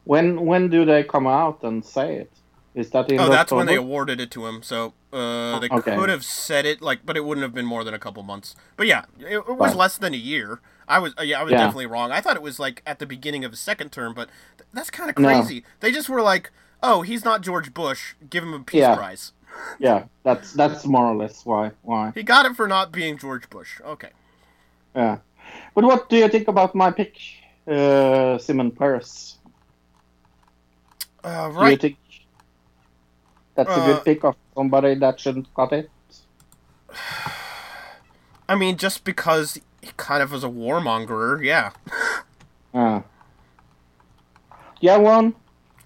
When 0.05 0.45
when 0.45 0.69
do 0.69 0.85
they 0.85 1.03
come 1.03 1.27
out 1.27 1.63
and 1.63 1.85
say 1.85 2.17
it? 2.17 2.33
Is 2.75 2.91
that 2.91 3.11
in 3.11 3.21
Oh, 3.21 3.31
that's 3.31 3.53
when 3.53 3.67
they 3.67 3.77
awarded 3.77 4.21
it 4.21 4.31
to 4.33 4.47
him. 4.47 4.63
So 4.63 4.93
uh, 5.13 5.61
they 5.61 5.69
Okay. 5.71 5.97
could 5.97 6.09
have 6.11 6.25
said 6.25 6.67
it 6.67 6.83
like, 6.83 7.07
but 7.07 7.17
it 7.17 7.25
wouldn't 7.25 7.43
have 7.43 7.55
been 7.55 7.65
more 7.67 7.85
than 7.85 7.95
a 7.95 7.99
couple 7.99 8.23
months. 8.23 8.55
But 8.77 8.87
yeah, 8.87 9.05
it, 9.19 9.37
it 9.39 9.47
was 9.49 9.59
Right. 9.59 9.77
less 9.77 9.97
than 9.97 10.13
a 10.13 10.19
year. 10.19 10.61
I 10.89 10.99
was 10.99 11.15
yeah, 11.23 11.41
I 11.41 11.45
was 11.45 11.53
Yeah. 11.53 11.59
definitely 11.59 11.87
wrong. 11.87 12.13
I 12.13 12.21
thought 12.21 12.37
it 12.37 12.43
was 12.43 12.59
like 12.59 12.83
at 12.87 12.99
the 12.99 13.07
beginning 13.07 13.45
of 13.45 13.53
his 13.53 13.61
second 13.61 13.93
term, 13.93 14.13
but 14.13 14.29
th- 14.59 14.69
that's 14.75 14.91
kind 14.91 15.09
of 15.09 15.17
No. 15.19 15.29
crazy. 15.29 15.65
They 15.81 15.93
just 15.93 16.09
were 16.11 16.21
like, 16.21 16.51
"Oh, 16.83 17.03
he's 17.03 17.25
not 17.25 17.41
George 17.41 17.73
Bush. 17.73 18.15
Give 18.29 18.43
him 18.43 18.53
a 18.53 18.61
peace 18.61 18.81
Yeah. 18.81 18.97
prize." 18.97 19.33
Yeah, 19.79 20.05
that's 20.23 20.53
that's 20.53 20.85
more 20.87 21.07
or 21.07 21.17
less 21.17 21.45
why 21.45 21.73
why. 21.83 22.13
He 22.15 22.23
got 22.23 22.47
it 22.47 22.57
for 22.57 22.69
not 22.69 22.93
being 22.93 23.19
George 23.19 23.49
Bush. 23.51 23.81
Okay. 23.85 24.11
Yeah. 24.95 25.19
But 25.75 25.85
what 25.85 26.09
do 26.09 26.17
you 26.17 26.29
think 26.29 26.49
about 26.49 26.75
my 26.75 26.91
pick, 26.91 27.17
uh, 27.67 28.39
Simon 28.39 28.71
Peres? 28.71 29.39
Uh, 31.23 31.51
Do 31.51 31.71
you 31.71 31.77
think 31.77 31.97
that's 33.55 33.71
a 33.71 33.81
Uh, 33.81 33.87
good 33.87 34.05
pick 34.05 34.25
of 34.25 34.37
somebody 34.55 34.95
that 34.95 35.19
shouldn't 35.19 35.53
got 35.55 35.73
it? 35.73 35.91
I 38.49 38.55
mean, 38.55 38.77
just 38.77 39.05
because 39.05 39.59
he 39.81 39.91
kind 39.97 40.23
of 40.23 40.33
was 40.33 40.45
a 40.45 40.49
warmonger, 40.49 41.43
yeah. 41.45 41.71
Yeah. 42.75 43.03
Yeah, 44.81 44.97
one. 44.99 45.35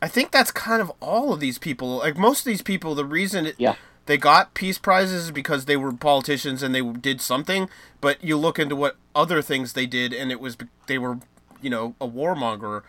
I 0.01 0.09
think 0.09 0.31
that's 0.31 0.51
kind 0.51 0.81
of 0.81 0.93
all 1.01 1.33
of 1.33 1.41
these 1.41 1.59
people. 1.59 1.99
Like 1.99 2.17
most 2.17 2.41
of 2.41 2.45
these 2.45 2.63
people, 2.63 2.95
the 2.95 3.05
reason 3.05 3.47
it, 3.47 3.55
Yeah. 3.59 3.75
they 4.07 4.17
got 4.17 4.55
peace 4.55 4.79
prizes 4.79 5.25
is 5.25 5.31
because 5.31 5.65
they 5.65 5.77
were 5.77 5.93
politicians 5.93 6.63
and 6.63 6.75
they 6.75 6.83
did 6.83 7.21
something. 7.21 7.69
But 8.01 8.23
you 8.23 8.37
look 8.37 8.59
into 8.59 8.77
what 8.77 8.97
other 9.15 9.43
things 9.43 9.73
they 9.73 9.87
did, 9.87 10.13
and 10.13 10.31
it 10.31 10.41
was 10.41 10.57
they 10.87 10.99
were, 10.99 11.19
you 11.61 11.71
know, 11.71 11.95
a 12.01 12.07
warmonger. 12.07 12.83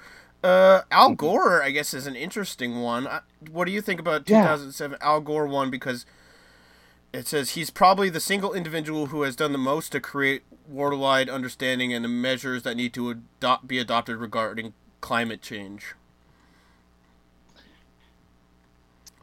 Uh, 0.44 0.82
Al 0.92 1.16
Gore, 1.16 1.62
I 1.64 1.72
guess, 1.72 1.94
is 1.94 2.08
an 2.08 2.16
interesting 2.16 2.80
one. 2.82 3.08
I, 3.08 3.22
what 3.52 3.66
do 3.66 3.72
you 3.72 3.82
think 3.82 4.00
about 4.00 4.30
Yeah. 4.30 4.42
2007 4.44 4.98
Al 5.02 5.20
Gore 5.22 5.48
one? 5.48 5.70
Because 5.70 6.06
it 7.12 7.28
says 7.28 7.52
he's 7.52 7.70
probably 7.72 8.10
the 8.10 8.20
single 8.20 8.54
individual 8.54 9.08
who 9.08 9.24
has 9.24 9.36
done 9.36 9.52
the 9.52 9.58
most 9.58 9.92
to 9.94 10.00
create 10.00 10.44
worldwide 10.68 11.28
understanding 11.28 11.92
and 11.92 12.06
the 12.06 12.10
measures 12.10 12.62
that 12.64 12.78
need 12.78 12.94
to 12.94 13.10
adopt, 13.10 13.68
be 13.68 13.80
adopted 13.80 14.18
regarding 14.18 14.74
climate 15.02 15.42
change. 15.42 15.96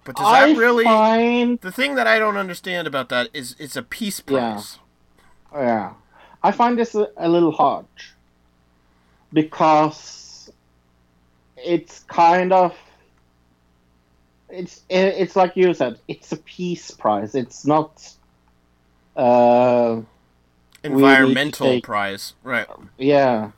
But 0.06 0.16
does 0.16 0.26
I 0.26 0.48
that 0.52 0.56
really? 0.58 0.84
find 0.84 1.60
The 1.60 1.72
thing 1.72 1.96
that 1.96 2.06
I 2.06 2.18
don't 2.18 2.36
understand 2.38 2.86
about 2.86 3.08
that 3.10 3.28
is 3.34 3.54
it's 3.58 3.76
a 3.76 3.82
peace 3.82 4.22
Yeah. 4.28 4.52
prize. 4.54 4.78
yeah, 5.52 5.92
I 6.42 6.52
find 6.52 6.78
this 6.78 6.94
a, 6.94 7.08
a 7.18 7.28
little 7.28 7.52
hard 7.52 7.86
because 9.32 10.50
it's 11.56 12.00
kind 12.04 12.52
of 12.52 12.74
it's 14.48 14.82
it's 14.88 15.34
like 15.36 15.56
you 15.56 15.74
said, 15.74 15.98
it's 16.08 16.30
a 16.32 16.36
peace 16.36 16.90
prize. 16.92 17.34
It's 17.34 17.66
not. 17.66 18.12
Uh, 19.16 20.02
Environmental 20.84 21.66
take- 21.66 21.84
prize, 21.84 22.34
right? 22.44 22.66
yeah 22.96 23.50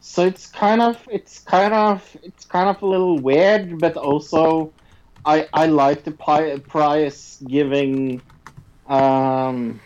so 0.00 0.24
it's 0.26 0.46
kind 0.46 0.82
of 0.82 0.96
it's 1.10 1.38
kind 1.40 1.72
of 1.72 2.16
it's 2.22 2.44
kind 2.44 2.68
of 2.68 2.80
a 2.82 2.86
little 2.86 3.18
weird 3.18 3.78
but 3.80 3.96
also 3.96 4.70
i 5.26 5.48
i 5.52 5.66
like 5.66 6.04
the 6.04 6.12
pi- 6.12 6.58
prize 6.58 7.42
giving 7.46 8.22
um 8.88 9.80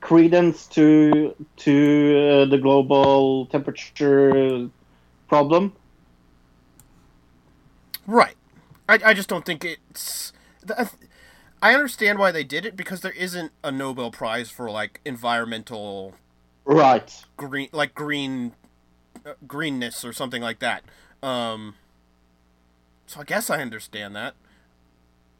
credence 0.00 0.66
to 0.66 1.34
to 1.56 2.18
uh, 2.18 2.44
the 2.46 2.58
global 2.58 3.46
temperature 3.46 4.68
problem 5.28 5.72
Right. 8.08 8.36
I, 8.88 8.98
I 9.04 9.14
just 9.14 9.28
don't 9.28 9.44
think 9.44 9.64
it's. 9.64 10.32
the- 10.64 10.90
I 11.60 11.74
understand 11.74 12.18
why 12.18 12.32
they 12.32 12.44
did 12.44 12.64
it 12.64 12.74
because 12.76 13.02
there 13.02 13.12
isn't 13.12 13.52
a 13.62 13.70
Nobel 13.70 14.10
Prize 14.10 14.48
for 14.48 14.70
like 14.70 15.00
environmental 15.04 16.14
right 16.64 17.24
green, 17.36 17.68
like 17.72 17.94
green, 17.94 18.54
uh, 19.26 19.34
greenness 19.46 20.04
or 20.04 20.12
something 20.12 20.40
like 20.40 20.60
that. 20.60 20.84
Um. 21.22 21.74
So 23.08 23.20
I 23.20 23.24
guess 23.24 23.48
I 23.50 23.60
understand 23.62 24.14
that. 24.16 24.34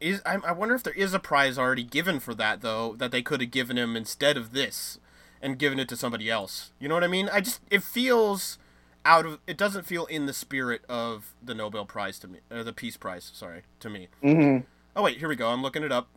Is 0.01 0.23
I, 0.24 0.36
I 0.36 0.53
wonder 0.53 0.74
if 0.74 0.82
there 0.82 0.95
is 0.95 1.12
a 1.12 1.19
prize 1.19 1.59
already 1.59 1.85
given 1.85 2.19
for 2.19 2.35
that 2.35 2.62
though 2.62 2.95
that 2.99 3.11
they 3.12 3.20
could 3.23 3.40
have 3.43 3.51
given 3.51 3.77
him 3.77 3.95
instead 3.97 4.36
of 4.36 4.53
this, 4.53 4.99
and 5.43 5.59
given 5.59 5.78
it 5.78 5.89
to 5.90 5.97
somebody 5.97 6.31
else. 6.31 6.73
You 6.81 6.89
know 6.89 6.95
what 6.95 7.05
I 7.05 7.09
mean? 7.09 7.28
I 7.31 7.40
just 7.43 7.61
it 7.70 7.82
feels 7.82 8.59
out 9.05 9.27
of 9.27 9.40
it 9.47 9.59
doesn't 9.59 9.86
feel 9.86 10.07
in 10.07 10.27
the 10.27 10.32
spirit 10.32 10.82
of 10.89 11.35
the 11.45 11.55
Nobel 11.55 11.85
Prize 11.85 12.19
to 12.20 12.28
me, 12.28 12.39
or 12.51 12.65
the 12.65 12.73
Peace 12.73 12.97
Prize. 12.97 13.31
Sorry, 13.35 13.62
to 13.81 13.90
me. 13.90 14.09
hmm 14.23 14.59
Oh 14.97 15.03
wait, 15.03 15.19
here 15.19 15.28
we 15.28 15.36
go. 15.36 15.49
I'm 15.51 15.62
looking 15.62 15.82
it 15.82 15.93
up. 15.93 16.09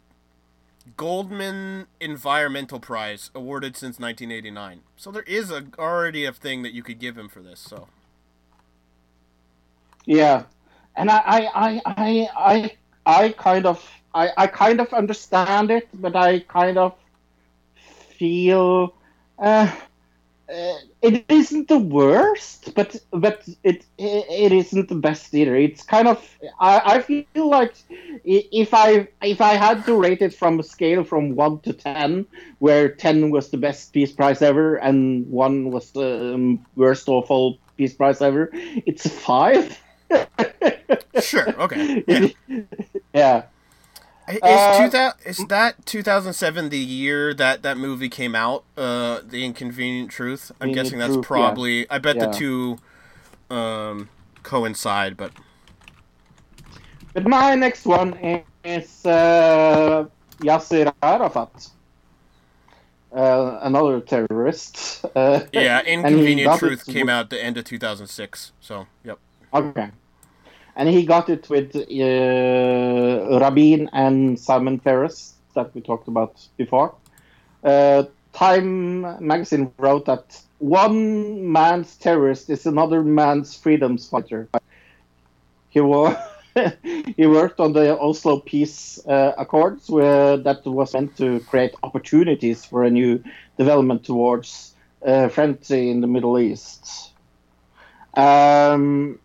Goldman 0.98 1.88
Environmental 1.99 2.80
Prize 2.80 3.30
awarded 3.36 3.76
since 3.76 3.99
1989. 3.99 4.82
So 4.95 5.11
there 5.11 5.23
is 5.23 5.52
a 5.52 5.65
already 5.78 6.26
a 6.26 6.32
thing 6.32 6.64
that 6.64 6.73
you 6.73 6.84
could 6.84 6.99
give 6.99 7.18
him 7.18 7.30
for 7.30 7.41
this. 7.41 7.60
So 7.60 7.88
Yeah, 10.06 10.44
and 10.95 11.09
I, 11.09 11.18
I, 11.18 11.81
I, 11.85 12.30
I, 12.35 12.77
I, 13.05 13.30
kind 13.30 13.65
of, 13.65 13.89
I, 14.13 14.30
I 14.38 14.47
kind 14.47 14.80
of 14.80 14.93
understand 14.93 15.72
it, 15.72 15.88
but 15.93 16.15
I 16.15 16.39
kind 16.39 16.77
of 16.77 16.95
feel 18.18 18.93
uh, 19.39 19.72
uh, 20.51 20.73
it 21.01 21.23
isn't 21.30 21.69
the 21.69 21.80
worst, 21.80 22.76
but 22.76 22.95
but 23.11 23.47
it 23.63 23.85
it 23.97 24.51
isn't 24.51 24.89
the 24.89 24.95
best 24.95 25.34
either. 25.34 25.55
It's 25.55 25.81
kind 25.84 26.07
of 26.07 26.38
I, 26.59 26.81
I 26.85 27.01
feel 27.01 27.49
like 27.49 27.73
if 28.26 28.73
I 28.73 29.07
if 29.22 29.39
I 29.39 29.53
had 29.53 29.85
to 29.85 29.95
rate 29.95 30.22
it 30.22 30.34
from 30.34 30.59
a 30.59 30.63
scale 30.63 31.03
from 31.03 31.35
one 31.35 31.59
to 31.61 31.73
ten, 31.73 32.26
where 32.59 32.89
ten 32.89 33.31
was 33.31 33.49
the 33.49 33.57
best 33.57 33.93
Peace 33.93 34.11
Prize 34.11 34.41
ever 34.41 34.76
and 34.76 35.26
one 35.31 35.72
was 35.72 35.91
the 35.91 36.59
worst 36.76 37.07
awful 37.07 37.57
Peace 37.77 37.93
Prize 37.93 38.22
ever, 38.22 38.49
it's 38.53 39.05
a 39.05 39.09
five. 39.09 39.80
sure, 41.21 41.61
okay. 41.61 42.03
Yeah. 42.47 42.63
yeah. 43.13 43.43
Is, 44.29 44.39
Uh, 44.41 44.77
2000, 44.85 45.19
is 45.25 45.38
that 45.47 45.85
2007 45.85 46.69
the 46.69 46.77
year 46.77 47.33
that 47.33 47.63
that 47.63 47.77
movie 47.77 48.07
came 48.09 48.33
out? 48.35 48.63
Uh, 48.77 49.19
The 49.27 49.43
Inconvenient 49.43 50.09
Truth. 50.11 50.51
I'm 50.61 50.71
guessing 50.71 50.99
that's 50.99 51.13
Truth, 51.13 51.25
yeah. 51.25 51.27
probably. 51.27 51.89
I 51.89 51.97
bet 51.97 52.15
Yeah. 52.15 52.27
the 52.27 52.31
two 52.31 52.77
um, 53.49 54.09
coincide, 54.43 55.17
but 55.17 55.31
But 57.13 57.27
my 57.27 57.55
next 57.55 57.85
one 57.85 58.13
is 58.63 59.05
uh, 59.05 60.05
Yasser 60.39 60.93
Arafat, 61.03 61.69
uh, 63.13 63.59
another 63.63 63.99
terrorist. 63.99 65.03
Uh, 65.13 65.41
yeah, 65.53 65.81
Inconvenient 65.83 66.57
Truth 66.57 66.85
came 66.85 67.09
out 67.09 67.29
the 67.29 67.43
end 67.43 67.57
of 67.57 67.65
2006. 67.65 68.53
So, 68.61 68.88
yep. 69.03 69.19
Okay. 69.53 69.89
And 70.76 70.89
he 70.89 71.06
got 71.06 71.30
it 71.30 71.49
with 71.49 71.76
uh, 71.76 73.39
Rabin 73.39 73.89
and 73.93 74.39
Simon 74.39 74.80
Peres 74.80 75.34
that 75.53 75.73
we 75.76 75.81
talked 75.81 76.07
about 76.07 76.48
before. 76.57 76.95
Uh, 77.64 78.03
Time 78.34 79.02
magazine 79.26 79.73
wrote 79.77 80.06
that 80.06 80.41
one 80.60 81.52
man's 81.52 81.98
terrorist 81.98 82.49
is 82.49 82.65
another 82.65 83.03
man's 83.03 83.56
freedom 83.57 83.98
fighter. 83.98 84.48
He 85.69 85.81
was. 85.81 86.15
he 87.15 87.26
worked 87.27 87.60
on 87.60 87.73
the 87.73 87.98
Oslo 87.98 88.39
Peace 88.39 88.99
uh, 89.07 89.34
Accords, 89.38 89.89
where 89.89 90.38
that 90.38 90.65
was 90.65 90.93
meant 90.93 91.15
to 91.18 91.39
create 91.41 91.73
opportunities 91.81 92.65
for 92.65 92.84
a 92.84 92.89
new 92.89 93.23
development 93.57 94.03
towards 94.03 94.76
uh, 95.06 95.30
friendly 95.30 95.89
in 95.89 96.02
the 96.02 96.07
Middle 96.07 96.38
East. 96.38 97.14
Um, 98.15 99.19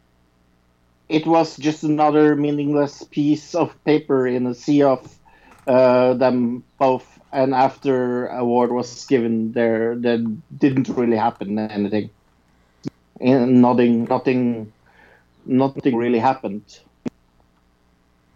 it 1.08 1.26
was 1.26 1.56
just 1.56 1.82
another 1.84 2.36
meaningless 2.36 3.02
piece 3.04 3.54
of 3.54 3.72
paper 3.84 4.26
in 4.26 4.46
a 4.46 4.54
sea 4.54 4.82
of 4.82 5.18
uh, 5.66 6.14
them 6.14 6.64
both. 6.78 7.06
And 7.32 7.54
after 7.54 8.28
award 8.28 8.72
was 8.72 9.04
given, 9.06 9.52
there 9.52 9.94
there 9.96 10.18
didn't 10.56 10.88
really 10.88 11.16
happen 11.16 11.58
anything. 11.58 12.10
and 13.20 13.60
nothing, 13.60 14.04
nothing, 14.04 14.72
nothing 15.44 15.96
really 15.96 16.18
happened. 16.18 16.78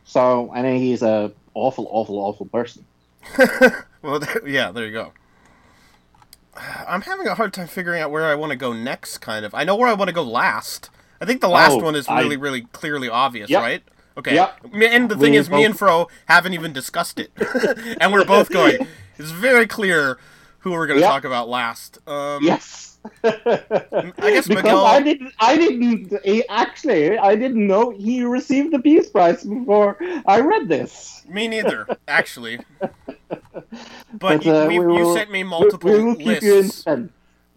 So, 0.05 0.51
I 0.51 0.61
and 0.61 0.79
he's 0.79 1.03
a 1.03 1.33
awful, 1.55 1.87
awful, 1.91 2.19
awful 2.19 2.47
person. 2.47 2.85
Well, 4.03 4.19
there, 4.19 4.49
yeah, 4.49 4.71
there 4.71 4.87
you 4.87 4.93
go. 4.93 5.13
I'm 6.89 7.03
having 7.03 7.27
a 7.27 7.35
hard 7.35 7.53
time 7.53 7.67
figuring 7.67 8.01
out 8.01 8.11
where 8.11 8.25
I 8.25 8.35
want 8.35 8.51
to 8.51 8.57
go 8.57 8.73
next. 8.73 9.19
Kind 9.19 9.45
of. 9.45 9.55
I 9.55 9.65
know 9.65 9.77
where 9.77 9.89
I 9.89 9.95
want 9.95 10.09
to 10.09 10.15
go 10.15 10.23
last. 10.23 10.91
I 11.21 11.27
think 11.27 11.41
the 11.41 11.49
last 11.49 11.73
Oh, 11.73 11.79
one 11.79 11.95
is 11.95 12.09
I- 12.09 12.21
really, 12.21 12.37
really 12.37 12.63
clearly 12.73 13.09
obvious, 13.09 13.51
Yep. 13.51 13.63
right? 13.63 13.83
Okay. 14.19 14.35
Yep. 14.35 14.61
And 14.75 15.09
the 15.11 15.17
thing 15.17 15.33
We 15.33 15.39
is, 15.39 15.49
me 15.51 15.65
and 15.65 15.79
Fro 15.79 16.09
haven't 16.27 16.53
even 16.55 16.73
discussed 16.73 17.19
it, 17.21 17.31
and 18.01 18.13
we're 18.13 18.25
both 18.25 18.51
going. 18.51 18.87
It's 19.19 19.33
very 19.33 19.67
clear 19.67 20.17
who 20.61 20.71
we're 20.71 20.87
going 20.87 20.97
to 20.99 21.03
Yep. 21.03 21.11
talk 21.11 21.25
about 21.25 21.47
last. 21.49 21.99
Um, 22.09 22.43
Yes. 22.43 22.99
I 23.23 23.31
guess 23.33 24.13
because 24.17 24.49
Mikhail- 24.49 24.79
I 24.79 25.03
didn't. 25.03 25.33
I 25.39 25.57
didn't. 25.59 26.13
He, 26.25 26.43
actually, 26.49 27.19
I 27.19 27.35
didn't 27.37 27.67
know 27.67 27.91
he 27.91 28.23
received 28.25 28.73
the 28.73 28.79
Peace 28.79 29.11
Prize 29.11 29.45
before 29.45 29.99
I 30.27 30.41
read 30.41 30.69
this. 30.69 31.23
Me 31.29 31.49
neither, 31.49 31.87
actually. 32.09 32.61
But, 32.81 32.95
But, 34.19 34.45
you, 34.47 34.53
uh, 34.55 34.67
we, 34.67 34.79
we 34.79 34.97
you 34.97 35.05
will- 35.05 35.15
sent 35.15 35.31
me 35.31 35.43
multiple 35.43 35.91
we 35.93 36.03
will 36.03 36.17
keep 36.17 36.43
you 36.43 36.57
in 36.59 36.63
lists 36.67 36.87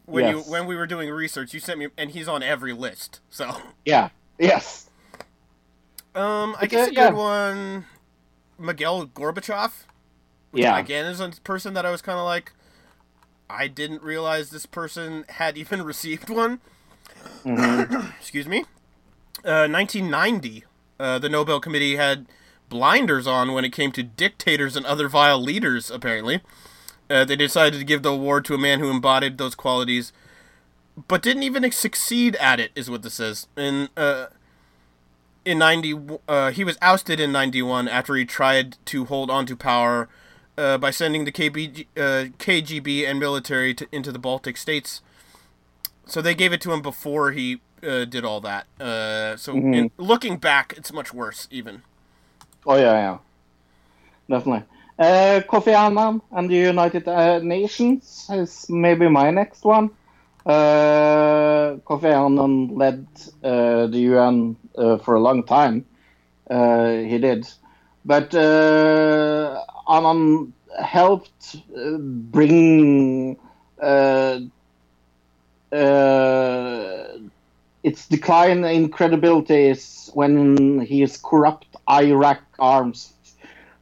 when 0.06 0.28
you 0.30 0.40
when 0.42 0.66
we 0.66 0.76
were 0.76 0.88
doing 0.88 1.10
research. 1.10 1.54
You 1.54 1.60
sent 1.60 1.80
me, 1.80 1.88
and 1.98 2.12
he's 2.12 2.28
on 2.28 2.44
every 2.44 2.74
list. 2.74 3.20
So, 3.30 3.58
Yeah. 3.86 4.10
Yes. 4.40 4.90
um, 6.16 6.56
I 6.58 6.62
But, 6.62 6.70
guess 6.70 6.90
a 6.90 6.94
yeah. 6.94 7.10
good 7.10 7.16
one, 7.18 7.86
Mikhail 8.60 9.08
Gorbachev. 9.08 9.72
Yeah. 10.54 10.78
Again, 10.78 11.06
is 11.06 11.20
a 11.20 11.30
person 11.44 11.74
that 11.74 11.86
I 11.86 11.92
was 11.92 12.02
kind 12.02 12.20
of 12.20 12.26
like, 12.26 12.54
I 13.50 13.68
didn't 13.68 14.04
realize 14.04 14.50
this 14.50 14.66
person 14.66 15.26
had 15.30 15.58
even 15.58 15.82
received 15.84 16.30
one. 16.30 16.60
Mhm. 17.44 18.14
Excuse 18.20 18.48
me. 18.48 18.66
Uh, 19.46 19.68
1990, 19.68 20.64
uh, 21.00 21.20
the 21.20 21.30
Nobel 21.30 21.60
Committee 21.60 21.96
had 21.96 22.28
blinders 22.70 23.28
on 23.28 23.52
when 23.54 23.66
it 23.66 23.72
came 23.72 23.92
to 23.92 24.04
dictators 24.04 24.76
and 24.76 24.86
other 24.86 25.10
vile 25.10 25.42
leaders, 25.42 25.92
apparently. 25.92 26.42
Uh, 27.10 27.26
they 27.26 27.36
decided 27.36 27.78
to 27.78 27.86
give 27.86 28.04
the 28.04 28.12
award 28.12 28.46
to 28.46 28.54
a 28.54 28.58
man 28.58 28.80
who 28.80 28.90
embodied 28.90 29.38
those 29.38 29.56
qualities, 29.56 30.14
but 31.08 31.22
didn't 31.22 31.44
even 31.44 31.70
succeed 31.72 32.36
at 32.38 32.60
it, 32.60 32.72
is 32.76 32.90
what 32.90 33.04
this 33.04 33.16
says. 33.16 33.48
In, 33.58 33.90
uh, 33.98 34.28
in 35.46 35.60
90, 35.60 36.20
uh, 36.28 36.52
he 36.52 36.64
was 36.64 36.78
ousted 36.82 37.20
in 37.20 37.32
91 37.32 37.88
after 37.88 38.16
he 38.16 38.26
tried 38.26 38.78
to 38.86 39.06
hold 39.06 39.30
on 39.30 39.46
to 39.46 39.56
power 39.56 40.08
uh, 40.58 40.78
by 40.78 40.92
sending 40.92 41.26
the 41.26 41.32
KBG, 41.32 41.88
uh, 41.98 42.30
KGB 42.38 43.08
and 43.08 43.20
military 43.20 43.74
to, 43.74 43.88
into 43.92 44.12
the 44.12 44.20
Baltic 44.20 44.58
states. 44.58 45.02
So 46.06 46.22
they 46.22 46.36
gave 46.36 46.54
it 46.54 46.62
to 46.62 46.72
him 46.72 46.82
before 46.82 47.32
he 47.32 47.62
uh, 47.82 48.06
did 48.06 48.26
all 48.26 48.42
that. 48.42 48.68
Uh, 48.80 49.38
so 49.38 49.54
in, 49.54 49.92
looking 49.98 50.38
back, 50.38 50.74
it's 50.78 50.92
much 50.94 51.14
worse, 51.14 51.48
even. 51.50 51.84
Oh 52.66 52.76
yeah, 52.76 52.94
yeah. 52.94 53.18
Definitely. 54.30 54.66
Uh, 54.98 55.42
Kofi 55.50 55.74
Annan 55.74 56.22
and 56.32 56.50
the 56.50 56.56
United 56.56 57.08
uh, 57.08 57.40
Nations 57.40 58.28
is 58.32 58.68
maybe 58.70 59.10
my 59.10 59.32
next 59.32 59.64
one. 59.66 59.90
Uh, 60.46 61.78
Kofi 61.88 62.12
Annan 62.14 62.76
led 62.78 63.08
uh, 63.44 63.88
the 63.88 64.00
UN 64.12 64.56
uh, 64.78 64.98
for 64.98 65.16
a 65.16 65.20
long 65.20 65.44
time. 65.44 65.86
Uh, 66.50 66.98
he 66.98 67.18
did, 67.18 67.48
but 68.06 68.36
uh, 68.36 69.64
Annan 69.90 70.54
helped 70.80 71.56
bring 72.30 73.38
its 77.84 78.08
decline 78.08 78.64
in 78.64 78.90
credibility 78.90 79.70
is 79.70 80.12
when 80.14 80.80
his 80.82 81.18
corrupt 81.18 81.66
Iraq 81.90 82.42
arms 82.60 83.14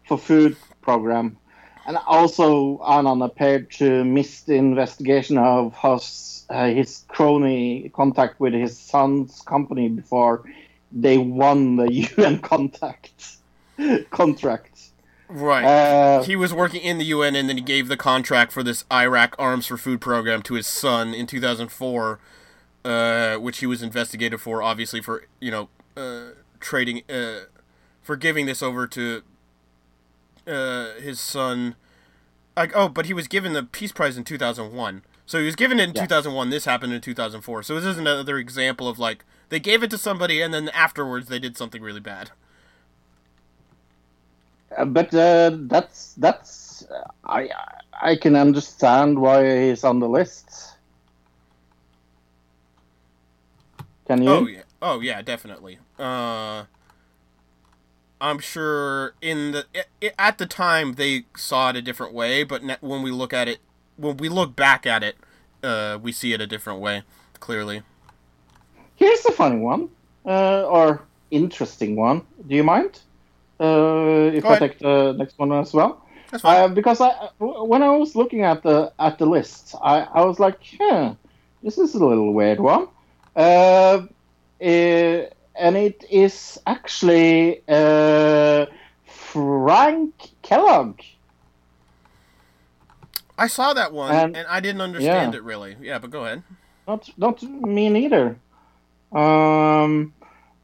for 0.08 0.18
food 0.18 0.56
program, 0.82 1.38
and 1.86 1.98
also 2.08 2.82
Annan 2.84 3.22
appeared 3.22 3.72
to 3.72 4.04
miss 4.04 4.42
the 4.42 4.56
investigation 4.56 5.38
of 5.38 5.76
his, 5.76 6.46
uh, 6.50 6.68
his 6.68 7.06
crony 7.08 7.90
contact 7.94 8.40
with 8.40 8.54
his 8.54 8.78
son's 8.78 9.42
company 9.42 9.90
before 9.90 10.44
they 10.92 11.18
won 11.18 11.78
the 11.78 11.92
UN 12.18 12.40
contact 12.40 13.38
contract. 14.10 14.92
Right. 15.28 15.64
Uh, 15.64 16.24
he 16.24 16.36
was 16.36 16.54
working 16.54 16.82
in 16.82 16.98
the 16.98 17.06
UN, 17.06 17.36
and 17.36 17.48
then 17.48 17.56
he 17.56 17.64
gave 17.64 17.88
the 17.88 17.96
contract 17.96 18.52
for 18.52 18.64
this 18.64 18.84
Iraq 18.92 19.34
Arms 19.40 19.66
for 19.66 19.78
Food 19.78 20.02
program 20.02 20.42
to 20.44 20.56
his 20.56 20.68
son 20.68 21.14
in 21.14 21.26
2004, 21.26 22.20
uh, 22.84 23.36
which 23.38 23.60
he 23.60 23.66
was 23.66 23.82
investigated 23.82 24.42
for, 24.42 24.62
obviously 24.62 25.02
for 25.02 25.24
you 25.40 25.50
know 25.50 25.70
uh, 25.96 26.32
trading, 26.60 27.04
uh, 27.10 27.46
for 28.02 28.18
giving 28.18 28.46
this 28.46 28.62
over 28.62 28.86
to 28.88 29.24
uh, 30.48 30.94
his 30.96 31.20
son. 31.20 31.76
Like, 32.58 32.72
oh, 32.76 32.90
but 32.90 33.06
he 33.06 33.14
was 33.14 33.28
given 33.28 33.54
the 33.54 33.64
Peace 33.64 33.92
Prize 33.92 34.18
in 34.18 34.24
2001. 34.24 35.04
So 35.26 35.40
he 35.40 35.46
was 35.46 35.56
given 35.56 35.80
it 35.80 35.90
in 35.90 35.96
Yeah. 35.96 36.02
2001. 36.02 36.50
This 36.50 36.66
happened 36.66 36.94
in 36.94 37.02
2004. 37.02 37.64
So 37.64 37.76
this 37.76 37.86
is 37.86 37.98
another 37.98 38.38
example 38.38 38.90
of 38.90 39.00
like 39.00 39.24
they 39.50 39.60
gave 39.60 39.84
it 39.84 39.90
to 39.92 39.98
somebody, 39.98 40.42
and 40.42 40.54
then 40.54 40.70
afterwards 40.70 41.28
they 41.30 41.40
did 41.40 41.58
something 41.58 41.82
really 41.82 42.00
bad. 42.02 42.32
Uh, 44.78 44.86
but 44.86 45.14
uh, 45.14 45.52
that's 45.68 46.14
that's 46.14 46.84
uh, 46.90 47.04
I 47.26 47.50
I 48.02 48.16
can 48.16 48.36
understand 48.36 49.20
why 49.20 49.68
he's 49.68 49.84
on 49.84 50.00
the 50.00 50.08
list. 50.10 50.76
Can 54.08 54.24
you? 54.24 54.30
Oh 54.30 54.48
yeah. 54.48 54.62
Oh 54.82 55.00
yeah, 55.00 55.22
definitely. 55.22 55.80
Uh, 56.00 56.66
I'm 58.22 58.38
sure 58.40 59.16
in 59.20 59.52
the 59.52 59.66
at 60.18 60.38
the 60.38 60.46
time 60.46 60.94
they 60.94 61.26
saw 61.36 61.72
it 61.72 61.76
a 61.76 61.82
different 61.82 62.14
way, 62.14 62.44
but 62.44 62.62
when 62.82 63.02
we 63.02 63.10
look 63.10 63.34
at 63.34 63.48
it, 63.48 63.60
when 63.98 64.18
we 64.18 64.30
look 64.30 64.56
back 64.56 64.86
at 64.86 65.04
it, 65.04 65.16
uh, 65.64 65.98
we 66.02 66.12
see 66.12 66.32
it 66.32 66.40
a 66.40 66.48
different 66.48 66.80
way. 66.80 67.02
Clearly. 67.40 67.82
Here's 68.96 69.26
a 69.26 69.32
funny 69.32 69.58
one, 69.58 69.90
uh, 70.26 70.66
or 70.68 71.02
interesting 71.32 71.96
one. 71.96 72.22
Do 72.48 72.56
you 72.56 72.64
mind 72.64 73.00
uh, 73.60 74.30
if 74.32 74.44
Go 74.44 74.50
I 74.50 74.58
ahead. 74.58 74.60
take 74.60 74.80
the 74.80 75.14
next 75.14 75.40
one 75.40 75.52
as 75.52 75.74
well? 75.74 76.06
That's 76.30 76.44
fine. 76.44 76.64
Uh, 76.64 76.68
because 76.68 77.02
I, 77.02 77.30
when 77.40 77.82
I 77.82 77.90
was 77.90 78.16
looking 78.16 78.44
at 78.44 78.62
the 78.62 78.94
at 79.00 79.18
the 79.18 79.26
list, 79.26 79.74
I, 79.82 80.02
I 80.02 80.24
was 80.24 80.40
like, 80.40 80.60
huh, 80.80 81.16
this 81.64 81.80
is 81.80 81.96
a 81.96 82.06
little 82.06 82.34
weird 82.34 82.60
one. 82.60 82.88
Uh, 83.36 84.06
eh, 84.60 85.26
and 85.62 85.78
it 85.78 86.04
is 86.10 86.60
actually 86.66 87.62
uh, 87.70 88.66
Frank 89.06 90.14
Kellogg. 90.42 91.00
I 93.38 93.48
saw 93.48 93.74
that 93.74 93.94
one 93.94 94.14
and- 94.14 94.36
and, 94.36 94.48
I 94.48 94.60
didn't 94.60 94.82
understand 94.82 95.34
yeah. 95.34 95.40
it 95.40 95.44
really. 95.44 95.76
Yeah, 95.80 96.00
but 96.00 96.10
go 96.10 96.26
ahead. 96.26 96.42
Not 96.88 97.10
not 97.18 97.44
me 97.44 97.90
neither. 97.90 98.38
Um, 99.12 100.14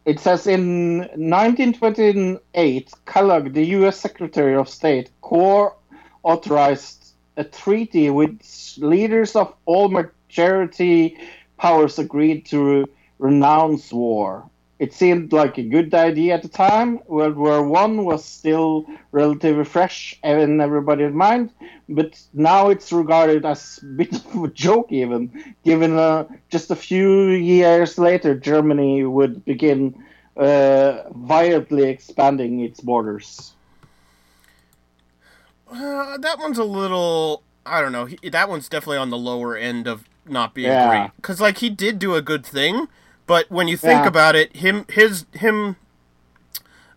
it 0.06 0.20
says 0.20 0.48
in 0.48 1.00
1928, 1.00 2.92
Kellogg, 3.06 3.54
the 3.54 3.66
U.S. 3.78 4.00
Secretary 4.00 4.56
of 4.56 4.68
State, 4.70 5.12
co-authorized 5.22 7.14
a 7.36 7.44
treaty 7.44 8.10
which 8.10 8.78
leaders 8.78 9.36
of 9.36 9.54
all 9.66 9.90
majority 9.90 11.18
powers 11.58 12.00
agreed 12.00 12.46
to 12.48 12.88
renounce 13.20 13.92
war. 13.92 14.50
It 14.80 14.94
seemed 14.94 15.34
like 15.34 15.58
a 15.58 15.64
good 15.64 15.94
idea 15.94 16.36
at 16.36 16.44
the 16.44 16.50
time. 16.50 17.00
World 17.08 17.36
War 17.36 17.64
One 17.64 18.06
was 18.06 18.24
still 18.24 18.86
relatively 19.12 19.66
fresh 19.66 20.18
in 20.24 20.62
everybody's 20.62 21.14
mind, 21.14 21.52
but 21.90 22.20
now 22.34 22.70
it's 22.70 22.92
regarded 22.92 23.44
as 23.44 23.80
a 23.82 23.86
bit 23.86 24.14
of 24.14 24.44
a 24.44 24.48
joke, 24.50 24.92
even 24.92 25.56
given 25.66 25.98
uh, 25.98 26.26
just 26.50 26.70
a 26.70 26.76
few 26.76 27.30
years 27.30 27.98
later, 27.98 28.36
Germany 28.36 29.04
would 29.04 29.44
begin 29.46 30.04
uh, 30.36 31.10
violently 31.16 31.90
expanding 31.90 32.60
its 32.60 32.80
borders. 32.80 33.54
Uh, 35.70 36.18
that 36.20 36.38
one's 36.40 36.58
a 36.58 36.64
little. 36.64 37.44
I 37.66 37.82
don't 37.82 37.92
know. 37.92 38.06
He, 38.06 38.18
that 38.30 38.48
one's 38.48 38.70
definitely 38.70 38.98
on 38.98 39.10
the 39.10 39.18
lower 39.18 39.58
end 39.58 39.88
of 39.88 40.06
not 40.26 40.54
being 40.54 40.68
Yeah. 40.68 40.90
great. 40.90 41.16
Because 41.16 41.42
like 41.42 41.58
he 41.58 41.70
did 41.70 42.00
do 42.00 42.16
a 42.16 42.22
good 42.22 42.46
thing, 42.46 42.88
but 43.28 43.52
when 43.52 43.68
you 43.68 43.78
think 43.78 44.06
Yeah. 44.06 44.08
about 44.08 44.36
it, 44.36 44.58
him 44.58 44.86
his 44.90 45.26
him 45.34 45.78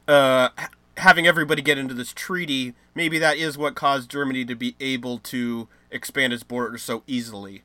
uh 0.09 0.51
having 0.98 1.27
everybody 1.27 1.62
get 1.62 1.78
into 1.78 1.94
this 1.94 2.12
treaty, 2.12 2.74
maybe 2.94 3.19
that 3.19 3.36
is 3.39 3.59
what 3.59 3.74
caused 3.74 4.11
Germany 4.11 4.44
to 4.44 4.55
be 4.55 4.77
able 4.81 5.19
to 5.19 5.69
expand 5.90 6.32
its 6.32 6.43
borders 6.44 6.82
so 6.82 7.02
easily. 7.07 7.62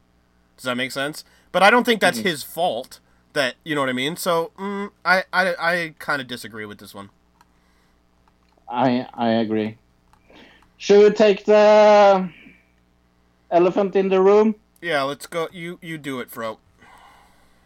Does 0.58 0.66
that 0.66 0.78
make 0.78 0.92
sense? 0.92 1.24
But 1.52 1.64
I 1.64 1.70
don't 1.70 1.86
think 1.86 2.02
that's 2.02 2.20
his 2.20 2.44
fault. 2.44 3.00
That 3.34 3.56
you 3.66 3.76
know 3.76 3.82
what 3.82 3.90
I 3.90 3.94
mean. 3.94 4.16
So 4.18 4.52
mm, 4.58 4.92
I 5.06 5.24
I 5.34 5.56
I 5.60 5.96
kind 6.00 6.22
of 6.22 6.28
disagree 6.28 6.66
with 6.66 6.80
this 6.80 6.94
one. 6.96 7.10
I 8.70 9.08
I 9.14 9.30
agree. 9.30 9.78
Should 10.78 11.04
we 11.04 11.10
take 11.12 11.46
the 11.46 12.30
elephant 13.52 13.96
in 13.96 14.10
the 14.10 14.22
room? 14.22 14.56
Yeah, 14.82 15.04
let's 15.04 15.28
go. 15.28 15.48
You 15.52 15.80
you 15.82 15.98
do 15.98 16.20
it, 16.20 16.30
Fro. 16.30 16.60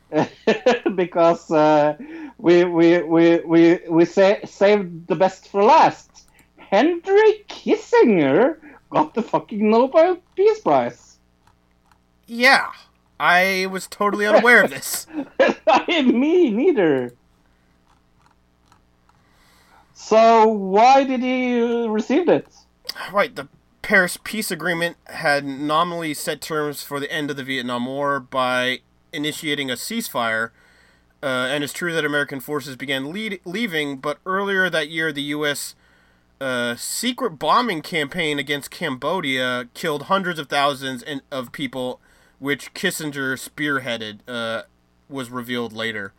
because 0.96 1.52
uh, 1.52 1.96
we 2.38 2.64
we 2.64 3.02
we 3.02 3.40
we 3.40 3.80
we 3.88 4.06
say, 4.06 4.40
saved 4.46 5.08
the 5.08 5.16
best 5.16 5.50
for 5.50 5.64
last. 5.64 6.28
Henry 6.58 7.46
Kissinger 7.48 8.58
got 8.90 9.14
the 9.14 9.22
fucking 9.22 9.70
Nobel 9.70 10.18
Peace 10.36 10.60
Prize. 10.60 11.18
Yeah, 12.26 12.68
I 13.20 13.68
was 13.72 13.88
totally 13.88 14.26
unaware 14.26 14.64
of 14.64 14.70
this. 14.70 15.08
Me 15.88 16.50
neither. 16.50 17.14
So 19.94 20.48
why 20.48 21.04
did 21.04 21.22
he 21.22 21.62
uh, 21.62 21.88
receive 21.88 22.30
it? 22.30 22.48
Right, 23.12 23.36
the 23.36 23.48
Paris 23.82 24.18
Peace 24.24 24.50
Agreement 24.52 24.98
had 25.06 25.46
nominally 25.46 26.14
set 26.14 26.42
terms 26.42 26.84
for 26.84 27.00
the 27.00 27.12
end 27.12 27.30
of 27.30 27.38
the 27.38 27.44
Vietnam 27.44 27.86
War 27.86 28.20
by 28.20 28.80
initiating 29.14 29.70
a 29.70 29.76
ceasefire. 29.76 30.52
Uh, 31.22 31.48
and 31.50 31.64
it's 31.64 31.74
true 31.74 31.94
that 31.94 32.06
American 32.06 32.40
forces 32.40 32.76
began 32.76 33.12
lead- 33.12 33.42
leaving, 33.44 33.98
but 33.98 34.20
earlier 34.26 34.70
that 34.70 34.90
year, 34.90 35.12
the 35.12 35.22
U.S. 35.24 35.76
Uh, 36.40 36.76
secret 36.78 37.32
bombing 37.32 37.82
campaign 37.82 38.40
against 38.40 38.72
Cambodia 38.72 39.68
killed 39.74 40.04
hundreds 40.04 40.40
of 40.40 40.48
thousands 40.48 41.04
in- 41.04 41.22
of 41.30 41.52
people, 41.52 42.00
which 42.40 42.74
Kissinger 42.74 43.34
spearheaded, 43.36 44.20
uh, 44.30 44.64
was 45.10 45.30
revealed 45.30 45.74
later. 45.74 46.14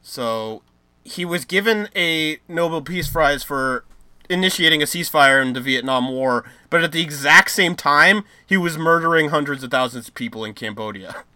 So 0.00 0.62
he 1.04 1.26
was 1.26 1.44
given 1.44 1.88
a 1.94 2.38
Nobel 2.48 2.80
Peace 2.80 3.08
Prize 3.08 3.42
for 3.42 3.84
initiating 4.30 4.80
a 4.82 4.86
ceasefire 4.86 5.42
in 5.42 5.52
the 5.52 5.60
Vietnam 5.60 6.08
War, 6.08 6.44
but 6.70 6.82
at 6.82 6.92
the 6.92 7.02
exact 7.02 7.50
same 7.50 7.74
time, 7.76 8.24
he 8.46 8.56
was 8.56 8.78
murdering 8.78 9.28
hundreds 9.28 9.62
of 9.62 9.70
thousands 9.70 10.08
of 10.08 10.14
people 10.14 10.44
in 10.46 10.54
Cambodia. 10.54 11.24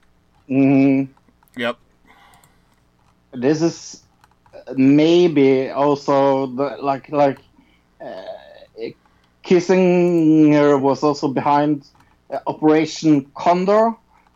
Mm, 0.49 1.09
Yep. 1.57 1.79
this 3.33 3.63
is 3.63 4.07
maybe 4.77 5.71
also 5.71 6.47
the, 6.47 6.77
like 6.81 7.09
like 7.11 7.41
uh, 8.05 8.23
Kissinger 9.45 10.81
was 10.81 11.03
also 11.03 11.29
behind 11.33 11.85
uh, 12.33 12.39
Operation 12.47 13.31
Condor, 13.37 13.93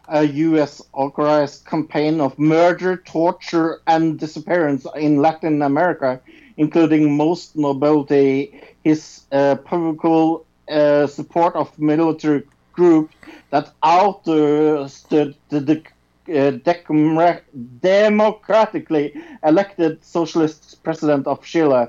a 0.09 0.25
U.S. 0.25 0.81
authorized 0.93 1.65
campaign 1.67 2.21
of 2.21 2.39
murder, 2.39 2.97
torture, 2.97 3.81
and 3.87 4.19
disappearance 4.19 4.87
in 4.97 5.17
Latin 5.19 5.63
America, 5.63 6.23
including 6.57 7.17
most 7.17 7.57
nobility 7.57 8.61
his 8.83 9.27
uh, 9.33 9.57
political 9.57 10.47
uh, 10.71 11.07
support 11.07 11.55
of 11.57 11.79
military 11.79 12.45
group 12.73 13.11
that 13.51 13.71
outstood 13.85 15.35
the, 15.51 15.61
the 15.61 15.83
uh, 16.29 16.53
decom- 16.65 17.41
democratically 17.81 19.15
elected 19.45 20.05
socialist 20.05 20.83
president 20.83 21.27
of 21.27 21.43
Chile, 21.43 21.87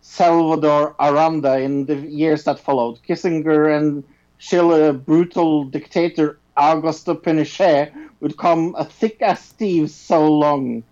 Salvador 0.00 0.94
Allende, 0.98 1.62
in 1.62 1.86
the 1.86 1.96
years 1.96 2.44
that 2.44 2.58
followed. 2.58 2.98
Kissinger 3.06 3.76
and 3.76 4.04
Chile 4.38 4.92
brutal 4.92 5.64
dictator 5.64 6.38
Augusto 6.56 7.14
Pinochet 7.14 7.92
would 8.20 8.36
come 8.36 8.74
a 8.78 8.84
thick 8.84 9.20
as 9.22 9.40
thieves 9.40 9.94
so 9.94 10.26
long. 10.26 10.82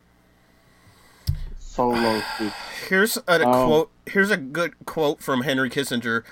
So 1.58 1.88
low, 1.88 2.22
Steve. 2.36 2.54
Here's 2.88 3.16
a, 3.16 3.42
Oh. 3.42 3.66
quote. 3.66 3.90
Here's 4.06 4.30
a 4.30 4.36
good 4.36 4.74
quote 4.86 5.20
from 5.20 5.42
Henry 5.42 5.68
Kissinger. 5.68 6.22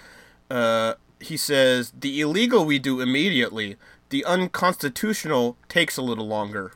Uh, 0.50 0.94
he 1.20 1.36
says, 1.36 1.92
"The 1.98 2.20
illegal 2.20 2.64
we 2.64 2.78
do 2.78 3.00
immediately. 3.00 3.76
The 4.14 4.24
unconstitutional 4.26 5.56
takes 5.68 5.96
a 5.96 6.02
little 6.02 6.28
longer." 6.28 6.70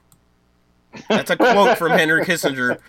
That's 1.08 1.30
a 1.30 1.36
quote 1.36 1.78
from 1.78 1.92
Henry 1.92 2.24
Kissinger, 2.24 2.80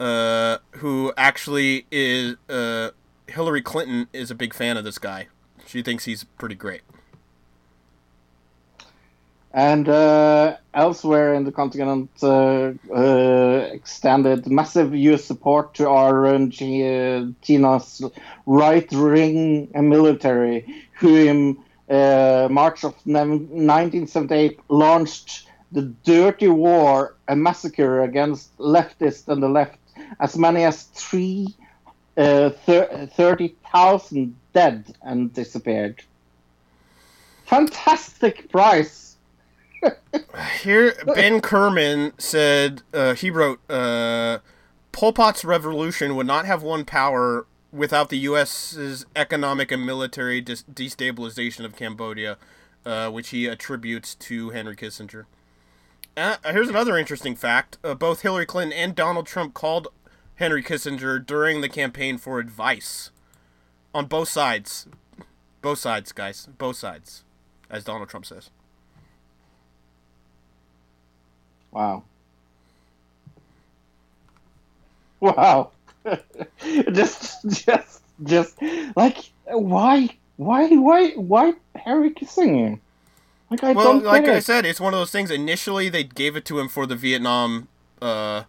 uh, 0.00 0.58
who 0.78 1.12
actually 1.16 1.86
is 1.92 2.34
uh, 2.48 2.90
Hillary 3.28 3.62
Clinton 3.62 4.08
is 4.12 4.32
a 4.32 4.34
big 4.34 4.52
fan 4.52 4.76
of 4.76 4.82
this 4.82 4.98
guy. 4.98 5.28
She 5.68 5.82
thinks 5.82 6.04
he's 6.04 6.24
pretty 6.24 6.56
great. 6.56 6.80
And 9.52 9.88
uh, 9.88 10.56
elsewhere 10.74 11.34
in 11.34 11.44
the 11.44 11.52
continent, 11.52 12.10
uh, 12.20 12.72
uh, 12.92 13.68
extended 13.70 14.48
massive 14.48 14.96
U.S. 14.96 15.24
support 15.24 15.74
to 15.74 15.88
Argentina's 15.88 18.02
right-wing 18.46 19.70
military, 19.74 20.88
who 20.94 21.28
uh, 21.28 21.54
March 22.50 22.84
of 22.84 22.94
1978 23.04 24.60
launched 24.68 25.48
the 25.72 25.82
Dirty 25.82 26.48
War, 26.48 27.16
a 27.28 27.36
massacre 27.36 28.02
against 28.02 28.56
leftists 28.58 29.28
and 29.28 29.42
the 29.42 29.48
left, 29.48 29.78
as 30.20 30.36
many 30.36 30.64
as 30.64 30.88
uh, 32.16 32.50
thir- 32.50 33.08
30,000 33.14 34.36
dead 34.52 34.94
and 35.02 35.32
disappeared. 35.32 36.02
Fantastic 37.46 38.50
prize! 38.50 39.16
Here, 40.62 40.94
Ben 41.14 41.40
Kiernan 41.40 42.12
said 42.18 42.82
uh, 42.92 43.14
he 43.14 43.30
wrote, 43.30 43.60
uh, 43.70 44.38
"Pol 44.92 45.12
Pot's 45.12 45.44
revolution 45.44 46.16
would 46.16 46.26
not 46.26 46.44
have 46.46 46.62
won 46.62 46.84
power 46.84 47.46
without 47.72 48.08
the 48.08 48.18
U.S.'s 48.18 49.06
economic 49.14 49.70
and 49.70 49.84
military 49.84 50.42
destabilization 50.42 51.64
of 51.64 51.76
Cambodia, 51.76 52.38
uh, 52.84 53.10
which 53.10 53.30
he 53.30 53.46
attributes 53.46 54.14
to 54.16 54.50
Henry 54.50 54.76
Kissinger." 54.76 55.26
Uh, 56.16 56.36
here's 56.46 56.68
another 56.68 56.96
interesting 56.96 57.36
fact: 57.36 57.78
uh, 57.84 57.94
both 57.94 58.22
Hillary 58.22 58.46
Clinton 58.46 58.76
and 58.76 58.94
Donald 58.94 59.26
Trump 59.26 59.54
called 59.54 59.88
Henry 60.36 60.62
Kissinger 60.62 61.24
during 61.24 61.60
the 61.60 61.68
campaign 61.68 62.18
for 62.18 62.38
advice 62.38 63.10
on 63.94 64.06
both 64.06 64.28
sides. 64.28 64.86
Both 65.62 65.78
sides, 65.78 66.12
guys. 66.12 66.48
Both 66.58 66.76
sides, 66.76 67.24
as 67.68 67.84
Donald 67.84 68.08
Trump 68.08 68.26
says. 68.26 68.50
Wow. 71.70 72.04
Wow. 75.20 75.72
just, 76.92 77.48
just, 77.48 78.02
just 78.24 78.56
like 78.96 79.18
why, 79.44 80.08
why, 80.36 80.68
why, 80.68 81.10
why 81.12 81.52
Harry 81.76 82.10
Kissinger? 82.10 82.78
Like 83.50 83.64
I 83.64 83.72
well, 83.72 83.94
don't 83.94 84.04
like 84.04 84.24
I 84.26 84.40
said, 84.40 84.66
it's 84.66 84.80
one 84.80 84.92
of 84.92 85.00
those 85.00 85.10
things. 85.10 85.30
Initially, 85.30 85.88
they 85.88 86.04
gave 86.04 86.36
it 86.36 86.44
to 86.46 86.58
him 86.58 86.68
for 86.68 86.86
the 86.86 86.96
Vietnam 86.96 87.68
uh, 88.02 88.42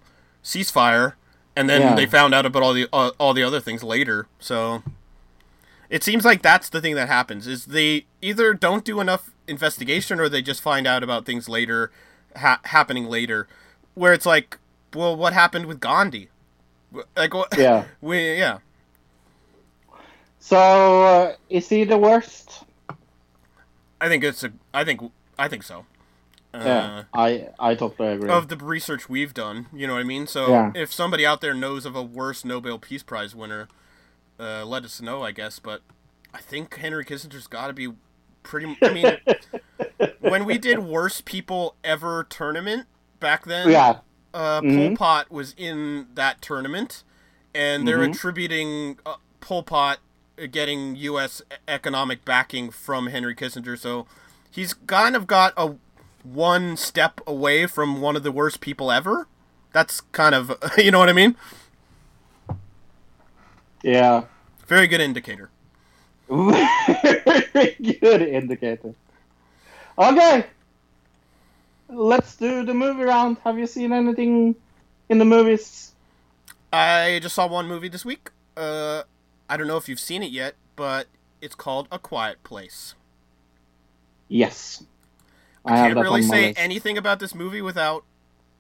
ceasefire, 0.44 1.14
and 1.56 1.70
then 1.70 1.82
Yeah. 1.82 1.96
they 1.96 2.06
found 2.06 2.34
out 2.34 2.46
about 2.46 2.64
all 2.64 2.74
the 2.74 2.88
uh, 2.92 3.12
all 3.18 3.34
the 3.34 3.44
other 3.44 3.62
things 3.62 3.82
later. 3.82 4.28
So 4.40 4.84
it 5.90 6.04
seems 6.04 6.26
like 6.26 6.42
that's 6.42 6.68
the 6.68 6.82
thing 6.82 6.96
that 6.96 7.08
happens: 7.08 7.48
is 7.48 7.68
they 7.68 8.08
either 8.22 8.54
don't 8.54 8.84
do 8.84 9.00
enough 9.00 9.32
investigation, 9.48 10.20
or 10.20 10.28
they 10.28 10.42
just 10.42 10.62
find 10.62 10.86
out 10.86 11.02
about 11.02 11.26
things 11.26 11.48
later, 11.48 11.92
ha- 12.36 12.60
happening 12.66 13.06
later. 13.06 13.48
Where 13.96 14.12
it's 14.12 14.26
like, 14.26 14.58
well, 14.94 15.16
what 15.16 15.32
happened 15.32 15.66
with 15.66 15.80
Gandhi? 15.80 16.28
Like, 17.16 17.34
what? 17.34 17.58
Yeah. 17.58 17.86
we 18.02 18.38
yeah. 18.38 18.60
So 20.40 21.04
uh, 21.04 21.36
is 21.50 21.70
he 21.70 21.84
the 21.84 21.98
worst? 21.98 22.64
I 24.02 24.08
think 24.08 24.24
it's 24.24 24.44
a. 24.44 24.52
I 24.74 24.84
think 24.84 25.02
I 25.38 25.48
think 25.48 25.64
so. 25.64 25.86
Uh, 26.52 26.62
yeah, 26.66 27.04
I, 27.14 27.50
I 27.60 27.76
totally 27.76 28.14
agree. 28.14 28.30
of 28.32 28.48
the 28.48 28.58
research 28.58 29.08
we've 29.08 29.36
done. 29.36 29.68
You 29.72 29.86
know 29.86 29.94
what 29.94 30.00
I 30.00 30.04
mean? 30.04 30.26
So 30.26 30.50
Yeah. 30.50 30.72
if 30.74 30.92
somebody 30.92 31.24
out 31.24 31.42
there 31.42 31.54
knows 31.54 31.86
of 31.86 31.96
a 31.96 32.02
worse 32.02 32.44
Nobel 32.44 32.80
Peace 32.80 33.04
Prize 33.04 33.36
winner, 33.36 33.68
uh, 34.40 34.66
let 34.66 34.84
us 34.84 35.00
know, 35.00 35.22
I 35.22 35.32
guess. 35.32 35.60
But 35.60 35.82
I 36.34 36.40
think 36.40 36.76
Henry 36.76 37.06
Kissinger's 37.06 37.46
got 37.46 37.68
to 37.68 37.74
be 37.74 37.90
pretty. 38.42 38.76
I 38.82 38.90
mean, 38.90 40.12
when 40.22 40.46
we 40.46 40.58
did 40.58 40.80
worst 40.80 41.26
people 41.26 41.76
ever 41.84 42.26
tournament 42.28 42.88
back 43.20 43.46
then, 43.46 43.70
yeah, 43.70 44.00
uh, 44.34 44.62
Mhm. 44.62 44.76
Pol 44.90 44.96
Pot 44.98 45.32
was 45.32 45.54
in 45.58 46.08
that 46.14 46.42
tournament, 46.42 47.04
and 47.54 47.88
they're 47.88 48.00
Mhm. 48.00 48.12
attributing 48.14 49.00
uh, 49.06 49.16
Pol 49.42 49.64
Pot 49.64 50.00
uh, 50.42 50.46
getting 50.52 50.96
U.S. 50.96 51.42
economic 51.68 52.24
backing 52.26 52.70
from 52.72 53.08
Henry 53.08 53.36
Kissinger. 53.36 53.78
So 53.78 54.06
he's 54.52 54.74
kind 54.74 55.16
of 55.16 55.28
got 55.28 55.54
a 55.58 55.76
one 56.24 56.76
step 56.78 57.22
away 57.26 57.66
from 57.66 58.02
one 58.02 58.16
of 58.16 58.24
the 58.24 58.32
worst 58.32 58.60
people 58.62 58.92
ever. 58.92 59.28
That's 59.72 60.02
kind 60.12 60.34
of, 60.36 60.54
you 60.78 60.92
know 60.92 61.00
what 61.00 61.10
I 61.10 61.14
mean? 61.14 61.36
yeah. 63.84 64.24
Very 64.68 64.88
good 64.88 65.02
indicator. 65.02 65.50
Very 66.30 67.98
good 68.02 68.22
indicator. 68.22 68.94
Okay, 69.98 70.46
let's 71.90 72.36
do 72.36 72.64
the 72.64 72.74
movie 72.74 73.04
round. 73.04 73.38
Have 73.44 73.58
you 73.58 73.68
seen 73.68 73.92
anything 73.94 74.56
in 75.10 75.18
the 75.18 75.26
movies? 75.26 75.94
I 76.72 77.20
just 77.22 77.36
saw 77.36 77.48
one 77.48 77.68
movie 77.68 77.90
this 77.90 78.06
week. 78.06 78.30
Uh, 78.56 79.04
I 79.50 79.58
don't 79.58 79.68
know 79.68 79.78
if 79.78 79.90
you've 79.90 80.00
seen 80.00 80.22
it 80.22 80.32
yet, 80.32 80.56
but 80.76 81.08
it's 81.42 81.56
called 81.56 81.88
A 81.92 81.98
Quiet 82.00 82.44
Place. 82.44 82.94
Yes, 84.28 84.84
I, 85.66 85.74
I 85.74 85.88
can't 85.88 86.00
really 86.00 86.22
say 86.22 86.54
anything 86.54 86.98
about 86.98 87.20
this 87.20 87.34
movie 87.34 87.62
without 87.62 88.04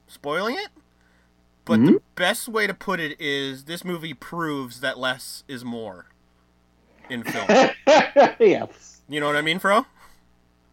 spoiling 0.07 0.55
it. 0.55 0.69
But 1.65 1.79
Mhm. 1.81 1.85
the 1.85 2.01
best 2.15 2.47
way 2.49 2.65
to 2.65 2.73
put 2.73 2.99
it 2.99 3.19
is 3.21 3.65
this 3.65 3.85
movie 3.85 4.15
proves 4.15 4.79
that 4.81 4.97
less 4.97 5.43
is 5.47 5.63
more 5.63 6.07
in 7.09 7.23
film. 7.23 7.45
yes. 8.39 9.01
you 9.07 9.19
know 9.19 9.27
what 9.27 9.35
I 9.35 9.41
mean, 9.41 9.59
Fro? 9.59 9.85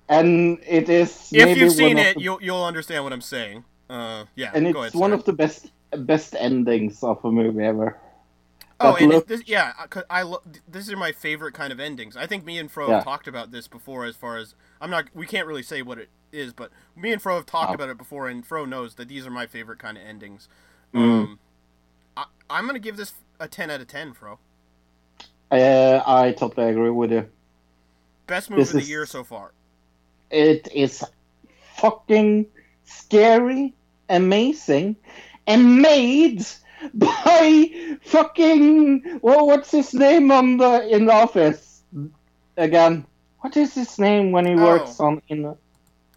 And 0.09 0.59
it 0.67 0.89
is. 0.89 1.31
If 1.33 1.57
you've 1.59 1.73
seen 1.73 1.99
it, 1.99 2.15
the- 2.17 2.23
you'll 2.23 2.43
you'll 2.43 2.65
understand 2.65 3.05
what 3.05 3.13
I'm 3.13 3.21
saying. 3.21 3.65
Uh, 3.89 4.25
yeah. 4.35 4.51
and 4.53 4.67
it's 4.67 4.77
ahead, 4.77 4.95
one 4.95 5.13
of 5.13 5.25
the 5.25 5.33
best 5.33 5.71
best 5.97 6.35
endings 6.37 7.03
of 7.05 7.25
a 7.25 7.31
movie 7.31 7.65
ever. 7.65 7.97
Oh, 8.81 8.95
and 8.97 9.09
look- 9.11 9.23
it, 9.25 9.29
this, 9.29 9.43
yeah, 9.47 9.73
I- 9.79 9.87
'cause 9.87 10.03
I 10.11 10.23
lo- 10.23 10.43
this 10.69 10.91
are 10.91 10.97
my 10.97 11.13
favorite 11.13 11.55
kind 11.55 11.73
of 11.73 11.81
endings. 11.81 12.17
I 12.17 12.27
think 12.27 12.45
me 12.45 12.59
and 12.59 12.71
Fro 12.71 12.89
Yeah. 12.89 12.95
have 12.97 13.05
talked 13.05 13.27
about 13.29 13.51
this 13.53 13.69
before. 13.69 14.05
As 14.05 14.17
far 14.17 14.37
as 14.37 14.55
I'm 14.81 14.91
not, 14.91 15.07
we 15.15 15.25
can't 15.27 15.47
really 15.47 15.63
say 15.63 15.83
what 15.83 15.99
it 15.99 16.09
is, 16.33 16.53
but 16.53 16.71
me 16.95 17.13
and 17.13 17.23
Fro 17.23 17.37
have 17.37 17.47
talked 17.47 17.71
Oh. 17.71 17.75
about 17.75 17.89
it 17.89 17.97
before, 17.97 18.29
and 18.29 18.45
Fro 18.47 18.65
knows 18.65 18.97
that 18.97 19.09
these 19.09 19.27
are 19.27 19.31
my 19.31 19.47
favorite 19.47 19.79
kind 19.79 19.97
of 19.97 20.05
endings. 20.05 20.49
Mm. 20.93 21.01
Um, 21.01 21.39
I, 22.17 22.25
I'm 22.51 22.67
gonna 22.67 22.79
give 22.81 22.97
this 22.97 23.15
a 23.41 23.49
10 23.49 23.71
out 23.71 23.81
of 23.81 23.87
10, 23.87 24.13
Fro. 24.13 24.39
Uh, 25.51 26.03
I 26.07 26.33
totally 26.33 26.69
agree 26.71 26.91
with 26.91 27.13
you. 27.13 27.31
Best 28.27 28.51
movie 28.51 28.63
This 28.63 28.71
of 28.71 28.75
the 28.75 28.81
is- 28.81 28.89
year 28.91 29.07
so 29.07 29.23
far. 29.25 29.53
It 30.31 30.69
is 30.75 31.05
fucking 31.77 32.47
scary, 32.85 33.75
amazing, 34.09 34.97
and 35.47 35.81
made 35.81 36.45
by 36.95 37.99
fucking 38.03 39.21
well, 39.23 39.47
what's 39.47 39.71
his 39.71 39.95
name 39.95 40.31
on 40.31 40.57
the 40.59 40.89
in 40.89 41.07
the 41.07 41.13
office 41.13 41.83
again? 42.57 43.07
What 43.41 43.57
is 43.57 43.75
his 43.75 43.99
name 43.99 44.33
when 44.33 44.47
he 44.47 44.55
Oh. 44.55 44.65
works 44.65 44.99
on 45.01 45.23
in 45.29 45.43
the 45.43 45.57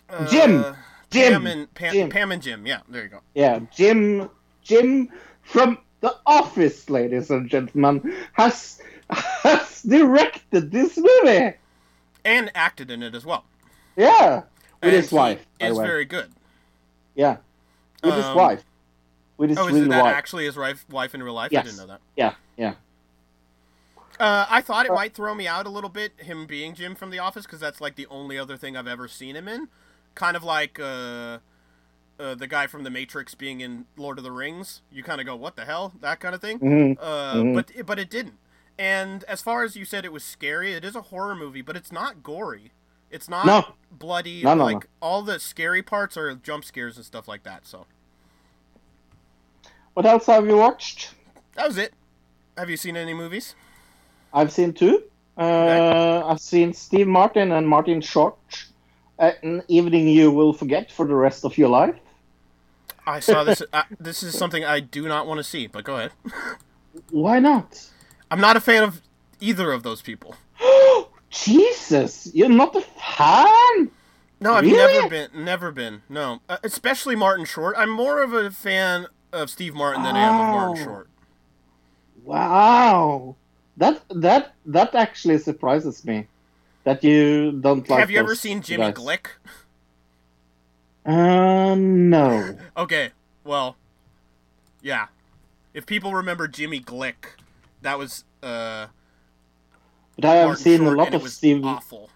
Uh, 0.10 0.26
Jim! 0.28 0.66
Jim! 1.12 1.34
Pam 1.34 1.46
and 1.48 1.74
Pam, 1.76 1.94
Jim. 1.94 2.10
Pam 2.10 2.32
and 2.32 2.42
Jim. 2.42 2.66
Yeah, 2.66 2.80
there 2.90 3.04
you 3.04 3.10
go. 3.10 3.20
yeah 3.36 3.60
Jim 3.76 4.30
Jim 4.64 5.10
from 5.44 5.78
the 6.02 6.16
office, 6.26 6.90
ladies 6.90 7.30
and 7.30 7.50
gentlemen, 7.50 8.16
has 8.34 8.82
has 9.10 9.82
directed 9.84 10.72
this 10.72 10.98
movie. 10.98 11.54
And 12.26 12.52
acted 12.56 12.92
in 12.92 13.02
it 13.04 13.16
as 13.16 13.26
well. 13.26 13.44
Yeah, 13.96 14.44
with 14.82 14.94
And 14.94 14.94
his 14.94 15.12
wife. 15.12 15.46
by 15.60 15.66
the 15.68 15.72
Is 15.72 15.78
way. 15.78 15.86
very 15.86 16.06
good. 16.06 16.32
Yeah, 17.16 17.38
with 18.04 18.16
his 18.16 18.26
Um, 18.26 18.36
wife. 18.38 18.64
With 19.38 19.50
his 19.50 19.60
Oh, 19.60 19.68
is 19.68 19.88
that 19.90 20.04
wife. 20.04 20.16
actually 20.16 20.46
his 20.46 20.58
wife, 20.58 20.86
wife 20.90 21.16
in 21.16 21.24
real 21.24 21.34
life? 21.34 21.52
I 21.56 21.62
didn't 21.62 21.78
know 21.78 21.88
that. 21.88 22.02
Yeah, 22.16 22.36
yeah. 22.58 22.74
Uh, 24.20 24.46
I 24.50 24.62
thought 24.62 24.86
it 24.86 24.92
might 24.94 25.14
throw 25.14 25.34
me 25.34 25.48
out 25.48 25.66
a 25.66 25.70
little 25.70 25.90
bit, 25.90 26.12
him 26.20 26.46
being 26.46 26.76
Jim 26.76 26.94
from 26.94 27.10
The 27.10 27.20
Office, 27.20 27.46
because 27.46 27.62
that's 27.62 27.80
like 27.80 27.96
the 27.96 28.06
only 28.08 28.38
other 28.38 28.58
thing 28.58 28.76
I've 28.76 28.88
ever 28.88 29.08
seen 29.08 29.36
him 29.36 29.48
in. 29.48 29.70
Kind 30.14 30.36
of 30.36 30.44
like 30.44 30.78
uh, 30.78 31.40
uh, 32.20 32.36
the 32.36 32.48
guy 32.48 32.68
from 32.68 32.84
The 32.84 32.90
Matrix 32.90 33.34
being 33.34 33.62
in 33.62 33.86
Lord 33.96 34.18
of 34.18 34.26
the 34.26 34.32
Rings. 34.32 34.82
You 34.92 35.04
kind 35.04 35.22
of 35.22 35.28
go, 35.28 35.38
what 35.38 35.56
the 35.56 35.64
hell? 35.64 35.94
That 36.02 36.20
kind 36.20 36.36
of 36.36 36.42
thing. 36.42 36.60
Mhm. 36.60 36.98
Uh, 37.00 37.36
Mhm. 37.36 37.54
But 37.56 37.86
but 37.86 37.98
it 38.00 38.10
didn't. 38.10 38.38
And 38.78 39.24
as 39.26 39.42
far 39.42 39.64
as 39.64 39.78
you 39.78 39.86
said, 39.86 40.04
it 40.04 40.12
was 40.12 40.24
scary. 40.24 40.74
It 40.74 40.84
is 40.84 40.96
a 40.98 41.02
horror 41.04 41.36
movie, 41.36 41.62
but 41.62 41.78
it's 41.78 41.92
not 41.92 42.22
gory. 42.24 42.72
It's 43.12 43.28
not 43.30 43.46
No. 43.46 43.66
bloody. 43.92 44.44
No, 44.44 44.54
no, 44.54 44.66
like 44.66 44.88
all 45.02 45.22
the 45.24 45.40
scary 45.40 45.82
parts 45.82 46.16
are 46.18 46.34
jump 46.36 46.64
scares 46.66 46.96
and 46.98 47.06
stuff 47.06 47.28
like 47.28 47.44
that. 47.44 47.66
So 47.66 47.86
What 49.94 50.06
else 50.06 50.26
have 50.28 50.46
you 50.48 50.58
watched? 50.58 51.14
that 51.56 51.68
was 51.68 51.78
it. 51.78 51.94
Have 52.58 52.70
you 52.70 52.78
seen 52.78 52.96
any 52.98 53.14
movies? 53.14 53.56
I've 54.34 54.52
seen 54.52 54.74
two. 54.74 55.04
Uh, 55.38 56.24
I've 56.26 56.40
seen 56.42 56.74
Steve 56.74 57.08
Martin 57.08 57.52
and 57.52 57.68
Martin 57.68 58.02
Short. 58.02 58.38
Uh, 59.18 59.32
An 59.44 59.64
evening 59.68 60.08
you 60.08 60.32
will 60.32 60.54
forget 60.54 60.92
for 60.92 61.06
the 61.06 61.16
rest 61.16 61.46
of 61.46 61.58
your 61.58 61.70
life. 61.70 61.96
I 63.08 63.20
saw 63.20 63.44
this. 63.44 63.62
uh, 63.74 63.84
this 64.00 64.22
is 64.22 64.38
something 64.38 64.64
I 64.64 64.80
do 64.82 65.08
not 65.08 65.26
want 65.28 65.40
to 65.40 65.44
see. 65.44 65.68
But 65.68 65.84
go 65.84 65.96
ahead. 65.96 66.12
Why 67.10 67.40
not? 67.40 67.90
I'm 68.30 68.40
not 68.42 68.56
a 68.58 68.62
fan 68.62 68.84
of 68.84 69.02
either 69.40 69.72
of 69.72 69.84
those 69.84 70.02
people. 70.02 70.36
Jesus, 71.44 72.30
you're 72.34 72.50
not 72.50 72.76
a 72.76 72.82
fan? 72.82 73.92
No, 74.42 74.54
I've 74.54 74.64
Really? 74.64 74.94
never 74.94 75.10
been. 75.10 75.44
Never 75.46 75.72
been. 75.72 76.02
No, 76.10 76.40
uh, 76.48 76.58
especially 76.64 77.16
Martin 77.16 77.46
Short. 77.46 77.76
I'm 77.78 77.90
more 77.90 78.22
of 78.22 78.32
a 78.34 78.50
fan 78.52 79.08
of 79.34 79.50
Steve 79.50 79.74
Martin 79.74 80.04
than 80.04 80.16
I 80.16 80.20
am 80.20 80.36
of 80.40 80.48
Martin 80.56 80.82
Oh. 80.82 80.86
Short. 80.86 81.10
Wow, 82.24 83.36
that 83.78 84.02
that 84.10 84.54
that 84.66 84.96
actually 84.96 85.38
surprises 85.40 86.06
me. 86.06 86.28
That 86.84 87.04
you 87.04 87.52
don't 87.52 87.88
like. 87.90 88.00
Have 88.00 88.12
you 88.12 88.20
ever 88.20 88.36
seen 88.36 88.62
Jiminy 88.62 88.92
guys. 88.94 89.04
Glick? 89.04 89.26
Uh, 91.06 91.76
no. 91.76 92.58
Okay, 92.78 93.10
well, 93.44 93.76
yeah. 94.82 95.08
If 95.74 95.86
people 95.86 96.14
remember 96.14 96.50
Jiminy 96.54 96.82
Glick, 96.82 97.36
that 97.82 97.98
was 97.98 98.24
uh. 98.44 98.88
But 100.22 100.26
I 100.30 100.36
have 100.36 100.48
Martin 100.48 100.64
seen 100.64 100.78
Short, 100.80 100.94
a 100.94 100.98
lot 100.98 101.14
of 101.14 101.30
Steve. 101.30 101.66
Awful. 101.66 102.10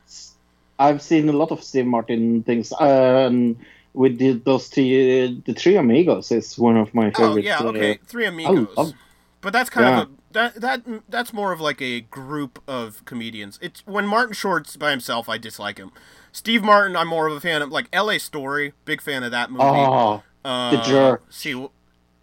I've 0.79 1.01
seen 1.01 1.29
a 1.29 1.33
lot 1.33 1.51
of 1.51 1.63
Steve 1.63 1.85
Martin 1.85 2.43
things. 2.43 2.73
Um, 2.79 3.57
with 3.93 4.17
the, 4.17 4.33
those 4.33 4.67
three, 4.69 5.41
the 5.45 5.53
Three 5.53 5.75
Amigos 5.75 6.31
is 6.31 6.57
one 6.57 6.77
of 6.77 6.93
my 6.95 7.11
favorite. 7.11 7.23
Oh 7.23 7.27
favorite. 7.35 7.45
yeah, 7.45 7.59
uh, 7.59 7.63
okay, 7.65 7.99
Three 8.07 8.25
Amigos. 8.25 8.67
love- 8.75 8.93
But 9.41 9.53
that's 9.53 9.69
kind 9.69 9.85
Yeah. 9.87 10.01
of 10.01 10.07
a 10.09 10.11
that 10.33 10.55
that 10.61 10.81
that's 11.09 11.31
more 11.31 11.51
of 11.51 11.61
like 11.61 11.79
a 11.79 12.01
group 12.01 12.59
of 12.67 13.05
comedians. 13.05 13.59
It's 13.61 13.83
when 13.85 14.07
Martin 14.07 14.33
Short's 14.33 14.75
by 14.77 14.89
himself, 14.89 15.29
I 15.29 15.37
dislike 15.37 15.77
him. 15.77 15.91
Steve 16.31 16.63
Martin, 16.63 16.95
I'm 16.95 17.07
more 17.07 17.27
of 17.27 17.35
a 17.35 17.39
fan 17.39 17.61
of. 17.61 17.69
Like 17.69 17.87
L.A. 17.93 18.17
Story, 18.17 18.73
big 18.83 18.99
fan 18.99 19.21
of 19.21 19.29
that 19.31 19.51
movie. 19.51 19.63
Oh, 19.63 20.23
uh, 20.43 20.71
The 20.71 20.81
Jerk. 20.81 21.23
See, 21.29 21.53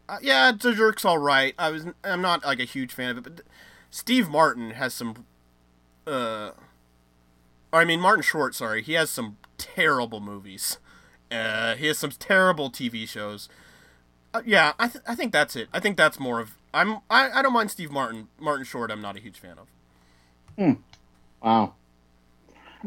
uh, 0.09 0.16
yeah, 0.20 0.51
The 0.51 0.74
Jerk's 0.74 1.05
all 1.05 1.19
right. 1.19 1.55
I 1.57 1.70
was 1.70 1.86
I'm 2.02 2.20
not 2.20 2.44
like 2.44 2.59
a 2.59 2.65
huge 2.65 2.93
fan 2.93 3.11
of 3.11 3.19
it, 3.19 3.23
but 3.23 3.43
Steve 3.93 4.28
Martin 4.28 4.73
has 4.73 4.93
some. 4.93 5.24
Uh, 6.10 6.52
I 7.72 7.84
mean 7.84 8.00
Martin 8.00 8.22
Short. 8.22 8.54
Sorry, 8.54 8.82
he 8.82 8.94
has 8.94 9.10
some 9.10 9.36
terrible 9.58 10.20
movies. 10.20 10.78
Uh, 11.30 11.76
he 11.76 11.86
has 11.86 11.98
some 11.98 12.10
terrible 12.10 12.70
TV 12.70 13.08
shows. 13.08 13.48
Uh, 14.34 14.42
yeah, 14.44 14.72
I, 14.78 14.88
th- 14.88 15.04
I 15.06 15.14
think 15.14 15.32
that's 15.32 15.54
it. 15.56 15.68
I 15.72 15.80
think 15.80 15.96
that's 15.96 16.18
more 16.18 16.40
of 16.40 16.56
I'm 16.72 16.98
I, 17.08 17.30
I 17.30 17.42
don't 17.42 17.52
mind 17.52 17.70
Steve 17.70 17.90
Martin. 17.90 18.28
Martin 18.38 18.64
Short, 18.64 18.90
I'm 18.90 19.00
not 19.02 19.16
a 19.16 19.20
huge 19.20 19.38
fan 19.38 19.56
of. 19.58 20.76
wow. 21.42 21.74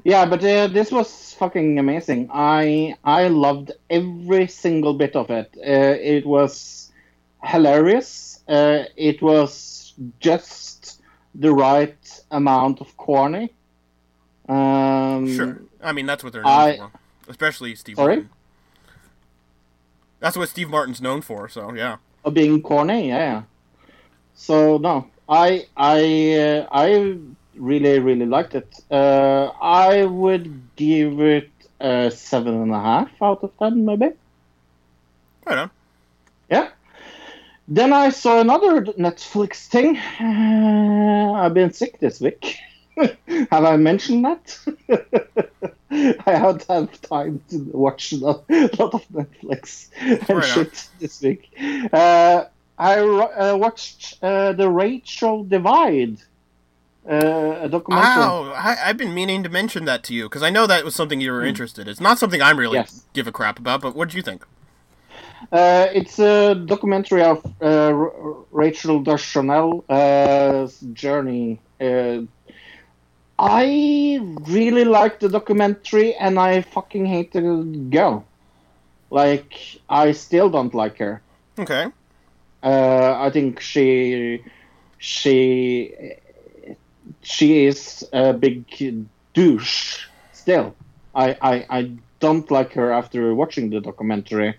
Yeah, 0.04 0.26
but 0.26 0.44
uh, 0.44 0.68
this 0.68 0.92
was 0.92 1.34
fucking 1.36 1.78
amazing. 1.80 2.30
I 2.34 2.96
I 3.04 3.28
loved 3.28 3.72
every 3.90 4.48
single 4.48 4.94
bit 4.96 5.16
of 5.16 5.30
it. 5.30 5.56
Uh, 5.58 5.98
it 6.02 6.26
was 6.26 6.92
hilarious. 7.44 8.42
Uh, 8.48 8.86
it 8.98 9.22
was 9.22 9.94
just 10.20 11.02
the 11.36 11.54
right 11.54 11.96
amount 12.34 12.82
of 12.82 12.96
corny. 12.98 13.50
Um, 14.50 15.34
Sure, 15.34 15.62
I 15.82 15.94
mean 15.94 16.06
that's 16.06 16.24
what 16.24 16.34
they're 16.34 16.44
known 16.44 16.52
I- 16.52 16.78
for, 16.78 16.92
especially 17.30 17.76
Steve 17.76 17.96
Sorry? 17.96 18.16
Martin. 18.16 18.30
That's 20.20 20.38
what 20.38 20.50
Steve 20.50 20.70
Martin's 20.70 21.02
known 21.02 21.22
for. 21.22 21.48
So 21.50 21.74
yeah. 21.74 21.98
being 22.32 22.62
corny, 22.62 23.08
yeah. 23.10 23.44
So 24.36 24.78
no, 24.78 25.08
I 25.30 25.68
I 25.78 26.34
uh, 26.34 26.68
I 26.72 27.18
really 27.56 28.00
really 28.00 28.26
liked 28.26 28.56
it. 28.56 28.68
Uh, 28.90 29.52
I 29.62 30.06
would 30.06 30.48
give 30.76 31.20
it 31.22 31.50
a 31.80 32.10
seven 32.12 32.54
and 32.56 32.72
a 32.72 32.80
half 32.80 33.12
out 33.22 33.44
of 33.44 33.52
ten, 33.60 33.86
maybe. 33.86 34.10
Right 35.46 35.58
on. 35.58 35.72
Yeah. 36.50 36.70
Then 37.68 37.94
I 37.94 38.10
saw 38.10 38.42
another 38.42 38.82
Netflix 38.82 39.68
thing. 39.68 39.98
Uh, 39.98 41.34
I've 41.42 41.54
been 41.54 41.72
sick 41.74 42.00
this 42.00 42.20
week. 42.20 42.58
have 42.96 43.66
I 43.66 43.78
mentioned 43.78 44.26
that? 44.26 44.60
I 45.92 46.32
haven't 46.32 46.66
had 46.68 47.02
time 47.02 47.42
to 47.50 47.58
watch 47.72 48.12
a 48.14 48.18
lot 48.18 48.46
of 48.50 49.08
Netflix 49.10 49.90
and 50.30 50.44
shit 50.44 50.90
this 51.00 51.22
week. 51.22 51.52
Uh, 51.92 52.46
I 52.78 53.00
uh, 53.00 53.56
watched 53.58 54.18
uh, 54.22 54.54
the 54.54 54.70
Rachel 54.70 55.44
Divide, 55.44 56.18
uh, 57.08 57.60
a 57.62 57.70
documentary. 57.70 58.10
Wow, 58.10 58.54
I, 58.56 58.78
I've 58.86 58.98
been 58.98 59.14
meaning 59.14 59.44
to 59.44 59.50
mention 59.50 59.86
that 59.86 60.04
to 60.06 60.14
you 60.14 60.24
because 60.24 60.44
I 60.44 60.50
know 60.50 60.66
that 60.68 60.84
was 60.84 60.96
something 60.96 61.22
you 61.22 61.32
were 61.32 61.46
interested. 61.46 61.88
It's 61.88 62.02
not 62.02 62.18
something 62.18 62.42
I'm 62.42 62.58
really. 62.58 62.78
Yes. 62.78 63.06
give 63.14 63.28
a 63.28 63.32
crap 63.32 63.60
about, 63.60 63.82
but 63.82 63.96
what 63.96 64.10
do 64.10 64.18
you 64.18 64.24
think? 64.24 64.46
Uh, 65.52 65.88
it's 65.94 66.20
a 66.20 66.56
documentary 66.56 67.24
of 67.24 67.46
uh, 67.62 67.94
Rachel 68.52 69.02
Darchanel's 69.02 70.80
journey. 70.94 71.60
Uh, 71.80 72.22
I 73.38 74.20
really 74.48 74.86
like 74.86 75.20
the 75.20 75.30
documentary, 75.30 76.16
and 76.16 76.40
I 76.40 76.62
fucking 76.62 77.06
hate 77.06 77.34
the 77.34 77.42
girl. 77.90 78.26
Like, 79.10 79.80
I 79.90 80.14
still 80.14 80.50
don't 80.50 80.74
like 80.74 80.98
her. 80.98 81.22
Okay. 81.60 81.88
Uh, 82.64 83.16
I 83.20 83.30
think 83.32 83.60
she, 83.60 84.44
she, 84.98 85.94
she 87.22 87.66
is 87.66 88.08
a 88.14 88.34
big 88.34 88.66
douche. 89.34 90.06
Still, 90.32 90.76
I, 91.14 91.38
I, 91.42 91.66
I 91.70 91.92
don't 92.20 92.50
like 92.50 92.74
her 92.74 92.92
after 92.92 93.36
watching 93.36 93.70
the 93.70 93.82
documentary. 93.82 94.56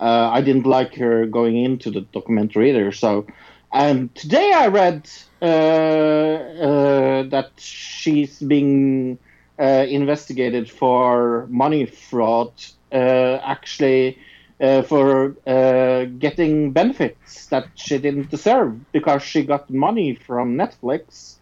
Uh, 0.00 0.30
I 0.32 0.40
didn't 0.40 0.66
like 0.66 0.94
her 0.96 1.26
going 1.26 1.56
into 1.56 1.90
the 1.90 2.00
documentary 2.00 2.70
either. 2.70 2.92
So, 2.92 3.26
and 3.72 4.12
today 4.14 4.52
I 4.54 4.66
read 4.68 5.08
uh, 5.42 5.44
uh, 5.44 7.22
that 7.24 7.50
she's 7.56 8.40
being 8.40 9.18
uh, 9.58 9.86
investigated 9.88 10.70
for 10.70 11.46
money 11.50 11.86
fraud, 11.86 12.52
uh, 12.92 12.96
actually 13.44 14.18
uh, 14.60 14.82
for 14.82 15.36
uh, 15.46 16.04
getting 16.18 16.72
benefits 16.72 17.46
that 17.46 17.68
she 17.74 17.98
didn't 17.98 18.30
deserve 18.30 18.90
because 18.92 19.22
she 19.22 19.44
got 19.44 19.70
money 19.70 20.14
from 20.14 20.56
Netflix 20.56 21.36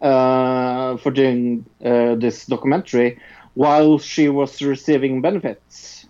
uh, 0.00 0.96
for 0.98 1.10
doing 1.10 1.64
uh, 1.84 2.14
this 2.14 2.46
documentary 2.46 3.18
while 3.54 3.98
she 3.98 4.28
was 4.28 4.62
receiving 4.62 5.20
benefits 5.20 6.06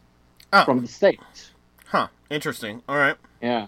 Oh. 0.53 0.65
from 0.65 0.81
the 0.81 0.89
state. 0.89 1.48
Huh. 1.89 2.09
Interesting. 2.31 2.83
All 2.89 2.97
right. 2.97 3.17
Yeah. 3.41 3.67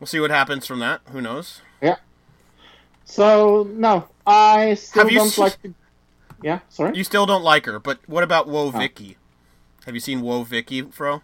We'll 0.00 0.06
see 0.06 0.20
what 0.20 0.30
happens 0.30 0.66
from 0.66 0.78
that. 0.80 1.00
Who 1.10 1.20
knows? 1.20 1.60
Yeah. 1.80 1.96
So 3.04 3.68
no, 3.72 4.08
I 4.26 4.74
still 4.74 5.04
Have 5.04 5.12
you 5.12 5.18
don't 5.18 5.30
se- 5.30 5.40
like. 5.42 5.62
To... 5.62 5.74
Yeah. 6.42 6.60
Sorry. 6.68 6.96
You 6.96 7.04
still 7.04 7.26
don't 7.26 7.42
like 7.42 7.66
her, 7.66 7.78
but 7.78 7.98
what 8.06 8.22
about 8.22 8.48
Woah 8.48 8.72
Oh. 8.74 8.78
Vicky? 8.78 9.16
Have 9.86 9.94
you 9.94 10.00
seen 10.00 10.20
Woah 10.22 10.46
Vicky, 10.46 10.82
Fro? 10.82 11.22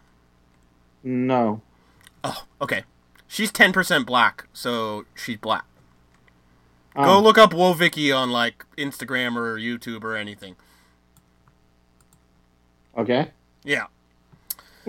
No. 1.03 1.61
Oh, 2.25 2.45
okay. 2.61 2.85
She's 3.29 3.53
10% 3.53 4.07
black, 4.07 4.47
so 4.53 5.05
she's 5.15 5.37
black. 5.37 5.65
Oh. 6.97 7.05
Go 7.05 7.21
look 7.21 7.37
up 7.37 7.53
Woah 7.53 7.77
Vicky 7.77 8.11
on 8.11 8.31
like 8.31 8.65
Instagram 8.79 9.37
or 9.37 9.57
YouTube 9.59 10.03
or 10.05 10.17
anything. 10.17 10.57
Okay. 12.97 13.31
Yeah. 13.65 13.87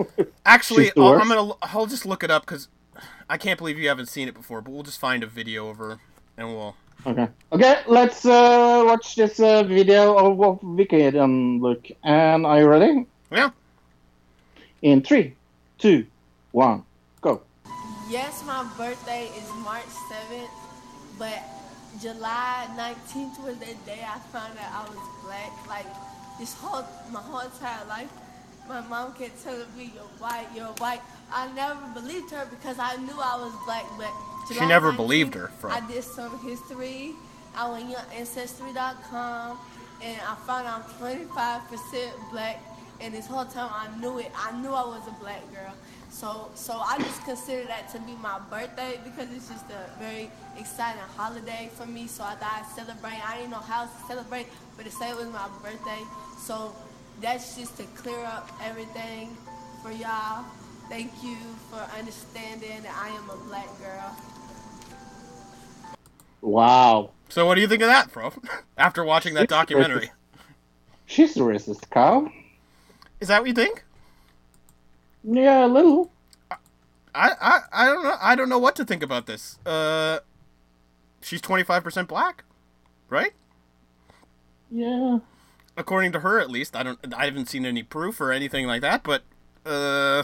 Actually, 0.46 0.90
I'll, 0.96 1.20
I'm 1.20 1.28
gonna. 1.28 1.52
I'll 1.62 1.86
just 1.86 2.06
look 2.06 2.22
it 2.22 2.30
up 2.30 2.46
because 2.46 2.68
I 3.28 3.36
can't 3.36 3.58
believe 3.58 3.78
you 3.78 3.88
haven't 3.88 4.06
seen 4.06 4.28
it 4.28 4.34
before. 4.34 4.60
But 4.60 4.72
we'll 4.72 4.82
just 4.82 5.00
find 5.00 5.22
a 5.22 5.26
video 5.26 5.68
of 5.68 5.78
her 5.78 5.98
and 6.36 6.48
we'll. 6.48 6.76
Okay. 7.06 7.28
Okay. 7.52 7.80
Let's 7.86 8.24
uh, 8.24 8.82
watch 8.86 9.16
this 9.16 9.38
uh, 9.38 9.62
video 9.62 10.16
of 10.16 10.36
what 10.36 10.60
Vicky 10.62 11.10
then 11.10 11.60
look. 11.60 11.86
And 12.02 12.46
are 12.46 12.60
you 12.60 12.68
ready? 12.68 13.06
Yeah. 13.30 13.50
In 14.82 15.02
three, 15.02 15.34
two, 15.78 16.06
one, 16.52 16.84
go. 17.20 17.42
Yes, 18.08 18.44
my 18.46 18.68
birthday 18.76 19.28
is 19.36 19.48
March 19.64 19.86
7th, 20.10 20.48
but 21.18 21.42
July 22.00 22.68
19th 22.76 23.42
was 23.44 23.56
the 23.58 23.74
day 23.86 24.04
I 24.06 24.18
found 24.30 24.56
out 24.58 24.86
I 24.86 24.88
was 24.88 24.98
black. 25.24 25.68
Like, 25.68 25.86
this 26.38 26.54
whole, 26.54 26.84
my 27.10 27.20
whole 27.20 27.40
entire 27.40 27.84
life, 27.86 28.12
my 28.68 28.80
mom 28.82 29.12
kept 29.14 29.42
telling 29.42 29.66
me, 29.76 29.92
you're 29.94 30.04
white, 30.18 30.46
you're 30.54 30.66
white. 30.78 31.00
I 31.32 31.50
never 31.52 31.80
believed 31.94 32.30
her 32.30 32.46
because 32.50 32.78
I 32.78 32.96
knew 32.96 33.14
I 33.14 33.36
was 33.36 33.52
black, 33.64 33.84
but 33.98 34.10
She 34.52 34.66
never 34.66 34.92
believed 34.92 35.34
her, 35.34 35.48
Fro. 35.58 35.70
I 35.70 35.80
did 35.86 36.04
some 36.04 36.38
history. 36.40 37.14
I 37.56 37.70
went 37.70 37.96
on 37.96 38.04
Ancestry.com, 38.14 39.58
and 40.02 40.20
I 40.20 40.34
found 40.46 40.68
I'm 40.68 40.82
25% 41.00 42.30
black. 42.30 42.62
And 43.00 43.12
this 43.12 43.26
whole 43.26 43.44
time 43.44 43.70
I 43.72 43.88
knew 44.00 44.18
it. 44.18 44.30
I 44.34 44.58
knew 44.60 44.70
I 44.70 44.84
was 44.84 45.06
a 45.08 45.22
black 45.22 45.42
girl. 45.52 45.74
So, 46.10 46.50
so 46.54 46.72
I 46.72 46.96
just 46.98 47.22
consider 47.24 47.66
that 47.66 47.90
to 47.92 47.98
be 48.00 48.14
my 48.22 48.38
birthday 48.48 48.98
because 49.04 49.28
it's 49.34 49.48
just 49.48 49.66
a 49.70 49.98
very 49.98 50.30
exciting 50.56 51.02
holiday 51.14 51.68
for 51.74 51.84
me. 51.84 52.06
So 52.06 52.24
I 52.24 52.36
thought 52.36 52.64
I'd 52.64 52.74
celebrate. 52.74 53.20
I 53.28 53.36
didn't 53.36 53.50
know 53.50 53.58
how 53.58 53.84
to 53.84 53.90
celebrate, 54.08 54.46
but 54.76 54.86
to 54.86 54.90
say 54.90 55.10
it 55.10 55.16
was 55.16 55.28
my 55.28 55.46
birthday. 55.62 56.00
So 56.38 56.74
that's 57.20 57.56
just 57.56 57.76
to 57.78 57.84
clear 57.94 58.24
up 58.24 58.50
everything 58.62 59.36
for 59.82 59.90
y'all. 59.92 60.44
Thank 60.88 61.12
you 61.22 61.36
for 61.70 61.78
understanding 61.98 62.82
that 62.82 62.94
I 62.96 63.08
am 63.08 63.28
a 63.30 63.36
black 63.48 63.66
girl. 63.80 64.16
Wow. 66.40 67.10
So 67.28 67.44
what 67.46 67.56
do 67.56 67.60
you 67.60 67.68
think 67.68 67.82
of 67.82 67.88
that, 67.88 68.10
Fro? 68.10 68.32
After 68.78 69.04
watching 69.04 69.34
that 69.34 69.44
It's 69.44 69.50
documentary, 69.50 70.10
She's 71.06 71.36
a 71.36 71.40
racist 71.40 71.88
cow. 71.90 72.30
is 73.20 73.28
that 73.28 73.40
what 73.40 73.48
you 73.48 73.54
think? 73.54 73.84
Yeah, 75.24 75.66
a 75.66 75.68
little. 75.68 76.10
I, 76.50 77.30
I, 77.40 77.60
I 77.72 77.86
don't 77.86 78.02
know. 78.04 78.16
I 78.20 78.34
don't 78.36 78.48
know 78.48 78.58
what 78.58 78.76
to 78.76 78.84
think 78.84 79.02
about 79.02 79.26
this. 79.26 79.58
Uh, 79.64 80.18
she's 81.22 81.40
25% 81.40 82.06
black, 82.06 82.44
right? 83.08 83.32
Yeah. 84.70 85.18
According 85.76 86.12
to 86.12 86.20
her 86.20 86.40
at 86.40 86.50
least. 86.50 86.74
I 86.74 86.82
don't 86.82 86.98
i 87.14 87.24
haven't 87.26 87.48
seen 87.48 87.66
any 87.66 87.82
proof 87.82 88.20
or 88.20 88.32
anything 88.32 88.66
like 88.66 88.80
that 88.82 89.02
but 89.02 89.22
uh 89.64 90.22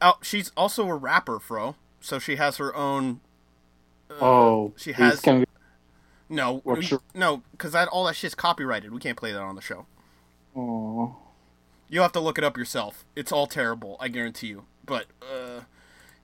oh 0.00 0.14
she's 0.22 0.50
also 0.56 0.86
a 0.88 0.94
rapper 0.94 1.38
fro. 1.38 1.76
So 2.00 2.18
she 2.18 2.36
has 2.36 2.56
her 2.56 2.74
own 2.74 3.20
oh. 4.20 4.72
she 4.76 4.92
has- 4.92 5.20
be... 5.20 5.44
no 6.28 6.62
we- 6.64 6.86
your- 6.86 7.02
no 7.14 7.42
because 7.52 7.72
that 7.72 7.88
all 7.88 8.04
that 8.06 8.16
shit's 8.16 8.34
copyrighted. 8.34 8.92
We 8.92 9.00
can't 9.00 9.16
play 9.16 9.32
that 9.32 9.40
on 9.40 9.54
the 9.54 9.60
show. 9.62 9.86
Oh. 10.56 11.16
you'll 11.88 12.02
have 12.02 12.12
to 12.12 12.20
look 12.20 12.36
it 12.38 12.42
up 12.44 12.56
yourself. 12.56 13.04
It's 13.14 13.30
all 13.32 13.46
terrible 13.46 13.96
i 14.00 14.08
guarantee 14.08 14.48
you. 14.48 14.64
But 14.84 15.06
uh 15.22 15.60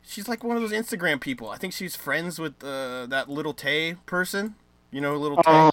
she's 0.03 0.29
like 0.29 0.43
one 0.43 0.57
of 0.57 0.63
those 0.63 0.73
instagram 0.73 1.21
people. 1.21 1.51
I 1.51 1.59
think 1.59 1.73
she's 1.73 1.95
friends 1.95 2.39
with 2.39 2.63
uh 2.65 3.07
that 3.07 3.29
little 3.29 3.53
tay 3.55 3.97
person. 4.07 4.55
You 4.91 5.01
know 5.01 5.17
little 5.17 5.37
tay? 5.39 5.51
Oh. 5.53 5.71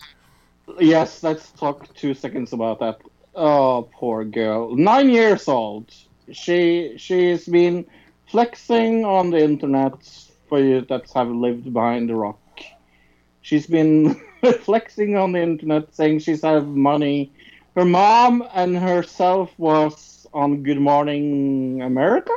Yes, 0.79 1.23
let's 1.23 1.51
talk 1.51 1.93
two 1.95 2.13
seconds 2.13 2.53
about 2.53 2.79
that. 2.79 2.99
Oh, 3.35 3.89
poor 3.93 4.23
girl. 4.23 4.75
Nine 4.75 5.09
years 5.09 5.47
old. 5.47 5.91
She 6.31 6.93
she's 6.97 7.47
been 7.47 7.85
flexing 8.27 9.05
on 9.05 9.29
the 9.31 9.39
internet 9.39 9.95
for 10.47 10.59
you 10.59 10.81
that 10.89 11.09
have 11.13 11.29
lived 11.29 11.73
behind 11.73 12.09
the 12.09 12.15
rock. 12.15 12.39
She's 13.41 13.67
been 13.67 14.15
flexing 14.61 15.15
on 15.15 15.31
the 15.33 15.41
internet, 15.41 15.93
saying 15.93 16.19
she's 16.19 16.41
have 16.43 16.67
money. 16.67 17.31
Her 17.75 17.85
mom 17.85 18.43
and 18.53 18.77
herself 18.77 19.57
was 19.57 20.27
on 20.33 20.63
Good 20.63 20.79
Morning 20.79 21.81
America. 21.81 22.33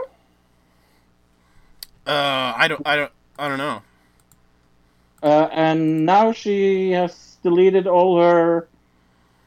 uh 2.07 2.53
i 2.57 2.67
don't 2.69 2.83
i 2.85 2.97
don't 2.97 3.13
i 3.39 3.49
don't 3.49 3.59
know 3.59 3.83
Uh, 5.23 5.49
and 5.53 6.05
now 6.07 6.33
she 6.33 6.91
has 6.93 7.36
deleted 7.47 7.87
all 7.87 8.21
her 8.21 8.67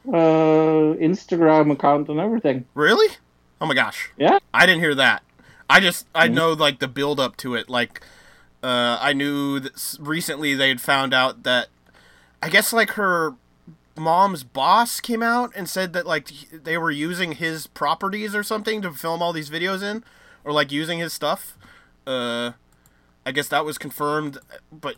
uh, 0.08 0.94
Instagram 1.10 1.70
account 1.72 2.08
and 2.08 2.18
everything. 2.18 2.64
really 2.74 3.08
oh 3.60 3.66
my 3.66 3.74
gosh 3.74 4.10
Yeah. 4.16 4.38
I 4.54 4.64
didn't 4.66 4.80
hear 4.80 4.94
that. 4.94 5.22
I 5.68 5.80
just 5.80 6.06
I 6.14 6.28
Mhm. 6.28 6.34
know 6.34 6.52
like 6.52 6.78
the 6.78 6.88
build 6.88 7.20
up 7.20 7.36
to 7.38 7.54
it. 7.54 7.68
Like 7.68 8.00
uh, 8.62 8.96
I 9.00 9.12
knew 9.12 9.60
that 9.60 9.96
recently 10.00 10.54
they 10.54 10.68
had 10.68 10.80
found 10.80 11.12
out 11.14 11.42
that 11.44 11.68
I 12.42 12.48
guess 12.48 12.72
like 12.72 12.90
her 12.92 13.34
mom's 13.96 14.42
boss 14.44 15.00
came 15.00 15.22
out 15.22 15.52
and 15.54 15.68
said 15.68 15.92
that 15.92 16.06
like 16.06 16.28
they 16.50 16.78
were 16.78 16.90
using 16.90 17.32
his 17.32 17.66
properties 17.66 18.34
or 18.34 18.42
something 18.42 18.80
to 18.82 18.92
film 18.92 19.20
all 19.22 19.32
these 19.34 19.50
videos 19.50 19.82
in, 19.82 20.02
or 20.44 20.52
like 20.52 20.72
using 20.72 20.98
his 20.98 21.12
stuff. 21.12 21.56
Uh, 22.06 22.52
I 23.26 23.32
guess 23.32 23.48
that 23.48 23.64
was 23.66 23.76
confirmed, 23.78 24.38
but 24.72 24.96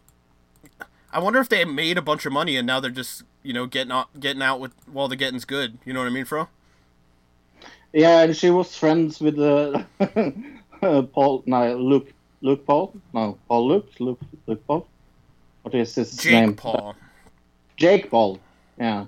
I 1.13 1.19
wonder 1.19 1.41
if 1.41 1.49
they 1.49 1.65
made 1.65 1.99
a 1.99 2.03
bunch 2.03 2.25
of 2.27 2.33
money 2.33 2.57
and 2.57 2.67
now 2.67 2.81
they're 2.81 2.91
just 2.91 3.25
you 3.43 3.53
know 3.53 3.67
getting 3.67 3.93
out 3.93 4.09
getting 4.19 4.43
out 4.43 4.61
with 4.61 4.73
while 4.91 5.09
the 5.09 5.17
getting's 5.17 5.45
good. 5.45 5.79
You 5.85 5.93
know 5.93 6.01
what 6.01 6.07
I 6.07 6.11
mean, 6.11 6.25
Fro? 6.25 6.49
Yeah, 7.93 8.23
and 8.23 8.35
she 8.35 8.51
was 8.51 8.75
friends 8.75 9.21
with 9.21 9.39
uh, 9.39 9.85
Paul. 11.13 11.43
No, 11.47 11.77
Luke. 11.77 12.13
Luke 12.41 12.67
Paul. 12.67 12.95
No, 13.13 13.39
Paul 13.49 13.69
Luke. 13.69 13.91
Luke. 13.99 14.21
Luke 14.47 14.67
Paul. 14.67 14.89
What 15.63 15.75
is 15.75 15.95
his 15.95 16.17
Jake 16.17 16.33
name? 16.33 16.55
Paul. 16.55 16.97
Jake 17.77 18.11
Paul. 18.11 18.41
Yeah. 18.79 19.07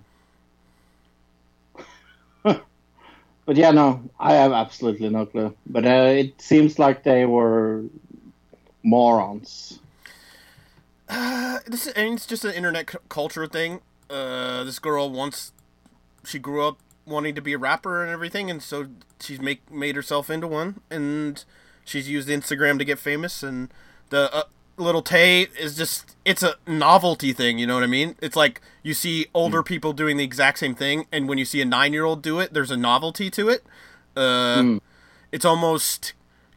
but 2.43 3.56
yeah, 3.56 3.70
no, 3.70 4.09
I 4.20 4.35
have 4.35 4.52
absolutely 4.52 5.09
no 5.09 5.26
clue. 5.26 5.56
But 5.66 5.86
uh, 5.86 6.12
it 6.14 6.40
seems 6.40 6.78
like 6.78 7.02
they 7.02 7.24
were 7.24 7.85
morons. 8.82 9.81
Uh, 11.09 11.59
this 11.66 11.86
is, 11.86 11.93
and 11.94 12.14
it's 12.14 12.26
just 12.26 12.44
an 12.44 12.52
internet 12.55 12.90
c- 12.90 12.98
culture 13.09 13.47
thing. 13.47 13.81
Uh, 14.10 14.64
this 14.64 14.78
girl 14.78 15.10
wants, 15.10 15.52
she 16.24 16.39
grew 16.39 16.66
up 16.66 16.78
wanting 17.06 17.35
to 17.35 17.40
be 17.43 17.52
a 17.52 17.59
rapper 17.59 18.02
and 18.02 18.10
everything, 18.12 18.51
and 18.51 18.62
so 18.62 18.86
she's 19.20 19.40
make 19.40 19.70
made 19.70 19.97
herself 19.97 20.31
into 20.31 20.47
one, 20.47 20.81
and 20.90 21.44
she's 21.85 22.09
used 22.09 22.28
Instagram 22.28 22.78
to 22.78 22.85
get 22.85 22.98
famous. 22.98 23.43
And 23.43 23.68
the 24.10 24.32
uh, 24.35 24.43
little 24.76 25.02
Tay 25.02 25.43
is 25.59 25.76
just, 25.76 26.16
it's 26.24 26.43
a 26.43 26.55
novelty 26.66 27.32
thing. 27.32 27.59
You 27.59 27.66
know 27.66 27.74
what 27.74 27.82
I 27.82 27.89
mean? 27.89 28.16
It's 28.22 28.36
like 28.36 28.60
you 28.82 28.94
see 28.94 29.26
older 29.35 29.62
people 29.62 29.93
doing 29.93 30.16
the 30.16 30.24
exact 30.24 30.59
same 30.59 30.74
thing, 30.74 31.06
and 31.12 31.28
when 31.28 31.39
you 31.39 31.44
see 31.44 31.60
a 31.60 31.64
nine 31.66 31.93
year 31.93 32.05
old 32.05 32.22
do 32.22 32.40
it, 32.40 32.52
there's 32.55 32.70
a 32.70 32.76
novelty 32.76 33.31
to 33.31 33.48
it. 33.48 33.64
Uh, 34.16 34.62
Mm. 34.62 34.81
it's 35.32 35.44
almost 35.44 36.12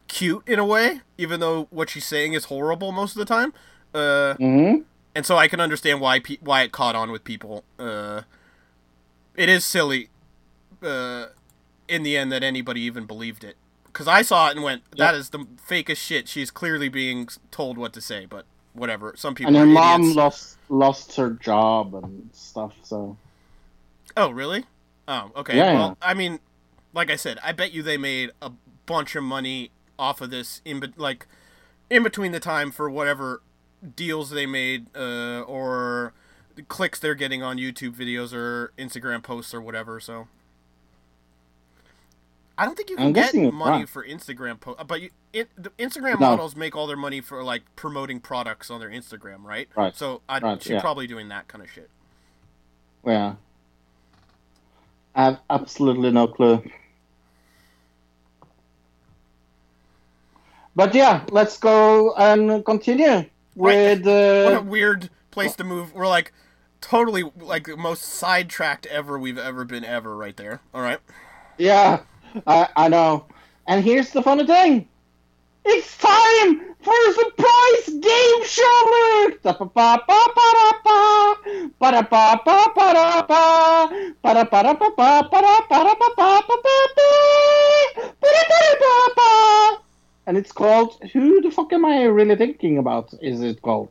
cute 0.06 0.42
in 0.46 0.58
a 0.58 0.64
way, 0.64 1.00
even 1.18 1.40
though 1.40 1.66
what 1.70 1.90
she's 1.90 2.06
saying 2.06 2.32
is 2.34 2.44
horrible 2.44 2.92
most 2.92 3.12
of 3.16 3.18
the 3.18 3.24
time. 3.24 3.52
Uh, 3.94 4.34
mm-hmm. 4.38 4.82
and 5.14 5.26
so 5.26 5.36
I 5.36 5.48
can 5.48 5.60
understand 5.60 6.00
why 6.00 6.20
pe- 6.20 6.38
why 6.40 6.62
it 6.62 6.72
caught 6.72 6.94
on 6.94 7.10
with 7.10 7.24
people. 7.24 7.64
Uh, 7.78 8.22
it 9.34 9.48
is 9.48 9.64
silly, 9.64 10.08
uh, 10.82 11.26
in 11.88 12.02
the 12.02 12.16
end, 12.16 12.30
that 12.32 12.42
anybody 12.42 12.80
even 12.82 13.04
believed 13.06 13.44
it. 13.44 13.56
because 13.86 14.06
I 14.06 14.22
saw 14.22 14.48
it 14.48 14.56
and 14.56 14.62
went, 14.64 14.82
"That 14.96 15.14
is 15.14 15.30
the 15.30 15.40
fakest 15.68 15.96
shit." 15.96 16.28
She's 16.28 16.50
clearly 16.50 16.88
being 16.88 17.28
told 17.50 17.78
what 17.78 17.92
to 17.94 18.00
say, 18.00 18.26
but 18.26 18.44
whatever. 18.74 19.14
Some 19.16 19.34
people 19.34 19.48
And 19.48 19.56
her 19.56 19.66
mom 19.66 20.14
lost 20.14 20.56
lost 20.68 21.16
her 21.16 21.30
job 21.30 21.94
and 21.94 22.30
stuff. 22.32 22.74
So 22.82 23.16
Oh, 24.16 24.30
really? 24.30 24.64
Oh, 25.08 25.30
okay. 25.36 25.56
Yeah, 25.56 25.72
well, 25.74 25.96
yeah. 26.00 26.08
I 26.10 26.14
mean, 26.14 26.38
like 26.92 27.10
I 27.10 27.16
said, 27.16 27.38
I 27.42 27.52
bet 27.52 27.72
you 27.72 27.82
they 27.82 27.96
made 27.96 28.30
a 28.42 28.50
bunch 28.86 29.16
of 29.16 29.24
money 29.24 29.70
off 29.98 30.20
of 30.20 30.30
this 30.30 30.60
in 30.64 30.80
be- 30.80 30.92
like 30.96 31.26
in 31.90 32.02
between 32.02 32.32
the 32.32 32.40
time 32.40 32.70
for 32.70 32.88
whatever 32.90 33.40
deals 33.96 34.30
they 34.30 34.46
made 34.46 34.86
uh, 34.96 35.42
or 35.42 36.12
the 36.56 36.62
clicks 36.62 36.98
they're 36.98 37.14
getting 37.14 37.42
on 37.42 37.56
YouTube 37.58 37.94
videos 37.94 38.32
or 38.32 38.72
Instagram 38.78 39.22
posts 39.22 39.54
or 39.54 39.60
whatever. 39.60 40.00
So 40.00 40.28
I 42.56 42.64
don't 42.64 42.76
think 42.76 42.90
you 42.90 42.96
can 42.96 43.12
get 43.12 43.32
money 43.52 43.86
for 43.86 44.04
Instagram 44.04 44.58
posts, 44.60 44.82
but 44.86 45.00
you, 45.00 45.10
it, 45.32 45.48
the 45.56 45.70
Instagram 45.78 46.18
No. 46.18 46.30
models 46.30 46.56
make 46.56 46.74
all 46.76 46.86
their 46.88 46.96
money 46.96 47.20
for 47.20 47.44
like 47.44 47.62
promoting 47.76 48.20
products 48.20 48.70
on 48.70 48.80
their 48.80 48.90
Instagram, 48.90 49.44
right? 49.44 49.68
Right. 49.76 49.94
So 49.94 50.22
I, 50.28 50.40
Right, 50.40 50.60
she's 50.62 50.72
yeah. 50.72 50.80
probably 50.80 51.06
doing 51.06 51.28
that 51.28 51.46
kind 51.48 51.62
of 51.62 51.70
shit. 51.70 51.90
yeah, 53.06 53.34
I 55.14 55.24
have 55.24 55.40
absolutely 55.50 56.10
no 56.10 56.26
clue. 56.28 56.62
But 60.74 60.94
yeah, 60.94 61.24
let's 61.30 61.58
go 61.58 62.14
and 62.14 62.64
continue 62.64 63.24
with. 63.58 64.04
What 64.04 64.12
a 64.54 64.58
Uh, 64.58 64.62
weird 64.62 65.10
place 65.30 65.54
to 65.56 65.64
move. 65.64 65.92
We're 65.94 66.06
like 66.08 66.32
totally 66.80 67.24
like 67.38 67.66
the 67.66 67.76
most 67.76 68.02
sidetracked 68.04 68.86
ever 68.86 69.18
we've 69.18 69.38
ever 69.38 69.64
been 69.64 69.84
ever 69.84 70.16
right 70.16 70.36
there. 70.36 70.60
All 70.72 70.80
right. 70.80 71.00
yeah, 71.58 72.00
I, 72.46 72.68
I 72.76 72.88
know. 72.88 73.26
And 73.66 73.84
here's 73.84 74.10
the 74.12 74.22
funny 74.22 74.46
thing. 74.46 74.88
It's 75.64 75.98
time 75.98 76.74
for 76.80 76.94
a 76.94 77.12
surprise 77.12 77.88
game 78.00 78.44
show 78.46 78.84
alert! 78.86 79.42
Ba-ba-ba-ba-ba-ba. 79.42 81.08
And 90.28 90.36
it's 90.36 90.52
called 90.52 91.02
Who 91.14 91.40
the 91.40 91.50
fuck 91.50 91.72
am 91.72 91.86
I 91.86 92.04
really 92.04 92.36
thinking 92.36 92.76
about? 92.76 93.14
Is 93.22 93.40
it 93.40 93.62
called? 93.62 93.88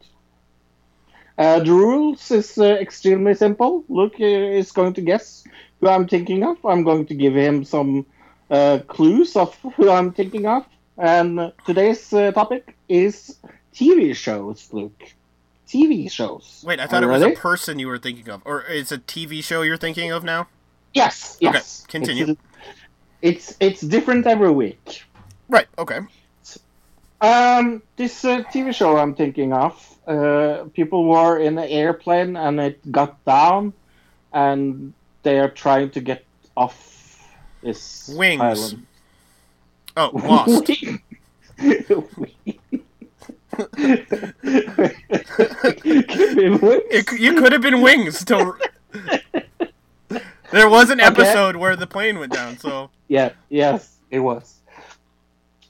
Uh, 1.36 1.60
the 1.62 1.72
rules 1.72 2.30
is 2.30 2.58
uh, 2.60 2.66
extremely 2.76 3.34
simple. 3.34 3.84
Luke 3.90 4.18
uh, 4.20 4.26
is 4.62 4.72
going 4.72 4.94
to 4.94 5.02
guess 5.02 5.44
who 5.82 5.88
I'm 5.90 6.08
thinking 6.08 6.44
of. 6.44 6.64
I'm 6.64 6.84
going 6.84 7.08
to 7.08 7.16
give 7.16 7.34
him 7.36 7.66
some 7.66 8.06
uh, 8.52 8.80
clues 8.88 9.36
of 9.36 9.56
who 9.76 9.90
I'm 9.90 10.12
thinking 10.14 10.46
of. 10.46 10.64
And 11.00 11.52
today's 11.66 12.14
uh, 12.14 12.32
topic 12.34 12.78
is 12.88 13.40
TV 13.74 14.16
shows, 14.16 14.70
Luke. 14.72 15.02
TV 15.68 16.10
shows. 16.12 16.64
Wait, 16.66 16.80
I 16.80 16.84
Are 16.84 16.88
thought 16.88 17.02
it 17.04 17.08
you 17.08 17.12
was 17.12 17.22
ready? 17.24 17.34
a 17.34 17.38
person 17.38 17.80
you 17.80 17.88
were 17.88 17.98
thinking 17.98 18.30
of, 18.30 18.44
or 18.46 18.64
it's 18.70 18.92
a 18.92 19.00
TV 19.00 19.44
show 19.44 19.64
you're 19.64 19.76
thinking 19.78 20.12
of 20.12 20.24
now. 20.24 20.48
Yes, 20.94 21.38
Okay, 21.44 21.54
yes. 21.54 21.84
continue. 21.88 22.36
It's, 23.22 23.50
it's 23.50 23.58
it's 23.60 23.82
different 23.82 24.28
every 24.28 24.52
week. 24.52 25.04
Right. 25.50 25.68
Okay. 25.78 26.00
Um, 27.20 27.82
this 27.96 28.24
uh, 28.24 28.44
TV 28.54 28.74
show 28.74 28.98
I'm 28.98 29.16
thinking 29.16 29.52
of, 29.54 29.74
uh, 30.08 30.66
people 30.74 31.06
were 31.06 31.40
in 31.40 31.58
an 31.58 31.68
airplane 31.68 32.36
and 32.36 32.60
it 32.60 32.92
got 32.92 33.24
down, 33.26 33.74
and 34.34 34.94
they 35.24 35.40
are 35.40 35.50
trying 35.50 35.90
to 35.92 36.00
get 36.00 36.24
off 36.56 37.28
this 37.64 38.10
Wings. 38.16 38.42
island. 38.42 38.86
Oh, 39.96 40.12
Lost. 40.14 40.70
It, 46.90 47.12
you 47.20 47.34
could 47.36 47.52
have 47.52 47.62
been 47.62 47.82
Wings. 47.82 48.24
Till... 48.24 48.56
there 50.52 50.70
was 50.70 50.90
an 50.90 51.00
Okay. 51.02 51.08
episode 51.08 51.56
where 51.56 51.76
the 51.76 51.88
plane 51.88 52.20
went 52.20 52.34
down. 52.34 52.58
So 52.58 52.90
Yeah, 53.08 53.32
yes, 53.50 53.98
it 54.12 54.20
was. 54.20 54.56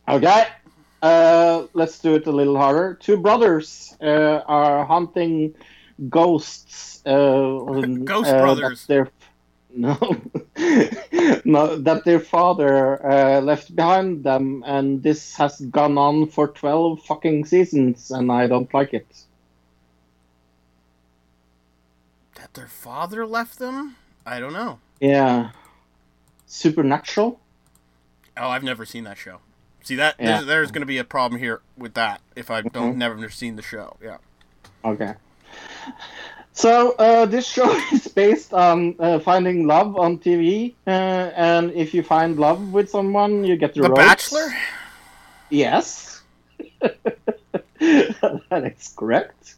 Okay, 0.09 0.45
uh, 1.01 1.67
let's 1.73 1.99
do 1.99 2.15
it 2.15 2.27
a 2.27 2.31
little 2.31 2.57
harder. 2.57 2.95
Two 2.99 3.17
brothers 3.17 3.95
uh, 4.01 4.41
are 4.47 4.85
hunting 4.85 5.55
ghosts. 6.09 7.05
Uh, 7.05 7.59
Ghost 8.03 8.29
uh, 8.29 8.41
brothers. 8.41 8.85
Their, 8.85 9.09
no, 9.69 9.95
no, 11.45 11.77
that 11.77 12.01
their 12.05 12.19
father 12.19 13.05
uh, 13.05 13.41
left 13.41 13.75
behind 13.75 14.23
them, 14.23 14.63
and 14.65 15.03
this 15.03 15.35
has 15.35 15.59
gone 15.61 15.97
on 15.97 16.27
for 16.27 16.47
twelve 16.47 17.03
fucking 17.03 17.45
seasons, 17.45 18.11
and 18.11 18.31
I 18.31 18.47
don't 18.47 18.73
like 18.73 18.93
it. 18.93 19.07
that 22.37 22.53
their 22.53 22.67
father 22.67 23.25
left 23.25 23.59
them. 23.59 23.95
I 24.25 24.39
don't 24.39 24.53
know. 24.53 24.79
Yeah, 24.99 25.51
supernatural. 26.45 27.39
Oh, 28.35 28.49
I've 28.49 28.63
never 28.63 28.85
seen 28.85 29.03
that 29.05 29.17
show. 29.17 29.39
See 29.87 29.95
that 29.95 30.15
Yeah. 30.19 30.25
there's, 30.25 30.45
there's 30.45 30.71
going 30.71 30.81
to 30.81 30.85
be 30.85 30.97
a 30.97 31.05
problem 31.05 31.39
here 31.39 31.61
with 31.77 31.93
that 31.93 32.19
if 32.35 32.51
I 32.51 32.59
don't 32.59 32.95
Mhm. 32.95 32.97
never 32.97 33.29
seen 33.29 33.55
the 33.55 33.61
show. 33.61 33.95
Yeah. 34.03 34.17
Okay. 34.83 35.13
So 36.51 36.91
uh, 36.99 37.25
this 37.25 37.47
show 37.47 37.71
is 37.93 38.05
based 38.09 38.53
on 38.53 38.95
uh, 38.99 39.19
finding 39.19 39.65
love 39.65 39.95
on 39.95 40.17
TV, 40.17 40.73
uh, 40.85 40.89
and 41.49 41.71
if 41.71 41.93
you 41.93 42.03
find 42.03 42.37
love 42.37 42.73
with 42.73 42.89
someone, 42.89 43.45
you 43.45 43.55
get 43.55 43.75
the, 43.75 43.83
The. 43.83 43.89
Bachelor. 43.89 44.49
Yes, 45.49 46.21
that 46.81 48.73
is 48.75 48.89
correct. 48.93 49.55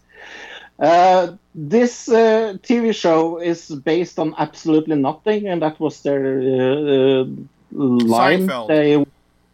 Uh, 0.78 1.38
this 1.56 2.08
uh, 2.08 2.54
TV 2.62 2.94
show 2.94 3.40
is 3.40 3.72
based 3.84 4.20
on 4.20 4.36
absolutely 4.38 4.96
nothing, 4.96 5.48
and 5.48 5.64
that 5.64 5.80
was 5.80 6.04
their 6.04 6.22
uh, 6.38 7.22
uh, 7.24 7.26
line. 7.74 8.48
Seinfeld. 8.48 8.68
They, 8.68 9.04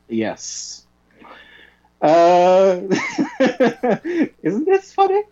yes. 0.08 0.86
Uh, 2.02 2.82
isn't 4.44 4.66
this 4.66 4.94
funny? 4.94 5.24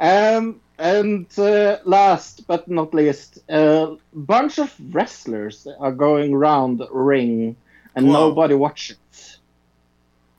Um, 0.00 0.60
and 0.78 1.26
uh, 1.38 1.78
last 1.84 2.46
but 2.46 2.68
not 2.68 2.94
least, 2.94 3.38
a 3.48 3.96
bunch 4.12 4.58
of 4.58 4.74
wrestlers 4.94 5.66
are 5.78 5.92
going 5.92 6.34
around 6.34 6.78
the 6.78 6.88
ring, 6.90 7.56
and 7.94 8.06
Whoa. 8.06 8.12
nobody 8.12 8.54
watches. 8.54 9.38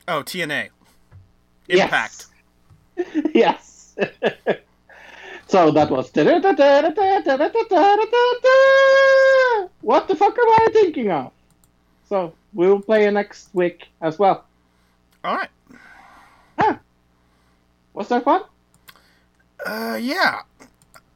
Oh, 0.07 0.23
TNA. 0.23 0.69
Yes. 1.67 2.29
Impact. 2.95 3.35
yes. 3.35 3.95
so 5.47 5.71
that 5.71 5.89
was. 5.89 6.11
What 9.81 10.07
the 10.07 10.15
fuck 10.15 10.37
am 10.37 10.47
I 10.47 10.67
thinking 10.71 11.11
of? 11.11 11.31
So 12.07 12.33
we 12.57 12.67
will 12.67 12.81
play 12.81 13.05
it 13.05 13.11
next 13.11 13.49
week 13.53 13.87
as 14.01 14.17
well. 14.19 14.43
All 15.23 15.35
right. 15.37 15.49
Huh. 16.59 16.75
Was 17.93 18.09
that 18.09 18.23
fun? 18.23 18.41
Uh, 19.65 19.97
yeah. 20.01 20.41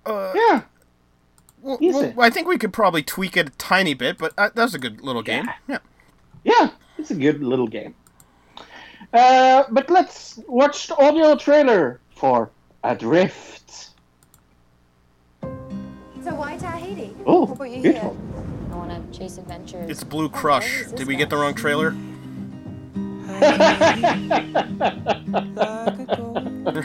Uh, 0.05 0.31
Yeah. 0.35 0.61
well, 1.61 1.77
easy. 1.81 2.13
well, 2.15 2.27
I 2.27 2.29
think 2.29 2.47
we 2.47 2.57
could 2.57 2.71
probably 2.73 3.01
tweak 3.03 3.35
it 3.37 3.47
a 3.47 3.51
tiny 3.57 3.93
bit, 3.95 4.17
but 4.19 4.33
uh, 4.37 4.49
that 4.53 4.63
was 4.63 4.75
a 4.75 4.79
good 4.79 5.01
little 5.01 5.23
game. 5.23 5.49
Yeah. 5.67 5.79
Yeah, 6.43 6.69
it's 6.97 7.11
a 7.11 7.15
good 7.15 7.43
little 7.43 7.67
game. 7.67 7.93
Uh, 9.13 9.63
but 9.71 9.89
let's 9.89 10.39
watch 10.47 10.87
the 10.87 10.95
audio 10.97 11.35
trailer 11.35 11.99
for 12.15 12.49
Adrift. 12.83 13.89
So 16.23 16.35
why 16.35 16.55
Tahiti? 16.57 17.15
Oh, 17.25 17.45
What 17.45 17.57
brought 17.57 17.71
you 17.71 17.81
beautiful. 17.81 18.15
here? 18.15 18.60
I 18.81 18.87
want 18.87 19.13
to 19.13 19.19
chase 19.19 19.37
adventures. 19.37 19.87
It's 19.91 20.03
Blue 20.03 20.27
Crush. 20.27 20.85
Did 20.95 21.05
we 21.05 21.15
get 21.15 21.29
the 21.29 21.37
wrong 21.37 21.53
trailer? 21.53 21.91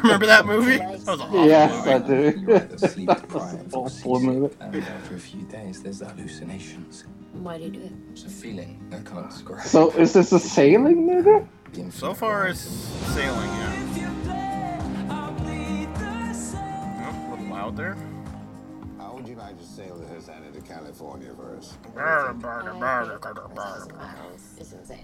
Remember 0.02 0.26
that 0.26 0.44
movie? 0.44 0.76
That 0.76 0.90
was 0.90 1.08
awful 1.08 1.46
yes, 1.46 1.86
I 1.86 1.98
do. 1.98 2.34
You're 2.38 2.56
either 2.56 2.78
sleep 2.78 3.08
that 3.14 3.32
was 3.32 3.54
an 3.54 3.70
awful 3.72 4.20
movie. 4.20 4.54
and 4.60 4.76
after 4.76 5.14
a 5.14 5.18
few 5.18 5.40
days, 5.44 5.82
there's 5.82 6.00
hallucinations. 6.00 7.04
Why 7.32 7.56
do 7.56 7.64
you 7.64 7.70
do 7.70 7.80
it? 7.80 7.92
It's 8.12 8.24
a 8.24 8.28
feeling 8.28 8.78
I 8.92 8.98
can't 8.98 9.30
describe. 9.30 9.66
So, 9.66 9.90
is 9.92 10.12
this 10.12 10.32
a 10.32 10.38
sailing 10.38 11.06
movie? 11.06 11.46
So 11.90 12.12
far 12.12 12.48
it's 12.48 12.60
sailing, 12.60 13.48
yeah. 13.48 13.72
Oh, 17.08 17.28
a 17.28 17.30
little 17.30 17.46
loud 17.46 17.74
there. 17.76 17.96
How 19.56 19.62
would 19.62 19.68
you 19.70 19.86
like 19.86 19.96
to 19.96 19.96
sail 19.96 19.96
the 19.96 20.04
Hazana 20.14 20.52
to 20.54 20.60
California 20.60 21.32
first? 21.36 21.76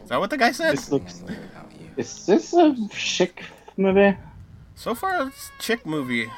Is 0.03 0.09
that 0.09 0.21
what 0.21 0.31
the 0.31 0.37
guy 0.37 0.53
said? 0.53 0.73
This 0.73 0.91
looks. 0.91 1.19
thing 1.19 1.37
about 1.53 1.73
you. 1.81 1.89
Is 1.97 2.27
this 2.27 2.53
a 2.55 2.77
chick 2.91 3.45
movie? 3.77 4.17
So 4.75 4.95
far, 4.95 5.29
it's 5.29 5.51
chick 5.59 5.87
movie. 5.87 6.31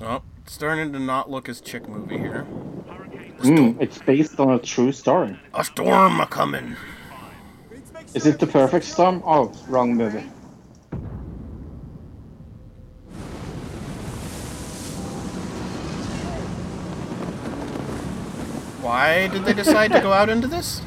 Oh, 0.00 0.22
it's 0.42 0.52
starting 0.52 0.92
to 0.92 0.98
not 0.98 1.30
look 1.30 1.48
as 1.48 1.60
chick 1.60 1.88
movie 1.88 2.18
here. 2.18 2.46
Mm, 3.40 3.80
it's 3.80 3.98
based 3.98 4.38
on 4.40 4.52
a 4.52 4.58
true 4.58 4.92
story. 4.92 5.38
A 5.54 5.64
storm 5.64 6.20
a 6.20 6.26
coming. 6.26 6.76
Is 8.14 8.26
it 8.26 8.38
the 8.38 8.46
perfect 8.46 8.84
storm? 8.84 9.22
Oh, 9.24 9.52
wrong 9.68 9.94
movie. 9.94 10.24
Why 18.88 19.28
did 19.28 19.44
they 19.44 19.52
decide 19.52 19.92
to 19.92 20.00
go 20.00 20.14
out 20.14 20.30
into 20.30 20.46
this? 20.46 20.80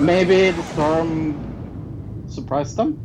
Maybe 0.00 0.50
the 0.50 0.62
storm 0.62 2.24
surprised 2.30 2.76
them. 2.76 2.98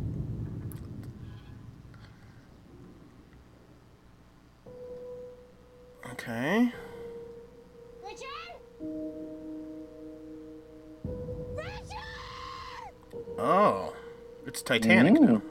Okay. 6.12 6.72
Richard? 8.02 8.54
Richard! 11.54 12.08
Oh, 13.36 13.92
it's 14.46 14.62
Titanic 14.62 15.20
now. 15.20 15.42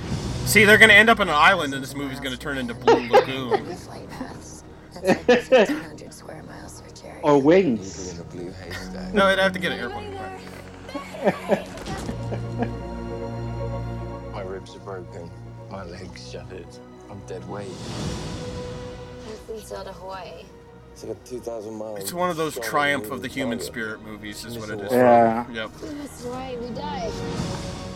See, 0.46 0.64
they're 0.64 0.78
gonna 0.78 0.92
end 0.92 1.10
up 1.10 1.20
on 1.20 1.28
an 1.28 1.34
island, 1.34 1.74
and 1.74 1.82
this 1.82 1.94
movie's 1.94 2.20
gonna 2.20 2.36
turn 2.36 2.58
into 2.58 2.74
Blue 2.74 3.08
Lagoon. 3.10 3.74
Flight 3.76 4.08
paths. 4.10 4.62
That's 5.02 5.50
like 5.50 5.68
1,600 5.68 6.12
square 6.14 6.42
miles 6.44 6.80
for 6.80 6.94
Jerry. 6.94 7.18
Or 7.22 7.40
wings. 7.40 8.14
In 8.14 8.20
a 8.20 8.24
blue 8.24 8.50
haystack. 8.52 9.12
No, 9.12 9.26
I'd 9.26 9.38
have 9.38 9.52
to 9.54 9.58
get 9.58 9.72
an 9.72 9.78
airplane. 9.80 10.14
My 14.32 14.42
ribs 14.42 14.76
are 14.76 14.80
broken. 14.80 15.30
My 15.70 15.84
legs 15.84 16.30
shattered. 16.30 16.66
I'm 17.10 17.20
dead 17.26 17.46
weight. 17.48 17.68
Please 19.46 19.66
sail 19.66 19.84
to 19.84 19.92
Hawaii. 19.92 20.44
It's 20.94 21.02
like 21.02 21.16
a 21.16 21.28
2,000 21.28 21.74
miles. 21.74 21.98
It's 21.98 22.12
one 22.12 22.30
of 22.30 22.36
those 22.36 22.56
triumph 22.60 23.10
of 23.10 23.20
the 23.20 23.26
human 23.26 23.58
target. 23.58 23.66
spirit 23.66 24.02
movies, 24.02 24.44
is 24.44 24.56
what 24.56 24.70
it 24.70 24.80
is. 24.80 24.92
Yeah. 24.92 25.44
Yep. 25.50 25.70
Right, 26.26 26.56
we 26.60 26.68
died. 26.70 27.10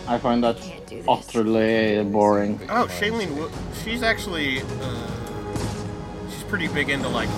I 0.09 0.19
find 0.19 0.43
that 0.43 0.57
Can't 0.57 0.85
do 0.85 0.97
this. 0.97 1.07
utterly 1.09 2.03
boring. 2.03 2.59
Oh, 2.69 2.87
Shailene, 2.91 3.53
she's 3.85 4.03
actually, 4.03 4.62
uh, 4.81 6.29
she's 6.29 6.43
pretty 6.45 6.66
big 6.66 6.89
into 6.91 7.09
like 7.09 7.29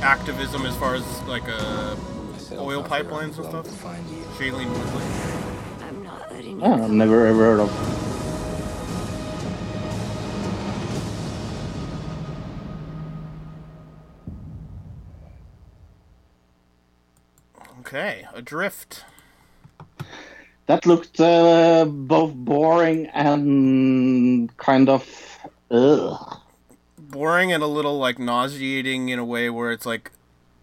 activism 0.00 0.64
as 0.64 0.74
far 0.76 0.94
as 0.94 1.22
like 1.24 1.44
uh, 1.46 1.94
oil 2.52 2.82
pipelines 2.82 3.36
and 3.36 3.44
stuff. 3.44 3.66
to 3.66 3.70
find 3.70 4.08
you. 4.08 4.22
Shailene 4.38 4.70
Woodley. 4.70 5.86
I'm 5.86 6.02
not 6.02 6.30
letting 6.32 6.58
you 6.58 6.64
I've 6.64 6.90
never 6.90 7.26
ever 7.26 7.38
heard 7.38 7.60
of. 7.60 8.03
Okay, 17.94 18.26
Adrift. 18.34 19.04
That 20.66 20.84
looked 20.84 21.20
uh, 21.20 21.84
both 21.84 22.34
boring 22.34 23.06
and 23.14 24.50
kind 24.56 24.88
of. 24.88 25.06
Ugh. 25.70 26.38
Boring 26.98 27.52
and 27.52 27.62
a 27.62 27.68
little 27.68 27.96
like 27.96 28.18
nauseating 28.18 29.10
in 29.10 29.20
a 29.20 29.24
way 29.24 29.48
where 29.48 29.70
it's 29.70 29.86
like 29.86 30.10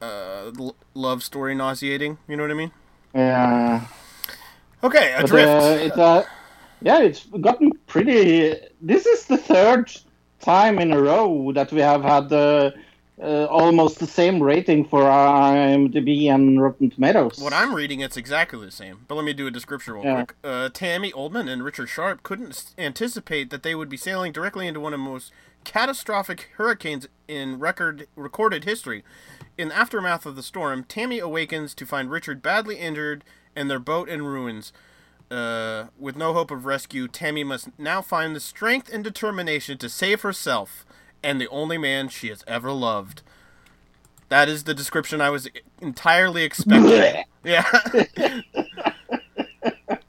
uh, 0.02 0.52
l- 0.60 0.76
love 0.94 1.24
story 1.24 1.56
nauseating. 1.56 2.18
You 2.28 2.36
know 2.36 2.44
what 2.44 2.52
I 2.52 2.56
mean? 2.56 2.72
Yeah. 3.16 3.86
Okay, 4.84 5.14
But 5.16 5.24
Adrift. 5.24 5.48
uh, 5.50 5.78
it's 5.80 5.98
uh, 5.98 6.26
yeah, 6.82 7.00
it's 7.00 7.26
gotten 7.28 7.72
pretty. 7.88 8.58
This 8.82 9.06
is 9.06 9.28
the 9.28 9.38
third 9.38 9.90
time 10.42 10.80
in 10.80 10.92
a 10.92 11.02
row 11.02 11.54
that 11.54 11.72
we 11.72 11.80
have 11.80 12.04
had 12.04 12.34
uh, 12.34 12.72
uh, 13.22 13.46
almost 13.46 14.00
the 14.00 14.08
same 14.08 14.42
rating 14.42 14.84
for 14.86 15.02
IMDb 15.04 16.34
and 16.34 16.62
Rotten 16.62 16.90
Tomatoes. 16.90 17.38
What 17.40 17.54
I'm 17.54 17.74
reading, 17.76 18.00
it's 18.00 18.18
exactly 18.18 18.66
the 18.66 18.72
same. 18.72 19.06
But 19.08 19.16
let 19.16 19.26
me 19.26 19.34
do 19.34 19.48
a 19.48 19.52
description 19.52 19.94
real 19.94 20.04
Yeah. 20.04 20.16
quick. 20.16 20.36
Uh, 20.44 20.70
Tammy 20.74 21.12
Oldham 21.14 21.48
and 21.48 21.64
Richard 21.64 21.88
Sharp 21.88 22.24
couldn't 22.24 22.74
anticipate 22.78 23.50
that 23.52 23.64
they 23.64 23.76
would 23.76 23.90
be 23.90 23.98
sailing 23.98 24.32
directly 24.32 24.68
into 24.68 24.80
one 24.80 24.94
of 24.94 25.00
the 25.00 25.06
most 25.06 25.32
catastrophic 25.64 26.50
hurricanes 26.58 27.08
in 27.28 27.60
record 27.60 28.08
recorded 28.16 28.64
history. 28.64 29.04
In 29.58 29.70
the 29.70 29.76
aftermath 29.78 30.26
of 30.26 30.36
the 30.36 30.44
storm, 30.44 30.84
Tammy 30.86 31.20
awakens 31.20 31.76
to 31.76 31.86
find 31.86 32.10
Richard 32.10 32.42
badly 32.42 32.78
injured 32.78 33.24
and 33.56 33.70
their 33.70 33.80
boat 33.80 34.10
in 34.10 34.24
ruins. 34.24 34.74
Uh, 35.30 35.86
with 35.98 36.16
no 36.18 36.34
hope 36.34 36.52
of 36.52 36.66
rescue, 36.66 37.08
Tammy 37.08 37.44
must 37.44 37.70
now 37.78 38.02
find 38.02 38.36
the 38.36 38.40
strength 38.40 38.92
and 38.92 39.04
determination 39.04 39.78
to 39.78 39.88
save 39.90 40.22
herself 40.22 40.86
and 41.24 41.40
the 41.40 41.48
only 41.50 41.78
man 41.78 42.10
she 42.10 42.30
has 42.30 42.44
ever 42.48 42.72
loved. 42.72 43.22
That 44.30 44.48
is 44.48 44.64
the 44.64 44.74
description 44.74 45.20
I 45.22 45.30
was 45.30 45.50
entirely 45.82 46.44
expecting. 46.44 47.24
yeah. 47.44 47.66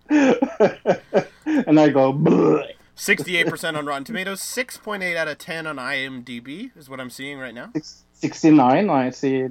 and 0.08 1.80
I 1.80 1.88
go. 1.88 2.12
"Bleh." 2.12 2.68
68% 2.96 3.76
on 3.76 3.86
Rotten 3.86 4.04
Tomatoes, 4.04 4.40
6.8 4.40 5.16
out 5.16 5.26
of 5.26 5.38
10 5.38 5.66
on 5.66 5.76
IMDb 5.76 6.70
is 6.76 6.88
what 6.88 7.00
I'm 7.00 7.10
seeing 7.10 7.38
right 7.38 7.54
now. 7.54 7.72
69, 8.12 8.90
I 8.90 9.10
see. 9.10 9.48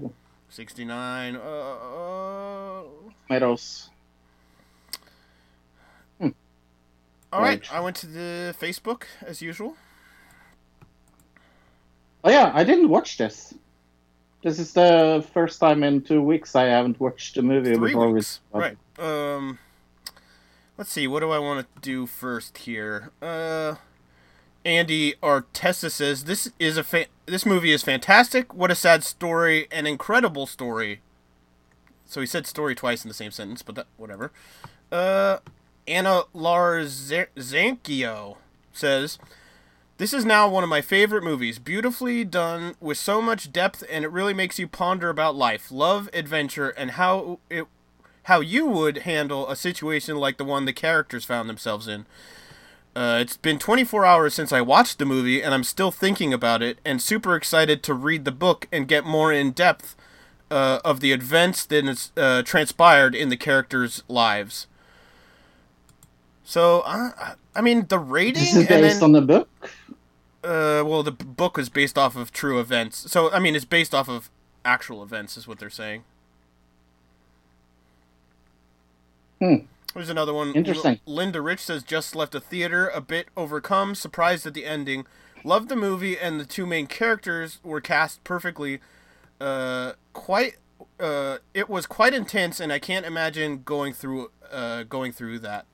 69. 0.47 1.35
Uh, 1.35 1.39
uh, 1.39 2.83
Tomatoes. 3.27 3.89
all 7.33 7.41
Right. 7.41 7.61
I 7.73 7.79
went 7.79 7.95
to 7.97 8.07
the 8.07 8.55
Facebook 8.59 9.03
as 9.21 9.41
usual. 9.41 9.75
Oh 12.23 12.29
yeah, 12.29 12.51
I 12.53 12.63
didn't 12.63 12.89
watch 12.89 13.17
this. 13.17 13.53
This 14.43 14.59
is 14.59 14.73
the 14.73 15.25
first 15.33 15.59
time 15.59 15.83
in 15.83 16.01
two 16.01 16.21
weeks 16.21 16.55
I 16.55 16.65
haven't 16.65 16.99
watched 16.99 17.35
the 17.35 17.41
movie 17.43 17.73
Three 17.75 17.89
before 17.89 18.11
weeks. 18.11 18.39
we. 18.51 18.59
Right. 18.59 18.77
Um, 18.97 19.59
let's 20.77 20.91
see. 20.91 21.07
What 21.07 21.19
do 21.21 21.29
I 21.31 21.39
want 21.39 21.67
to 21.75 21.81
do 21.81 22.05
first 22.07 22.57
here? 22.59 23.11
Uh, 23.21 23.75
Andy 24.65 25.13
Artesta 25.23 25.89
says 25.91 26.25
this 26.25 26.51
is 26.59 26.77
a 26.77 26.83
fa- 26.83 27.05
this 27.25 27.45
movie 27.45 27.71
is 27.71 27.83
fantastic. 27.83 28.53
What 28.53 28.71
a 28.71 28.75
sad 28.75 29.03
story, 29.03 29.67
an 29.71 29.87
incredible 29.87 30.45
story. 30.47 31.01
So 32.05 32.19
he 32.19 32.27
said 32.27 32.45
story 32.45 32.75
twice 32.75 33.03
in 33.03 33.07
the 33.07 33.13
same 33.13 33.31
sentence, 33.31 33.61
but 33.61 33.75
that 33.75 33.87
whatever. 33.97 34.31
Uh, 34.91 35.37
Anna 35.87 36.23
Larzanchio 36.35 38.35
says. 38.73 39.17
This 40.01 40.13
is 40.13 40.25
now 40.25 40.47
one 40.47 40.63
of 40.63 40.69
my 40.71 40.81
favorite 40.81 41.23
movies. 41.23 41.59
Beautifully 41.59 42.23
done 42.23 42.73
with 42.79 42.97
so 42.97 43.21
much 43.21 43.53
depth 43.53 43.83
and 43.87 44.03
it 44.03 44.07
really 44.07 44.33
makes 44.33 44.57
you 44.57 44.67
ponder 44.67 45.09
about 45.09 45.35
life, 45.35 45.71
love, 45.71 46.09
adventure 46.11 46.69
and 46.69 46.89
how 46.89 47.37
it 47.51 47.67
how 48.23 48.39
you 48.39 48.65
would 48.65 49.03
handle 49.03 49.47
a 49.47 49.55
situation 49.55 50.17
like 50.17 50.37
the 50.37 50.43
one 50.43 50.65
the 50.65 50.73
characters 50.73 51.23
found 51.23 51.47
themselves 51.47 51.87
in. 51.87 52.07
Uh, 52.95 53.19
it's 53.21 53.37
been 53.37 53.59
24 53.59 54.03
hours 54.03 54.33
since 54.33 54.51
I 54.51 54.59
watched 54.59 54.97
the 54.97 55.05
movie 55.05 55.39
and 55.39 55.53
I'm 55.53 55.63
still 55.63 55.91
thinking 55.91 56.33
about 56.33 56.63
it 56.63 56.79
and 56.83 56.99
super 56.99 57.35
excited 57.35 57.83
to 57.83 57.93
read 57.93 58.25
the 58.25 58.31
book 58.31 58.67
and 58.71 58.87
get 58.87 59.05
more 59.05 59.31
in 59.31 59.51
depth 59.51 59.95
uh, 60.49 60.79
of 60.83 61.01
the 61.01 61.11
events 61.11 61.63
that 61.67 62.09
uh, 62.17 62.41
transpired 62.41 63.13
in 63.13 63.29
the 63.29 63.37
characters' 63.37 64.01
lives. 64.07 64.65
So, 66.43 66.79
uh, 66.87 67.35
I 67.55 67.61
mean, 67.61 67.85
the 67.87 67.99
rating 67.99 68.41
This 68.41 68.55
is 68.55 68.67
based 68.67 68.99
then, 68.99 69.03
on 69.03 69.11
the 69.11 69.21
book. 69.21 69.47
Uh, 70.43 70.83
well, 70.85 71.03
the 71.03 71.11
book 71.11 71.57
was 71.57 71.69
based 71.69 71.97
off 71.97 72.15
of 72.15 72.31
true 72.31 72.59
events. 72.59 73.11
So, 73.11 73.31
I 73.31 73.39
mean, 73.39 73.55
it's 73.55 73.65
based 73.65 73.93
off 73.93 74.09
of 74.09 74.29
actual 74.65 75.03
events, 75.03 75.37
is 75.37 75.47
what 75.47 75.59
they're 75.59 75.69
saying. 75.69 76.03
Hmm. 79.39 79.55
There's 79.93 80.09
another 80.09 80.33
one. 80.33 80.53
Interesting. 80.53 80.99
Linda 81.05 81.41
Rich 81.41 81.59
says 81.59 81.83
just 81.83 82.15
left 82.15 82.33
a 82.35 82.39
theater, 82.39 82.87
a 82.87 83.01
bit 83.01 83.27
overcome, 83.35 83.95
surprised 83.95 84.47
at 84.47 84.53
the 84.53 84.65
ending. 84.65 85.05
Loved 85.43 85.69
the 85.69 85.75
movie, 85.75 86.17
and 86.17 86.39
the 86.39 86.45
two 86.45 86.65
main 86.65 86.87
characters 86.87 87.59
were 87.63 87.81
cast 87.81 88.23
perfectly. 88.23 88.79
Uh, 89.39 89.93
quite. 90.13 90.57
Uh, 90.99 91.39
it 91.53 91.69
was 91.69 91.85
quite 91.85 92.13
intense, 92.13 92.59
and 92.59 92.71
I 92.71 92.79
can't 92.79 93.05
imagine 93.05 93.63
going 93.63 93.93
through. 93.93 94.31
Uh, 94.51 94.83
going 94.83 95.11
through 95.11 95.39
that. 95.39 95.65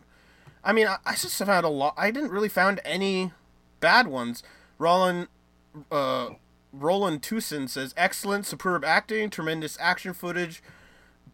I 0.63 0.73
mean, 0.73 0.87
I, 0.87 0.97
I 1.05 1.15
just 1.15 1.37
found 1.37 1.65
a 1.65 1.69
lot. 1.69 1.93
I 1.97 2.11
didn't 2.11 2.31
really 2.31 2.49
found 2.49 2.79
any 2.85 3.31
bad 3.79 4.07
ones. 4.07 4.41
Roland, 4.77 5.27
uh, 5.91 6.29
Roland 6.71 7.23
Tucson 7.23 7.67
says 7.67 7.93
excellent, 7.97 8.45
superb 8.45 8.83
acting, 8.85 9.29
tremendous 9.29 9.77
action 9.79 10.13
footage, 10.13 10.61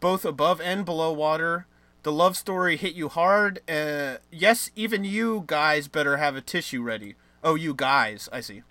both 0.00 0.24
above 0.24 0.60
and 0.60 0.84
below 0.84 1.12
water. 1.12 1.66
The 2.02 2.12
love 2.12 2.36
story 2.36 2.76
hit 2.76 2.94
you 2.94 3.08
hard. 3.08 3.60
Uh, 3.68 4.16
yes, 4.30 4.70
even 4.76 5.04
you 5.04 5.44
guys 5.46 5.88
better 5.88 6.18
have 6.18 6.36
a 6.36 6.40
tissue 6.42 6.82
ready. 6.82 7.14
Oh, 7.42 7.54
you 7.54 7.74
guys, 7.74 8.28
I 8.32 8.40
see. 8.40 8.62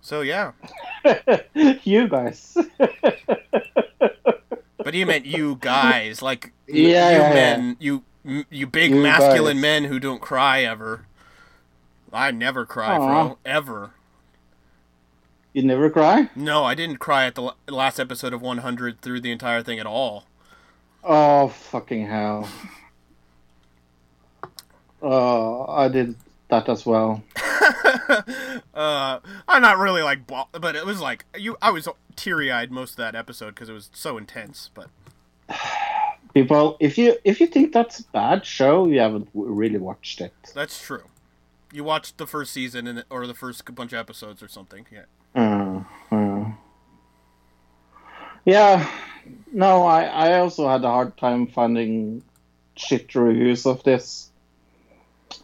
So 0.00 0.20
yeah, 0.22 0.52
you 1.54 2.08
guys. 2.08 2.56
but 4.78 4.94
he 4.94 5.04
meant 5.04 5.26
you 5.26 5.56
guys, 5.60 6.22
like 6.22 6.52
Yeah, 6.66 7.10
you 7.10 7.18
yeah, 7.18 7.34
yeah. 7.34 7.34
men, 7.34 7.76
you 7.78 8.02
you 8.50 8.66
big 8.66 8.92
You 8.92 9.02
masculine 9.02 9.56
guys. 9.56 9.62
men 9.62 9.84
who 9.84 9.98
don't 10.00 10.20
cry 10.20 10.62
ever. 10.62 11.06
I 12.12 12.30
never 12.30 12.66
cry, 12.66 12.96
Aw. 12.96 13.06
bro, 13.06 13.38
ever. 13.44 13.92
You 15.52 15.62
never 15.62 15.90
cry? 15.90 16.30
No, 16.34 16.64
I 16.64 16.74
didn't 16.74 16.96
cry 16.96 17.26
at 17.26 17.34
the 17.34 17.52
last 17.68 17.98
episode 17.98 18.32
of 18.32 18.40
100 18.40 19.00
through 19.00 19.20
the 19.20 19.30
entire 19.30 19.62
thing 19.62 19.78
at 19.78 19.86
all. 19.86 20.24
Oh 21.04 21.48
fucking 21.48 22.06
hell! 22.06 22.48
Uh, 25.02 25.64
I 25.64 25.88
did 25.88 26.14
that 26.48 26.68
as 26.68 26.86
well. 26.86 27.24
uh, 28.74 29.18
I'm 29.48 29.62
not 29.62 29.78
really 29.78 30.02
like, 30.02 30.20
but 30.26 30.76
it 30.76 30.86
was 30.86 31.00
like 31.00 31.24
you. 31.36 31.56
I 31.60 31.70
was 31.70 31.88
teary 32.14 32.52
eyed 32.52 32.70
most 32.70 32.92
of 32.92 32.96
that 32.98 33.16
episode 33.16 33.54
because 33.56 33.68
it 33.68 33.72
was 33.72 33.90
so 33.92 34.16
intense. 34.16 34.70
But 34.72 34.88
People, 36.34 36.76
if 36.80 36.96
you 36.96 37.16
if 37.24 37.40
you 37.40 37.46
think 37.46 37.72
that's 37.72 38.00
a 38.00 38.04
bad 38.04 38.46
show, 38.46 38.86
you 38.86 39.00
haven't 39.00 39.28
really 39.34 39.78
watched 39.78 40.20
it. 40.20 40.32
that's 40.54 40.80
true. 40.80 41.02
You 41.72 41.84
watched 41.84 42.18
the 42.18 42.26
first 42.26 42.52
season 42.52 42.86
and 42.86 43.04
or 43.08 43.26
the 43.26 43.34
first 43.34 43.74
bunch 43.74 43.92
of 43.92 43.98
episodes 43.98 44.42
or 44.42 44.48
something. 44.48 44.86
Yeah. 44.92 45.04
Uh. 45.34 46.52
Yeah, 48.44 48.90
no, 49.52 49.84
I 49.84 50.04
I 50.04 50.38
also 50.38 50.68
had 50.68 50.84
a 50.84 50.88
hard 50.88 51.16
time 51.16 51.46
finding 51.46 52.22
shit 52.74 53.14
reviews 53.14 53.66
of 53.66 53.82
this. 53.84 54.30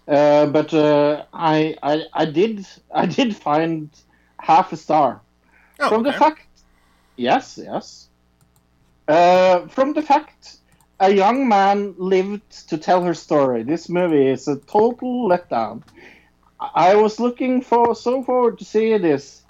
Uh, 0.07 0.47
but 0.47 0.75
uh, 0.75 1.25
I, 1.33 1.77
I 1.83 2.03
I 2.13 2.25
did 2.25 2.67
I 2.93 3.07
did 3.07 3.37
find 3.37 3.91
half 4.39 4.73
a 4.73 4.77
star 4.77 5.21
Oh, 5.81 5.89
from 5.89 6.03
the 6.03 6.13
fact. 6.13 6.47
Yes, 7.17 7.59
yes. 7.63 8.09
Uh, 9.07 9.69
from 9.69 9.93
the 9.93 10.03
fact 10.03 10.59
a 11.01 11.11
young 11.11 11.49
man 11.49 11.95
lived 11.99 12.69
to 12.69 12.77
tell 12.77 13.03
her 13.05 13.15
story. 13.15 13.63
This 13.63 13.89
movie 13.89 14.27
is 14.27 14.49
a 14.49 14.57
total 14.57 15.29
letdown. 15.29 15.83
I 16.61 16.97
was 16.97 17.21
looking 17.21 17.63
for 17.63 17.95
so 17.95 18.23
forward 18.23 18.59
to 18.59 18.65
see 18.65 18.97
this, 18.99 19.43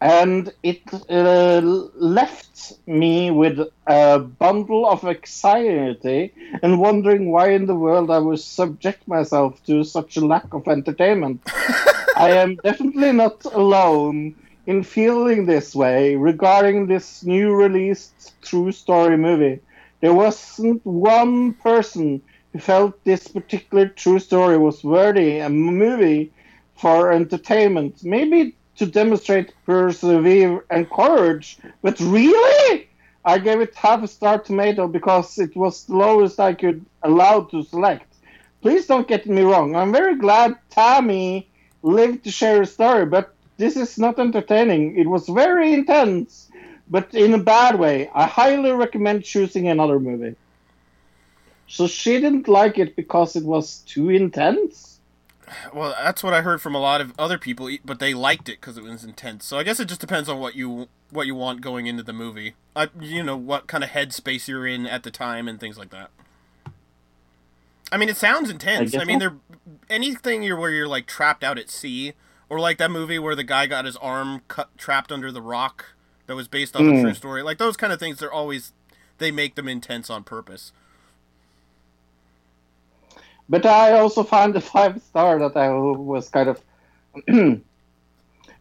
and 0.00 0.52
it 0.62 0.82
uh, 1.08 1.60
left 1.60 2.72
me 2.86 3.30
with 3.30 3.60
a 3.86 4.18
bundle 4.18 4.86
of 4.88 5.04
anxiety 5.04 6.32
and 6.62 6.80
wondering 6.80 7.30
why 7.30 7.50
in 7.50 7.66
the 7.66 7.74
world 7.74 8.10
I 8.10 8.18
would 8.18 8.40
subject 8.40 9.06
myself 9.06 9.62
to 9.64 9.84
such 9.84 10.16
a 10.16 10.26
lack 10.26 10.52
of 10.52 10.66
entertainment. 10.66 11.40
I 12.16 12.30
am 12.32 12.56
definitely 12.56 13.12
not 13.12 13.44
alone 13.44 14.34
in 14.66 14.82
feeling 14.82 15.46
this 15.46 15.74
way 15.74 16.16
regarding 16.16 16.86
this 16.86 17.22
new 17.24 17.54
released 17.54 18.34
true 18.42 18.72
story 18.72 19.16
movie. 19.16 19.60
There 20.00 20.14
wasn't 20.14 20.84
one 20.84 21.54
person 21.54 22.22
felt 22.60 23.02
this 23.04 23.28
particular 23.28 23.88
true 23.88 24.18
story 24.18 24.58
was 24.58 24.84
worthy 24.84 25.38
a 25.38 25.48
movie 25.48 26.32
for 26.76 27.12
entertainment, 27.12 28.04
maybe 28.04 28.54
to 28.76 28.86
demonstrate 28.86 29.52
perseverance 29.66 30.64
and 30.70 30.90
courage. 30.90 31.58
But 31.82 31.98
really, 32.00 32.88
I 33.24 33.38
gave 33.38 33.60
it 33.60 33.74
half 33.74 34.02
a 34.02 34.08
star 34.08 34.38
tomato 34.38 34.88
because 34.88 35.38
it 35.38 35.56
was 35.56 35.84
the 35.84 35.96
lowest 35.96 36.40
I 36.40 36.54
could 36.54 36.84
allow 37.02 37.42
to 37.42 37.62
select. 37.62 38.06
Please 38.62 38.86
don't 38.86 39.08
get 39.08 39.26
me 39.26 39.42
wrong. 39.42 39.76
I'm 39.76 39.92
very 39.92 40.16
glad 40.16 40.56
Tammy 40.70 41.48
lived 41.82 42.24
to 42.24 42.30
share 42.30 42.62
a 42.62 42.66
story, 42.66 43.06
but 43.06 43.34
this 43.56 43.76
is 43.76 43.98
not 43.98 44.18
entertaining. 44.18 44.98
It 44.98 45.06
was 45.06 45.28
very 45.28 45.72
intense, 45.72 46.50
but 46.88 47.14
in 47.14 47.34
a 47.34 47.38
bad 47.38 47.78
way. 47.78 48.10
I 48.14 48.26
highly 48.26 48.72
recommend 48.72 49.24
choosing 49.24 49.68
another 49.68 50.00
movie. 50.00 50.34
So 51.66 51.86
she 51.86 52.20
didn't 52.20 52.46
like 52.48 52.78
it 52.78 52.94
because 52.96 53.36
it 53.36 53.44
was 53.44 53.78
too 53.80 54.10
intense? 54.10 55.00
Well, 55.72 55.94
that's 56.02 56.22
what 56.22 56.32
I 56.34 56.42
heard 56.42 56.60
from 56.62 56.74
a 56.74 56.80
lot 56.80 57.00
of 57.00 57.12
other 57.18 57.38
people, 57.38 57.70
but 57.84 57.98
they 57.98 58.14
liked 58.14 58.48
it 58.48 58.60
because 58.60 58.76
it 58.78 58.84
was 58.84 59.04
intense. 59.04 59.44
So 59.44 59.58
I 59.58 59.62
guess 59.62 59.78
it 59.78 59.86
just 59.86 60.00
depends 60.00 60.28
on 60.28 60.38
what 60.38 60.54
you 60.54 60.88
what 61.10 61.26
you 61.26 61.34
want 61.34 61.60
going 61.60 61.86
into 61.86 62.02
the 62.02 62.12
movie. 62.12 62.54
I, 62.74 62.88
you 63.00 63.22
know, 63.22 63.36
what 63.36 63.66
kind 63.66 63.84
of 63.84 63.90
headspace 63.90 64.48
you're 64.48 64.66
in 64.66 64.86
at 64.86 65.02
the 65.04 65.10
time 65.10 65.46
and 65.46 65.60
things 65.60 65.78
like 65.78 65.90
that. 65.90 66.10
I 67.92 67.96
mean, 67.96 68.08
it 68.08 68.16
sounds 68.16 68.50
intense. 68.50 68.90
guess 68.90 69.00
I, 69.00 69.04
mean, 69.04 69.20
there 69.20 69.34
anything 69.88 70.42
you're 70.42 70.56
where 70.58 70.70
you're 70.70 70.88
like 70.88 71.06
trapped 71.06 71.44
out 71.44 71.58
at 71.58 71.70
sea, 71.70 72.14
or 72.48 72.58
like 72.58 72.78
that 72.78 72.90
movie 72.90 73.18
where 73.18 73.36
the 73.36 73.44
guy 73.44 73.66
got 73.66 73.84
his 73.84 73.96
arm 73.98 74.42
cut 74.48 74.76
trapped 74.76 75.12
under 75.12 75.30
the 75.30 75.42
rock 75.42 75.94
that 76.26 76.34
was 76.34 76.48
based 76.48 76.74
on 76.74 76.88
a 76.88 76.92
Mm. 76.92 77.02
true 77.02 77.14
story. 77.14 77.42
Like 77.42 77.58
those 77.58 77.76
kind 77.76 77.92
of 77.92 78.00
things, 78.00 78.18
they're 78.18 78.32
always 78.32 78.72
they 79.18 79.30
make 79.30 79.54
them 79.54 79.68
intense 79.68 80.10
on 80.10 80.24
purpose. 80.24 80.72
But 83.48 83.66
I 83.66 83.92
also 83.98 84.22
found 84.22 84.54
the 84.54 84.60
five 84.60 85.00
star 85.02 85.38
that 85.38 85.56
I 85.56 85.70
was 85.70 86.28
kind 86.28 86.48
of 86.48 86.62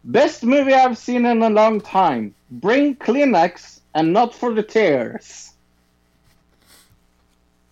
best 0.04 0.44
movie 0.44 0.74
I've 0.74 0.98
seen 0.98 1.26
in 1.26 1.42
a 1.42 1.50
long 1.50 1.80
time. 1.80 2.36
Bring 2.52 2.96
Kleenex 2.96 3.80
and 3.96 4.12
not 4.14 4.36
for 4.36 4.54
the 4.54 4.64
tears. 4.64 5.54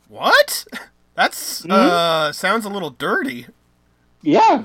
What? 0.08 0.66
That's 1.16 1.66
uh 1.66 2.32
sounds 2.32 2.66
a 2.66 2.70
little 2.70 2.90
dirty. 2.90 3.48
Yeah, 4.22 4.64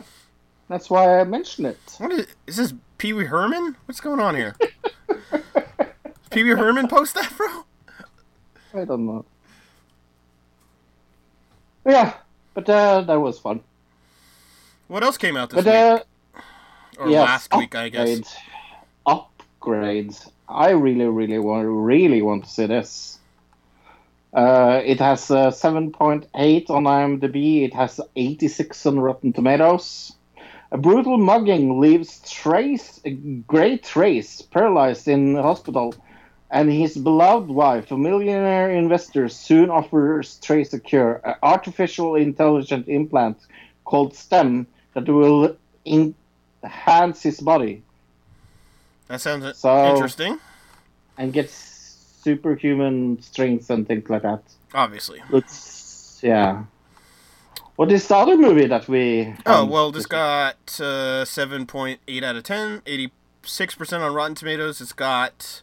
that's 0.68 0.88
why 0.88 1.18
I 1.18 1.24
mentioned 1.24 1.66
it. 1.66 1.78
What 1.98 2.12
is, 2.12 2.26
is 2.46 2.56
this 2.56 2.74
Pee 2.98 3.12
Wee 3.12 3.24
Herman? 3.24 3.76
What's 3.86 4.00
going 4.00 4.20
on 4.20 4.36
here? 4.36 4.54
Pee 6.30 6.44
Wee 6.44 6.50
Herman 6.50 6.88
post 6.88 7.14
that, 7.14 7.32
bro? 7.36 7.64
I 8.74 8.84
don't 8.84 9.06
know. 9.06 9.24
Yeah, 11.84 12.14
but 12.56 12.68
uh, 12.70 13.02
that 13.02 13.20
was 13.20 13.38
fun. 13.38 13.60
What 14.88 15.02
else 15.04 15.18
came 15.18 15.36
out 15.36 15.50
this 15.50 15.62
But 15.62 15.74
uh, 15.74 16.00
week? 16.00 16.42
Or 16.98 17.10
yes, 17.10 17.26
last 17.26 17.54
week, 17.54 17.74
I 17.74 17.90
guess. 17.90 18.08
upgrades. 19.06 19.28
Upgrades. 19.60 20.30
I 20.48 20.70
really, 20.70 21.04
really 21.04 21.38
want, 21.38 21.66
really 21.68 22.22
want 22.22 22.44
to 22.44 22.50
see 22.50 22.66
this. 22.66 23.18
Uh, 24.32 24.80
it 24.84 24.98
has 25.00 25.30
uh, 25.30 25.50
7.8 25.50 26.70
on 26.70 26.84
IMDb. 26.84 27.64
It 27.64 27.74
has 27.74 28.00
86 28.16 28.86
on 28.86 29.00
Rotten 29.00 29.34
Tomatoes. 29.34 30.14
A 30.72 30.78
brutal 30.78 31.18
mugging 31.18 31.78
leaves 31.78 32.20
Trace, 32.30 33.00
a 33.04 33.10
Grey 33.10 33.76
Trace, 33.76 34.40
paralyzed 34.40 35.08
in 35.08 35.34
hospital, 35.36 35.94
and 36.56 36.72
his 36.72 36.96
beloved 36.96 37.50
wife, 37.50 37.90
a 37.90 37.98
millionaire 37.98 38.70
investor, 38.70 39.28
soon 39.28 39.68
offers 39.68 40.36
Trace 40.40 40.72
a 40.72 40.80
cure, 40.80 41.20
an 41.22 41.34
artificial 41.42 42.14
intelligent 42.16 42.88
implant 42.88 43.36
called 43.84 44.14
STEM 44.14 44.66
that 44.94 45.06
will 45.06 45.54
enhance 45.84 47.22
his 47.22 47.40
body 47.40 47.82
That 49.08 49.20
sounds 49.20 49.58
So- 49.58 49.90
interesting. 49.94 50.40
and 51.18 51.30
get 51.32 51.50
superhuman 51.50 53.20
strength 53.20 53.68
and 53.68 53.86
things 53.86 54.08
like 54.08 54.22
that. 54.22 54.42
Obviously. 54.74 55.20
Looks, 55.30 56.18
yeah. 56.22 56.64
What 57.76 57.92
is 57.92 58.08
the 58.08 58.16
other 58.16 58.36
movie 58.38 58.66
that 58.66 58.88
we? 58.88 59.34
Oh, 59.44 59.62
um, 59.64 59.68
well, 59.68 59.92
this 59.92 60.06
got 60.06 60.56
uh, 60.80 61.24
7.8 61.26 62.22
out 62.24 62.34
of 62.36 62.42
10, 62.44 62.80
86% 62.80 64.00
on 64.00 64.14
Rotten 64.14 64.34
Tomatoes. 64.34 64.80
It's 64.80 64.94
got. 64.94 65.60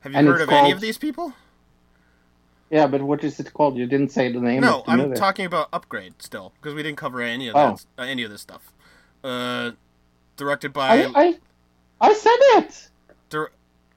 Have 0.00 0.12
you 0.12 0.18
And 0.18 0.26
heard 0.28 0.40
of 0.40 0.48
any 0.50 0.70
of 0.72 0.80
these 0.80 0.98
people? 0.98 1.32
Yeah, 2.70 2.86
but 2.86 3.02
what 3.02 3.24
is 3.24 3.38
it 3.40 3.52
called? 3.52 3.76
You 3.76 3.86
didn't 3.86 4.10
say 4.12 4.30
the 4.32 4.40
name. 4.40 4.60
No, 4.60 4.82
the 4.86 4.92
I'm 4.92 4.98
movie. 4.98 5.16
talking 5.16 5.44
about 5.44 5.68
Upgrade 5.72 6.14
still, 6.22 6.52
because 6.60 6.74
we 6.74 6.82
didn't 6.82 6.98
cover 6.98 7.20
any 7.20 7.48
of 7.48 7.56
Oh. 7.56 7.76
that, 7.96 8.02
uh, 8.02 8.06
any 8.06 8.22
of 8.22 8.30
this 8.30 8.40
stuff. 8.42 8.72
Uh, 9.24 9.72
directed 10.36 10.72
by. 10.72 11.02
I, 11.04 11.10
I, 11.14 11.38
I 12.00 12.12
said 12.14 12.36
it. 12.38 12.88
dir- 13.28 13.50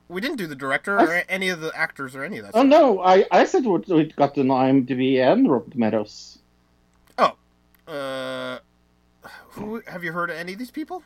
we 0.10 0.20
didn't 0.22 0.38
do 0.38 0.48
the 0.48 0.56
director 0.56 1.00
I 1.00 1.04
or 1.06 1.24
any 1.30 1.50
of 1.50 1.62
the 1.62 1.72
actors 1.78 2.16
or 2.16 2.24
any 2.24 2.38
of 2.40 2.46
that. 2.46 2.52
Oh 2.56 2.60
stuff. 2.62 2.68
no, 2.68 3.00
I, 3.02 3.26
I 3.32 3.46
said 3.46 3.64
what 3.64 3.88
it 3.88 4.16
got 4.16 4.36
an 4.38 4.48
IMDb 4.48 5.20
and 5.20 5.50
Rotten 5.50 5.72
Meadows. 5.80 6.40
Oh, 7.18 7.34
uh, 7.88 8.60
who 9.52 9.82
have 9.88 10.04
you 10.04 10.12
heard 10.12 10.30
of 10.32 10.36
any 10.36 10.54
of 10.54 10.60
these 10.60 10.72
people? 10.72 11.04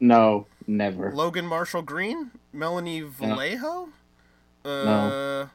No, 0.00 0.46
never. 0.66 1.12
Logan 1.12 1.46
Marshall 1.46 1.82
Green, 1.82 2.30
Melanie 2.52 3.02
Vallejo, 3.02 3.90
uh, 4.64 4.68
No. 4.84 5.50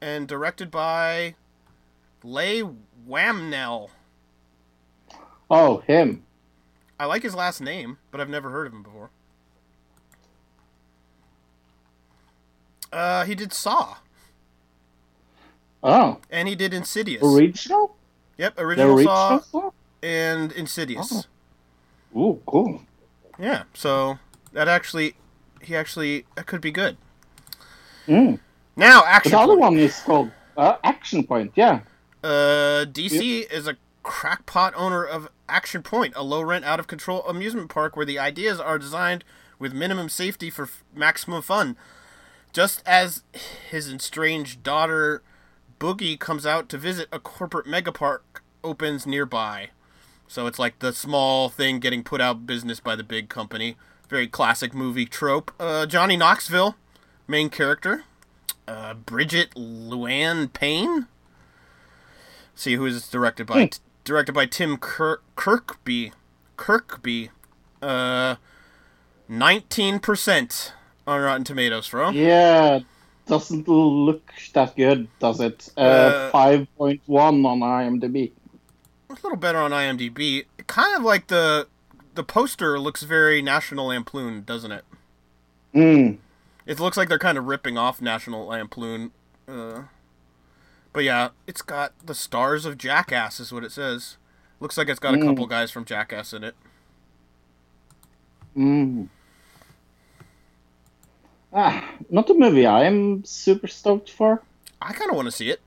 and 0.00 0.26
directed 0.28 0.70
by 0.70 1.34
Leigh 2.22 2.62
Whannell. 3.08 3.90
Oh, 5.50 5.78
him. 5.78 6.24
I 6.98 7.06
like 7.06 7.22
his 7.22 7.34
last 7.34 7.60
name, 7.60 7.98
but 8.10 8.20
I've 8.20 8.28
never 8.28 8.50
heard 8.50 8.66
of 8.66 8.72
him 8.72 8.82
before. 8.82 9.10
Uh, 12.92 13.24
he 13.24 13.34
did 13.34 13.52
Saw, 13.52 13.96
Oh, 15.82 16.18
and 16.30 16.48
he 16.48 16.54
did 16.54 16.72
Insidious. 16.72 17.22
original. 17.22 17.96
yep, 18.38 18.54
original, 18.58 18.94
original. 18.94 19.14
Saw 19.16 19.38
Saw? 19.40 19.70
and 20.02 20.52
Insidious. 20.52 21.26
Oh. 22.14 22.20
Ooh, 22.30 22.42
cool. 22.46 22.82
Yeah, 23.38 23.64
so 23.74 24.20
that 24.52 24.68
actually, 24.68 25.16
he 25.60 25.74
actually 25.74 26.24
that 26.36 26.46
could 26.46 26.60
be 26.60 26.70
good. 26.70 26.96
Mm. 28.08 28.38
Now, 28.76 29.00
But 29.00 29.08
action. 29.08 29.32
the 29.32 29.38
other 29.38 29.52
Point. 29.52 29.60
one 29.60 29.78
is 29.78 30.00
called 30.00 30.30
uh, 30.56 30.76
Action 30.84 31.24
Point. 31.24 31.52
Yeah. 31.54 31.80
Uh, 32.22 32.84
DC 32.86 33.50
is 33.52 33.66
a 33.68 33.76
crackpot 34.02 34.72
owner 34.76 35.04
of 35.04 35.28
Action 35.48 35.82
Point, 35.82 36.14
a 36.16 36.22
low 36.22 36.42
rent, 36.42 36.64
out 36.64 36.80
of 36.80 36.86
control 36.86 37.22
amusement 37.28 37.68
park 37.70 37.96
where 37.96 38.06
the 38.06 38.18
ideas 38.18 38.58
are 38.60 38.78
designed 38.78 39.24
with 39.58 39.72
minimum 39.72 40.08
safety 40.08 40.50
for 40.50 40.62
f- 40.64 40.84
maximum 40.94 41.42
fun. 41.42 41.76
Just 42.52 42.82
as 42.86 43.22
his 43.70 43.92
estranged 43.92 44.62
daughter 44.62 45.22
Boogie 45.80 46.18
comes 46.18 46.46
out 46.46 46.68
to 46.70 46.78
visit 46.78 47.08
a 47.12 47.18
corporate 47.18 47.66
megapark 47.66 48.20
opens 48.62 49.06
nearby. 49.06 49.70
So 50.28 50.46
it's 50.46 50.58
like 50.58 50.78
the 50.78 50.92
small 50.92 51.48
thing 51.48 51.78
getting 51.80 52.02
put 52.02 52.20
out 52.20 52.36
of 52.36 52.46
business 52.46 52.80
by 52.80 52.96
the 52.96 53.02
big 53.04 53.28
company. 53.28 53.76
Very 54.08 54.26
classic 54.28 54.72
movie 54.72 55.04
trope. 55.04 55.50
Uh, 55.60 55.84
Johnny 55.86 56.16
Knoxville, 56.16 56.76
main 57.26 57.50
character. 57.50 58.04
Uh, 58.66 58.94
Bridget 58.94 59.50
Luann 59.54 60.52
Payne. 60.52 61.06
See 62.54 62.74
who 62.74 62.86
is 62.86 63.06
directed 63.08 63.46
by. 63.46 63.62
Hmm. 63.64 63.68
directed 64.04 64.32
by 64.32 64.46
Tim 64.46 64.76
Kirk- 64.76 65.22
Kirkby. 65.36 66.12
Kirkby. 66.56 67.30
Uh, 67.82 68.36
nineteen 69.28 69.98
percent 69.98 70.72
on 71.06 71.20
Rotten 71.20 71.44
Tomatoes, 71.44 71.88
bro. 71.88 72.10
Yeah, 72.10 72.80
doesn't 73.26 73.68
look 73.68 74.22
that 74.54 74.76
good, 74.76 75.08
does 75.18 75.40
it? 75.40 75.70
Uh, 75.76 75.80
Uh, 75.80 76.30
5.1 76.32 77.44
on 77.44 77.60
IMDb. 77.60 78.32
a 79.10 79.12
little 79.22 79.36
better 79.36 79.58
on 79.58 79.70
IMDb. 79.72 80.44
Kind 80.66 80.96
of 80.96 81.02
like 81.02 81.26
the 81.26 81.66
the 82.14 82.24
poster 82.24 82.78
looks 82.78 83.02
very 83.02 83.42
National 83.42 83.86
Lampoon, 83.88 84.44
doesn't 84.44 84.72
it? 84.72 84.84
Mm. 85.74 86.18
It 86.66 86.80
looks 86.80 86.96
like 86.96 87.08
they're 87.08 87.18
kind 87.18 87.36
of 87.38 87.44
ripping 87.46 87.76
off 87.76 88.00
National 88.00 88.46
Lampoon. 88.46 89.12
Uh, 89.46 89.82
but 90.92 91.04
yeah, 91.04 91.30
it's 91.46 91.62
got 91.62 91.92
the 92.04 92.14
stars 92.14 92.64
of 92.64 92.78
Jackass, 92.78 93.38
is 93.40 93.52
what 93.52 93.64
it 93.64 93.72
says. 93.72 94.16
Looks 94.60 94.78
like 94.78 94.88
it's 94.88 95.00
got 95.00 95.14
a 95.14 95.18
Mm. 95.18 95.26
couple 95.28 95.46
guys 95.46 95.70
from 95.70 95.84
Jackass 95.84 96.32
in 96.32 96.42
it. 96.44 96.54
Mm. 98.56 99.08
Ah, 101.52 101.88
not 102.10 102.30
a 102.30 102.34
movie 102.34 102.66
I 102.66 102.84
am 102.84 103.24
super 103.24 103.68
stoked 103.68 104.10
for. 104.10 104.42
I 104.80 104.92
kind 104.92 105.10
of 105.10 105.16
want 105.16 105.26
to 105.26 105.32
see 105.32 105.50
it, 105.50 105.60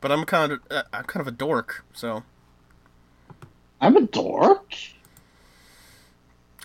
but 0.00 0.12
I'm 0.12 0.24
kind 0.24 0.52
of 0.52 0.60
uh, 0.70 0.82
I'm 0.92 1.04
kind 1.04 1.20
of 1.20 1.26
a 1.26 1.36
dork, 1.36 1.84
so 1.92 2.22
I'm 3.80 3.96
a 3.96 4.02
dork. 4.02 4.74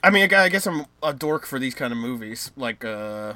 I 0.06 0.12
mean, 0.12 0.32
I 0.32 0.50
guess 0.50 0.68
I'm 0.68 0.86
a 1.02 1.14
dork 1.14 1.48
for 1.48 1.58
these 1.58 1.74
kind 1.74 1.92
of 1.92 1.98
movies. 1.98 2.52
Like, 2.56 2.86
uh, 2.86 3.34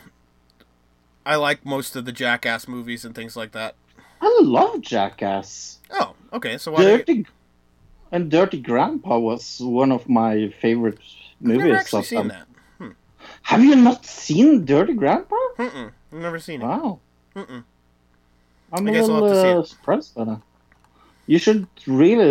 I 1.26 1.36
like 1.36 1.66
most 1.66 1.96
of 1.96 2.06
the 2.06 2.12
Jackass 2.12 2.68
movies 2.68 3.04
and 3.04 3.16
things 3.16 3.36
like 3.36 3.54
that. 3.54 3.74
I 4.22 4.40
love 4.44 4.82
Jackass. 4.82 5.80
Oh, 5.90 6.14
okay. 6.32 6.60
So 6.60 6.72
why? 6.72 6.84
do 6.84 6.90
you- 6.92 6.98
Dirty 6.98 7.26
and 8.12 8.30
Dirty 8.30 8.60
Grandpa 8.62 9.18
was 9.18 9.60
one 9.60 9.92
of 9.92 10.08
my 10.08 10.50
favorite 10.62 11.00
I've 11.42 11.48
movies. 11.48 11.64
never 11.64 11.76
actually 11.76 12.04
seen 12.04 12.28
that. 12.28 12.46
Have 13.44 13.64
you 13.64 13.76
not 13.76 14.06
seen 14.06 14.64
Dirty 14.64 14.94
Grandpa? 14.94 15.36
Mm-mm. 15.58 15.92
I've 16.14 16.20
never 16.20 16.38
seen 16.40 16.62
it. 16.62 16.66
Wow. 16.66 17.00
Mm-mm. 17.36 17.64
I'm 18.72 18.88
I 18.88 18.92
a 18.92 18.94
little 19.02 19.16
have 19.24 19.34
to 19.34 19.42
see 19.42 19.50
uh, 19.54 19.60
it. 19.62 19.68
surprised 19.68 20.14
by 20.14 20.24
that. 20.26 20.42
You 21.26 21.40
should 21.40 21.68
really 21.88 22.30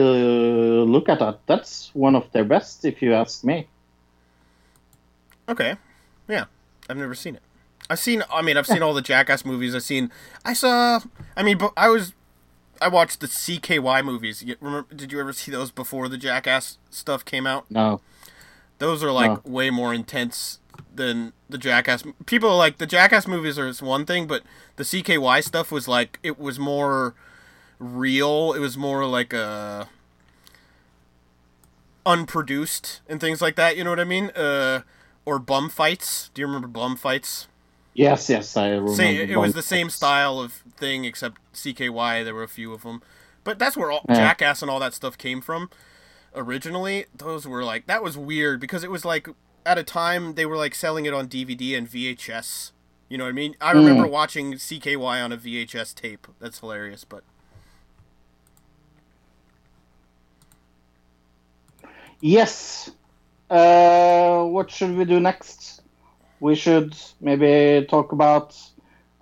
uh, 0.80 0.84
look 0.84 1.08
at 1.08 1.18
that. 1.18 1.40
That's 1.46 1.90
one 1.92 2.14
of 2.14 2.30
their 2.32 2.44
best, 2.44 2.84
if 2.84 3.02
you 3.02 3.14
ask 3.14 3.42
me. 3.42 3.66
Okay. 5.48 5.76
Yeah. 6.28 6.44
I've 6.88 6.96
never 6.96 7.14
seen 7.14 7.36
it. 7.36 7.42
I've 7.90 7.98
seen 7.98 8.22
I 8.32 8.42
mean, 8.42 8.56
I've 8.56 8.66
seen 8.66 8.82
all 8.82 8.92
the 8.94 9.02
Jackass 9.02 9.44
movies. 9.44 9.74
I've 9.74 9.82
seen 9.82 10.10
I 10.44 10.52
saw 10.52 11.00
I 11.36 11.42
mean, 11.42 11.58
but 11.58 11.72
I 11.76 11.88
was 11.88 12.12
I 12.80 12.88
watched 12.88 13.20
the 13.20 13.26
CKY 13.26 14.04
movies. 14.04 14.42
You, 14.42 14.56
remember 14.60 14.94
did 14.94 15.10
you 15.12 15.20
ever 15.20 15.32
see 15.32 15.50
those 15.50 15.70
before 15.70 16.08
the 16.08 16.18
Jackass 16.18 16.78
stuff 16.90 17.24
came 17.24 17.46
out? 17.46 17.70
No. 17.70 18.00
Those 18.78 19.02
are 19.02 19.10
like 19.10 19.44
No. 19.44 19.50
way 19.50 19.70
more 19.70 19.92
intense 19.94 20.60
than 20.94 21.32
the 21.48 21.58
Jackass. 21.58 22.04
People 22.26 22.50
are 22.50 22.56
like 22.56 22.78
the 22.78 22.86
Jackass 22.86 23.26
movies 23.26 23.58
are 23.58 23.72
one 23.84 24.04
thing, 24.04 24.26
but 24.26 24.42
the 24.76 24.84
CKY 24.84 25.42
stuff 25.42 25.72
was 25.72 25.88
like 25.88 26.18
it 26.22 26.38
was 26.38 26.58
more 26.58 27.14
real. 27.78 28.52
It 28.52 28.58
was 28.60 28.76
more 28.76 29.06
like 29.06 29.32
a 29.32 29.88
unproduced 32.06 33.00
and 33.08 33.20
things 33.20 33.40
like 33.40 33.56
that. 33.56 33.76
You 33.76 33.84
know 33.84 33.90
what 33.90 34.00
I 34.00 34.04
mean? 34.04 34.30
Uh, 34.30 34.82
or 35.28 35.38
bum 35.38 35.68
fights. 35.68 36.30
Do 36.32 36.40
you 36.40 36.46
remember 36.46 36.68
bum 36.68 36.96
fights? 36.96 37.48
Yes, 37.92 38.30
yes, 38.30 38.56
I 38.56 38.68
remember. 38.70 38.94
Same, 38.94 39.28
it 39.30 39.36
was 39.36 39.52
the 39.52 39.62
same 39.62 39.90
style 39.90 40.40
of 40.40 40.52
thing, 40.78 41.04
except 41.04 41.36
CKY. 41.52 42.24
There 42.24 42.34
were 42.34 42.42
a 42.44 42.48
few 42.48 42.72
of 42.72 42.82
them, 42.82 43.02
but 43.44 43.58
that's 43.58 43.76
where 43.76 43.90
all, 43.90 44.04
Yeah. 44.08 44.14
Jackass 44.14 44.62
and 44.62 44.70
all 44.70 44.78
that 44.80 44.94
stuff 44.94 45.18
came 45.18 45.40
from. 45.42 45.68
Originally, 46.34 47.04
those 47.14 47.46
were 47.46 47.62
like 47.64 47.86
that 47.86 48.02
was 48.02 48.16
weird 48.16 48.60
because 48.60 48.84
it 48.84 48.90
was 48.90 49.04
like 49.04 49.28
at 49.66 49.76
a 49.76 49.82
time 49.82 50.34
they 50.34 50.46
were 50.46 50.56
like 50.56 50.74
selling 50.74 51.04
it 51.06 51.12
on 51.12 51.28
DVD 51.28 51.76
and 51.76 51.86
VHS. 51.88 52.72
You 53.10 53.18
know 53.18 53.24
what 53.24 53.30
I 53.30 53.32
mean? 53.32 53.54
I 53.60 53.72
remember 53.72 54.04
Mm. 54.04 54.10
watching 54.10 54.54
CKY 54.54 55.22
on 55.24 55.32
a 55.32 55.36
VHS 55.36 55.92
tape. 55.94 56.26
That's 56.40 56.60
hilarious, 56.60 57.04
but 57.04 57.22
Yes. 62.20 62.90
Uh, 63.50 64.44
what 64.44 64.70
should 64.70 64.96
we 64.96 65.04
do 65.04 65.20
next? 65.20 65.82
We 66.40 66.54
should 66.54 66.94
maybe 67.20 67.86
talk 67.86 68.12
about 68.12 68.56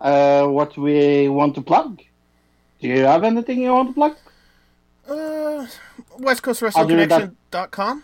uh, 0.00 0.46
what 0.46 0.76
we 0.76 1.28
want 1.28 1.54
to 1.54 1.62
plug. 1.62 2.02
Do 2.80 2.88
you 2.88 3.04
have 3.04 3.24
anything 3.24 3.62
you 3.62 3.72
want 3.72 3.88
to 3.90 3.94
plug? 3.94 4.16
uh, 5.08 5.66
West 6.18 6.42
Coast 6.42 6.62
Wrestling. 6.62 6.88
Connection.com. 6.88 8.02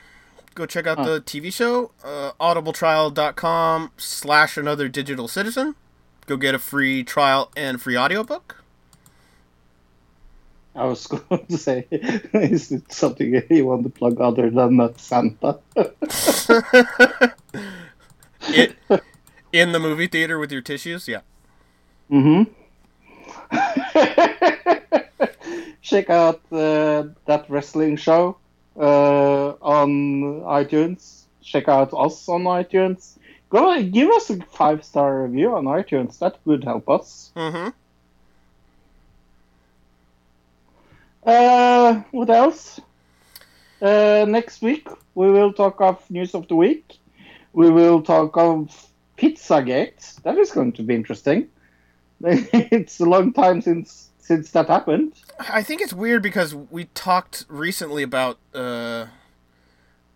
Go 0.54 0.66
check 0.66 0.86
out 0.86 1.04
the 1.04 1.20
TV 1.20 1.52
show. 1.52 1.92
Uh, 2.04 2.32
audibletrial.com 2.40 3.90
slash 3.96 4.56
another 4.56 4.88
digital 4.88 5.26
citizen. 5.26 5.74
Go 6.26 6.36
get 6.36 6.54
a 6.54 6.58
free 6.58 7.02
trial 7.02 7.50
and 7.56 7.80
free 7.80 7.96
audiobook. 7.96 8.61
I 10.74 10.86
was 10.86 11.06
going 11.06 11.46
to 11.46 11.58
say, 11.58 11.86
is 11.90 12.72
it 12.72 12.90
something 12.92 13.42
you 13.50 13.66
want 13.66 13.84
to 13.84 13.90
plug 13.90 14.20
other 14.20 14.50
than 14.50 14.76
that 14.78 15.00
Santa? 15.00 15.58
it 18.48 18.76
in 19.52 19.72
the 19.72 19.78
movie 19.78 20.06
theater 20.06 20.38
with 20.38 20.50
your 20.50 20.62
tissues. 20.62 21.08
Yeah. 21.08 21.20
Mm-hmm. 22.10 22.50
Check 25.82 26.10
out 26.10 26.40
uh, 26.50 27.04
that 27.26 27.44
wrestling 27.48 27.96
show 27.96 28.38
uh, 28.76 29.50
on 29.60 30.40
iTunes. 30.42 31.24
Check 31.42 31.68
out 31.68 31.92
us 31.92 32.28
on 32.28 32.44
iTunes. 32.44 33.18
Go 33.50 33.82
give 33.82 34.08
us 34.10 34.30
a 34.30 34.38
five 34.46 34.84
star 34.84 35.24
review 35.24 35.54
on 35.54 35.64
iTunes. 35.64 36.18
That 36.18 36.38
would 36.46 36.64
help 36.64 36.88
us. 36.88 37.32
Mm-hmm. 37.36 37.68
Uh, 41.24 42.02
what 42.10 42.30
else? 42.30 42.80
Uh, 43.80 44.24
next 44.28 44.62
week 44.62 44.88
we 45.14 45.30
will 45.30 45.52
talk 45.52 45.80
of 45.80 46.08
news 46.10 46.34
of 46.34 46.48
the 46.48 46.56
week. 46.56 46.98
We 47.52 47.70
will 47.70 48.02
talk 48.02 48.36
of 48.36 48.88
Pizzagate. 49.18 50.22
That 50.22 50.38
is 50.38 50.50
going 50.50 50.72
to 50.72 50.82
be 50.82 50.94
interesting. 50.94 51.48
it's 52.22 53.00
a 53.00 53.04
long 53.04 53.32
time 53.32 53.60
since 53.60 54.10
since 54.18 54.52
that 54.52 54.68
happened. 54.68 55.14
I 55.38 55.62
think 55.62 55.80
it's 55.80 55.92
weird 55.92 56.22
because 56.22 56.54
we 56.54 56.84
talked 56.94 57.44
recently 57.48 58.04
about 58.04 58.38
uh, 58.54 59.06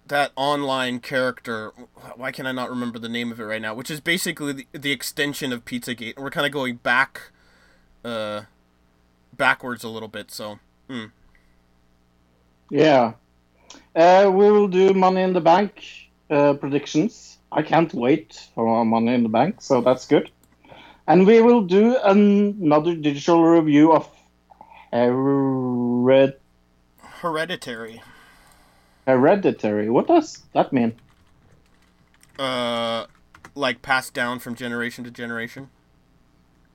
that 0.07 0.31
online 0.37 1.01
character. 1.01 1.73
Why 2.15 2.31
can 2.31 2.47
I 2.47 2.53
not 2.53 2.71
remember 2.71 3.01
the 3.01 3.09
name 3.09 3.33
of 3.33 3.41
it 3.41 3.45
right 3.45 3.61
now? 3.61 3.75
Which 3.75 3.91
is 3.91 4.01
basically 4.01 4.53
the, 4.53 4.67
the 4.73 4.93
extension 4.93 5.53
of 5.53 5.65
Pizzagate, 5.65 6.17
we're 6.17 6.31
kind 6.31 6.47
of 6.47 6.53
going 6.53 6.77
back, 6.77 7.33
uh, 8.05 8.43
backwards 9.37 9.83
a 9.83 9.89
little 9.89 10.09
bit. 10.09 10.31
So, 10.31 10.61
hmm. 10.89 11.07
Yeah. 12.71 13.13
Uh, 13.95 14.31
we 14.33 14.51
will 14.51 14.69
do 14.69 14.93
Money 14.93 15.23
in 15.23 15.33
the 15.33 15.41
Bank 15.41 15.83
uh, 16.31 16.55
predictions. 16.55 17.39
I 17.53 17.63
can't 17.63 17.93
wait 17.95 18.49
for 18.55 18.69
our 18.69 18.85
Money 18.85 19.15
in 19.15 19.23
the 19.23 19.29
Bank, 19.29 19.63
so 19.63 19.81
that's 19.81 20.07
good. 20.07 20.31
And 21.07 21.27
we 21.27 21.41
will 21.41 21.63
do 21.63 21.97
another 22.03 22.95
digital 22.97 23.45
review 23.45 23.93
of 23.93 24.09
Hered- 24.93 26.35
Hereditary. 27.01 28.03
Hereditary. 29.07 29.89
What 29.89 30.09
does 30.09 30.43
that 30.53 30.73
mean? 30.73 30.95
Uh, 32.39 33.07
like 33.55 33.83
passed 33.83 34.13
down 34.15 34.41
from 34.41 34.55
generation 34.55 35.05
to 35.05 35.11
generation. 35.11 35.71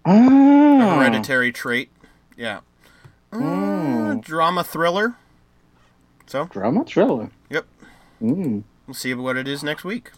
A 0.06 0.10
Ah, 0.12 0.96
hereditary 0.98 1.52
trait. 1.52 1.92
Yeah. 2.38 2.62
Uh, 3.32 3.38
Mm. 3.38 4.22
drama 4.24 4.64
thriller. 4.64 5.16
So, 6.28 6.46
drama 6.46 6.84
thriller. 6.86 7.30
yep. 7.50 7.66
Mm. 8.22 8.64
We'll 8.88 8.94
see 8.94 9.14
what 9.14 9.38
it 9.38 9.48
is 9.48 9.64
next 9.64 9.84
week. 9.84 10.12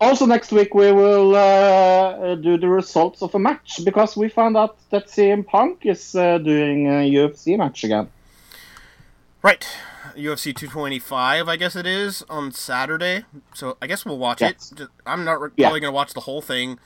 Also, 0.00 0.24
next 0.24 0.50
week 0.50 0.72
we 0.74 0.90
will 0.92 1.34
uh, 1.36 2.34
do 2.36 2.56
the 2.56 2.68
results 2.68 3.22
of 3.22 3.34
a 3.34 3.38
match 3.38 3.80
because 3.84 4.16
we 4.16 4.28
found 4.30 4.56
out 4.56 4.76
that 4.90 5.08
CM 5.08 5.46
Punk 5.46 5.84
is 5.84 6.14
uh, 6.14 6.38
doing 6.38 6.86
a 6.86 7.10
UFC 7.10 7.58
match 7.58 7.84
again. 7.84 8.08
Right. 9.42 9.66
UFC 10.16 10.54
225, 10.54 11.48
I 11.48 11.56
guess 11.56 11.76
it 11.76 11.86
is, 11.86 12.22
on 12.30 12.50
Saturday. 12.52 13.24
So 13.54 13.76
I 13.82 13.86
guess 13.86 14.04
we'll 14.06 14.18
watch 14.18 14.40
Yes. 14.40 14.72
it. 14.78 14.88
I'm 15.06 15.24
not 15.24 15.40
re- 15.40 15.50
Yeah. 15.56 15.66
probably 15.66 15.80
going 15.80 15.92
to 15.92 15.94
watch 15.94 16.14
the 16.14 16.20
whole 16.20 16.40
thing. 16.42 16.78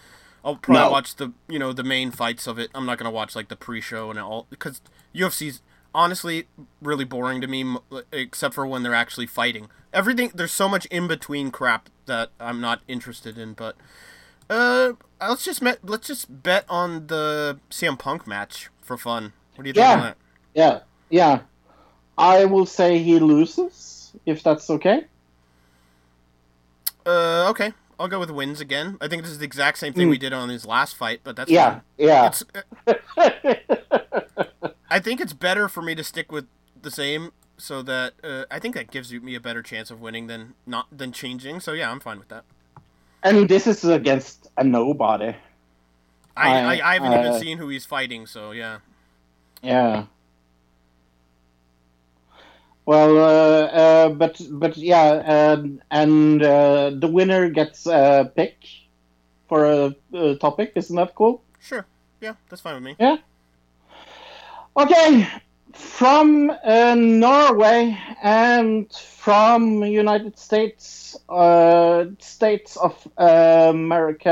I'll 0.45 0.57
probably 0.57 0.83
No. 0.85 0.91
watch 0.91 1.15
the, 1.17 1.33
you 1.49 1.59
know, 1.59 1.73
the 1.73 1.85
main 1.85 2.11
fights 2.11 2.47
of 2.47 2.59
it. 2.59 2.71
I'm 2.75 2.85
not 2.85 2.99
going 2.99 3.07
to 3.11 3.15
watch 3.15 3.35
like 3.37 3.49
the 3.49 3.57
pre-show 3.57 4.11
and 4.11 4.19
all 4.19 4.47
because 4.51 4.81
UFC's 5.15 5.63
honestly 5.95 6.47
really 6.83 7.05
boring 7.05 7.41
to 7.41 7.47
me 7.47 7.77
except 8.13 8.55
for 8.55 8.67
when 8.67 8.83
they're 8.83 8.95
actually 8.95 9.27
fighting. 9.27 9.69
Everything 9.93 10.31
there's 10.35 10.53
so 10.53 10.69
much 10.69 10.87
in 10.87 11.07
between 11.07 11.51
crap 11.51 11.89
that 12.07 12.31
I'm 12.41 12.61
not 12.61 12.81
interested 12.89 13.39
in, 13.39 13.55
but 13.55 13.77
uh 14.51 14.93
let's 15.21 15.45
just 15.45 15.63
met, 15.63 15.79
let's 15.83 16.07
just 16.07 16.43
bet 16.43 16.65
on 16.69 17.07
the 17.07 17.59
CM 17.71 17.99
Punk 17.99 18.27
match 18.27 18.71
for 18.83 18.97
fun. 18.97 19.33
What 19.55 19.65
do 19.65 19.69
you 19.69 19.75
think 19.75 19.85
Yeah. 19.85 19.93
on 19.95 20.01
that? 20.01 20.17
Yeah, 20.55 20.81
yeah. 21.11 21.41
I 22.19 22.45
will 22.45 22.67
say 22.67 22.99
he 22.99 23.19
loses, 23.19 24.13
if 24.27 24.43
that's 24.43 24.69
okay. 24.71 25.05
Uh, 27.07 27.49
okay. 27.51 27.73
I'll 27.99 28.09
go 28.09 28.19
with 28.21 28.31
wins 28.31 28.61
again. 28.61 28.97
I 29.01 29.09
think 29.09 29.23
this 29.23 29.31
is 29.31 29.39
the 29.39 29.45
exact 29.45 29.79
same 29.79 29.93
thing 29.93 30.09
we 30.09 30.19
did 30.19 30.33
on 30.33 30.49
his 30.49 30.67
last 30.67 30.97
fight, 30.97 31.21
but 31.23 31.37
that's. 31.37 31.51
Yeah, 31.51 31.81
fine. 31.81 31.83
yeah. 31.99 32.33
I 34.91 34.99
think 35.01 35.21
it's 35.21 35.33
better 35.33 35.69
for 35.69 35.83
me 35.83 35.95
to 35.95 36.05
stick 36.05 36.31
with 36.31 36.47
the 36.81 36.91
same, 36.91 37.33
so 37.57 37.83
that 37.83 38.15
uh, 38.23 38.45
I 38.51 38.59
think 38.59 38.75
that 38.75 38.91
gives 38.91 39.13
me 39.13 39.35
a 39.35 39.41
better 39.41 39.63
chance 39.63 39.91
of 39.91 40.01
winning 40.01 40.27
than 40.27 40.55
not 40.67 40.87
than 40.97 41.13
changing. 41.13 41.61
So 41.61 41.73
yeah, 41.73 41.91
I'm 41.91 42.01
fine 42.01 42.19
with 42.19 42.29
that. 42.29 42.45
and 43.23 43.49
this 43.49 43.67
is 43.67 43.85
against 43.85 44.49
a 44.59 44.65
nobody. 44.65 45.35
I 46.37 46.51
I, 46.61 46.75
I- 46.77 46.91
I 46.91 46.95
haven't 46.95 47.13
even 47.13 47.33
seen 47.41 47.59
who 47.59 47.69
he's 47.69 47.87
fighting, 47.87 48.27
so 48.27 48.51
yeah. 48.53 48.79
Yeah. 49.63 50.07
Well, 52.87 53.17
uh, 53.19 53.67
uh, 53.67 54.09
but 54.11 54.39
but 54.51 54.77
yeah, 54.77 55.09
um, 55.57 55.81
and 55.91 56.43
uh, 56.43 56.91
the 56.91 57.09
winner 57.09 57.49
gets 57.49 57.87
a 57.87 58.31
pick 58.37 58.57
for 59.49 59.65
a, 59.65 59.97
a 60.13 60.37
topic. 60.37 60.73
Isn't 60.77 60.97
that 60.97 61.15
cool? 61.15 61.41
Sure. 61.61 61.87
Yeah, 62.21 62.35
that's 62.51 62.61
fine 62.61 62.75
with 62.75 62.83
me. 62.85 62.97
Yeah. 62.99 63.17
Okay, 64.77 65.29
from 65.73 66.51
uh, 66.51 66.95
Norway 66.97 67.97
and 68.23 68.93
from 68.93 69.85
United 69.85 70.37
States, 70.37 71.17
uh, 71.29 72.07
States 72.19 72.77
of 72.77 73.07
America, 73.17 74.25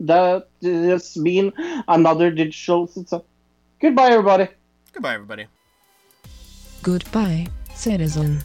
that 0.00 0.46
has 0.62 1.14
been 1.14 1.52
another 1.88 2.30
digital. 2.30 2.86
So, 2.86 3.24
goodbye, 3.80 4.10
everybody. 4.10 4.46
Goodbye, 4.92 5.14
everybody. 5.14 5.46
Goodbye, 6.82 7.48
citizen. 7.74 8.42